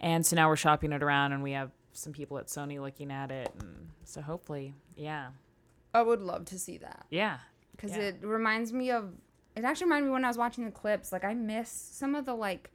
And 0.00 0.24
so 0.24 0.36
now 0.36 0.48
we're 0.48 0.56
shopping 0.56 0.92
it 0.92 1.02
around, 1.02 1.32
and 1.32 1.42
we 1.42 1.52
have 1.52 1.70
some 1.92 2.12
people 2.14 2.38
at 2.38 2.46
Sony 2.46 2.80
looking 2.80 3.10
at 3.10 3.30
it. 3.30 3.52
And 3.60 3.90
so 4.04 4.22
hopefully, 4.22 4.72
yeah, 4.96 5.28
I 5.92 6.00
would 6.00 6.22
love 6.22 6.46
to 6.46 6.58
see 6.58 6.78
that 6.78 7.04
yeah, 7.10 7.38
because 7.72 7.92
Yeah. 7.92 8.04
it 8.04 8.16
reminds 8.22 8.72
me 8.72 8.90
of. 8.90 9.12
It 9.56 9.64
actually 9.64 9.86
reminded 9.86 10.06
me 10.06 10.12
when 10.12 10.24
I 10.24 10.28
was 10.28 10.38
watching 10.38 10.64
the 10.64 10.70
clips. 10.70 11.12
Like 11.12 11.24
I 11.24 11.34
miss 11.34 11.70
some 11.70 12.14
of 12.14 12.24
the 12.26 12.34
like 12.34 12.70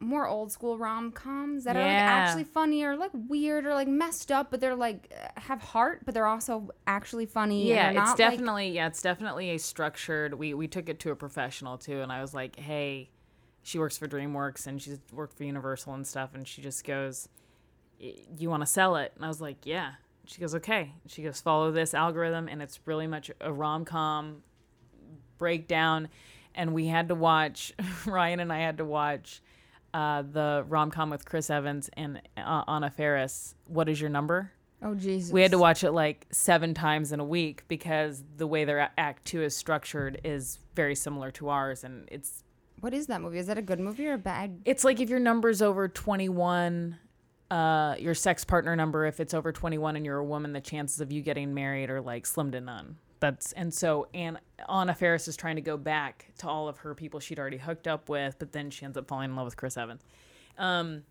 more 0.00 0.28
old 0.28 0.52
school 0.52 0.78
rom 0.78 1.10
coms 1.10 1.64
that 1.64 1.74
are 1.76 1.80
like 1.80 1.88
actually 1.90 2.44
funny 2.44 2.84
or 2.84 2.96
like 2.96 3.10
weird 3.12 3.66
or 3.66 3.74
like 3.74 3.88
messed 3.88 4.30
up, 4.30 4.50
but 4.50 4.60
they're 4.60 4.76
like 4.76 5.12
have 5.36 5.60
heart, 5.60 6.02
but 6.04 6.14
they're 6.14 6.26
also 6.26 6.70
actually 6.86 7.26
funny. 7.26 7.68
yeah 7.68 7.88
it's 7.90 7.96
not, 7.96 8.08
like- 8.08 8.16
definitely 8.16 8.70
yeah 8.70 8.86
it's 8.86 9.02
definitely 9.02 9.50
a 9.50 9.58
structured 9.58 10.34
we 10.34 10.54
we 10.54 10.68
took 10.68 10.88
it 10.88 11.00
to 11.00 11.10
a 11.10 11.16
professional 11.16 11.76
too 11.78 12.00
and 12.00 12.12
i 12.12 12.20
was 12.20 12.32
like 12.32 12.56
hey 12.58 13.10
she 13.62 13.78
works 13.78 13.98
for 13.98 14.06
dreamworks 14.06 14.66
and 14.66 14.80
she's 14.80 14.98
worked 15.12 15.36
for 15.36 15.44
universal 15.44 15.94
and 15.94 16.06
stuff 16.06 16.30
and 16.34 16.46
she 16.48 16.62
just 16.62 16.84
goes 16.84 17.28
you 17.98 18.48
want 18.48 18.62
to 18.62 18.66
sell 18.66 18.96
it 18.96 19.12
and 19.16 19.24
i 19.24 19.28
was 19.28 19.40
like 19.40 19.56
yeah 19.64 19.92
she 20.24 20.42
goes, 20.42 20.54
okay. 20.56 20.92
She 21.06 21.22
goes, 21.22 21.40
follow 21.40 21.72
this 21.72 21.94
algorithm, 21.94 22.48
and 22.48 22.60
it's 22.60 22.80
really 22.84 23.06
much 23.06 23.30
a 23.40 23.50
rom 23.50 23.86
com 23.86 24.42
breakdown. 25.38 26.08
And 26.54 26.74
we 26.74 26.86
had 26.86 27.08
to 27.08 27.14
watch, 27.14 27.72
Ryan 28.06 28.40
and 28.40 28.52
I 28.52 28.58
had 28.60 28.78
to 28.78 28.84
watch 28.84 29.40
uh, 29.94 30.22
the 30.22 30.64
rom 30.68 30.90
com 30.90 31.10
with 31.10 31.24
Chris 31.24 31.50
Evans 31.50 31.88
and 31.94 32.20
uh, 32.36 32.64
Anna 32.68 32.90
Faris. 32.90 33.54
What 33.66 33.88
is 33.88 34.00
your 34.00 34.10
number? 34.10 34.52
Oh 34.82 34.94
Jesus. 34.94 35.32
We 35.32 35.42
had 35.42 35.50
to 35.52 35.58
watch 35.58 35.82
it 35.82 35.92
like 35.92 36.26
seven 36.30 36.74
times 36.74 37.10
in 37.10 37.20
a 37.20 37.24
week 37.24 37.64
because 37.68 38.22
the 38.36 38.46
way 38.46 38.64
their 38.64 38.90
act 38.98 39.24
two 39.24 39.42
is 39.42 39.56
structured 39.56 40.20
is 40.24 40.58
very 40.76 40.94
similar 40.94 41.30
to 41.32 41.48
ours, 41.48 41.82
and 41.84 42.08
it's 42.12 42.44
What 42.80 42.94
is 42.94 43.08
that 43.08 43.20
movie? 43.20 43.38
Is 43.38 43.48
that 43.48 43.58
a 43.58 43.62
good 43.62 43.80
movie 43.80 44.06
or 44.06 44.12
a 44.14 44.18
bad? 44.18 44.60
it's 44.64 44.84
like 44.84 45.00
if 45.00 45.08
your 45.10 45.18
number's 45.18 45.62
over 45.62 45.88
21 45.88 46.96
uh 47.50 47.96
your 47.98 48.14
sex 48.14 48.44
partner 48.44 48.76
number 48.76 49.06
if 49.06 49.20
it's 49.20 49.32
over 49.32 49.50
21 49.52 49.96
and 49.96 50.04
you're 50.04 50.18
a 50.18 50.24
woman 50.24 50.52
the 50.52 50.60
chances 50.60 51.00
of 51.00 51.10
you 51.10 51.22
getting 51.22 51.54
married 51.54 51.88
are 51.88 52.00
like 52.02 52.26
slim 52.26 52.52
to 52.52 52.60
none 52.60 52.98
that's 53.20 53.52
and 53.52 53.72
so 53.72 54.06
and 54.14 54.38
anna 54.68 54.94
Faris 54.94 55.28
is 55.28 55.36
trying 55.36 55.56
to 55.56 55.62
go 55.62 55.76
back 55.76 56.26
to 56.38 56.48
all 56.48 56.68
of 56.68 56.78
her 56.78 56.94
people 56.94 57.20
she'd 57.20 57.38
already 57.38 57.58
hooked 57.58 57.86
up 57.88 58.08
with 58.08 58.36
but 58.38 58.52
then 58.52 58.70
she 58.70 58.84
ends 58.84 58.96
up 58.96 59.06
falling 59.08 59.30
in 59.30 59.36
love 59.36 59.44
with 59.44 59.56
chris 59.56 59.76
evans 59.76 60.02
um 60.58 61.02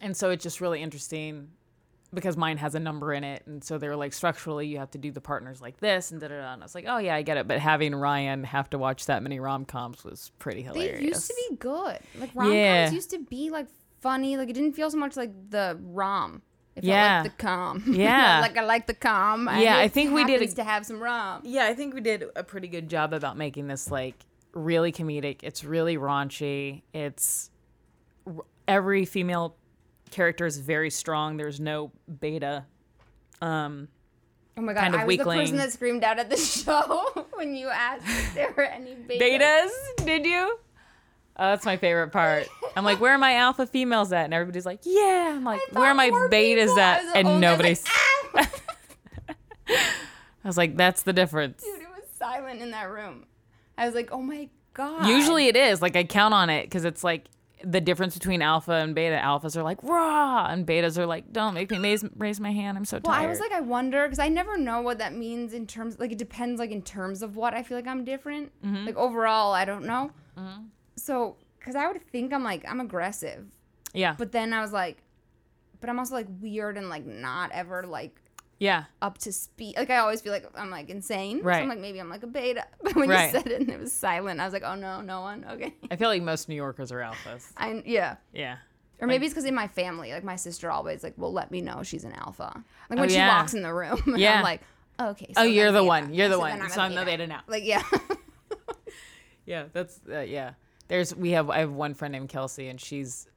and 0.00 0.16
so 0.16 0.30
it's 0.30 0.42
just 0.42 0.60
really 0.60 0.82
interesting 0.82 1.48
because 2.14 2.36
mine 2.36 2.56
has 2.56 2.74
a 2.74 2.80
number 2.80 3.12
in 3.12 3.22
it 3.22 3.42
and 3.46 3.62
so 3.62 3.76
they're 3.78 3.96
like 3.96 4.12
structurally 4.12 4.66
you 4.66 4.78
have 4.78 4.90
to 4.90 4.98
do 4.98 5.10
the 5.10 5.20
partners 5.20 5.60
like 5.60 5.78
this 5.78 6.10
and 6.10 6.20
da 6.20 6.28
da 6.28 6.40
da 6.40 6.52
and 6.54 6.62
i 6.62 6.64
was 6.64 6.74
like 6.74 6.86
oh 6.88 6.98
yeah 6.98 7.14
i 7.14 7.22
get 7.22 7.36
it 7.36 7.46
but 7.46 7.58
having 7.58 7.94
ryan 7.94 8.44
have 8.44 8.70
to 8.70 8.78
watch 8.78 9.06
that 9.06 9.22
many 9.22 9.38
rom-coms 9.38 10.04
was 10.04 10.32
pretty 10.38 10.62
hilarious. 10.62 11.00
They 11.00 11.06
used 11.06 11.26
to 11.28 11.34
be 11.50 11.56
good. 11.56 11.98
Like 12.18 12.30
rom 12.34 12.46
coms 12.48 12.54
Yeah. 12.54 12.90
used 12.90 13.10
to 13.10 13.18
be 13.18 13.50
like 13.50 13.66
funny. 14.00 14.36
Like 14.36 14.48
it 14.48 14.54
didn't 14.54 14.72
feel 14.72 14.90
so 14.90 14.96
much 14.96 15.16
like 15.16 15.32
the 15.50 15.76
rom. 15.82 16.40
Yeah. 16.82 17.22
like 17.22 17.36
the 17.36 17.42
com. 17.42 17.84
Yeah. 17.94 18.40
like 18.40 18.56
I 18.56 18.64
like 18.64 18.86
the 18.86 18.94
calm. 18.94 19.48
Yeah, 19.58 19.76
I 19.78 19.88
think 19.88 20.12
we 20.14 20.24
did 20.24 20.42
a- 20.42 20.46
to 20.54 20.64
have 20.64 20.84
some 20.86 21.00
rom. 21.02 21.42
Yeah, 21.44 21.66
I 21.66 21.74
think 21.74 21.94
we 21.94 22.00
did 22.00 22.24
a 22.36 22.42
pretty 22.44 22.68
good 22.68 22.88
job 22.88 23.12
about 23.12 23.36
making 23.36 23.66
this 23.68 23.90
like 23.90 24.14
really 24.54 24.92
comedic. 24.92 25.38
It's 25.42 25.64
really 25.64 25.96
raunchy. 25.96 26.82
It's 26.92 27.50
every 28.66 29.04
female 29.04 29.56
character 30.10 30.46
is 30.46 30.58
very 30.58 30.90
strong. 30.90 31.36
There's 31.36 31.60
no 31.60 31.92
beta. 32.20 32.64
Um, 33.40 33.88
Oh 34.56 34.60
my 34.60 34.72
god! 34.72 34.80
kind 34.80 34.94
of 34.96 35.00
I 35.02 35.04
was 35.04 35.16
the 35.18 35.24
person 35.24 35.56
that 35.58 35.72
screamed 35.72 36.02
out 36.02 36.18
at 36.18 36.28
the 36.30 36.36
show 36.64 37.26
when 37.34 37.54
you 37.54 37.68
asked 37.68 38.02
if 38.08 38.34
there 38.34 38.52
were 38.56 38.64
any 38.64 38.96
betas. 38.96 39.20
betas, 39.20 40.04
did 40.04 40.26
you? 40.26 40.58
Oh, 41.40 41.50
that's 41.50 41.64
my 41.64 41.76
favorite 41.76 42.08
part. 42.10 42.48
I'm 42.76 42.84
like, 42.84 43.00
where 43.00 43.12
are 43.12 43.18
my 43.18 43.34
alpha 43.36 43.66
females 43.66 44.12
at? 44.12 44.24
And 44.24 44.34
everybody's 44.34 44.66
like, 44.66 44.80
yeah. 44.82 45.34
I'm 45.36 45.44
like, 45.44 45.60
where 45.70 45.86
are 45.86 45.94
my 45.94 46.10
betas 46.10 46.66
people- 46.66 46.80
at? 46.80 47.16
And 47.16 47.28
only- 47.28 47.46
I 47.46 47.52
was 47.52 47.58
nobody's. 47.58 47.84
like, 48.34 48.50
"Ah!" 49.70 49.94
I 50.44 50.48
was 50.48 50.56
like, 50.56 50.76
that's 50.76 51.02
the 51.02 51.12
difference. 51.12 51.62
Dude, 51.62 51.82
it 51.82 51.88
was 51.88 52.04
silent 52.18 52.60
in 52.62 52.70
that 52.72 52.90
room. 52.90 53.26
I 53.76 53.86
was 53.86 53.94
like, 53.94 54.10
oh 54.12 54.22
my 54.22 54.48
god. 54.74 55.06
Usually 55.06 55.46
it 55.48 55.56
is. 55.56 55.82
Like 55.82 55.94
I 55.96 56.04
count 56.04 56.34
on 56.34 56.50
it 56.50 56.64
because 56.64 56.84
it's 56.84 57.04
like 57.04 57.26
the 57.64 57.80
difference 57.80 58.14
between 58.14 58.40
alpha 58.40 58.72
and 58.72 58.94
beta. 58.94 59.16
Alphas 59.22 59.56
are 59.56 59.62
like 59.62 59.82
raw, 59.82 60.46
and 60.46 60.66
betas 60.66 60.96
are 60.98 61.06
like, 61.06 61.32
don't 61.32 61.54
make 61.54 61.70
me 61.70 61.78
raise, 61.78 62.04
raise 62.16 62.40
my 62.40 62.52
hand. 62.52 62.78
I'm 62.78 62.84
so 62.84 62.96
Well, 63.04 63.12
tired. 63.12 63.20
Well, 63.20 63.26
I 63.26 63.30
was 63.30 63.40
like, 63.40 63.52
I 63.52 63.60
wonder 63.60 64.04
because 64.04 64.18
I 64.20 64.28
never 64.28 64.56
know 64.56 64.80
what 64.80 64.98
that 64.98 65.12
means 65.14 65.52
in 65.52 65.66
terms. 65.66 65.98
Like, 65.98 66.12
it 66.12 66.18
depends. 66.18 66.58
Like 66.60 66.70
in 66.70 66.82
terms 66.82 67.22
of 67.22 67.36
what 67.36 67.54
I 67.54 67.62
feel 67.62 67.76
like 67.76 67.86
I'm 67.88 68.04
different. 68.04 68.52
Mm-hmm. 68.64 68.86
Like 68.86 68.96
overall, 68.96 69.52
I 69.52 69.64
don't 69.64 69.84
know. 69.84 70.10
So, 70.98 71.36
because 71.58 71.74
I 71.76 71.86
would 71.86 72.02
think 72.10 72.32
I'm 72.32 72.44
like 72.44 72.64
I'm 72.68 72.80
aggressive, 72.80 73.46
yeah, 73.94 74.14
but 74.18 74.32
then 74.32 74.52
I 74.52 74.60
was 74.60 74.72
like, 74.72 74.98
but 75.80 75.88
I'm 75.90 75.98
also 75.98 76.14
like 76.14 76.26
weird 76.40 76.76
and 76.76 76.88
like 76.88 77.06
not 77.06 77.50
ever 77.52 77.84
like 77.84 78.20
yeah, 78.60 78.84
up 79.00 79.18
to 79.18 79.32
speed. 79.32 79.76
Like 79.76 79.88
I 79.90 79.98
always 79.98 80.20
feel 80.20 80.32
like 80.32 80.44
I'm 80.56 80.68
like 80.70 80.90
insane. 80.90 81.38
So 81.38 81.44
Right. 81.44 81.62
I'm 81.62 81.68
like 81.68 81.78
maybe 81.78 82.00
I'm 82.00 82.10
like 82.10 82.24
a 82.24 82.26
beta. 82.26 82.64
But 82.82 82.96
when 82.96 83.08
Right. 83.08 83.32
you 83.32 83.38
said 83.38 83.46
it 83.46 83.60
and 83.60 83.70
it 83.70 83.78
was 83.78 83.92
silent, 83.92 84.40
I 84.40 84.44
was 84.44 84.52
like, 84.52 84.64
oh 84.64 84.74
no, 84.74 85.00
no 85.00 85.20
one. 85.20 85.46
Okay. 85.52 85.72
I 85.90 85.94
feel 85.96 86.08
like 86.08 86.22
most 86.22 86.48
New 86.48 86.56
Yorkers 86.56 86.90
are 86.90 86.98
alphas. 86.98 87.52
I 87.56 87.82
yeah. 87.86 88.16
Yeah, 88.32 88.56
Or 89.00 89.06
maybe 89.06 89.26
it's 89.26 89.32
because 89.34 89.44
in 89.44 89.54
my 89.54 89.68
family, 89.68 90.12
like 90.12 90.24
my 90.24 90.34
sister 90.34 90.72
always 90.72 91.04
like 91.04 91.16
will 91.16 91.32
let 91.32 91.52
me 91.52 91.60
know 91.60 91.84
she's 91.84 92.02
an 92.02 92.14
alpha. 92.14 92.64
Like 92.90 92.98
when 92.98 93.08
Oh, 93.08 93.12
she 93.12 93.14
yeah. 93.14 93.38
walks 93.38 93.54
in 93.54 93.62
the 93.62 93.72
room, 93.72 94.02
and 94.06 94.18
Yeah. 94.18 94.38
I'm 94.38 94.42
like, 94.42 94.62
okay. 94.98 95.32
Oh, 95.36 95.42
so 95.42 95.48
you're 95.48 95.70
the 95.70 95.84
one. 95.84 96.12
You're 96.12 96.26
the 96.28 96.34
So 96.34 96.40
one. 96.40 96.68
So 96.70 96.80
I'm 96.80 96.96
the 96.96 97.04
beta 97.04 97.28
now. 97.28 97.42
Like 97.46 97.62
yeah. 97.64 97.84
yeah. 99.46 99.64
That's 99.72 100.00
uh, 100.10 100.20
yeah. 100.20 100.54
There's 100.88 101.14
we 101.14 101.30
have 101.32 101.48
I 101.50 101.58
have 101.60 101.72
one 101.72 101.94
friend 101.94 102.12
named 102.12 102.28
Kelsey, 102.28 102.68
and 102.68 102.80
she's 102.80 103.28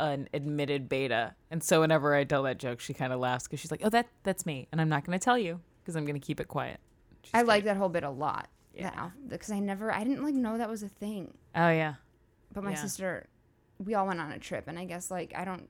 an 0.00 0.28
admitted 0.34 0.88
beta. 0.88 1.34
And 1.50 1.62
so 1.62 1.80
whenever 1.80 2.14
I 2.14 2.24
tell 2.24 2.42
that 2.44 2.58
joke, 2.58 2.80
she 2.80 2.94
kind 2.94 3.12
of 3.12 3.20
laughs 3.20 3.44
because 3.46 3.60
she's 3.60 3.70
like, 3.70 3.80
"Oh, 3.84 3.90
that 3.90 4.08
that's 4.22 4.44
me," 4.46 4.66
and 4.72 4.80
I'm 4.80 4.88
not 4.88 5.04
going 5.04 5.18
to 5.18 5.22
tell 5.24 5.38
you 5.38 5.60
because 5.82 5.96
I'm 5.96 6.04
going 6.04 6.18
to 6.20 6.26
keep 6.26 6.40
it 6.40 6.48
quiet. 6.48 6.80
She's 7.22 7.30
I 7.34 7.38
great. 7.38 7.48
like 7.48 7.64
that 7.64 7.76
whole 7.76 7.88
bit 7.88 8.04
a 8.04 8.10
lot. 8.10 8.48
Yeah. 8.74 8.90
Yeah. 8.92 9.10
Because 9.28 9.50
I 9.52 9.60
never, 9.60 9.92
I 9.92 10.02
didn't 10.02 10.24
like 10.24 10.34
know 10.34 10.58
that 10.58 10.68
was 10.68 10.82
a 10.82 10.88
thing. 10.88 11.32
Oh 11.54 11.68
yeah. 11.70 11.94
But 12.52 12.64
my 12.64 12.70
Yeah. 12.70 12.76
sister, 12.76 13.26
we 13.78 13.94
all 13.94 14.06
went 14.06 14.20
on 14.20 14.32
a 14.32 14.38
trip, 14.38 14.64
and 14.66 14.78
I 14.78 14.84
guess 14.84 15.10
like 15.10 15.32
I 15.36 15.44
don't. 15.44 15.68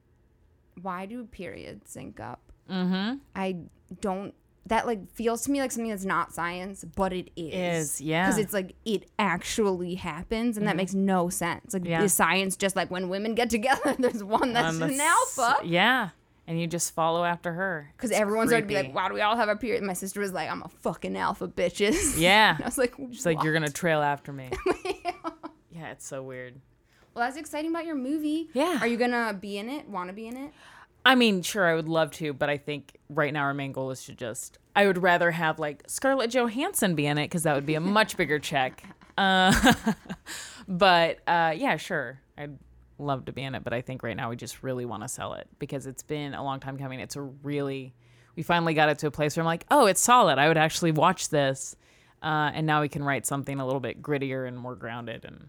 Why 0.82 1.06
do 1.06 1.24
periods 1.26 1.90
sync 1.90 2.18
up? 2.20 2.40
Mm-hmm. 2.70 3.16
I 3.36 3.56
don't. 4.00 4.34
That 4.66 4.86
like 4.86 5.10
feels 5.12 5.42
to 5.42 5.50
me 5.50 5.60
like 5.60 5.72
something 5.72 5.90
that's 5.90 6.06
not 6.06 6.32
science, 6.32 6.84
but 6.96 7.12
it 7.12 7.30
is. 7.36 7.94
Is, 7.94 8.00
yeah. 8.00 8.26
Because 8.26 8.38
it's 8.38 8.52
like 8.54 8.74
it 8.86 9.10
actually 9.18 9.94
happens, 9.96 10.56
and 10.56 10.66
that 10.66 10.76
makes 10.76 10.94
no 10.94 11.28
sense. 11.28 11.74
Like 11.74 11.82
Mm-hmm. 11.82 11.90
Yeah. 11.90 12.02
is 12.02 12.14
science 12.14 12.56
just 12.56 12.74
like 12.74 12.90
when 12.90 13.08
women 13.10 13.34
get 13.34 13.50
together? 13.50 13.94
There's 13.98 14.24
one 14.24 14.52
that's 14.54 14.78
the 14.78 14.86
an 14.86 15.00
alpha. 15.00 15.56
Yeah. 15.64 16.10
And 16.46 16.60
you 16.60 16.66
just 16.66 16.94
follow 16.94 17.24
after 17.24 17.52
her. 17.52 17.90
Because 17.96 18.10
everyone's 18.10 18.50
to 18.50 18.60
be 18.62 18.74
like, 18.74 18.94
"Why 18.94 19.08
do 19.08 19.14
we 19.14 19.20
all 19.22 19.36
have 19.36 19.48
a 19.48 19.56
period?" 19.56 19.82
My 19.82 19.94
sister 19.94 20.20
was 20.20 20.32
like, 20.32 20.50
"I'm 20.50 20.62
a 20.62 20.68
fucking 20.68 21.16
alpha, 21.16 21.48
bitches." 21.48 22.18
Yeah. 22.18 22.56
I 22.60 22.64
was 22.64 22.76
like, 22.78 22.94
She's 23.12 23.24
like, 23.26 23.42
you're 23.42 23.54
gonna 23.54 23.70
trail 23.70 24.02
after 24.02 24.30
me. 24.32 24.50
yeah. 24.84 25.12
yeah, 25.70 25.90
it's 25.92 26.06
so 26.06 26.22
weird. 26.22 26.60
Well, 27.14 27.24
that's 27.24 27.36
exciting 27.36 27.70
about 27.70 27.86
your 27.86 27.94
movie. 27.94 28.50
Yeah. 28.54 28.78
Are 28.80 28.86
you 28.86 28.96
gonna 28.96 29.32
be 29.40 29.56
in 29.58 29.68
it? 29.70 29.88
Want 29.88 30.08
to 30.08 30.12
be 30.14 30.26
in 30.26 30.36
it? 30.36 30.52
I 31.04 31.14
mean, 31.14 31.42
sure, 31.42 31.66
I 31.66 31.74
would 31.74 31.88
love 31.88 32.10
to, 32.12 32.32
but 32.32 32.48
I 32.48 32.56
think 32.56 32.96
right 33.10 33.32
now 33.32 33.42
our 33.42 33.54
main 33.54 33.72
goal 33.72 33.90
is 33.90 34.04
to 34.06 34.14
just. 34.14 34.58
I 34.74 34.86
would 34.86 35.02
rather 35.02 35.30
have 35.30 35.58
like 35.58 35.82
Scarlett 35.86 36.30
Johansson 36.30 36.94
be 36.94 37.06
in 37.06 37.18
it 37.18 37.26
because 37.26 37.42
that 37.42 37.54
would 37.54 37.66
be 37.66 37.74
a 37.74 37.80
much 37.80 38.16
bigger 38.16 38.38
check. 38.38 38.82
Uh, 39.18 39.74
but 40.68 41.18
uh, 41.26 41.52
yeah, 41.56 41.76
sure, 41.76 42.20
I'd 42.38 42.58
love 42.98 43.26
to 43.26 43.32
be 43.32 43.42
in 43.42 43.54
it. 43.54 43.64
But 43.64 43.74
I 43.74 43.82
think 43.82 44.02
right 44.02 44.16
now 44.16 44.30
we 44.30 44.36
just 44.36 44.62
really 44.62 44.86
want 44.86 45.02
to 45.02 45.08
sell 45.08 45.34
it 45.34 45.46
because 45.58 45.86
it's 45.86 46.02
been 46.02 46.34
a 46.34 46.42
long 46.42 46.58
time 46.58 46.78
coming. 46.78 47.00
It's 47.00 47.16
a 47.16 47.22
really, 47.22 47.94
we 48.34 48.42
finally 48.42 48.72
got 48.72 48.88
it 48.88 48.98
to 49.00 49.06
a 49.06 49.10
place 49.10 49.36
where 49.36 49.42
I'm 49.42 49.46
like, 49.46 49.66
oh, 49.70 49.86
it's 49.86 50.00
solid. 50.00 50.38
I 50.38 50.48
would 50.48 50.56
actually 50.56 50.92
watch 50.92 51.28
this, 51.28 51.76
uh, 52.22 52.50
and 52.54 52.66
now 52.66 52.80
we 52.80 52.88
can 52.88 53.04
write 53.04 53.26
something 53.26 53.60
a 53.60 53.66
little 53.66 53.80
bit 53.80 54.00
grittier 54.02 54.48
and 54.48 54.56
more 54.56 54.74
grounded 54.74 55.26
and 55.26 55.48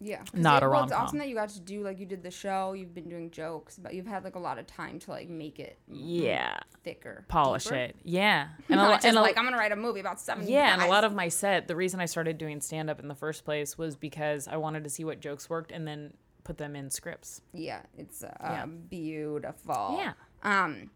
Yeah. 0.00 0.22
Not 0.32 0.62
it- 0.62 0.66
a 0.66 0.68
well, 0.70 0.84
It's 0.84 0.92
awesome 0.92 1.18
that 1.18 1.28
you 1.28 1.34
got 1.34 1.48
to 1.50 1.60
do 1.60 1.82
like 1.82 1.98
you 1.98 2.06
did 2.06 2.22
the 2.22 2.30
show. 2.30 2.72
You've 2.72 2.94
been 2.94 3.08
doing 3.08 3.30
jokes, 3.30 3.78
but 3.78 3.94
you've 3.94 4.06
had 4.06 4.22
like 4.22 4.36
a 4.36 4.38
lot 4.38 4.58
of 4.58 4.66
time 4.66 4.98
to 5.00 5.10
like 5.10 5.28
make 5.28 5.58
it 5.58 5.76
yeah, 5.88 6.58
thicker, 6.84 7.24
polish 7.28 7.64
deeper. 7.64 7.76
it. 7.76 7.96
Yeah, 8.04 8.48
and 8.68 8.78
a, 8.78 8.82
Not 8.82 8.88
lo- 8.88 8.94
just 8.94 9.06
and 9.06 9.16
a- 9.18 9.20
like 9.20 9.36
I'm 9.36 9.44
gonna 9.44 9.56
write 9.56 9.72
a 9.72 9.76
movie 9.76 9.98
about 10.00 10.20
seven. 10.20 10.46
Yeah, 10.46 10.72
and 10.72 10.82
a 10.82 10.86
lot 10.86 11.02
of 11.04 11.12
my 11.14 11.28
set, 11.28 11.66
the 11.66 11.74
reason 11.74 11.98
I 12.00 12.06
started 12.06 12.38
doing 12.38 12.60
stand 12.60 12.88
up 12.90 13.00
in 13.00 13.08
the 13.08 13.14
first 13.16 13.44
place 13.44 13.76
was 13.76 13.96
because 13.96 14.46
I 14.46 14.56
wanted 14.56 14.84
to 14.84 14.90
see 14.90 15.04
what 15.04 15.18
jokes 15.20 15.50
worked 15.50 15.72
and 15.72 15.86
then 15.86 16.12
put 16.44 16.58
them 16.58 16.76
in 16.76 16.90
scripts. 16.90 17.40
yeah, 17.52 17.80
it's 17.96 18.22
uh, 18.22 18.32
Yeah. 18.40 18.66
beautiful. 18.66 19.96
Yeah. 19.98 20.12
Um. 20.44 20.90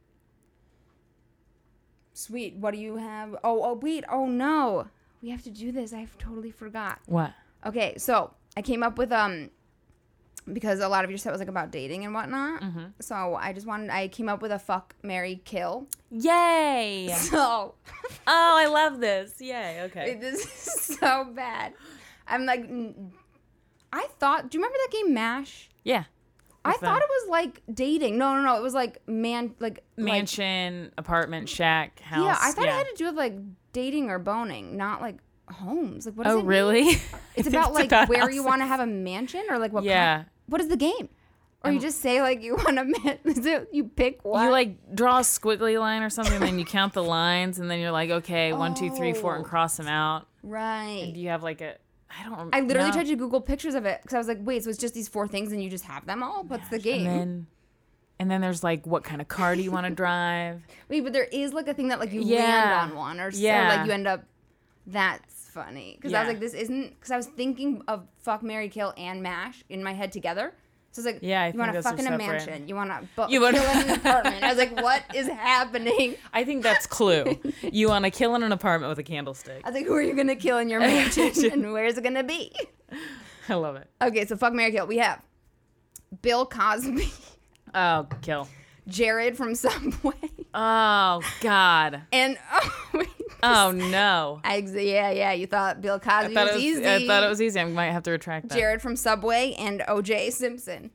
Sweet. 2.14 2.56
What 2.56 2.72
do 2.74 2.78
you 2.80 2.96
have? 2.96 3.34
Oh, 3.42 3.62
oh, 3.64 3.74
wait. 3.74 4.04
Oh 4.10 4.26
no, 4.26 4.86
we 5.22 5.30
have 5.30 5.42
to 5.44 5.50
do 5.50 5.72
this. 5.72 5.92
I've 5.92 6.16
totally 6.18 6.50
forgot. 6.50 7.00
What? 7.06 7.32
Okay, 7.64 7.94
so 7.96 8.32
I 8.56 8.62
came 8.62 8.82
up 8.82 8.98
with 8.98 9.12
um 9.12 9.50
because 10.52 10.80
a 10.80 10.88
lot 10.88 11.04
of 11.04 11.10
your 11.10 11.18
set 11.18 11.30
was 11.30 11.38
like 11.38 11.48
about 11.48 11.70
dating 11.70 12.04
and 12.04 12.14
whatnot. 12.14 12.62
Mm-hmm. 12.62 12.84
So 13.00 13.36
I 13.38 13.52
just 13.52 13.66
wanted 13.66 13.90
I 13.90 14.08
came 14.08 14.28
up 14.28 14.42
with 14.42 14.50
a 14.52 14.58
fuck, 14.58 14.94
marry, 15.02 15.40
kill. 15.44 15.86
Yay! 16.10 17.14
So 17.16 17.74
oh, 18.26 18.56
I 18.58 18.66
love 18.66 19.00
this. 19.00 19.40
Yay. 19.40 19.82
Okay. 19.84 20.14
this 20.20 20.44
is 20.44 20.98
so 20.98 21.24
bad. 21.24 21.74
I'm 22.26 22.46
like, 22.46 22.68
I 23.92 24.06
thought. 24.18 24.50
Do 24.50 24.58
you 24.58 24.62
remember 24.62 24.78
that 24.84 24.92
game 24.92 25.14
Mash? 25.14 25.70
Yeah. 25.84 26.04
I 26.64 26.74
thought 26.74 27.02
it 27.02 27.08
was 27.08 27.28
like 27.28 27.60
dating. 27.72 28.18
No, 28.18 28.34
no, 28.34 28.42
no. 28.42 28.56
It 28.56 28.62
was 28.62 28.74
like 28.74 29.06
man, 29.08 29.54
like 29.58 29.82
like- 29.96 30.04
Mansion, 30.04 30.92
apartment, 30.96 31.48
shack, 31.48 32.00
house. 32.00 32.24
yeah, 32.24 32.38
I 32.40 32.52
thought 32.52 32.66
yeah. 32.66 32.74
it 32.74 32.86
had 32.86 32.86
to 32.88 32.94
do 32.96 33.06
with 33.06 33.16
like 33.16 33.34
dating 33.72 34.10
or 34.10 34.18
boning, 34.18 34.76
not 34.76 35.00
like 35.00 35.16
homes. 35.52 36.06
Like 36.06 36.14
what? 36.16 36.24
Does 36.24 36.34
Oh, 36.34 36.38
it 36.38 36.42
mean? 36.42 36.46
really? 36.48 36.96
It's 37.36 37.48
about 37.48 37.72
like 37.72 37.86
about 37.86 38.08
where 38.08 38.30
you 38.30 38.42
want 38.44 38.62
to 38.62 38.66
have 38.66 38.80
a 38.80 38.86
mansion 38.86 39.44
or 39.50 39.58
like 39.58 39.72
what? 39.72 39.84
Yeah. 39.84 40.16
Kind, 40.16 40.26
what 40.46 40.60
is 40.60 40.68
the 40.68 40.76
game? 40.76 41.08
Or 41.64 41.70
you 41.70 41.78
just 41.78 42.00
say 42.00 42.20
like 42.20 42.42
you 42.42 42.56
want 42.64 42.78
a 42.78 43.18
it 43.24 43.68
you 43.72 43.84
pick 43.84 44.24
one? 44.24 44.44
You 44.46 44.50
like 44.50 44.94
draw 44.94 45.18
a 45.18 45.22
squiggly 45.22 45.78
line 45.78 46.02
or 46.02 46.10
something, 46.10 46.34
and 46.34 46.42
then 46.44 46.58
you 46.58 46.64
count 46.64 46.92
the 46.92 47.04
lines, 47.04 47.58
and 47.60 47.70
then 47.70 47.78
you're 47.78 47.92
like, 47.92 48.10
okay, 48.10 48.52
one, 48.52 48.74
two, 48.74 48.90
three, 48.90 49.12
four, 49.12 49.36
and 49.36 49.44
Oh. 49.44 49.48
cross 49.48 49.76
them 49.76 49.86
out. 49.86 50.26
right? 50.42 51.04
And 51.04 51.16
you 51.16 51.28
have 51.28 51.44
like 51.44 51.60
a, 51.60 51.76
I 52.10 52.24
don't 52.24 52.32
remember. 52.32 52.56
I 52.56 52.60
literally 52.62 52.90
tried 52.90 53.06
to 53.06 53.14
Google 53.16 53.40
pictures 53.40 53.74
of 53.76 53.84
it 53.86 54.00
because 54.02 54.14
I 54.14 54.18
was 54.18 54.26
like, 54.26 54.38
wait, 54.42 54.64
so 54.64 54.70
it's 54.70 54.78
just 54.78 54.92
these 54.92 55.06
four 55.08 55.28
things 55.28 55.52
and 55.52 55.62
you 55.62 55.70
just 55.70 55.84
have 55.84 56.04
them 56.04 56.22
all? 56.24 56.42
What's 56.42 56.68
the 56.68 56.80
game? 56.80 57.06
And 57.06 57.20
then, 57.20 57.46
And 58.18 58.28
then 58.30 58.40
there's 58.40 58.64
like, 58.64 58.84
what 58.84 59.04
kind 59.04 59.20
of 59.20 59.28
car 59.28 59.54
do 59.54 59.62
you 59.62 59.70
want 59.70 59.86
to 59.86 59.94
drive? 59.94 60.62
Wait, 60.88 61.00
but 61.02 61.12
there 61.12 61.24
is 61.30 61.52
like 61.52 61.68
a 61.68 61.74
thing 61.74 61.88
that 61.88 62.00
like 62.00 62.12
you 62.12 62.22
Yeah. 62.22 62.38
land 62.40 62.90
on 62.92 62.96
one 62.98 63.20
or 63.20 63.30
so 63.30 63.38
Yeah. 63.38 63.68
like 63.68 63.86
you 63.86 63.92
end 63.92 64.08
up. 64.08 64.24
That's 64.86 65.41
funny 65.52 65.96
because 65.96 66.12
I 66.14 66.20
was 66.22 66.28
like, 66.28 66.40
this 66.40 66.54
isn't 66.54 66.90
because 66.98 67.10
I 67.10 67.16
was 67.16 67.26
thinking 67.26 67.82
of 67.88 68.06
fuck, 68.18 68.42
marry 68.42 68.68
kill, 68.68 68.92
and 68.96 69.22
mash 69.22 69.62
in 69.68 69.82
my 69.82 69.92
head 69.92 70.12
together. 70.12 70.52
So 70.92 71.00
it's 71.00 71.06
like, 71.06 71.18
Yeah, 71.22 71.42
I 71.42 71.48
you 71.52 71.58
want 71.58 71.72
to 71.72 71.82
fuck 71.82 71.98
in 71.98 72.06
a 72.06 72.18
mansion, 72.18 72.68
you 72.68 72.74
want 72.74 72.90
to 72.90 73.08
bu- 73.16 73.32
You 73.32 73.40
wanna- 73.40 73.58
kill 73.60 73.80
in 73.80 73.88
an 73.88 73.96
apartment. 73.96 74.42
I 74.44 74.48
was 74.48 74.58
like, 74.58 74.76
what 74.82 75.02
is 75.14 75.26
happening? 75.26 76.16
I 76.34 76.44
think 76.44 76.62
that's 76.62 76.86
clue. 76.86 77.38
you 77.62 77.88
want 77.88 78.04
to 78.04 78.10
kill 78.10 78.34
in 78.34 78.42
an 78.42 78.52
apartment 78.52 78.90
with 78.90 78.98
a 78.98 79.02
candlestick. 79.02 79.62
I 79.64 79.68
was 79.70 79.74
like, 79.74 79.86
who 79.86 79.94
are 79.94 80.02
you 80.02 80.14
gonna 80.14 80.36
kill 80.36 80.58
in 80.58 80.68
your 80.68 80.80
mansion, 80.92 81.50
and 81.50 81.72
where's 81.72 81.96
it 81.96 82.04
gonna 82.04 82.22
be? 82.24 82.52
I 83.48 83.54
love 83.54 83.76
it. 83.76 83.88
Okay, 84.02 84.26
so 84.26 84.36
fuck, 84.36 84.52
marry 84.52 84.70
kill. 84.70 84.86
We 84.86 84.98
have 84.98 85.22
Bill 86.20 86.44
Cosby, 86.46 87.10
Oh, 87.74 88.06
kill. 88.20 88.48
Jared 88.88 89.36
from 89.36 89.54
Subway, 89.56 90.12
Oh, 90.54 91.22
God. 91.40 92.02
and 92.12 92.38
oh, 92.52 92.88
wait, 92.94 93.08
Oh, 93.42 93.72
no. 93.72 94.40
I, 94.44 94.58
yeah, 94.58 95.10
yeah. 95.10 95.32
You 95.32 95.46
thought 95.46 95.80
Bill 95.80 95.96
I 95.96 95.98
Cosby 95.98 96.34
thought, 96.34 96.46
was, 96.46 96.54
was, 96.54 96.62
easy. 96.62 96.88
I 96.88 97.06
thought 97.06 97.24
it 97.24 97.28
was 97.28 97.42
easy. 97.42 97.58
I 97.58 97.64
might 97.64 97.90
have 97.90 98.04
to 98.04 98.12
retract 98.12 98.48
that. 98.48 98.54
Jared 98.56 98.80
from 98.80 98.94
Subway 98.94 99.54
and 99.58 99.82
O.J. 99.88 100.30
Simpson. 100.30 100.90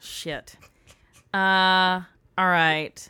Shit. 0.00 0.56
Uh, 1.32 2.02
all 2.36 2.46
right. 2.46 3.08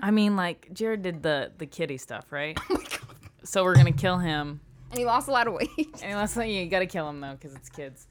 I 0.00 0.10
mean, 0.10 0.34
like 0.36 0.68
Jared 0.72 1.02
did 1.02 1.22
the 1.22 1.52
the 1.58 1.66
kitty 1.66 1.98
stuff, 1.98 2.32
right? 2.32 2.58
Oh 2.70 2.74
my 2.74 2.82
god. 2.84 2.98
So 3.44 3.64
we're 3.64 3.74
gonna 3.74 3.92
kill 3.92 4.18
him. 4.18 4.60
And 4.90 4.98
he 4.98 5.04
lost 5.04 5.28
a 5.28 5.30
lot 5.30 5.46
of 5.46 5.54
weight. 5.54 5.70
And 6.02 6.18
last 6.18 6.34
thing 6.34 6.50
you 6.50 6.66
gotta 6.68 6.86
kill 6.86 7.08
him 7.08 7.20
though, 7.20 7.32
because 7.32 7.54
it's 7.54 7.68
kids. 7.68 8.06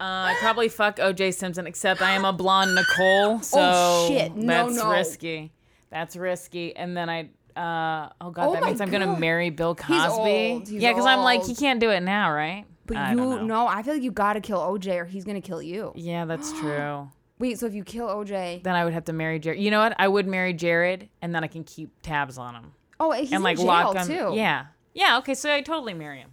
Uh, 0.00 0.30
I'd 0.30 0.36
probably 0.38 0.68
fuck 0.68 0.96
OJ 0.96 1.34
Simpson, 1.34 1.66
except 1.66 2.00
I 2.02 2.12
am 2.12 2.24
a 2.24 2.32
blonde 2.32 2.74
Nicole, 2.74 3.40
so 3.42 3.58
Oh, 3.60 4.08
shit. 4.08 4.34
No, 4.36 4.46
that's 4.66 4.76
no. 4.76 4.90
risky. 4.90 5.52
That's 5.90 6.16
risky. 6.16 6.76
And 6.76 6.96
then 6.96 7.08
I, 7.08 7.30
uh, 7.56 8.10
oh 8.20 8.30
god, 8.30 8.48
Oh 8.48 8.52
that 8.52 8.64
means 8.64 8.80
I'm 8.80 8.90
gonna 8.90 9.18
marry 9.18 9.50
Bill 9.50 9.74
Cosby. 9.74 10.52
old. 10.52 10.68
He's 10.68 10.82
yeah, 10.82 10.92
because 10.92 11.06
I'm 11.06 11.20
like, 11.20 11.44
he 11.44 11.54
can't 11.54 11.80
do 11.80 11.90
it 11.90 12.00
now, 12.00 12.32
right? 12.32 12.64
But 12.86 12.96
I 12.96 13.10
you 13.12 13.42
no, 13.42 13.66
I 13.66 13.82
feel 13.82 13.94
like 13.94 14.02
you 14.02 14.12
gotta 14.12 14.40
kill 14.40 14.60
OJ 14.60 15.00
or 15.00 15.04
he's 15.04 15.24
gonna 15.24 15.40
kill 15.40 15.60
you. 15.60 15.92
Yeah, 15.96 16.24
that's 16.24 16.52
true. 16.60 17.08
Wait, 17.38 17.58
so 17.58 17.66
if 17.66 17.74
you 17.74 17.84
kill 17.84 18.06
OJ, 18.08 18.62
then 18.62 18.74
I 18.74 18.84
would 18.84 18.92
have 18.92 19.04
to 19.06 19.12
marry 19.12 19.38
Jared. 19.38 19.60
You 19.60 19.70
know 19.70 19.80
what? 19.80 19.94
I 19.98 20.08
would 20.08 20.26
marry 20.26 20.52
Jared, 20.52 21.08
and 21.22 21.34
then 21.34 21.42
I 21.44 21.46
can 21.48 21.64
keep 21.64 21.90
tabs 22.02 22.38
on 22.38 22.54
him 22.54 22.72
oh, 23.00 23.12
he's 23.12 23.32
and 23.32 23.42
like 23.42 23.58
in 23.58 23.64
jail 23.64 23.66
lock 23.66 23.96
him. 23.96 24.06
too. 24.06 24.32
Yeah, 24.36 24.66
yeah. 24.94 25.18
Okay, 25.18 25.34
so 25.34 25.52
I 25.52 25.60
totally 25.60 25.94
marry 25.94 26.18
him. 26.18 26.30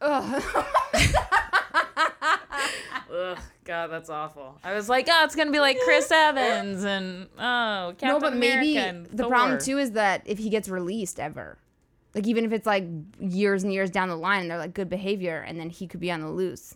Ugh. 0.00 0.42
Ugh, 3.32 3.38
God, 3.64 3.86
that's 3.88 4.10
awful. 4.10 4.58
I 4.62 4.74
was 4.74 4.88
like, 4.88 5.08
oh, 5.10 5.24
it's 5.24 5.34
gonna 5.34 5.50
be 5.50 5.60
like 5.60 5.78
Chris 5.84 6.10
Evans 6.10 6.84
and 6.84 7.28
oh, 7.38 7.94
Captain 7.98 8.08
no, 8.08 8.20
but 8.20 8.36
maybe 8.36 8.76
America 8.76 9.08
the 9.12 9.26
problem 9.28 9.58
too 9.58 9.78
is 9.78 9.92
that 9.92 10.22
if 10.24 10.38
he 10.38 10.48
gets 10.50 10.68
released 10.68 11.18
ever, 11.20 11.58
like 12.14 12.26
even 12.26 12.44
if 12.44 12.52
it's 12.52 12.66
like 12.66 12.84
years 13.20 13.62
and 13.62 13.72
years 13.72 13.90
down 13.90 14.08
the 14.08 14.16
line, 14.16 14.42
and 14.42 14.50
they're 14.50 14.58
like 14.58 14.74
good 14.74 14.88
behavior, 14.88 15.44
and 15.46 15.58
then 15.60 15.70
he 15.70 15.86
could 15.86 16.00
be 16.00 16.10
on 16.10 16.20
the 16.20 16.30
loose. 16.30 16.74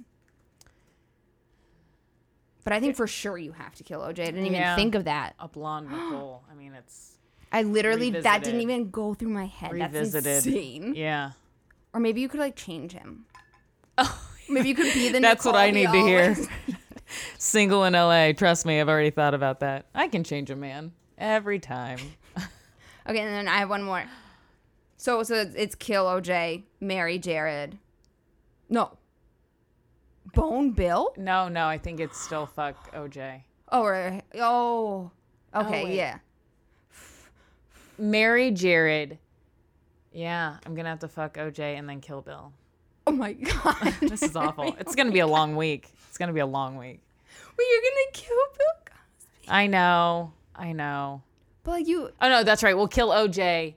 But 2.62 2.74
I 2.74 2.80
think 2.80 2.94
for 2.94 3.06
sure 3.06 3.38
you 3.38 3.52
have 3.52 3.74
to 3.76 3.82
kill 3.84 4.00
OJ. 4.00 4.08
I 4.10 4.12
didn't 4.26 4.40
even 4.46 4.52
Yeah. 4.60 4.76
think 4.76 4.94
of 4.94 5.04
that. 5.04 5.34
a 5.38 5.48
blonde 5.48 5.88
Nicole. 5.90 6.42
I 6.50 6.54
mean, 6.54 6.74
it's 6.74 7.16
I 7.52 7.62
literally 7.62 8.10
that 8.10 8.44
didn't 8.44 8.60
even 8.60 8.90
go 8.90 9.14
through 9.14 9.30
my 9.30 9.46
head. 9.46 9.72
That's 9.74 9.92
revisited. 9.94 10.46
insane. 10.46 10.94
Yeah. 10.94 11.32
Or 11.92 12.00
maybe 12.00 12.20
you 12.20 12.28
could 12.28 12.38
like 12.40 12.54
change 12.56 12.92
him. 12.92 13.24
Maybe 14.50 14.68
you 14.68 14.74
could 14.74 14.92
be 14.92 15.08
the. 15.10 15.20
That's 15.20 15.44
what 15.44 15.54
I 15.54 15.70
need 15.70 15.90
to 15.90 16.00
hear. 16.04 16.36
Single 17.38 17.84
in 17.84 17.94
LA. 17.94 18.32
Trust 18.32 18.66
me, 18.66 18.80
I've 18.80 18.88
already 18.88 19.10
thought 19.10 19.34
about 19.34 19.60
that. 19.60 19.86
I 19.94 20.08
can 20.08 20.24
change 20.24 20.50
a 20.50 20.56
man 20.56 20.92
every 21.18 21.58
time. 21.58 21.98
Okay, 23.08 23.20
and 23.20 23.34
then 23.34 23.48
I 23.48 23.56
have 23.56 23.70
one 23.70 23.82
more. 23.82 24.04
So 24.98 25.22
so 25.22 25.34
it's, 25.36 25.54
it's 25.56 25.74
kill 25.74 26.04
OJ, 26.04 26.62
marry 26.80 27.18
Jared. 27.18 27.78
No. 28.68 28.98
Bone 30.34 30.70
Bill? 30.72 31.12
No, 31.16 31.48
no, 31.48 31.66
I 31.66 31.78
think 31.78 31.98
it's 31.98 32.20
still 32.20 32.46
fuck 32.46 32.94
OJ. 32.94 33.42
Oh, 33.72 33.82
or, 33.82 34.20
oh. 34.38 35.10
Okay, 35.56 35.84
wait. 35.86 35.94
yeah. 35.94 36.18
Marry 37.98 38.50
Jared. 38.50 39.18
Yeah, 40.12 40.58
I'm 40.64 40.74
gonna 40.74 40.90
have 40.90 41.00
to 41.00 41.08
fuck 41.08 41.34
OJ 41.34 41.58
and 41.58 41.88
then 41.88 42.00
kill 42.00 42.20
Bill. 42.22 42.52
Oh 43.06 43.12
my 43.12 43.32
god. 43.32 43.94
This 44.00 44.22
is 44.22 44.36
awful. 44.36 44.74
It's 44.78 44.94
gonna 44.94 45.12
be 45.12 45.20
a 45.20 45.26
long 45.26 45.56
week. 45.56 45.88
It's 46.08 46.18
gonna 46.18 46.32
be 46.32 46.40
a 46.40 46.46
long 46.46 46.76
week. 46.76 47.00
Wait, 47.58 47.66
you're 47.70 47.80
gonna 47.80 48.12
kill 48.12 48.36
Bill 48.58 48.84
Cosby? 48.84 49.48
I 49.48 49.66
know. 49.66 50.32
I 50.54 50.72
know. 50.72 51.22
But 51.62 51.70
like 51.72 51.86
you, 51.88 52.10
Oh 52.20 52.28
no, 52.28 52.42
that's 52.44 52.62
right. 52.62 52.76
We'll 52.76 52.88
kill 52.88 53.08
OJ, 53.10 53.74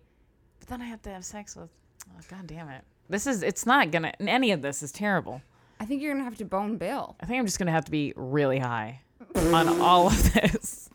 but 0.60 0.68
then 0.70 0.82
I 0.82 0.86
have 0.86 1.02
to 1.04 1.10
have 1.10 1.26
sex 1.26 1.56
with. 1.56 1.70
Oh 2.10 2.20
god 2.30 2.48
damn 2.48 2.70
it! 2.70 2.84
This 3.10 3.28
is. 3.28 3.44
It's 3.44 3.66
not 3.66 3.92
gonna. 3.92 4.14
Any 4.20 4.52
of 4.52 4.62
this 4.62 4.82
is 4.84 4.92
terrible. 4.92 5.42
I 5.80 5.86
think 5.86 6.02
you're 6.02 6.14
gonna 6.14 6.24
have 6.24 6.38
to 6.38 6.46
bone 6.46 6.78
Bill. 6.78 7.16
I 7.20 7.26
think 7.26 7.40
I'm 7.40 7.46
just 7.46 7.60
gonna 7.60 7.72
have 7.72 7.86
to 7.86 7.92
be 7.92 8.14
really 8.16 8.60
high 8.60 9.02
on 9.36 9.82
all 9.82 10.08
of 10.08 10.34
this, 10.34 10.90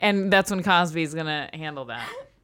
and 0.00 0.30
that's 0.32 0.50
when 0.50 0.62
Cosby's 0.62 1.14
gonna 1.14 1.48
handle 1.54 1.86
that. 1.86 2.06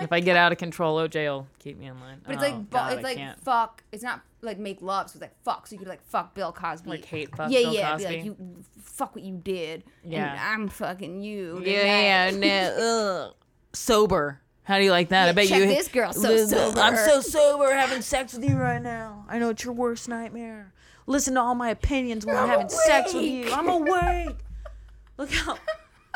If 0.00 0.12
I 0.12 0.20
get 0.20 0.36
out 0.36 0.52
of 0.52 0.58
control, 0.58 0.98
OJ 0.98 1.26
will 1.28 1.46
keep 1.58 1.78
me 1.78 1.86
in 1.86 1.98
line. 2.00 2.20
But 2.24 2.34
it's 2.34 2.42
Oh, 2.42 2.46
like 2.46 2.70
God, 2.70 2.92
it's 2.92 3.00
I 3.00 3.02
like 3.02 3.16
can't. 3.16 3.40
fuck. 3.40 3.82
It's 3.92 4.02
not 4.02 4.20
like 4.42 4.58
make 4.58 4.80
love. 4.82 5.08
So 5.10 5.14
it's 5.16 5.22
like 5.22 5.42
fuck. 5.44 5.66
So 5.66 5.74
you 5.74 5.78
could 5.78 5.88
like 5.88 6.02
fuck 6.02 6.34
Bill 6.34 6.52
Cosby. 6.52 6.88
Like 6.90 7.04
hate 7.04 7.34
fuck 7.36 7.50
yeah, 7.50 7.60
Bill 7.60 7.74
yeah. 7.74 7.96
Be 7.96 8.02
Cosby? 8.04 8.16
like 8.16 8.24
you 8.24 8.36
fuck 8.82 9.14
what 9.14 9.24
you 9.24 9.36
did. 9.36 9.84
Yeah. 10.04 10.30
And 10.32 10.40
I'm 10.40 10.68
fucking 10.68 11.22
you. 11.22 11.62
Yeah, 11.64 12.28
yeah, 12.30 12.36
no, 12.36 13.26
ugh. 13.30 13.34
sober. 13.72 14.40
How 14.64 14.78
do 14.78 14.84
you 14.84 14.90
like 14.92 15.08
that? 15.08 15.28
I 15.28 15.32
bet 15.32 15.48
check 15.48 15.60
you. 15.60 15.66
this 15.66 15.88
girl, 15.88 16.12
so 16.12 16.36
sober. 16.46 16.78
I'm 16.80 16.94
so 16.96 17.20
sober, 17.20 17.74
having 17.74 18.02
sex 18.02 18.34
with 18.34 18.48
you 18.48 18.56
right 18.56 18.80
now. 18.80 19.24
I 19.28 19.38
know 19.38 19.48
it's 19.50 19.64
your 19.64 19.72
worst 19.74 20.08
nightmare. 20.08 20.72
Listen 21.06 21.34
to 21.34 21.40
all 21.40 21.56
my 21.56 21.70
opinions 21.70 22.24
when 22.24 22.36
I'm, 22.36 22.46
having 22.48 22.68
sex 22.68 23.12
with 23.12 23.24
you. 23.24 23.50
I'm 23.50 23.68
awake. 23.68 24.36
Look 25.18 25.32
how, 25.32 25.58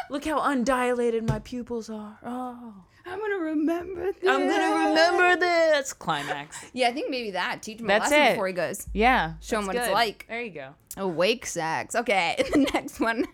look 0.09 0.25
how 0.25 0.41
undilated 0.41 1.29
my 1.29 1.41
pupils 1.41 1.91
are. 1.91 2.17
Oh, 2.25 2.75
I'm 3.07 3.19
gonna 3.19 3.39
remember 3.39 4.13
this. 4.13 4.29
I'm 4.29 4.49
gonna 4.49 4.89
remember 4.89 5.37
this 5.41 5.93
climax. 5.93 6.65
Yeah, 6.73 6.89
I 6.89 6.93
think 6.93 7.11
maybe 7.11 7.33
that. 7.33 7.63
Teach 7.63 7.81
him 7.81 7.87
That's 7.87 8.07
a 8.07 8.11
lesson 8.11 8.27
it. 8.27 8.31
before 8.33 8.47
he 8.49 8.53
goes. 8.55 8.87
Yeah, 8.93 9.35
Show 9.41 9.59
him 9.61 9.67
what 9.67 9.77
it's 9.77 9.91
like. 9.93 10.27
There 10.29 10.41
you 10.43 10.51
go. 10.51 10.71
Awake 10.97 11.45
sex. 11.47 11.95
Okay, 11.95 12.37
the 12.53 12.67
next 12.73 13.01
one 13.01 13.27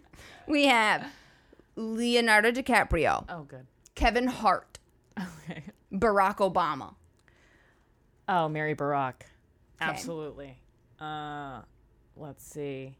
we 0.46 0.64
have 0.66 1.06
Leonardo 1.76 2.50
DiCaprio, 2.50 3.24
Oh, 3.28 3.44
good. 3.44 3.66
Kevin 3.94 4.26
Hart, 4.26 4.78
Okay. 5.18 5.62
Barack 5.92 6.36
Obama. 6.38 6.94
Oh, 8.28 8.48
marry 8.48 8.74
Barack. 8.74 9.14
Absolutely. 9.80 10.58
Uh, 11.00 11.62
let's 12.16 12.44
see. 12.44 12.96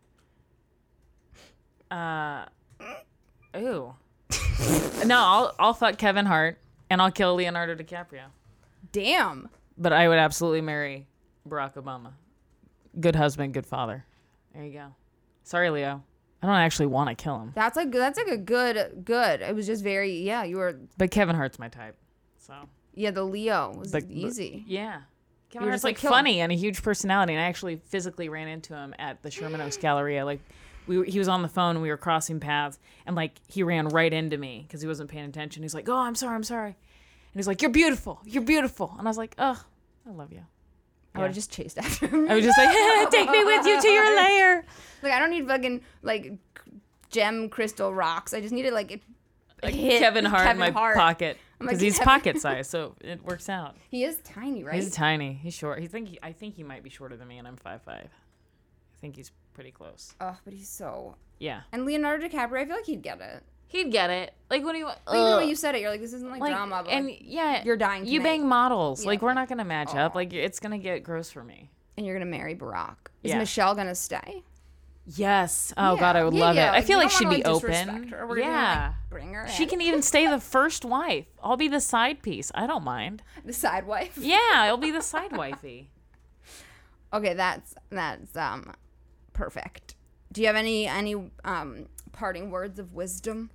Uh, 1.90 2.44
ooh. 3.56 3.94
no, 5.06 5.16
I'll 5.18 5.54
I'll 5.58 5.74
fuck 5.74 5.96
Kevin 5.98 6.26
Hart 6.26 6.58
and 6.88 7.00
I'll 7.00 7.10
kill 7.10 7.34
Leonardo 7.34 7.74
DiCaprio. 7.74 8.24
Damn. 8.92 9.48
But 9.78 9.92
I 9.92 10.08
would 10.08 10.18
absolutely 10.18 10.60
marry 10.60 11.06
Barack 11.48 11.74
Obama. 11.74 12.12
Good 12.98 13.16
husband, 13.16 13.54
good 13.54 13.66
father. 13.66 14.04
There 14.54 14.64
you 14.64 14.72
go. 14.72 14.86
Sorry, 15.44 15.70
Leo. 15.70 16.02
I 16.42 16.46
don't 16.46 16.56
actually 16.56 16.86
want 16.86 17.08
to 17.10 17.22
kill 17.22 17.38
him, 17.38 17.52
That's 17.54 17.76
like 17.76 17.92
that's 17.92 18.18
like 18.18 18.28
a 18.28 18.38
good 18.38 19.02
good. 19.04 19.42
It 19.42 19.54
was 19.54 19.66
just 19.66 19.82
very 19.84 20.12
yeah. 20.20 20.44
You 20.44 20.56
were 20.56 20.78
but 20.96 21.10
Kevin 21.10 21.36
Hart's 21.36 21.58
my 21.58 21.68
type. 21.68 21.96
So 22.38 22.54
yeah. 22.94 23.10
The 23.10 23.22
Leo 23.24 23.74
was 23.76 23.92
but- 23.92 24.04
easy. 24.10 24.64
yeah. 24.66 25.02
Kevin 25.50 25.68
Hart's 25.68 25.76
just 25.78 25.84
like, 25.84 25.96
like 25.96 26.00
kill 26.00 26.10
him. 26.10 26.14
funny 26.18 26.40
and 26.40 26.52
a 26.52 26.54
huge 26.54 26.80
personality, 26.82 27.32
and 27.34 27.42
I 27.42 27.46
actually 27.46 27.76
physically 27.76 28.28
ran 28.28 28.46
into 28.48 28.72
him 28.74 28.94
at 29.00 29.20
the 29.22 29.30
Sherman 29.32 29.60
Oaks 29.60 29.76
Galleria. 29.76 30.24
Like, 30.24 30.40
we 30.86 30.98
were, 30.98 31.04
he 31.04 31.18
was 31.18 31.28
on 31.28 31.42
the 31.42 31.48
phone 31.48 31.76
and 31.76 31.82
we 31.82 31.88
were 31.90 31.96
crossing 31.96 32.40
paths, 32.40 32.78
and 33.06 33.14
like 33.16 33.32
he 33.46 33.62
ran 33.62 33.88
right 33.88 34.12
into 34.12 34.36
me 34.36 34.64
because 34.66 34.80
he 34.82 34.88
wasn't 34.88 35.10
paying 35.10 35.24
attention. 35.26 35.62
He's 35.62 35.74
like, 35.74 35.88
"Oh, 35.88 35.96
I'm 35.96 36.14
sorry, 36.14 36.34
I'm 36.34 36.42
sorry," 36.44 36.70
and 36.70 36.76
he's 37.34 37.46
like, 37.46 37.62
"You're 37.62 37.70
beautiful, 37.70 38.20
you're 38.24 38.42
beautiful," 38.42 38.94
and 38.98 39.06
I 39.06 39.10
was 39.10 39.18
like, 39.18 39.34
"Oh, 39.38 39.62
I 40.06 40.10
love 40.10 40.32
you." 40.32 40.42
I 41.14 41.18
would 41.18 41.26
have 41.26 41.34
just 41.34 41.50
chased 41.50 41.76
after 41.76 42.06
him. 42.06 42.30
I 42.30 42.36
was 42.36 42.44
just 42.44 42.56
like, 42.56 42.70
"Take 43.10 43.30
me 43.30 43.44
with 43.44 43.66
you 43.66 43.80
to 43.80 43.88
your 43.88 44.16
lair." 44.16 44.64
like 45.02 45.12
I 45.12 45.18
don't 45.18 45.30
need 45.30 45.46
fucking 45.46 45.80
like 46.02 46.32
gem 47.10 47.48
crystal 47.48 47.92
rocks. 47.92 48.32
I 48.34 48.40
just 48.40 48.52
needed 48.54 48.72
like 48.72 48.92
it. 48.92 49.02
Like 49.62 49.74
hit 49.74 50.00
Kevin 50.00 50.24
Hart 50.24 50.44
Kevin 50.44 50.62
in 50.62 50.72
my 50.72 50.78
Hart. 50.78 50.96
pocket 50.96 51.36
because 51.58 51.74
like, 51.74 51.82
he's 51.82 51.98
Kevin- 51.98 52.04
pocket 52.06 52.38
size, 52.40 52.68
so 52.68 52.94
it 53.02 53.22
works 53.22 53.48
out. 53.50 53.76
He 53.90 54.04
is 54.04 54.16
tiny, 54.24 54.64
right? 54.64 54.74
He's 54.74 54.90
tiny. 54.92 55.34
He's 55.34 55.52
short. 55.52 55.80
He 55.80 55.86
think 55.86 56.08
he, 56.08 56.18
I 56.22 56.32
think 56.32 56.54
he 56.54 56.62
might 56.62 56.82
be 56.82 56.88
shorter 56.90 57.16
than 57.16 57.28
me, 57.28 57.36
and 57.38 57.46
I'm 57.46 57.56
five 57.56 57.82
five. 57.82 58.06
I 58.08 58.96
think 59.00 59.16
he's 59.16 59.30
pretty 59.54 59.70
close. 59.70 60.14
oh, 60.20 60.36
but 60.44 60.52
he's 60.54 60.68
so. 60.68 61.16
Yeah, 61.38 61.62
And 61.72 61.86
Leonardo 61.86 62.28
DiCaprio, 62.28 62.60
I 62.60 62.64
feel 62.66 62.76
like 62.76 62.84
he'd 62.86 63.00
get 63.02 63.20
it. 63.20 63.42
he'd 63.66 63.90
get 63.90 64.10
it. 64.10 64.34
Like 64.50 64.62
when 64.62 64.74
he 64.74 64.84
Like, 64.84 64.98
the 65.06 65.36
way 65.38 65.48
you 65.48 65.54
said 65.56 65.74
it, 65.74 65.80
you're 65.80 65.90
like, 65.90 66.00
this 66.02 66.12
isn't 66.12 66.28
like, 66.30 66.40
like, 66.40 66.52
drama, 66.52 66.82
but 66.84 66.90
and 66.92 67.06
like, 67.06 67.22
yeah, 67.22 67.62
you're 67.64 67.76
dying 67.78 68.04
You 68.06 68.20
bang 68.22 68.46
models. 68.46 69.02
Yeah. 69.04 69.08
Like 69.08 69.22
we're 69.22 69.32
not 69.34 69.48
gonna 69.48 69.64
match 69.64 69.94
up. 69.94 70.14
Like 70.14 70.32
it's 70.34 70.60
gonna 70.60 70.76
get 70.78 71.02
gross 71.02 71.30
for 71.30 71.42
me. 71.42 71.70
and 71.96 72.04
you're 72.04 72.14
gonna 72.14 72.30
marry 72.30 72.54
Barack. 72.54 72.96
Is 73.22 73.30
Yeah. 73.30 73.38
Michelle 73.38 73.74
gonna 73.74 73.94
stay? 73.94 74.42
Yes. 75.06 75.72
Oh 75.78 75.96
God, 75.96 76.14
I 76.14 76.24
would 76.24 76.34
Yeah, 76.34 76.40
love 76.44 76.56
yeah, 76.56 76.74
it. 76.74 76.76
I 76.76 76.82
feel 76.82 76.98
like 76.98 77.10
she'd 77.10 77.30
be 77.30 77.42
open. 77.44 78.08
her. 78.10 78.26
Gonna, 78.26 78.40
yeah. 78.40 78.86
like, 78.88 79.10
bring 79.10 79.32
her 79.32 79.48
She 79.48 79.62
in. 79.64 79.68
can 79.70 79.80
even 79.80 80.02
stay 80.02 80.26
the 80.26 80.38
first 80.40 80.84
wife. 80.84 81.24
I'll 81.42 81.56
be 81.56 81.68
the 81.68 81.80
side 81.80 82.22
piece. 82.22 82.52
I 82.54 82.66
don't 82.66 82.84
mind. 82.84 83.22
the 83.46 83.52
side 83.54 83.86
wife. 83.86 84.18
Yeah, 84.18 84.38
I'll 84.52 84.76
be 84.76 84.90
the 84.90 85.00
side 85.02 85.34
wifey. 85.34 85.88
Okay, 87.12 87.34
that's 87.34 87.74
that's 87.90 88.36
um 88.36 88.72
perfect. 89.40 89.94
Do 90.32 90.42
you 90.42 90.46
have 90.46 90.56
any 90.56 90.86
any 90.86 91.14
um 91.44 91.86
parting 92.12 92.50
words 92.50 92.78
of 92.78 92.94
wisdom 92.94 93.50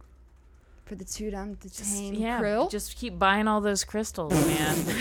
for 0.86 0.96
the 0.96 1.06
two 1.06 1.32
dumb 1.32 1.56
to 1.58 1.70
tame 1.70 2.16
yeah, 2.16 2.40
crew? 2.40 2.68
just 2.72 2.98
keep 2.98 3.20
buying 3.20 3.48
all 3.48 3.62
those 3.62 3.84
crystals, 3.84 4.34
man. 4.34 4.76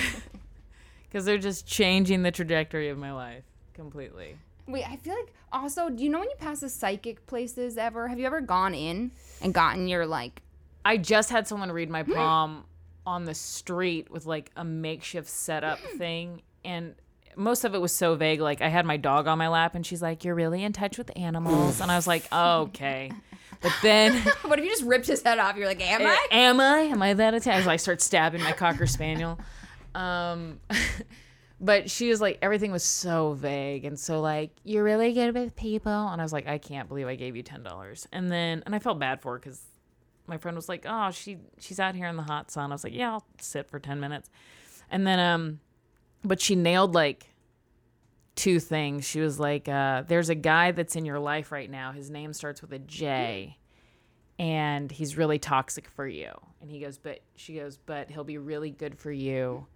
Because 1.08 1.26
they're 1.26 1.38
just 1.38 1.64
changing 1.64 2.24
the 2.24 2.32
trajectory 2.32 2.88
of 2.88 2.98
my 2.98 3.12
life 3.12 3.44
completely. 3.72 4.36
Wait, 4.66 4.84
I 4.84 4.96
feel 4.96 5.14
like 5.14 5.32
also, 5.52 5.88
do 5.88 6.02
you 6.02 6.10
know 6.10 6.18
when 6.18 6.28
you 6.28 6.34
pass 6.40 6.58
the 6.58 6.68
psychic 6.68 7.24
places 7.28 7.78
ever? 7.78 8.08
Have 8.08 8.18
you 8.18 8.26
ever 8.26 8.40
gone 8.40 8.74
in 8.74 9.12
and 9.40 9.54
gotten 9.54 9.86
your 9.86 10.06
like 10.06 10.42
I 10.84 10.96
just 10.96 11.30
had 11.30 11.46
someone 11.46 11.70
read 11.70 11.88
my 11.88 12.02
palm 12.18 12.64
on 13.06 13.26
the 13.26 13.34
street 13.34 14.10
with 14.10 14.26
like 14.26 14.50
a 14.56 14.64
makeshift 14.64 15.28
setup 15.28 15.78
thing 15.98 16.42
and 16.64 16.96
most 17.36 17.64
of 17.64 17.74
it 17.74 17.80
was 17.80 17.92
so 17.92 18.14
vague 18.14 18.40
like 18.40 18.60
I 18.60 18.68
had 18.68 18.86
my 18.86 18.96
dog 18.96 19.26
on 19.26 19.38
my 19.38 19.48
lap 19.48 19.74
and 19.74 19.84
she's 19.84 20.02
like 20.02 20.24
you're 20.24 20.34
really 20.34 20.62
in 20.62 20.72
touch 20.72 20.98
with 20.98 21.10
animals 21.16 21.80
and 21.80 21.90
I 21.90 21.96
was 21.96 22.06
like 22.06 22.26
oh, 22.32 22.62
okay 22.62 23.12
but 23.60 23.72
then 23.82 24.16
what 24.42 24.58
if 24.58 24.64
you 24.64 24.70
just 24.70 24.84
ripped 24.84 25.06
his 25.06 25.22
head 25.22 25.38
off? 25.38 25.56
You're 25.56 25.66
like, 25.66 25.80
am 25.80 26.02
I? 26.02 26.26
am 26.30 26.60
I 26.60 26.78
am 26.80 27.02
I 27.02 27.14
that 27.14 27.34
attached 27.34 27.66
I 27.66 27.76
start 27.76 28.00
stabbing 28.00 28.42
my 28.42 28.52
cocker 28.52 28.86
spaniel 28.86 29.38
um 29.94 30.60
but 31.60 31.90
she 31.90 32.08
was 32.08 32.20
like 32.20 32.38
everything 32.42 32.72
was 32.72 32.84
so 32.84 33.32
vague 33.32 33.84
and 33.84 33.98
so 33.98 34.20
like 34.20 34.50
you're 34.64 34.84
really 34.84 35.12
good 35.12 35.34
with 35.34 35.56
people 35.56 35.92
and 35.92 36.20
I 36.20 36.24
was 36.24 36.32
like 36.32 36.46
I 36.46 36.58
can't 36.58 36.88
believe 36.88 37.06
I 37.06 37.14
gave 37.14 37.36
you 37.36 37.42
ten 37.42 37.62
dollars 37.62 38.08
and 38.12 38.30
then 38.30 38.62
and 38.66 38.74
I 38.74 38.78
felt 38.78 38.98
bad 38.98 39.22
for 39.22 39.32
her 39.32 39.38
because 39.38 39.60
my 40.26 40.38
friend 40.38 40.56
was 40.56 40.68
like, 40.68 40.84
"Oh, 40.88 41.10
she 41.10 41.38
she's 41.58 41.80
out 41.80 41.94
here 41.94 42.06
in 42.06 42.16
the 42.16 42.22
hot 42.22 42.50
sun." 42.50 42.72
I 42.72 42.74
was 42.74 42.84
like, 42.84 42.94
"Yeah, 42.94 43.12
I'll 43.12 43.26
sit 43.40 43.68
for 43.68 43.78
10 43.78 44.00
minutes." 44.00 44.30
And 44.90 45.06
then 45.06 45.18
um 45.18 45.60
but 46.24 46.40
she 46.40 46.56
nailed 46.56 46.94
like 46.94 47.30
two 48.34 48.58
things. 48.58 49.04
She 49.04 49.20
was 49.20 49.38
like, 49.38 49.68
uh, 49.68 50.02
there's 50.06 50.28
a 50.28 50.34
guy 50.34 50.72
that's 50.72 50.96
in 50.96 51.04
your 51.04 51.18
life 51.18 51.52
right 51.52 51.70
now. 51.70 51.92
His 51.92 52.10
name 52.10 52.32
starts 52.32 52.62
with 52.62 52.72
a 52.72 52.78
J 52.78 53.58
and 54.38 54.90
he's 54.90 55.16
really 55.16 55.38
toxic 55.38 55.88
for 55.88 56.06
you." 56.06 56.32
And 56.60 56.70
he 56.70 56.80
goes, 56.80 56.98
"But 56.98 57.20
she 57.36 57.54
goes, 57.54 57.76
"But 57.76 58.10
he'll 58.10 58.24
be 58.24 58.38
really 58.38 58.70
good 58.70 58.98
for 58.98 59.12
you 59.12 59.66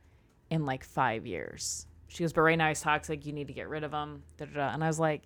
in 0.51 0.65
like 0.65 0.85
5 0.85 1.27
years." 1.27 1.87
She 2.09 2.25
goes, 2.25 2.33
"But 2.33 2.43
right 2.43 2.59
now 2.59 2.69
he's 2.69 2.81
toxic. 2.81 3.27
You 3.27 3.33
need 3.33 3.49
to 3.49 3.53
get 3.53 3.69
rid 3.69 3.85
of 3.85 3.93
him." 3.93 4.23
Da, 4.37 4.47
da, 4.47 4.55
da. 4.55 4.75
And 4.75 4.83
I 4.83 4.87
was 4.87 4.99
like, 4.99 5.23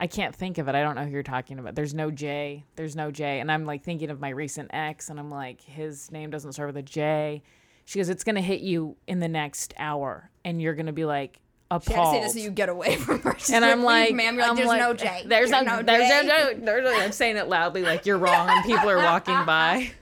I 0.00 0.06
can't 0.06 0.34
think 0.34 0.58
of 0.58 0.66
it. 0.68 0.74
I 0.74 0.82
don't 0.82 0.96
know 0.96 1.04
who 1.04 1.10
you're 1.10 1.22
talking 1.22 1.58
about. 1.58 1.76
There's 1.76 1.94
no 1.94 2.10
J. 2.10 2.64
There's 2.74 2.96
no 2.96 3.10
J. 3.10 3.40
And 3.40 3.50
I'm 3.50 3.64
like 3.64 3.84
thinking 3.84 4.10
of 4.10 4.20
my 4.20 4.30
recent 4.30 4.70
ex, 4.72 5.08
and 5.08 5.20
I'm 5.20 5.30
like, 5.30 5.60
his 5.60 6.10
name 6.10 6.30
doesn't 6.30 6.52
start 6.52 6.68
with 6.68 6.76
a 6.78 6.82
J. 6.82 7.42
She 7.84 7.98
goes, 7.98 8.08
it's 8.08 8.24
gonna 8.24 8.40
hit 8.40 8.60
you 8.60 8.96
in 9.06 9.20
the 9.20 9.28
next 9.28 9.74
hour, 9.78 10.30
and 10.44 10.60
you're 10.60 10.74
gonna 10.74 10.92
be 10.92 11.04
like 11.04 11.38
appalled. 11.70 12.14
say 12.14 12.22
this 12.22 12.32
so 12.32 12.38
you 12.38 12.50
get 12.50 12.68
away 12.68 12.96
from 13.04 13.20
her. 13.20 13.34
She's 13.38 13.50
and 13.50 13.64
I'm 13.64 13.78
"Leave, 13.80 13.84
like, 13.86 14.14
ma'am, 14.14 14.36
like, 14.36 14.48
I'm 14.50 14.56
there's 14.56 14.68
like, 14.68 14.80
no 14.80 14.94
J. 14.94 15.24
There's 15.26 15.50
no, 15.50 15.60
no 15.60 15.82
there's 15.82 16.08
J." 16.08 16.26
no, 16.26 16.54
there's 16.64 16.84
no, 16.84 16.98
I'm 16.98 17.12
saying 17.12 17.36
it 17.36 17.48
loudly, 17.48 17.82
like 17.82 18.06
you're 18.06 18.18
wrong, 18.18 18.48
and 18.48 18.64
people 18.64 18.88
are 18.88 18.98
walking 18.98 19.34
by. 19.46 19.92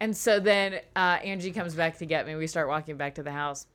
And 0.00 0.16
so 0.16 0.40
then 0.40 0.80
uh, 0.96 1.18
Angie 1.22 1.52
comes 1.52 1.74
back 1.74 1.98
to 1.98 2.06
get 2.06 2.26
me. 2.26 2.34
We 2.34 2.46
start 2.46 2.68
walking 2.68 2.96
back 2.96 3.16
to 3.16 3.22
the 3.22 3.32
house, 3.32 3.66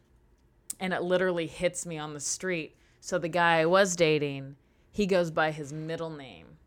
and 0.80 0.92
it 0.94 1.04
literally 1.04 1.46
hits 1.48 1.86
me 1.86 1.98
on 1.98 2.14
the 2.14 2.20
street. 2.20 2.76
So 3.00 3.20
the 3.20 3.30
guy 3.30 3.60
I 3.60 3.66
was 3.66 3.96
dating, 3.96 4.56
he 4.92 5.06
goes 5.06 5.30
by 5.30 5.52
his 5.52 5.72
middle 5.72 6.10
name, 6.10 6.58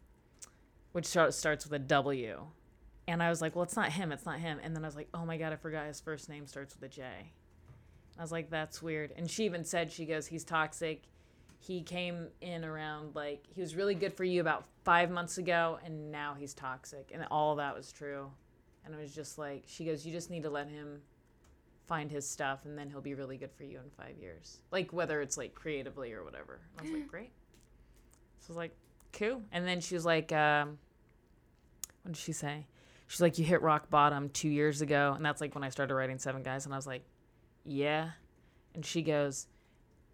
which 0.93 1.07
starts 1.07 1.45
with 1.45 1.73
a 1.73 1.79
W. 1.81 2.47
And 3.09 3.23
I 3.23 3.31
was 3.31 3.41
like, 3.41 3.57
well, 3.57 3.63
it's 3.63 3.75
not 3.75 3.91
him. 3.91 4.13
It's 4.13 4.27
not 4.27 4.39
him. 4.39 4.61
And 4.63 4.77
then 4.77 4.85
I 4.85 4.87
was 4.87 4.95
like, 4.95 5.09
oh 5.15 5.25
my 5.25 5.39
God, 5.39 5.51
I 5.51 5.57
forgot 5.57 5.87
his 5.87 5.99
first 5.99 6.29
name 6.29 6.47
starts 6.47 6.75
with 6.75 6.83
a 6.83 6.95
J. 6.95 7.05
I 8.19 8.21
was 8.21 8.31
like, 8.31 8.51
that's 8.51 8.83
weird. 8.83 9.15
And 9.17 9.31
she 9.31 9.47
even 9.47 9.65
said, 9.65 9.91
she 9.91 10.05
goes, 10.05 10.27
he's 10.27 10.45
toxic. 10.45 11.05
He 11.59 11.81
came 11.81 12.29
in 12.43 12.67
around 12.67 13.15
like, 13.15 13.47
he 13.49 13.63
was 13.63 13.75
really 13.75 13.95
good 13.95 14.13
for 14.13 14.25
you 14.25 14.43
about 14.43 14.67
five 14.85 15.11
months 15.11 15.39
ago, 15.39 15.79
and 15.85 16.13
now 16.13 16.35
he's 16.39 16.53
toxic. 16.53 17.11
And 17.15 17.27
all 17.31 17.53
of 17.53 17.57
that 17.57 17.75
was 17.75 17.91
true. 17.93 18.31
And 18.85 18.95
it 18.95 19.01
was 19.01 19.15
just 19.15 19.39
like, 19.39 19.65
she 19.67 19.87
goes, 19.87 20.05
you 20.05 20.13
just 20.13 20.31
need 20.31 20.43
to 20.43 20.51
let 20.51 20.69
him 20.69 21.01
find 21.87 22.11
his 22.11 22.29
stuff, 22.29 22.67
and 22.67 22.77
then 22.77 22.91
he'll 22.91 23.01
be 23.01 23.15
really 23.15 23.39
good 23.39 23.53
for 23.53 23.65
you 23.65 23.79
in 23.79 23.91
five 23.97 24.19
years. 24.21 24.59
Like, 24.71 24.93
whether 24.93 25.23
it's 25.23 25.39
like 25.39 25.55
creatively 25.55 26.13
or 26.13 26.25
whatever. 26.25 26.61
And 26.73 26.81
I 26.81 26.83
was 26.91 27.01
like, 27.01 27.09
great. 27.09 27.31
So 28.41 28.49
I 28.49 28.51
was 28.51 28.57
like, 28.59 28.77
cool. 29.15 29.41
And 29.51 29.67
then 29.67 29.81
she 29.81 29.95
was 29.95 30.05
like, 30.05 30.31
um, 30.31 30.79
what 32.03 32.13
did 32.13 32.21
she 32.21 32.33
say? 32.33 32.67
She's 33.09 33.21
like, 33.21 33.39
you 33.39 33.45
hit 33.45 33.63
rock 33.63 33.91
bottom 33.91 34.29
two 34.29 34.49
years 34.51 34.81
ago. 34.83 35.15
And 35.17 35.25
that's 35.25 35.41
like 35.41 35.55
when 35.55 35.65
I 35.65 35.71
started 35.71 35.95
writing 35.95 36.19
Seven 36.19 36.43
Guys. 36.43 36.67
And 36.67 36.75
I 36.75 36.77
was 36.77 36.87
like, 36.87 37.03
yeah. 37.65 38.11
And 38.75 38.85
she 38.85 39.03
goes, 39.03 39.47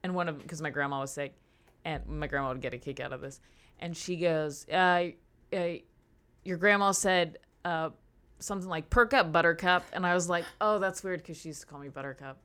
and 0.03 0.15
one 0.15 0.29
of 0.29 0.41
because 0.41 0.63
my 0.63 0.71
grandma 0.71 1.01
was 1.01 1.13
sick, 1.13 1.35
and 1.85 2.07
my 2.07 2.27
grandma 2.27 2.49
would 2.49 2.61
get 2.61 2.73
a 2.73 2.79
kick 2.79 3.01
out 3.01 3.13
of 3.13 3.21
this. 3.21 3.41
And 3.81 3.97
she 3.97 4.17
goes, 4.17 4.67
uh, 4.69 5.09
uh 5.53 5.65
your 6.45 6.57
grandma 6.57 6.93
said 6.93 7.39
uh, 7.65 7.91
something 8.39 8.69
like 8.69 8.91
perk 8.91 9.13
up, 9.13 9.33
Buttercup, 9.33 9.85
and 9.93 10.07
I 10.07 10.15
was 10.15 10.29
like, 10.29 10.45
oh, 10.61 10.79
that's 10.79 11.03
weird 11.03 11.21
because 11.21 11.39
she 11.39 11.49
used 11.49 11.63
to 11.63 11.67
call 11.67 11.81
me 11.81 11.89
Buttercup. 11.89 12.39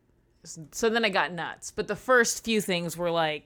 So 0.72 0.90
then 0.90 1.04
I 1.04 1.10
got 1.10 1.34
nuts. 1.34 1.72
But 1.72 1.88
the 1.88 1.98
first 1.98 2.44
few 2.44 2.62
things 2.62 2.98
were 2.98 3.12
like, 3.12 3.46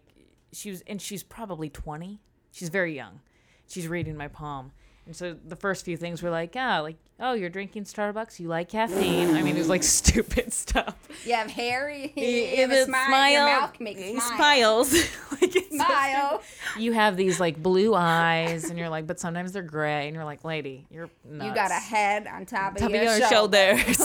she 0.52 0.70
was, 0.70 0.82
and 0.88 1.02
she's 1.02 1.24
probably 1.24 1.70
twenty. 1.70 2.22
She's 2.52 2.70
very 2.70 2.96
young. 2.96 3.20
She's 3.68 3.88
reading 3.88 4.16
my 4.16 4.28
palm. 4.28 4.72
And 5.06 5.16
so 5.16 5.36
the 5.46 5.58
first 5.58 5.84
few 5.84 5.98
things 5.98 6.24
were 6.24 6.30
like, 6.30 6.56
yeah, 6.56 6.80
like, 6.80 6.96
oh, 7.20 7.34
you're 7.34 7.50
drinking 7.50 7.84
Starbucks, 7.84 8.40
you 8.40 8.48
like 8.48 8.70
caffeine. 8.70 9.36
I 9.36 9.42
mean, 9.42 9.56
it 9.56 9.60
was 9.60 9.68
like 9.68 9.84
stupid 10.02 10.54
stuff. 10.54 10.96
You 11.26 11.34
have 11.34 11.52
hair. 11.52 11.90
You, 12.16 12.24
you 12.24 12.58
have 12.62 12.72
a 12.72 12.82
it 12.82 12.86
smile. 12.86 13.32
Your 13.32 13.46
mouth 13.46 13.80
makes 13.80 14.02
he 14.02 14.20
smiles. 14.20 14.94
like 15.42 15.54
Smile. 15.72 16.42
you 16.78 16.94
have 16.94 17.18
these 17.18 17.40
like 17.40 17.62
blue 17.62 17.94
eyes 17.96 18.70
and 18.70 18.78
you're 18.78 18.90
like 18.90 19.08
but 19.08 19.20
sometimes 19.20 19.52
they're 19.52 19.62
gray 19.64 20.08
and 20.08 20.16
you're 20.16 20.24
like 20.26 20.44
lady 20.44 20.86
you're 20.90 21.10
nuts. 21.26 21.48
You 21.48 21.54
got 21.56 21.72
a 21.72 21.76
head 21.76 22.28
on 22.28 22.46
top 22.46 22.74
of 22.76 22.82
Top 22.82 22.90
of 22.90 22.96
your, 22.96 23.18
your 23.18 23.30
shoulders. 23.30 24.00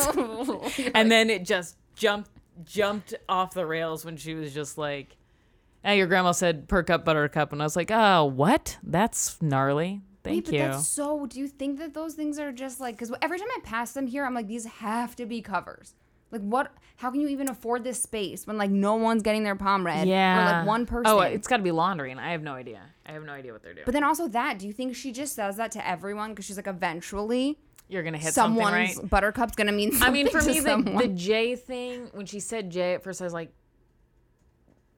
and 0.95 1.11
then 1.11 1.31
it 1.31 1.45
just 1.45 1.77
jumped 1.95 2.31
jumped 2.65 3.15
off 3.29 3.55
the 3.55 3.67
rails 3.67 4.05
when 4.05 4.17
she 4.17 4.35
was 4.35 4.53
just 4.53 4.79
like 4.79 5.17
hey 5.85 5.97
your 5.99 6.07
grandma 6.07 6.33
said 6.33 6.69
perk 6.69 6.91
up 6.91 7.05
buttercup 7.05 7.53
and 7.53 7.63
i 7.63 7.65
was 7.65 7.77
like 7.77 7.91
oh 7.91 8.25
what 8.25 8.79
that's 8.83 9.41
gnarly 9.41 10.01
Wait, 10.31 10.47
thank 10.47 10.61
but 10.61 10.73
that's 10.73 10.89
so. 10.89 11.27
Do 11.27 11.39
you 11.39 11.49
think 11.49 11.79
that 11.79 11.95
those 11.95 12.15
things 12.15 12.39
are 12.39 12.53
just 12.53 12.81
like? 12.81 12.97
Because 12.97 13.15
every 13.23 13.39
time 13.39 13.49
I 13.57 13.61
pass 13.63 13.93
them 13.93 14.07
here, 14.07 14.25
I'm 14.25 14.35
like, 14.35 14.49
these 14.49 14.67
have 14.67 15.17
to 15.17 15.27
be 15.27 15.43
covers. 15.43 15.95
Like, 16.31 16.43
what? 16.43 16.73
How 16.97 17.11
can 17.11 17.21
you 17.21 17.29
even 17.29 17.49
afford 17.49 17.85
this 17.85 18.03
space 18.03 18.47
when 18.47 18.59
like 18.59 18.71
no 18.71 18.97
one's 18.97 19.23
getting 19.23 19.45
their 19.45 19.55
palm 19.55 19.87
read? 19.87 20.09
yeah 20.09 20.41
Or 20.41 20.59
like 20.59 20.67
one 20.67 20.83
oh, 20.83 20.87
person. 20.87 21.07
oh 21.07 21.21
it's 21.21 21.47
got 21.47 21.59
to 21.59 21.63
be 21.63 21.71
laundry 21.71 22.11
and 22.11 22.21
i 22.21 22.33
have 22.33 22.43
no 22.43 22.55
idea 22.55 22.83
i 23.07 23.13
have 23.13 23.23
no 23.23 23.33
idea 23.33 23.53
what 23.53 23.63
they're 23.63 23.73
doing 23.73 23.85
But 23.85 23.93
then 23.93 24.03
also 24.03 24.27
that, 24.29 24.59
do 24.59 24.67
you 24.67 24.73
think 24.73 24.97
she 24.97 25.13
just 25.13 25.35
says 25.37 25.57
that 25.59 25.71
to 25.73 25.89
everyone 25.89 26.31
because 26.31 26.45
she's 26.45 26.57
like, 26.57 26.67
eventually 26.67 27.57
you're 27.89 28.03
gonna 28.03 28.19
hit 28.19 28.35
something 28.35 28.63
someone's 28.63 28.97
right 28.97 29.09
buttercup's 29.11 29.55
gonna 29.55 29.73
mean 29.73 29.93
something 29.93 30.09
I 30.09 30.11
mean, 30.11 30.29
for 30.29 30.43
me, 30.43 30.61
the, 30.61 30.99
the 30.99 31.09
J 31.09 31.55
thing, 31.57 32.09
when 32.13 32.27
she 32.27 32.41
said 32.41 32.69
J 32.71 32.95
at 32.95 33.03
first, 33.05 33.23
I 33.23 33.25
was 33.25 33.33
like, 33.33 33.53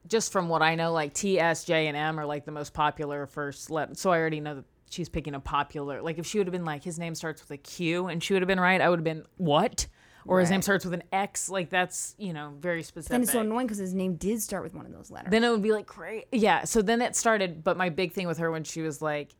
just 0.07 0.31
from 0.31 0.49
what 0.49 0.61
I 0.61 0.75
know, 0.75 0.91
like 0.91 1.13
T, 1.13 1.39
S, 1.39 1.63
J, 1.63 1.87
and 1.87 1.95
M 1.95 2.19
are 2.19 2.25
like 2.25 2.45
the 2.45 2.51
most 2.51 2.73
popular 2.73 3.27
first 3.27 3.69
let. 3.69 3.97
So 3.97 4.11
I 4.11 4.17
already 4.17 4.41
know 4.41 4.55
that 4.55 4.65
she's 4.91 5.09
picking 5.09 5.33
a 5.33 5.39
popular. 5.39 6.01
Like 6.01 6.19
if 6.19 6.25
she 6.25 6.37
would 6.37 6.47
have 6.47 6.51
been 6.51 6.65
like, 6.65 6.83
his 6.83 6.99
name 6.99 7.15
starts 7.15 7.41
with 7.41 7.51
a 7.51 7.57
Q 7.57 8.07
and 8.07 8.23
she 8.23 8.33
would 8.33 8.41
have 8.41 8.47
been 8.47 8.59
right, 8.59 8.81
I 8.81 8.89
would 8.89 8.99
have 8.99 9.03
been, 9.03 9.23
what? 9.37 9.87
Or 10.25 10.39
his 10.39 10.51
name 10.51 10.61
starts 10.61 10.85
with 10.85 10.93
an 10.93 11.03
X. 11.11 11.49
Like 11.49 11.69
that's, 11.69 12.13
you 12.19 12.33
know, 12.33 12.53
very 12.59 12.83
specific. 12.83 13.11
then 13.11 13.23
it's 13.23 13.31
so 13.31 13.39
annoying 13.39 13.65
because 13.65 13.79
his 13.79 13.93
name 13.93 14.15
did 14.15 14.41
start 14.41 14.63
with 14.63 14.75
one 14.75 14.85
of 14.85 14.91
those 14.91 15.09
letters. 15.09 15.31
Then 15.31 15.43
it 15.43 15.49
would 15.49 15.63
be 15.63 15.71
like 15.71 15.87
great. 15.87 16.25
Yeah. 16.31 16.63
So 16.63 16.81
then 16.81 17.01
it 17.01 17.15
started. 17.15 17.63
But 17.63 17.75
my 17.75 17.89
big 17.89 18.13
thing 18.13 18.27
with 18.27 18.37
her 18.37 18.51
when 18.51 18.63
she 18.63 18.81
was 18.81 19.01
like, 19.01 19.33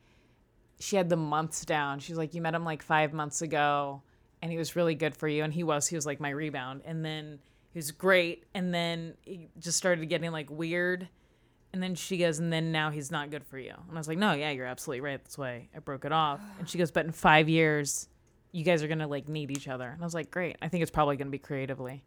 she 0.79 0.95
had 0.95 1.09
the 1.09 1.17
months 1.17 1.65
down. 1.65 1.99
She 1.99 2.11
was 2.11 2.17
like, 2.17 2.33
you 2.33 2.41
met 2.41 2.55
him 2.55 2.65
like 2.65 2.81
five 2.81 3.13
months 3.13 3.43
ago, 3.43 4.01
and 4.41 4.51
he 4.51 4.57
was 4.57 4.75
really 4.75 4.95
good 4.95 5.15
for 5.15 5.27
you. 5.27 5.43
And 5.43 5.53
he 5.53 5.63
was. 5.63 5.85
He 5.87 5.95
was 5.95 6.07
like 6.07 6.19
my 6.19 6.31
rebound. 6.31 6.81
And 6.83 7.05
then 7.05 7.37
he 7.71 7.77
was 7.77 7.91
great. 7.91 8.45
And 8.55 8.73
then 8.73 9.13
he 9.21 9.49
just 9.59 9.77
started 9.77 10.03
getting 10.09 10.31
like 10.31 10.49
weird. 10.49 11.07
And 11.73 11.81
then 11.81 11.95
she 11.95 12.17
goes, 12.17 12.39
and 12.39 12.51
then 12.51 12.71
now 12.71 12.89
he's 12.91 13.11
not 13.11 13.29
good 13.31 13.45
for 13.45 13.57
you. 13.57 13.71
And 13.87 13.97
I 13.97 13.99
was 13.99 14.07
like, 14.07 14.17
no, 14.17 14.33
yeah, 14.33 14.51
you're 14.51 14.65
absolutely 14.65 15.01
right. 15.01 15.23
That's 15.23 15.37
why 15.37 15.69
I 15.75 15.79
broke 15.79 16.03
it 16.05 16.11
off. 16.11 16.41
And 16.59 16.67
she 16.67 16.77
goes, 16.77 16.91
but 16.91 17.05
in 17.05 17.11
five 17.13 17.47
years, 17.47 18.09
you 18.51 18.65
guys 18.65 18.83
are 18.83 18.89
gonna 18.89 19.07
like 19.07 19.29
need 19.29 19.51
each 19.51 19.67
other. 19.69 19.87
And 19.87 20.01
I 20.01 20.05
was 20.05 20.13
like, 20.13 20.29
great. 20.31 20.57
I 20.61 20.67
think 20.67 20.81
it's 20.81 20.91
probably 20.91 21.15
gonna 21.17 21.29
be 21.29 21.37
creatively, 21.39 22.03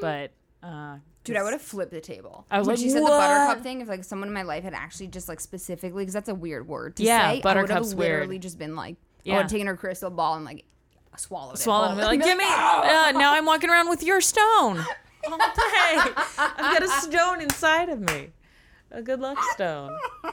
but. 0.00 0.30
uh 0.62 0.96
Dude, 1.24 1.36
I 1.36 1.42
would 1.44 1.52
have 1.52 1.62
flipped 1.62 1.92
the 1.92 2.00
table. 2.00 2.46
I 2.50 2.58
was 2.58 2.66
when 2.66 2.74
like, 2.76 2.82
she 2.82 2.88
said 2.90 3.02
the 3.02 3.06
buttercup 3.06 3.62
thing, 3.62 3.80
if 3.80 3.88
like 3.88 4.02
someone 4.02 4.26
in 4.28 4.34
my 4.34 4.42
life 4.42 4.64
had 4.64 4.74
actually 4.74 5.06
just 5.08 5.28
like 5.28 5.38
specifically, 5.40 6.02
because 6.02 6.14
that's 6.14 6.28
a 6.30 6.34
weird 6.34 6.66
word 6.66 6.96
to 6.96 7.02
Yeah, 7.04 7.18
say, 7.20 7.24
I 7.24 7.32
would 7.34 7.42
buttercup's 7.42 7.90
have 7.90 7.98
weird. 7.98 8.12
literally 8.20 8.38
just 8.40 8.58
been 8.58 8.74
like, 8.74 8.96
Yeah. 9.24 9.34
oh, 9.34 9.36
I'd 9.36 9.42
have 9.42 9.50
taken 9.50 9.66
her 9.68 9.76
crystal 9.76 10.10
ball 10.10 10.34
and 10.36 10.44
like 10.44 10.64
swallowed 11.16 11.54
it. 11.54 11.58
swallowed 11.58 11.92
him. 11.92 11.98
Like, 11.98 12.20
give 12.24 12.36
me. 12.38 12.44
Uh, 12.44 13.12
now 13.14 13.34
I'm 13.34 13.44
walking 13.46 13.68
around 13.70 13.88
with 13.88 14.02
your 14.02 14.20
stone 14.20 14.78
all 15.30 15.38
day. 15.38 15.44
I've 16.38 16.56
got 16.56 16.82
a 16.82 16.88
stone 16.88 17.40
inside 17.42 17.88
of 17.90 18.00
me. 18.00 18.30
A 18.92 19.02
good 19.02 19.20
luck 19.20 19.38
stone 19.54 19.96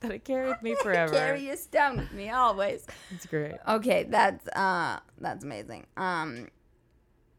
that 0.00 0.12
I 0.12 0.18
carry 0.18 0.48
with 0.48 0.62
me 0.62 0.74
forever. 0.82 1.12
Carry 1.12 1.50
a 1.50 1.56
stone 1.56 1.98
with 1.98 2.12
me 2.12 2.30
always. 2.30 2.86
It's 3.10 3.26
great. 3.26 3.54
Okay, 3.68 4.04
that's 4.08 4.48
uh 4.48 5.00
that's 5.18 5.44
amazing. 5.44 5.86
Um 5.96 6.48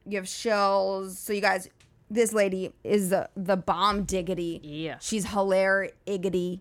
you 0.06 0.18
have 0.18 0.28
shells. 0.28 1.18
So 1.18 1.34
you 1.34 1.42
guys 1.42 1.70
this 2.10 2.34
lady 2.34 2.74
is 2.84 3.10
the 3.10 3.30
the 3.36 3.58
bomb 3.58 4.04
diggity. 4.04 4.60
Yeah. 4.64 4.98
She's 5.00 5.28
hilarious 5.28 5.94
iggity. 6.06 6.60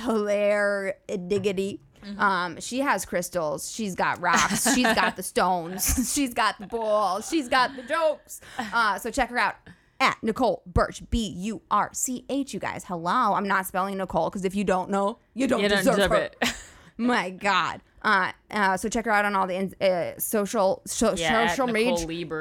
Hilarious 0.00 0.96
diggity. 1.28 1.80
Mm-hmm. 2.04 2.20
Um, 2.20 2.60
she 2.60 2.80
has 2.80 3.04
crystals. 3.04 3.70
She's 3.70 3.94
got 3.94 4.20
rocks. 4.20 4.72
She's 4.74 4.86
got 4.94 5.16
the 5.16 5.22
stones. 5.24 6.12
She's 6.12 6.34
got 6.34 6.58
the 6.60 6.66
balls. 6.66 7.28
She's 7.28 7.48
got 7.48 7.74
the 7.74 7.82
jokes. 7.82 8.40
Uh, 8.58 8.98
so 8.98 9.10
check 9.10 9.30
her 9.30 9.38
out 9.38 9.56
at 10.00 10.16
Nicole 10.22 10.62
Burch. 10.66 11.02
B 11.10 11.28
U 11.38 11.62
R 11.70 11.90
C 11.92 12.24
H. 12.28 12.52
You 12.54 12.60
guys, 12.60 12.84
hello. 12.84 13.34
I'm 13.34 13.48
not 13.48 13.66
spelling 13.66 13.96
Nicole 13.98 14.30
because 14.30 14.44
if 14.44 14.54
you 14.54 14.64
don't 14.64 14.90
know, 14.90 15.18
you 15.34 15.46
don't, 15.46 15.60
You 15.62 15.68
don't 15.68 15.78
deserve, 15.78 15.96
deserve 15.96 16.10
her. 16.10 16.16
it. 16.42 16.54
My 16.98 17.30
God. 17.30 17.80
Uh, 18.02 18.30
uh, 18.52 18.76
so 18.76 18.88
check 18.88 19.04
her 19.04 19.10
out 19.10 19.24
on 19.24 19.34
all 19.34 19.46
the 19.46 19.54
in- 19.56 19.74
uh, 19.80 20.12
social 20.18 20.80
so, 20.86 21.14
Yeah, 21.16 21.48
social 21.48 21.66
media 21.66 21.94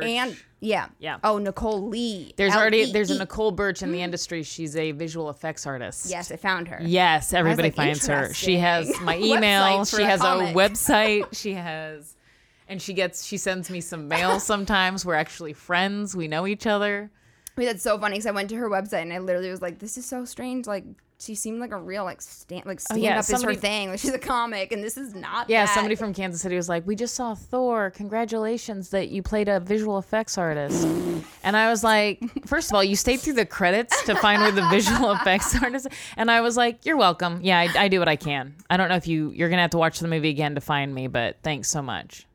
and 0.03 0.37
yeah 0.59 0.87
Yeah. 0.99 1.17
Oh, 1.23 1.39
Nicole 1.39 1.87
Lee. 1.87 2.33
There's 2.37 2.53
already 2.53 2.91
there's 2.91 3.09
a 3.09 3.17
Nicole 3.17 3.51
Burch 3.51 3.81
in 3.81 3.91
the 3.91 4.01
industry. 4.01 4.43
She's 4.43 4.75
a 4.75 4.91
visual 4.91 5.29
effects 5.29 5.65
artist. 5.65 6.07
Yes, 6.09 6.31
I 6.31 6.35
found 6.35 6.67
her. 6.67 6.79
Yes, 6.83 7.33
everybody 7.33 7.69
like, 7.69 7.75
finds 7.75 8.05
her. 8.07 8.33
She 8.33 8.57
has 8.57 8.99
my 9.01 9.17
email. 9.17 9.85
She 9.85 10.03
a 10.03 10.05
has 10.05 10.21
comic. 10.21 10.53
a 10.55 10.57
website. 10.57 11.25
She 11.35 11.53
has, 11.53 12.15
and 12.67 12.79
she 12.81 12.93
gets 12.93 13.23
she 13.25 13.37
sends 13.37 13.69
me 13.71 13.81
some 13.81 14.07
mail 14.07 14.39
sometimes. 14.39 15.03
We're 15.05 15.15
actually 15.15 15.53
friends. 15.53 16.15
We 16.15 16.27
know 16.27 16.45
each 16.45 16.67
other. 16.67 17.09
Mean, 17.57 17.67
that's 17.67 17.83
so 17.83 17.97
funny 17.97 18.15
because 18.15 18.25
I 18.25 18.31
went 18.31 18.49
to 18.49 18.55
her 18.57 18.69
website 18.69 19.03
and 19.03 19.13
I 19.13 19.19
literally 19.19 19.49
was 19.49 19.61
like, 19.61 19.79
"This 19.79 19.97
is 19.97 20.05
so 20.05 20.25
strange." 20.25 20.67
Like, 20.67 20.83
she 21.19 21.35
seemed 21.35 21.61
like 21.61 21.71
a 21.71 21.77
real 21.77 22.03
like 22.03 22.21
stand 22.21 22.65
like 22.65 22.81
stand 22.81 22.99
Oh, 22.99 23.03
yeah, 23.03 23.17
up 23.17 23.29
is 23.29 23.41
her 23.41 23.55
thing. 23.55 23.89
Like, 23.89 23.99
she's 23.99 24.13
a 24.13 24.19
comic, 24.19 24.73
and 24.73 24.83
this 24.83 24.97
is 24.97 25.15
not. 25.15 25.49
Yeah, 25.49 25.65
that. 25.65 25.73
somebody 25.73 25.95
from 25.95 26.13
Kansas 26.13 26.41
City 26.41 26.57
was 26.57 26.67
like, 26.67 26.85
"We 26.85 26.97
just 26.97 27.15
saw 27.15 27.33
Thor. 27.33 27.91
Congratulations 27.91 28.89
that 28.89 29.07
you 29.07 29.23
played 29.23 29.47
a 29.47 29.61
visual 29.61 29.97
effects 29.97 30.37
artist." 30.37 30.85
And 31.43 31.55
I 31.55 31.69
was 31.69 31.81
like, 31.83 32.21
first 32.45 32.69
of 32.71 32.75
all, 32.75 32.83
you 32.83 32.97
stayed 32.97 33.21
through 33.21 33.33
the 33.33 33.45
credits 33.45 34.03
to 34.03 34.15
find 34.15 34.41
where 34.41 34.51
the 34.51 34.67
visual 34.69 35.11
effects 35.21 35.55
artist." 35.61 35.87
And 36.17 36.29
I 36.29 36.41
was 36.41 36.57
like, 36.57 36.85
"You're 36.85 36.97
welcome. 36.97 37.39
Yeah, 37.41 37.59
I, 37.59 37.85
I 37.85 37.87
do 37.87 37.99
what 37.99 38.09
I 38.09 38.17
can. 38.17 38.53
I 38.69 38.75
don't 38.75 38.89
know 38.89 38.95
if 38.97 39.07
you 39.07 39.31
you're 39.31 39.49
gonna 39.49 39.61
have 39.61 39.71
to 39.71 39.77
watch 39.77 39.99
the 39.99 40.09
movie 40.09 40.29
again 40.29 40.55
to 40.55 40.61
find 40.61 40.93
me, 40.93 41.07
but 41.07 41.37
thanks 41.41 41.69
so 41.69 41.81
much." 41.81 42.27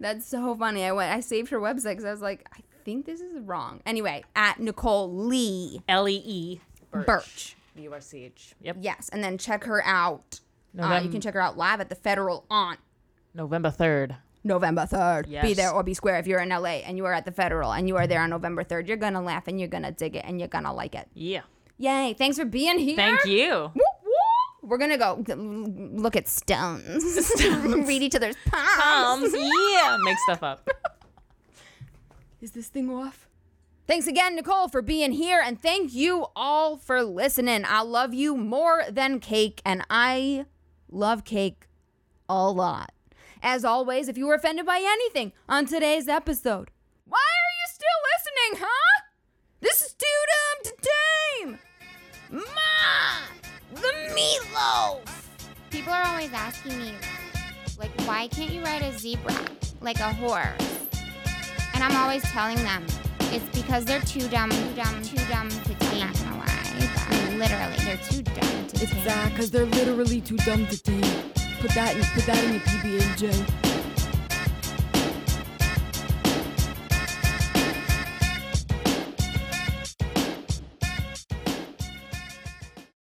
That's 0.00 0.24
so 0.26 0.54
funny. 0.54 0.84
I 0.84 0.92
went. 0.92 1.12
I 1.12 1.18
saved 1.18 1.50
her 1.50 1.58
website 1.58 1.90
because 1.90 2.04
I 2.04 2.12
was 2.12 2.22
like, 2.22 2.46
I 2.52 2.60
think 2.88 3.04
this 3.04 3.20
is 3.20 3.38
wrong. 3.40 3.80
Anyway, 3.84 4.24
at 4.34 4.58
Nicole 4.60 5.12
Lee 5.12 5.82
L 5.90 6.08
E 6.08 6.22
E 6.24 6.60
Burch. 6.90 7.54
B 7.76 7.82
U 7.82 7.92
R 7.92 8.00
C 8.00 8.24
H. 8.24 8.54
Yep. 8.62 8.76
Yes, 8.80 9.10
and 9.12 9.22
then 9.22 9.36
check 9.36 9.64
her 9.64 9.84
out. 9.84 10.40
Uh, 10.78 11.00
you 11.04 11.10
can 11.10 11.20
check 11.20 11.34
her 11.34 11.40
out 11.40 11.58
live 11.58 11.80
at 11.82 11.90
the 11.90 11.94
Federal 11.94 12.46
on 12.50 12.78
November 13.34 13.70
third. 13.70 14.16
November 14.44 14.86
3rd. 14.90 15.24
Be 15.26 15.30
Yes. 15.32 15.56
there 15.56 15.70
or 15.72 15.82
be 15.82 15.92
square 15.92 16.16
if 16.18 16.26
you're 16.26 16.38
in 16.40 16.48
LA 16.48 16.80
and 16.86 16.96
you 16.96 17.04
are 17.04 17.12
at 17.12 17.26
the 17.26 17.32
Federal 17.32 17.72
and 17.72 17.86
you 17.88 17.96
are 17.96 18.06
there 18.06 18.22
on 18.22 18.30
November 18.30 18.64
3rd. 18.64 18.86
You're 18.88 18.96
going 18.96 19.12
to 19.12 19.20
laugh 19.20 19.48
and 19.48 19.58
you're 19.60 19.68
going 19.68 19.82
to 19.82 19.90
dig 19.90 20.16
it 20.16 20.24
and 20.24 20.38
you're 20.38 20.48
going 20.48 20.64
to 20.64 20.72
like 20.72 20.94
it. 20.94 21.08
Yeah. 21.12 21.42
Yay. 21.76 22.14
Thanks 22.16 22.38
for 22.38 22.46
being 22.46 22.78
here. 22.78 22.96
Thank 22.96 23.26
you. 23.26 23.50
Woo, 23.74 23.82
woo. 24.04 24.62
We're 24.62 24.78
going 24.78 24.90
to 24.92 24.96
go 24.96 25.22
g- 25.26 25.34
look 25.34 26.16
at 26.16 26.28
stones. 26.28 27.32
Read 27.40 28.02
each 28.02 28.14
other's 28.14 28.36
palms. 28.46 29.34
Yeah. 29.36 29.98
Make 30.04 30.16
stuff 30.20 30.42
up. 30.42 30.66
Is 32.40 32.52
this 32.52 32.68
thing 32.68 32.88
off? 32.88 33.28
Thanks 33.88 34.06
again, 34.06 34.36
Nicole, 34.36 34.68
for 34.68 34.82
being 34.82 35.12
here. 35.12 35.42
And 35.44 35.60
thank 35.60 35.94
you 35.94 36.26
all 36.36 36.76
for 36.76 37.02
listening. 37.02 37.64
I 37.66 37.80
love 37.80 38.12
you 38.12 38.36
more 38.36 38.84
than 38.90 39.18
cake. 39.18 39.62
And 39.64 39.82
I 39.88 40.44
love 40.90 41.24
cake 41.24 41.68
a 42.28 42.50
lot. 42.50 42.92
As 43.42 43.64
always, 43.64 44.08
if 44.08 44.18
you 44.18 44.26
were 44.26 44.34
offended 44.34 44.66
by 44.66 44.78
anything 44.82 45.32
on 45.48 45.66
today's 45.66 46.06
episode, 46.06 46.70
why 47.06 47.18
are 47.18 47.52
you 47.56 47.66
still 47.72 47.86
listening, 48.12 48.66
huh? 48.66 49.04
This 49.60 49.82
is 49.82 49.94
too 49.94 50.06
dumb 50.28 50.58
um, 50.58 50.64
to 50.64 51.58
tame. 52.36 52.44
Ma, 52.54 53.20
the 53.74 53.92
meatloaf. 54.14 55.00
People 55.70 55.92
are 55.92 56.04
always 56.04 56.32
asking 56.32 56.78
me, 56.78 56.92
like, 57.78 57.90
why 58.06 58.28
can't 58.28 58.52
you 58.52 58.62
ride 58.62 58.82
a 58.82 58.96
zebra 58.98 59.34
like 59.80 59.98
a 60.00 60.12
horse? 60.12 60.87
And 61.80 61.84
I'm 61.84 62.02
always 62.02 62.24
telling 62.24 62.56
them 62.56 62.84
it's 63.30 63.44
because 63.56 63.84
they're 63.84 64.00
too 64.00 64.26
dumb, 64.30 64.50
too 64.50 64.74
dumb, 64.74 65.00
too 65.00 65.16
dumb 65.30 65.48
to 65.48 65.74
tame. 65.74 66.00
Not 66.00 66.14
gonna 66.14 66.38
lie, 66.38 66.90
but 67.08 67.34
literally, 67.38 67.76
they're 67.84 67.96
too 67.98 68.22
dumb 68.22 68.66
to 68.66 68.82
It's 68.82 68.90
tame. 68.90 69.04
that 69.04 69.30
because 69.30 69.52
they're 69.52 69.64
literally 69.64 70.20
too 70.20 70.38
dumb 70.38 70.66
to 70.66 70.82
tame. 70.82 71.02
Put 71.60 71.70
that 71.76 71.94
in, 71.94 72.02
put 72.02 72.26
that 72.26 72.42
in 72.42 72.54
your 72.54 72.62
PB 72.62 73.00
and 73.00 73.16
J. 73.16 73.67